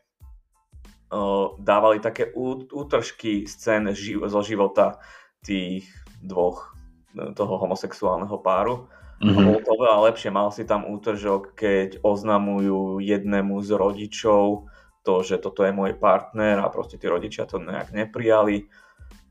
dávali 1.58 1.98
také 2.00 2.30
útržky 2.70 3.50
scén 3.50 3.90
zo 4.30 4.42
života 4.46 5.02
tých 5.42 5.90
dvoch, 6.22 6.76
e, 7.16 7.34
toho 7.34 7.58
homosexuálneho 7.58 8.38
páru. 8.44 8.86
Mm-hmm. 9.20 9.36
A 9.36 9.40
bolo 9.42 9.60
to 9.64 9.74
veľa 9.76 10.00
lepšie. 10.12 10.30
Mal 10.32 10.50
si 10.54 10.64
tam 10.64 10.88
útržok, 10.88 11.58
keď 11.58 12.00
oznamujú 12.06 13.04
jednému 13.04 13.60
z 13.60 13.70
rodičov 13.76 14.70
to, 15.10 15.26
že 15.26 15.42
toto 15.42 15.66
je 15.66 15.74
môj 15.74 15.98
partner 15.98 16.62
a 16.62 16.70
proste 16.70 17.02
tí 17.02 17.10
rodičia 17.10 17.50
to 17.50 17.58
nejak 17.58 17.90
neprijali. 17.90 18.70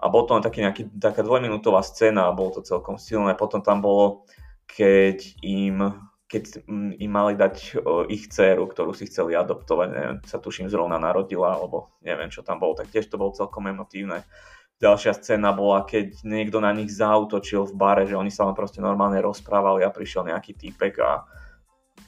A 0.02 0.10
bol 0.10 0.26
to 0.26 0.34
taký 0.42 0.66
nejaký, 0.66 0.90
taká 0.98 1.22
dvojminútová 1.22 1.86
scéna 1.86 2.26
a 2.26 2.34
bolo 2.34 2.59
to 2.59 2.66
celkom 2.66 2.98
silné. 2.98 3.38
Potom 3.38 3.62
tam 3.62 3.78
bolo, 3.78 4.26
keď 4.66 5.38
im, 5.42 5.94
keď 6.26 6.66
im 6.98 7.10
mali 7.10 7.38
dať 7.38 7.78
ich 8.10 8.26
dceru, 8.26 8.66
ktorú 8.66 8.90
si 8.90 9.06
chceli 9.06 9.38
adoptovať, 9.38 9.88
neviem, 9.90 10.16
sa 10.26 10.42
tuším 10.42 10.66
zrovna 10.66 10.98
narodila, 10.98 11.55
alebo 11.55 11.94
neviem, 12.02 12.30
čo 12.30 12.42
tam 12.42 12.59
bolo, 12.59 12.74
tak 12.74 12.90
tiež 12.90 13.06
to 13.06 13.18
bolo 13.18 13.34
celkom 13.34 13.70
emotívne. 13.70 14.26
Ďalšia 14.78 15.14
scéna 15.18 15.50
bola, 15.50 15.82
keď 15.82 16.22
niekto 16.22 16.62
na 16.62 16.70
nich 16.70 16.94
zautočil 16.94 17.66
v 17.66 17.74
bare, 17.74 18.06
že 18.06 18.14
oni 18.14 18.30
sa 18.30 18.46
len 18.46 18.55
proste 18.55 18.78
normálne 18.78 19.18
rozprávali 19.18 19.82
a 19.82 19.90
prišiel 19.90 20.30
nejaký 20.30 20.55
týpek 20.55 20.94
a 21.02 21.26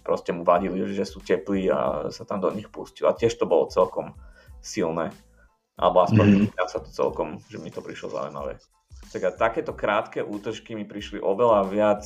proste 0.00 0.32
mu 0.32 0.42
vadili, 0.42 0.80
že 0.90 1.04
sú 1.06 1.20
teplí 1.20 1.70
a 1.70 2.08
sa 2.12 2.24
tam 2.24 2.40
do 2.40 2.50
nich 2.50 2.68
pustil. 2.68 3.06
A 3.08 3.16
tiež 3.16 3.36
to 3.36 3.48
bolo 3.48 3.70
celkom 3.70 4.16
silné. 4.60 5.14
Alebo 5.80 6.04
aspoň 6.04 6.26
mm-hmm. 6.50 6.68
sa 6.68 6.80
to 6.84 6.90
celkom, 6.92 7.40
že 7.48 7.56
mi 7.56 7.72
to 7.72 7.80
prišlo 7.80 8.12
zaujímavé. 8.12 8.60
Tak 9.10 9.40
takéto 9.40 9.72
krátke 9.72 10.20
útržky 10.20 10.76
mi 10.76 10.84
prišli 10.84 11.18
oveľa 11.18 11.66
viac 11.72 12.04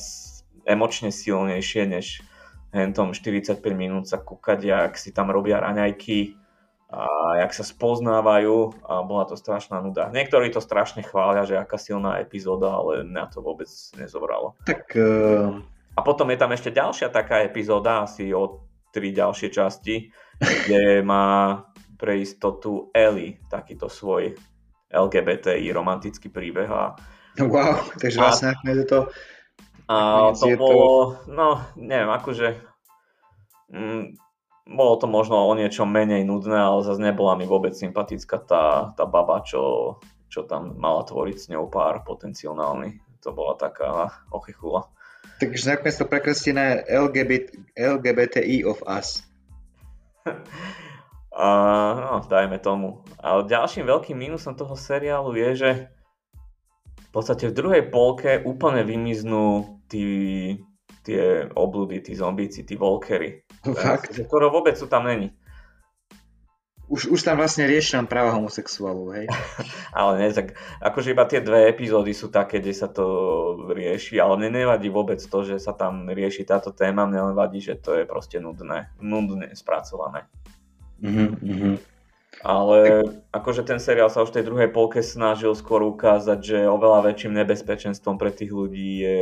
emočne 0.63 1.11
silnejšie, 1.11 1.83
než 1.85 2.23
hentom 2.71 3.11
45 3.11 3.59
minút 3.75 4.07
sa 4.07 4.17
kúkať, 4.17 4.59
jak 4.63 4.93
si 4.95 5.11
tam 5.11 5.29
robia 5.29 5.59
raňajky, 5.59 6.39
a 6.95 7.07
jak 7.41 7.51
sa 7.51 7.65
spoznávajú 7.65 8.85
a 8.85 9.03
bola 9.03 9.25
to 9.25 9.35
strašná 9.35 9.81
nuda. 9.81 10.13
Niektorí 10.13 10.53
to 10.53 10.61
strašne 10.61 11.01
chvália, 11.03 11.43
že 11.43 11.59
aká 11.59 11.81
silná 11.81 12.21
epizóda, 12.21 12.71
ale 12.71 13.03
na 13.03 13.25
to 13.27 13.41
vôbec 13.41 13.67
nezobralo. 13.99 14.55
Tak... 14.63 14.95
Uh... 14.95 15.65
A 15.95 15.99
potom 16.03 16.27
je 16.31 16.37
tam 16.37 16.51
ešte 16.51 16.75
ďalšia 16.75 17.07
taká 17.07 17.47
epizóda, 17.47 18.03
asi 18.03 18.35
o 18.35 18.67
tri 18.91 19.15
ďalšie 19.15 19.49
časti, 19.51 20.11
kde 20.39 21.03
má 21.03 21.59
pre 21.95 22.19
istotu 22.19 22.91
Ellie 22.91 23.39
takýto 23.47 23.87
svoj 23.87 24.35
LGBTI 24.91 25.71
romantický 25.71 26.27
príbeh. 26.27 26.67
A, 26.67 26.95
wow, 27.39 27.79
takže 27.95 28.19
vlastne 28.19 28.51
je 28.63 28.87
to... 28.87 28.99
A 29.85 30.33
to 30.33 30.49
bolo, 30.57 31.21
no 31.29 31.61
neviem, 31.77 32.09
akože... 32.09 32.57
Mm, 33.69 34.17
bolo 34.65 34.93
to 34.97 35.05
možno 35.05 35.45
o 35.45 35.53
niečo 35.53 35.85
menej 35.85 36.25
nudné, 36.25 36.57
ale 36.57 36.81
zase 36.81 36.97
nebola 36.97 37.37
mi 37.37 37.45
vôbec 37.45 37.77
sympatická 37.77 38.41
tá, 38.41 38.97
tá 38.97 39.05
baba, 39.05 39.45
čo, 39.45 39.95
čo 40.25 40.41
tam 40.49 40.73
mala 40.81 41.05
tvoriť 41.05 41.37
s 41.37 41.49
ňou 41.53 41.69
pár 41.69 42.01
potenciálny. 42.01 42.97
To 43.21 43.29
bola 43.29 43.53
taká 43.61 44.09
ochichula. 44.33 44.89
Takže 45.35 45.67
nakoniec 45.67 45.95
to 45.99 46.05
prekreslí 46.07 46.51
na 46.55 46.79
LGBT, 46.87 47.51
LGBTI 47.75 48.63
of 48.63 48.79
us. 48.87 49.23
A, 51.35 51.47
no, 51.99 52.23
dajme 52.31 52.63
tomu. 52.63 53.03
Ale 53.19 53.43
ďalším 53.43 53.83
veľkým 53.83 54.15
mínusom 54.15 54.55
toho 54.55 54.71
seriálu 54.79 55.35
je, 55.35 55.49
že 55.55 55.71
v 56.95 57.09
podstate 57.11 57.51
v 57.51 57.57
druhej 57.59 57.83
polke 57.91 58.39
úplne 58.39 58.87
vymiznú 58.87 59.75
tí 59.91 60.55
tie 61.05 61.45
obludy, 61.53 62.01
tí 62.01 62.17
zombíci, 62.17 62.65
tí 62.65 62.73
volkery. 62.73 63.45
Fakt? 63.61 64.17
Skoro 64.17 64.49
vôbec 64.49 64.73
sú 64.73 64.89
tam 64.89 65.05
není. 65.05 65.29
Už, 66.85 67.09
už 67.09 67.19
tam 67.25 67.41
vlastne 67.41 67.65
riešia 67.65 68.05
práva 68.05 68.37
homosexuálov, 68.37 69.17
hej? 69.17 69.25
ale 69.97 70.11
nie, 70.21 70.29
tak 70.29 70.53
akože 70.85 71.17
iba 71.17 71.25
tie 71.25 71.41
dve 71.41 71.65
epizódy 71.69 72.13
sú 72.13 72.29
také, 72.29 72.61
kde 72.61 72.73
sa 72.77 72.85
to 72.85 73.05
rieši, 73.73 74.21
ale 74.21 74.37
mne 74.37 74.65
nevadí 74.65 74.93
vôbec 74.93 75.17
to, 75.17 75.39
že 75.41 75.57
sa 75.57 75.73
tam 75.73 76.05
rieši 76.05 76.45
táto 76.45 76.69
téma, 76.69 77.09
mne 77.09 77.31
len 77.31 77.35
vadí, 77.35 77.57
že 77.57 77.77
to 77.81 77.97
je 77.97 78.05
proste 78.05 78.37
nudné, 78.37 78.93
nudné 79.01 79.57
spracované. 79.57 80.29
Mm-hmm. 81.01 81.95
Ale 82.45 83.07
akože 83.31 83.65
ten 83.65 83.81
seriál 83.81 84.11
sa 84.11 84.21
už 84.21 84.29
v 84.29 84.37
tej 84.41 84.45
druhej 84.45 84.69
polke 84.69 85.01
snažil 85.01 85.55
skôr 85.57 85.81
ukázať, 85.81 86.39
že 86.43 86.59
oveľa 86.69 87.09
väčším 87.09 87.33
nebezpečenstvom 87.41 88.19
pre 88.21 88.29
tých 88.29 88.51
ľudí 88.53 89.01
je 89.01 89.19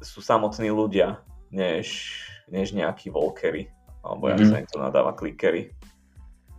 sú 0.00 0.20
samotní 0.20 0.68
ľudia, 0.68 1.24
než, 1.48 2.16
než 2.48 2.76
nejakí 2.76 3.08
Volkery. 3.08 3.72
Alebo 4.04 4.28
jak 4.30 4.40
mm. 4.40 4.48
sa 4.48 4.56
im 4.62 4.68
to 4.68 4.78
nadáva, 4.78 5.12
klikery. 5.16 5.74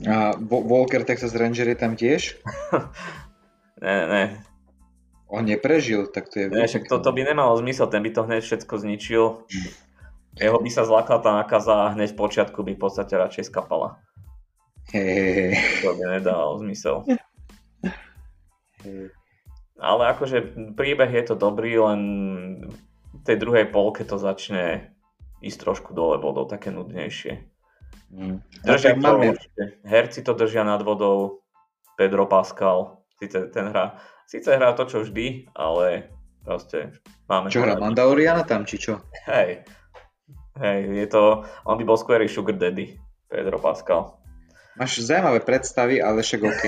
A 0.05 0.37
Volker 0.45 1.01
Texas 1.01 1.33
Ranger 1.33 1.73
je 1.73 1.77
tam 1.77 1.97
tiež? 1.97 2.37
ne, 3.85 3.97
ne. 4.05 4.23
On 5.27 5.41
neprežil, 5.41 6.07
tak 6.13 6.29
to 6.29 6.39
je... 6.39 6.45
Ne, 6.53 6.69
však 6.69 6.85
toto 6.85 7.09
by 7.09 7.25
nemalo 7.25 7.57
zmysel, 7.57 7.89
ten 7.89 8.05
by 8.05 8.13
to 8.13 8.21
hneď 8.23 8.45
všetko 8.45 8.73
zničil. 8.77 9.23
Jeho 10.37 10.57
by 10.61 10.69
sa 10.69 10.85
zlakla 10.85 11.17
tá 11.19 11.33
nakaza 11.33 11.89
a 11.89 11.91
hneď 11.97 12.13
v 12.13 12.19
počiatku 12.21 12.61
by 12.61 12.77
v 12.77 12.81
podstate 12.81 13.17
radšej 13.17 13.49
skapala. 13.49 13.97
Hey. 14.93 15.57
To 15.83 15.97
by 15.97 16.21
nedalo 16.21 16.61
zmysel. 16.61 17.03
Hey. 18.85 19.11
Ale 19.81 20.03
akože 20.13 20.73
príbeh 20.77 21.11
je 21.11 21.23
to 21.27 21.35
dobrý, 21.35 21.75
len 21.75 22.01
v 23.13 23.21
tej 23.25 23.37
druhej 23.41 23.67
polke 23.67 24.05
to 24.07 24.15
začne 24.21 24.93
ísť 25.43 25.57
trošku 25.59 25.91
dole 25.91 26.21
vodou, 26.21 26.47
také 26.47 26.71
nudnejšie. 26.71 27.56
Mm. 28.07 28.39
Držia 28.63 28.95
to, 28.95 29.01
máme... 29.03 29.35
herci 29.83 30.23
to 30.23 30.31
držia 30.31 30.63
nad 30.63 30.79
vodou, 30.79 31.43
Pedro 31.99 32.29
Pascal, 32.29 33.03
síce 33.19 33.51
ten 33.51 33.73
hra, 33.73 33.99
síce 34.29 34.53
hrá 34.53 34.71
to, 34.77 34.87
čo 34.87 35.03
vždy, 35.03 35.51
ale 35.57 36.07
proste 36.45 36.95
máme... 37.27 37.51
Čo 37.51 37.67
hrá, 37.67 37.75
Mandaloriana 37.75 38.47
tam, 38.47 38.63
či 38.63 38.79
čo? 38.79 39.03
Hej, 39.27 39.67
hej, 40.61 40.79
je 40.87 41.07
to, 41.11 41.43
on 41.67 41.75
by 41.75 41.83
bol 41.83 41.99
skôr 41.99 42.23
sugar 42.31 42.55
daddy, 42.55 42.95
Pedro 43.27 43.59
Pascal. 43.59 44.17
Máš 44.77 45.01
zaujímavé 45.01 45.41
predstavy, 45.41 45.97
ale 45.97 46.21
však 46.21 46.41
OK. 46.45 46.63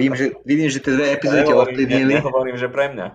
Vidím, 0.00 0.16
že, 0.16 0.26
vidím, 0.48 0.68
že 0.72 0.80
tie 0.80 0.96
dve 0.96 1.12
epizódy 1.12 1.44
ťa 1.44 1.60
ovplyvnili. 1.60 2.12
Ne, 2.16 2.24
nehovorím, 2.24 2.56
že 2.56 2.72
pre 2.72 2.88
mňa. 2.88 3.06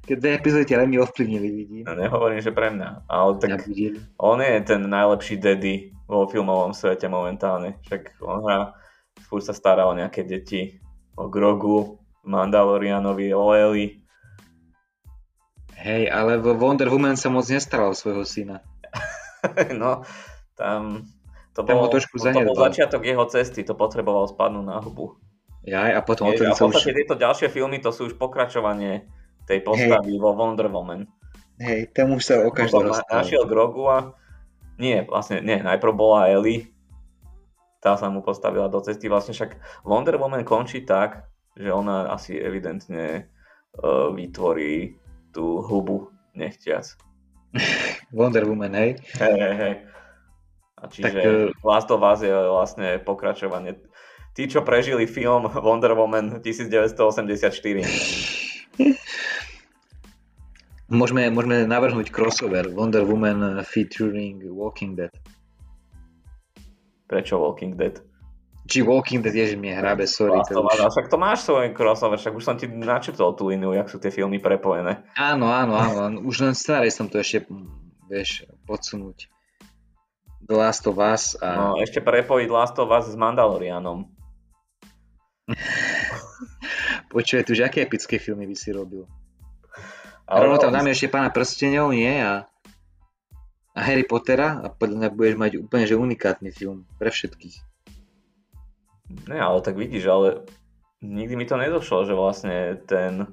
Keď 0.00 0.16
dve 0.16 0.30
epizódy 0.34 0.64
ťa 0.66 0.80
veľmi 0.80 0.96
ovplyvnili, 1.00 1.48
vidím. 1.52 1.84
No, 1.84 1.94
nehovorím, 1.94 2.40
že 2.40 2.50
pre 2.50 2.72
mňa, 2.72 3.04
ale 3.06 3.30
tak 3.38 3.68
ja 3.68 3.94
on 4.16 4.40
je 4.40 4.54
ten 4.64 4.80
najlepší 4.82 5.36
daddy 5.38 5.92
vo 6.08 6.26
filmovom 6.26 6.72
svete 6.74 7.06
momentálne. 7.06 7.78
Však 7.86 8.18
on 8.24 8.42
hrá, 8.42 8.74
furt 9.28 9.44
sa 9.44 9.54
stará 9.54 9.86
o 9.86 9.94
nejaké 9.94 10.26
deti, 10.26 10.80
o 11.14 11.28
Grogu, 11.28 12.00
Mandalorianovi, 12.24 13.30
o 13.36 13.52
Eli. 13.54 14.02
Hej, 15.80 16.12
ale 16.12 16.40
vo 16.40 16.56
Wonder 16.56 16.88
Woman 16.92 17.16
sa 17.16 17.32
moc 17.32 17.48
nestaral 17.48 17.92
o 17.92 17.96
svojho 17.96 18.24
syna. 18.24 18.60
no, 19.80 20.04
tam 20.56 21.08
to 21.50 21.66
bol, 21.66 21.90
trošku 21.90 22.16
to 22.16 22.30
bol 22.30 22.56
začiatok 22.56 23.02
jeho 23.02 23.24
cesty, 23.26 23.66
to 23.66 23.74
potreboval 23.74 24.30
spadnúť 24.30 24.64
na 24.64 24.78
hubu. 24.78 25.18
Ja, 25.66 25.92
a 25.92 26.00
potom 26.00 26.32
Je, 26.32 26.40
a 26.40 26.56
v 26.56 26.72
podstate 26.72 26.94
už... 26.94 26.98
tieto 27.04 27.14
ďalšie 27.20 27.52
filmy 27.52 27.82
to 27.84 27.92
sú 27.92 28.08
už 28.08 28.16
pokračovanie 28.16 29.04
tej 29.50 29.66
postavy 29.66 30.14
hey. 30.14 30.22
vo 30.22 30.30
Wonder 30.38 30.70
Woman. 30.70 31.10
Hej, 31.58 31.90
tam 31.92 32.14
už 32.14 32.22
sa 32.22 32.34
o 32.46 32.54
každom 32.54 32.88
Našiel 33.10 33.44
Grogu 33.50 33.84
a 33.90 34.14
nie, 34.80 35.02
vlastne 35.04 35.42
nie, 35.44 35.60
najprv 35.60 35.92
bola 35.92 36.30
Ellie, 36.30 36.72
tá 37.84 37.96
sa 37.96 38.08
mu 38.08 38.24
postavila 38.24 38.70
do 38.70 38.80
cesty, 38.80 39.10
vlastne 39.10 39.34
však 39.36 39.84
Wonder 39.84 40.16
Woman 40.16 40.44
končí 40.46 40.86
tak, 40.86 41.28
že 41.56 41.68
ona 41.68 42.08
asi 42.12 42.36
evidentne 42.38 43.28
uh, 43.80 44.08
vytvorí 44.14 44.96
tú 45.34 45.60
hubu 45.60 46.08
nechtiac. 46.32 46.96
Wonder 48.16 48.46
Woman, 48.46 48.72
hej? 48.72 48.90
Hej, 49.18 49.36
hej, 49.36 49.54
hej. 49.58 49.74
A 50.80 50.88
čiže 50.88 51.12
tak, 51.12 51.24
uh... 51.28 51.52
Last 51.60 51.92
of 51.92 52.00
Us 52.00 52.24
je 52.24 52.32
vlastne 52.32 52.96
pokračovanie. 53.04 53.76
Tí, 54.32 54.46
čo 54.46 54.64
prežili 54.64 55.04
film 55.10 55.50
Wonder 55.50 55.92
Woman 55.92 56.40
1984. 56.40 56.96
Môžeme, 60.90 61.30
môžeme 61.30 61.70
navrhnúť 61.70 62.10
crossover 62.10 62.66
Wonder 62.66 63.06
Woman 63.06 63.62
featuring 63.62 64.42
Walking 64.42 64.98
Dead. 64.98 65.14
Prečo 67.06 67.38
Walking 67.38 67.78
Dead? 67.78 68.02
Či 68.66 68.82
Walking 68.82 69.22
Dead, 69.22 69.30
ježiš, 69.30 69.54
mi 69.54 69.70
hrabe, 69.70 70.10
sorry. 70.10 70.42
To 70.50 70.66
už... 70.66 70.82
Však 70.82 71.06
to 71.06 71.14
máš 71.14 71.46
svoj 71.46 71.70
crossover, 71.78 72.18
však 72.18 72.34
už 72.34 72.42
som 72.42 72.58
ti 72.58 72.66
načrtol 72.66 73.38
tú 73.38 73.54
líniu, 73.54 73.70
jak 73.70 73.86
sú 73.86 74.02
tie 74.02 74.10
filmy 74.10 74.42
prepojené. 74.42 75.06
Áno, 75.14 75.46
áno, 75.46 75.78
áno, 75.78 76.26
už 76.26 76.42
len 76.42 76.58
starý 76.58 76.90
som 76.90 77.06
to 77.06 77.22
ešte, 77.22 77.46
vieš, 78.10 78.50
podsunúť. 78.66 79.30
The 80.42 80.58
Last 80.58 80.90
of 80.90 80.98
Us 80.98 81.38
a... 81.38 81.54
No, 81.54 81.78
ešte 81.78 82.02
prepojiť 82.02 82.48
Last 82.50 82.74
of 82.82 82.90
Us 82.90 83.06
s 83.06 83.14
Mandalorianom. 83.14 84.10
Počuj, 87.14 87.46
tu 87.46 87.54
už 87.54 87.62
aké 87.70 87.86
epické 87.86 88.18
filmy 88.18 88.50
by 88.50 88.56
si 88.58 88.74
robil? 88.74 89.06
Ale 90.30 90.46
rovno 90.46 90.62
tam 90.62 90.70
dáme 90.70 90.94
ešte 90.94 91.10
pána 91.10 91.34
prstenov, 91.34 91.90
nie? 91.90 92.22
A, 92.22 92.46
a 93.74 93.80
Harry 93.82 94.06
Pottera 94.06 94.62
a 94.62 94.70
podľa 94.70 94.96
mňa 95.02 95.10
budeš 95.10 95.34
mať 95.34 95.52
úplne 95.58 95.84
že 95.90 95.98
unikátny 95.98 96.54
film 96.54 96.86
pre 97.02 97.10
všetkých. 97.10 97.56
Ne, 99.26 99.42
ale 99.42 99.58
tak 99.66 99.74
vidíš, 99.74 100.06
ale 100.06 100.46
nikdy 101.02 101.34
mi 101.34 101.50
to 101.50 101.58
nedošlo, 101.58 102.06
že 102.06 102.14
vlastne 102.14 102.78
ten 102.86 103.26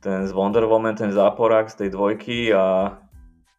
ten 0.00 0.22
z 0.22 0.32
Wonder 0.32 0.64
Woman, 0.70 0.94
ten 0.94 1.10
záporák 1.10 1.66
z 1.66 1.82
tej 1.82 1.88
dvojky 1.90 2.54
a 2.54 2.94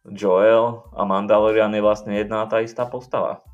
Joel 0.08 0.80
a 0.96 1.04
Mandalorian 1.04 1.76
je 1.76 1.84
vlastne 1.84 2.16
jedna 2.16 2.42
a 2.42 2.48
tá 2.48 2.64
istá 2.64 2.88
postava. 2.88 3.44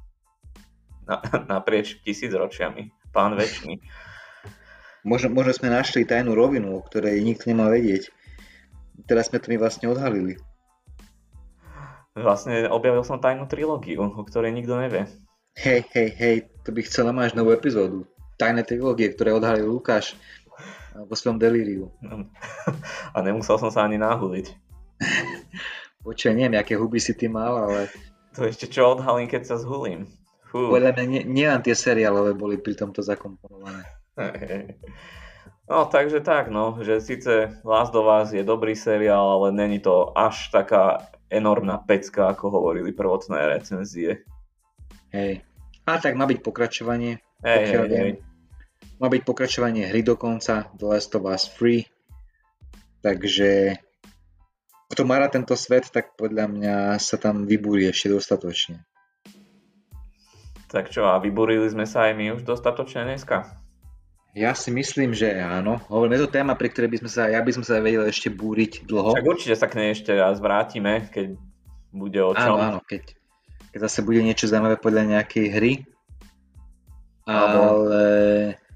Na, 1.04 1.20
naprieč 1.58 1.98
tisíc 2.06 2.30
ročiami. 2.30 2.94
Pán 3.10 3.34
väčší. 3.34 3.82
Možno, 5.04 5.34
možno 5.34 5.52
sme 5.52 5.68
našli 5.74 6.08
tajnú 6.08 6.32
rovinu, 6.32 6.78
o 6.78 6.84
ktorej 6.86 7.20
nikto 7.20 7.50
nemá 7.52 7.68
vedieť. 7.68 8.08
Teraz 9.04 9.28
sme 9.28 9.42
to 9.42 9.50
my 9.50 9.56
vlastne 9.58 9.90
odhalili. 9.90 10.38
Vlastne 12.14 12.70
objavil 12.70 13.02
som 13.02 13.18
tajnú 13.18 13.50
trilógiu, 13.50 14.06
o 14.06 14.22
ktorej 14.22 14.54
nikto 14.54 14.78
nevie. 14.78 15.10
Hej, 15.58 15.86
hej, 15.94 16.08
hej, 16.14 16.36
to 16.62 16.70
by 16.70 16.82
chcela 16.86 17.10
mať 17.10 17.34
novú 17.34 17.50
epizódu. 17.54 18.06
Tajné 18.38 18.62
trilógie, 18.66 19.10
ktoré 19.10 19.34
odhalil 19.34 19.70
Lukáš 19.70 20.18
vo 20.94 21.14
svojom 21.14 21.38
delíriu. 21.42 21.90
A 23.14 23.18
nemusel 23.22 23.58
som 23.58 23.70
sa 23.70 23.86
ani 23.86 23.98
náhuliť. 23.98 24.46
Počuj, 26.06 26.34
neviem, 26.34 26.58
aké 26.58 26.78
huby 26.78 27.02
si 27.02 27.18
ty 27.18 27.26
mal, 27.26 27.66
ale... 27.66 27.90
To 28.34 28.46
ešte 28.46 28.70
čo 28.70 28.94
odhalím, 28.94 29.30
keď 29.30 29.42
sa 29.46 29.56
zhulím. 29.58 30.10
Fú. 30.50 30.70
Podľa 30.70 30.94
mňa 30.94 31.04
nie, 31.06 31.22
nie 31.26 31.50
tie 31.66 31.74
seriálové 31.74 32.34
boli 32.34 32.62
pri 32.62 32.78
tomto 32.78 33.02
zakomponované. 33.02 33.82
No, 35.64 35.88
takže 35.88 36.20
tak, 36.20 36.52
no, 36.52 36.76
že 36.84 37.00
síce 37.00 37.56
Last 37.64 37.96
of 37.96 38.04
Us 38.04 38.36
je 38.36 38.44
dobrý 38.44 38.76
seriál, 38.76 39.40
ale 39.40 39.48
není 39.48 39.80
to 39.80 40.12
až 40.12 40.52
taká 40.52 41.08
enormná 41.32 41.80
pecka, 41.80 42.28
ako 42.28 42.52
hovorili 42.52 42.92
prvotné 42.92 43.48
recenzie. 43.48 44.28
Hej. 45.08 45.40
A 45.88 45.96
tak 45.96 46.20
má 46.20 46.28
byť 46.28 46.44
pokračovanie. 46.44 47.16
Hej, 47.40 47.64
hej, 47.64 47.88
hej. 47.88 48.12
Má 49.00 49.08
byť 49.08 49.22
pokračovanie 49.24 49.88
hry 49.88 50.04
dokonca, 50.04 50.68
The 50.76 50.84
Last 50.84 51.16
of 51.16 51.24
Us 51.24 51.48
Free. 51.48 51.88
Takže 53.00 53.80
kto 54.92 55.02
má 55.08 55.16
rád 55.16 55.40
tento 55.40 55.56
svet, 55.56 55.88
tak 55.88 56.12
podľa 56.20 56.44
mňa 56.44 56.76
sa 57.00 57.16
tam 57.16 57.48
vybúri 57.48 57.88
ešte 57.88 58.12
dostatočne. 58.12 58.84
Tak 60.68 60.92
čo, 60.92 61.08
a 61.08 61.16
vyburili 61.24 61.66
sme 61.72 61.88
sa 61.88 62.10
aj 62.10 62.12
my 62.20 62.36
už 62.36 62.42
dostatočne 62.44 63.08
dneska? 63.08 63.63
Ja 64.34 64.50
si 64.58 64.74
myslím, 64.74 65.14
že 65.14 65.30
áno. 65.38 65.78
Hovoríme, 65.86 66.18
je 66.18 66.26
to 66.26 66.34
téma, 66.34 66.58
pri 66.58 66.74
ktorej 66.74 66.90
by 66.90 66.98
sme 67.06 67.10
sa, 67.10 67.30
ja 67.30 67.38
by 67.38 67.54
som 67.54 67.62
sa 67.62 67.78
vedel 67.78 68.02
ešte 68.10 68.34
búriť 68.34 68.82
dlho. 68.82 69.14
Tak 69.14 69.30
určite 69.30 69.54
sa 69.54 69.70
k 69.70 69.78
nej 69.78 69.88
ešte 69.94 70.10
raz 70.10 70.42
vrátime, 70.42 71.06
keď 71.14 71.38
bude 71.94 72.18
o 72.18 72.34
čom. 72.34 72.58
Áno, 72.58 72.58
áno, 72.58 72.80
keď, 72.82 73.14
keď 73.70 73.78
zase 73.86 74.02
bude 74.02 74.26
niečo 74.26 74.50
zaujímavé 74.50 74.82
podľa 74.82 75.18
nejakej 75.18 75.46
hry. 75.54 75.72
Ale... 77.30 78.02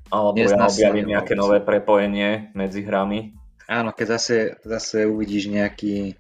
Alebo 0.09 0.41
ja 0.41 0.57
objavím 0.57 1.13
nejaké 1.13 1.37
nové 1.37 1.61
prepojenie 1.61 2.55
medzi 2.57 2.81
hrami. 2.81 3.37
Áno, 3.69 3.93
keď 3.93 4.07
zase, 4.17 4.57
zase 4.65 5.05
uvidíš 5.05 5.53
nejaký 5.53 6.17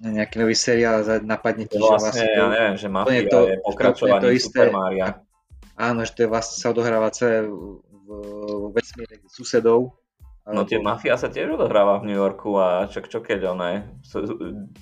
nejaký 0.00 0.36
nový 0.40 0.56
seriál 0.56 1.04
a 1.04 1.20
napadne 1.20 1.68
ti, 1.68 1.76
vlastne, 1.76 2.24
že 2.24 2.24
vlastne... 2.24 2.36
Ja 2.36 2.46
neviem, 2.48 2.76
že 2.80 2.88
Mafia 2.88 3.20
to, 3.28 3.40
je 3.52 3.56
pokračovanie 3.60 4.24
to 4.24 4.32
isté, 4.32 4.48
Super 4.48 4.68
Maria. 4.72 5.08
Áno, 5.76 6.00
že 6.04 6.12
to 6.16 6.20
je 6.24 6.28
vlastne 6.28 6.56
sa 6.56 6.66
odohráva 6.72 7.12
celé 7.12 7.44
v, 8.10 8.18
v 8.66 8.74
vesmíre 8.74 9.22
susedov. 9.30 9.94
No 10.50 10.66
tie 10.66 10.82
Mafia 10.82 11.14
sa 11.14 11.30
tiež 11.30 11.54
odohráva 11.54 12.02
v 12.02 12.10
New 12.10 12.18
Yorku 12.18 12.58
a 12.58 12.90
čo, 12.90 13.06
čo 13.06 13.22
keď 13.22 13.54
one, 13.54 13.86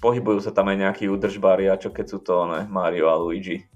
pohybujú 0.01 0.41
sa 0.41 0.55
tam 0.55 0.73
aj 0.73 0.77
nejakí 0.81 1.05
udržbári 1.13 1.69
a 1.69 1.77
čo 1.77 1.93
keď 1.93 2.07
sú 2.09 2.19
to 2.25 2.49
one, 2.49 2.65
Mario 2.73 3.13
a 3.13 3.21
Luigi. 3.21 3.69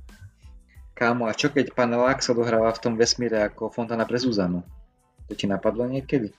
Kámo, 0.97 1.29
a 1.29 1.37
čo 1.37 1.53
keď 1.53 1.77
pán 1.77 1.93
Lak 1.93 2.25
sa 2.25 2.33
odohráva 2.33 2.73
v 2.73 2.81
tom 2.81 2.95
vesmíre 2.97 3.45
ako 3.45 3.69
Fontana 3.69 4.09
pre 4.09 4.17
Zuzanu? 4.17 4.65
To 5.29 5.33
ti 5.37 5.45
napadlo 5.45 5.85
niekedy? 5.85 6.33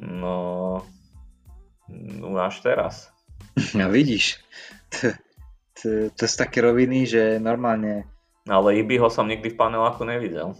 No, 0.00 0.80
no 1.90 2.38
až 2.40 2.64
teraz. 2.64 3.12
No 3.76 3.90
vidíš, 3.90 4.38
to, 4.94 5.12
to, 5.76 5.88
to 6.14 6.22
sú 6.24 6.36
také 6.38 6.62
roviny, 6.62 7.04
že 7.04 7.42
normálne... 7.42 8.06
Ale 8.46 8.78
Ibi 8.78 8.96
ho 8.96 9.10
som 9.12 9.28
nikdy 9.28 9.52
v 9.52 9.58
paneláku 9.58 10.06
nevidel. 10.06 10.56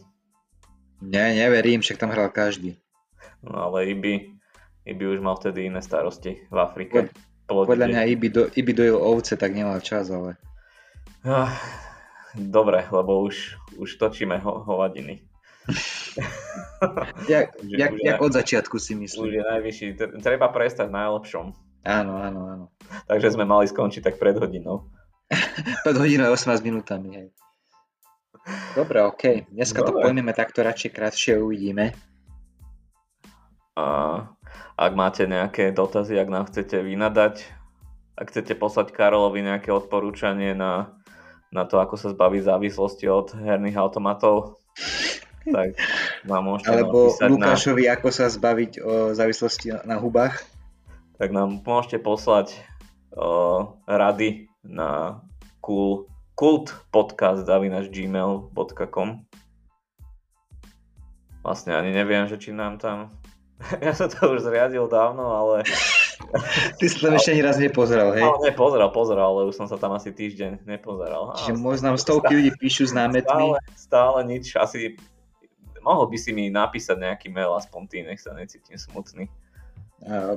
Ne, 1.01 1.35
neverím, 1.35 1.81
však 1.81 1.97
tam 1.97 2.13
hral 2.13 2.29
každý. 2.29 2.77
No 3.41 3.57
ale 3.57 3.89
Ibi, 3.89 4.37
Ibi 4.85 5.05
už 5.17 5.21
mal 5.25 5.37
vtedy 5.41 5.65
iné 5.65 5.81
starosti 5.81 6.45
v 6.53 6.59
Afrike. 6.61 7.09
Po, 7.49 7.65
podľa 7.65 7.89
mňa 7.89 8.03
Ibi, 8.13 8.29
do, 8.29 8.43
Ibi 8.53 8.73
dojil 8.77 8.97
ovce, 9.01 9.37
tak 9.41 9.57
nemal 9.57 9.81
čas, 9.81 10.13
ale... 10.13 10.37
Ah, 11.25 11.57
dobre, 12.37 12.85
lebo 12.93 13.25
už, 13.25 13.57
už 13.81 13.97
točíme 13.97 14.39
ho, 14.39 14.61
hovadiny. 14.65 15.25
jak, 17.29 17.57
jak, 17.63 17.93
jak 18.05 18.21
od 18.21 18.33
začiatku 18.33 18.79
si 18.79 18.95
myslím. 18.95 19.29
Už 19.29 19.35
je 19.35 19.45
najvyšší, 19.45 19.87
treba 20.25 20.49
prestať 20.49 20.89
v 20.89 20.97
najlepšom. 20.97 21.47
Áno, 21.85 22.13
áno, 22.21 22.41
áno. 22.45 22.67
Takže 23.09 23.37
sme 23.37 23.49
mali 23.49 23.65
skončiť 23.69 24.05
tak 24.05 24.15
pred 24.21 24.37
hodinou. 24.37 24.89
pred 25.85 25.97
hodinou 25.97 26.33
18 26.33 26.61
minútami, 26.61 27.09
hej. 27.17 27.29
Dobre, 28.75 29.03
OK. 29.05 29.51
Dneska 29.51 29.85
Dobre. 29.85 29.89
to 29.89 30.05
pojmeme 30.07 30.33
takto 30.33 30.61
radšej 30.65 30.91
krátšie 30.91 31.33
uvidíme. 31.41 31.93
A 33.77 33.87
ak 34.77 34.93
máte 34.97 35.25
nejaké 35.25 35.71
dotazy, 35.71 36.17
ak 36.19 36.29
nám 36.29 36.45
chcete 36.51 36.81
vynadať, 36.81 37.35
ak 38.17 38.27
chcete 38.29 38.57
poslať 38.57 38.93
Karolovi 38.93 39.41
nejaké 39.41 39.73
odporúčanie 39.73 40.53
na, 40.53 40.97
na 41.55 41.65
to, 41.65 41.81
ako 41.81 41.97
sa 41.97 42.13
zbaviť 42.13 42.43
závislosti 42.45 43.07
od 43.09 43.33
herných 43.37 43.79
automatov, 43.81 44.61
tak 45.57 45.79
vám 46.29 46.43
môžete 46.45 46.69
Alebo 46.69 47.17
Lukášovi, 47.17 47.89
na... 47.89 47.97
ako 47.97 48.09
sa 48.13 48.29
zbaviť 48.29 48.73
o 48.85 48.93
závislosti 49.17 49.73
na 49.89 49.97
hubách 49.97 50.45
tak 51.21 51.37
nám 51.37 51.61
môžete 51.61 52.01
poslať 52.01 52.57
uh, 53.13 53.77
rady 53.85 54.49
na 54.65 55.21
cool, 55.61 56.09
kultpodcast.gmail.com 56.41 59.09
Vlastne 61.41 61.73
ani 61.77 61.93
neviem, 61.93 62.25
že 62.25 62.41
či 62.41 62.57
nám 62.57 62.81
tam... 62.81 63.13
ja 63.85 63.93
som 63.93 64.09
to 64.09 64.33
už 64.33 64.49
zriadil 64.49 64.89
dávno, 64.89 65.37
ale... 65.37 65.69
Ty 66.81 66.85
si 66.85 67.01
tam 67.01 67.17
ešte 67.17 67.33
ani 67.37 67.43
raz 67.45 67.61
nepozeral, 67.61 68.13
hej? 68.13 68.25
No, 68.25 68.41
nepozeral, 68.45 68.93
pozeral, 68.93 69.33
ale 69.37 69.45
už 69.49 69.57
som 69.57 69.67
sa 69.69 69.77
tam 69.81 69.93
asi 69.97 70.13
týždeň 70.13 70.69
nepozeral. 70.69 71.33
Čiže 71.37 71.57
možno 71.57 71.89
nám 71.93 71.99
stovky 72.01 72.35
ľudí 72.37 72.53
píšu 72.61 72.87
s 72.89 72.93
námetmi. 72.93 73.25
Stále, 73.25 73.59
stále 73.73 74.25
nič, 74.29 74.53
asi 74.57 74.97
mohol 75.81 76.13
by 76.13 76.17
si 76.21 76.37
mi 76.37 76.53
napísať 76.53 77.01
nejaký 77.01 77.33
mail, 77.33 77.57
aspoň 77.57 77.83
ty, 77.89 78.05
nech 78.05 78.21
sa 78.21 78.37
necítim 78.37 78.77
smutný. 78.77 79.33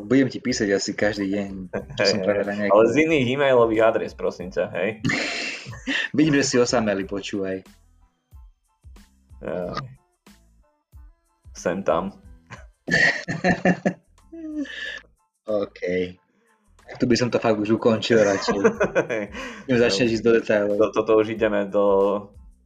Budem 0.04 0.28
ti 0.28 0.44
písať 0.44 0.76
asi 0.76 0.92
každý 0.92 1.32
deň, 1.32 1.72
čo 1.96 2.04
som 2.04 2.20
hey, 2.20 2.44
nejaký... 2.44 2.68
Ale 2.68 2.84
z 2.92 2.96
iných 3.08 3.28
e-mailových 3.40 3.84
adres, 3.88 4.12
prosím 4.12 4.52
ťa, 4.52 4.68
hej? 4.76 5.00
Vidím, 6.18 6.36
že 6.44 6.44
si 6.44 6.56
osameli, 6.60 7.08
počúvaj. 7.08 7.64
Ja. 9.40 9.72
Sem 11.56 11.80
tam. 11.88 12.12
OK. 15.48 15.82
Tu 17.00 17.04
by 17.08 17.16
som 17.16 17.32
to 17.32 17.40
fakt 17.40 17.56
už 17.56 17.80
ukončil 17.80 18.20
radšej. 18.20 18.60
Idem 19.72 19.80
začneš 19.80 20.20
ísť 20.20 20.26
do 20.28 20.32
detailov. 20.36 20.76
Do, 20.76 20.92
toto 20.92 21.16
už 21.24 21.40
ideme 21.40 21.64
do... 21.72 21.86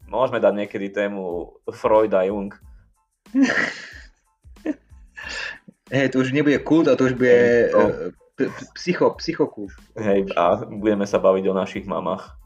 Môžeme 0.09 0.41
dať 0.41 0.53
niekedy 0.65 0.89
tému 0.89 1.53
Freud 1.69 2.09
a 2.17 2.25
Jung. 2.25 2.49
Hej, 5.87 6.11
to 6.11 6.19
už 6.19 6.35
nebude 6.35 6.59
kult, 6.59 6.91
a 6.91 6.99
to 6.99 7.07
už 7.07 7.15
bude 7.15 7.71
to... 7.71 8.11
E, 8.37 8.45
psycho, 8.75 9.15
psychokult. 9.17 9.71
Hej, 9.95 10.29
a 10.35 10.61
budeme 10.67 11.07
sa 11.07 11.17
baviť 11.17 11.43
o 11.47 11.57
našich 11.57 11.85
mamách. 11.87 12.37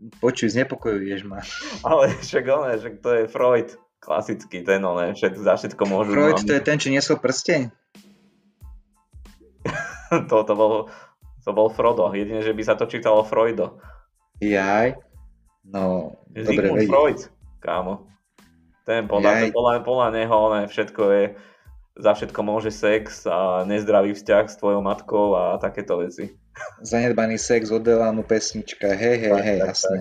Počuj, 0.00 0.56
znepokojuješ 0.56 1.28
ma. 1.28 1.44
Ale 1.88 2.16
však 2.16 2.44
oné, 2.48 2.80
však 2.80 2.94
to 3.04 3.10
je 3.12 3.22
Freud. 3.28 3.68
Klasický 4.00 4.64
ten, 4.64 4.80
oné, 4.80 5.12
však 5.12 5.36
za 5.36 5.60
všetko 5.60 5.82
môžu. 5.84 6.16
Freud 6.16 6.40
to 6.40 6.56
je 6.56 6.64
ten, 6.64 6.80
čo 6.80 6.88
niesol 6.88 7.20
prsteň? 7.20 7.68
to, 10.30 10.36
to, 10.40 10.54
bol, 10.56 10.88
to 11.44 11.50
bol 11.52 11.68
Frodo. 11.68 12.08
Jedine, 12.16 12.40
že 12.40 12.56
by 12.56 12.62
sa 12.64 12.80
to 12.80 12.88
čítalo 12.88 13.20
Freudo. 13.28 13.76
Jaj. 14.40 14.96
No, 15.68 16.16
dobre 16.32 16.48
Sigmund 16.48 16.78
vedieť. 16.80 16.88
Freud, 16.88 17.20
kámo. 17.60 18.08
Ten 18.88 19.04
podľa, 19.04 19.30
Jaj. 19.36 19.52
podľa, 19.52 19.72
podľa 19.84 20.08
neho 20.16 20.36
oné, 20.48 20.60
všetko 20.64 21.02
je 21.12 21.24
za 22.00 22.16
všetko 22.16 22.40
môže 22.40 22.72
sex 22.72 23.28
a 23.28 23.68
nezdravý 23.68 24.16
vzťah 24.16 24.44
s 24.48 24.56
tvojou 24.56 24.80
matkou 24.80 25.36
a 25.36 25.60
takéto 25.60 26.00
veci. 26.00 26.32
Zanedbaný 26.80 27.36
sex 27.36 27.68
od 27.68 27.84
Delanu 27.84 28.24
pesnička. 28.24 28.96
Hej, 28.96 29.16
hej, 29.20 29.32
Tak, 29.32 29.44
hej, 29.44 29.58
tak, 29.60 29.68
jasné. 29.68 29.98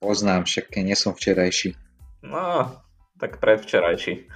Poznám, 0.00 0.44
však 0.44 0.72
nie 0.80 0.96
som 0.96 1.12
včerajší. 1.16 1.76
No, 2.24 2.76
tak 3.16 3.40
predvčerajší. 3.40 4.28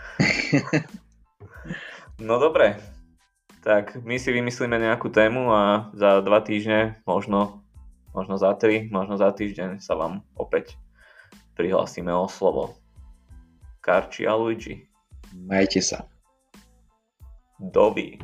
no 2.29 2.37
dobre, 2.41 2.81
tak 3.65 3.97
my 4.05 4.21
si 4.21 4.29
vymyslíme 4.33 4.77
nejakú 4.77 5.09
tému 5.09 5.49
a 5.49 5.89
za 5.97 6.21
dva 6.21 6.45
týždne, 6.45 7.01
možno, 7.09 7.65
možno 8.13 8.37
za 8.37 8.53
tri, 8.57 8.89
možno 8.93 9.17
za 9.17 9.33
týždeň 9.33 9.81
sa 9.81 9.97
vám 9.97 10.21
opäť 10.37 10.77
prihlásime 11.57 12.13
o 12.13 12.29
slovo. 12.29 12.77
Karči 13.81 14.29
a 14.29 14.37
Luigi. 14.37 14.85
Majte 15.33 15.81
sa. 15.81 16.05
Dovi. 17.59 18.19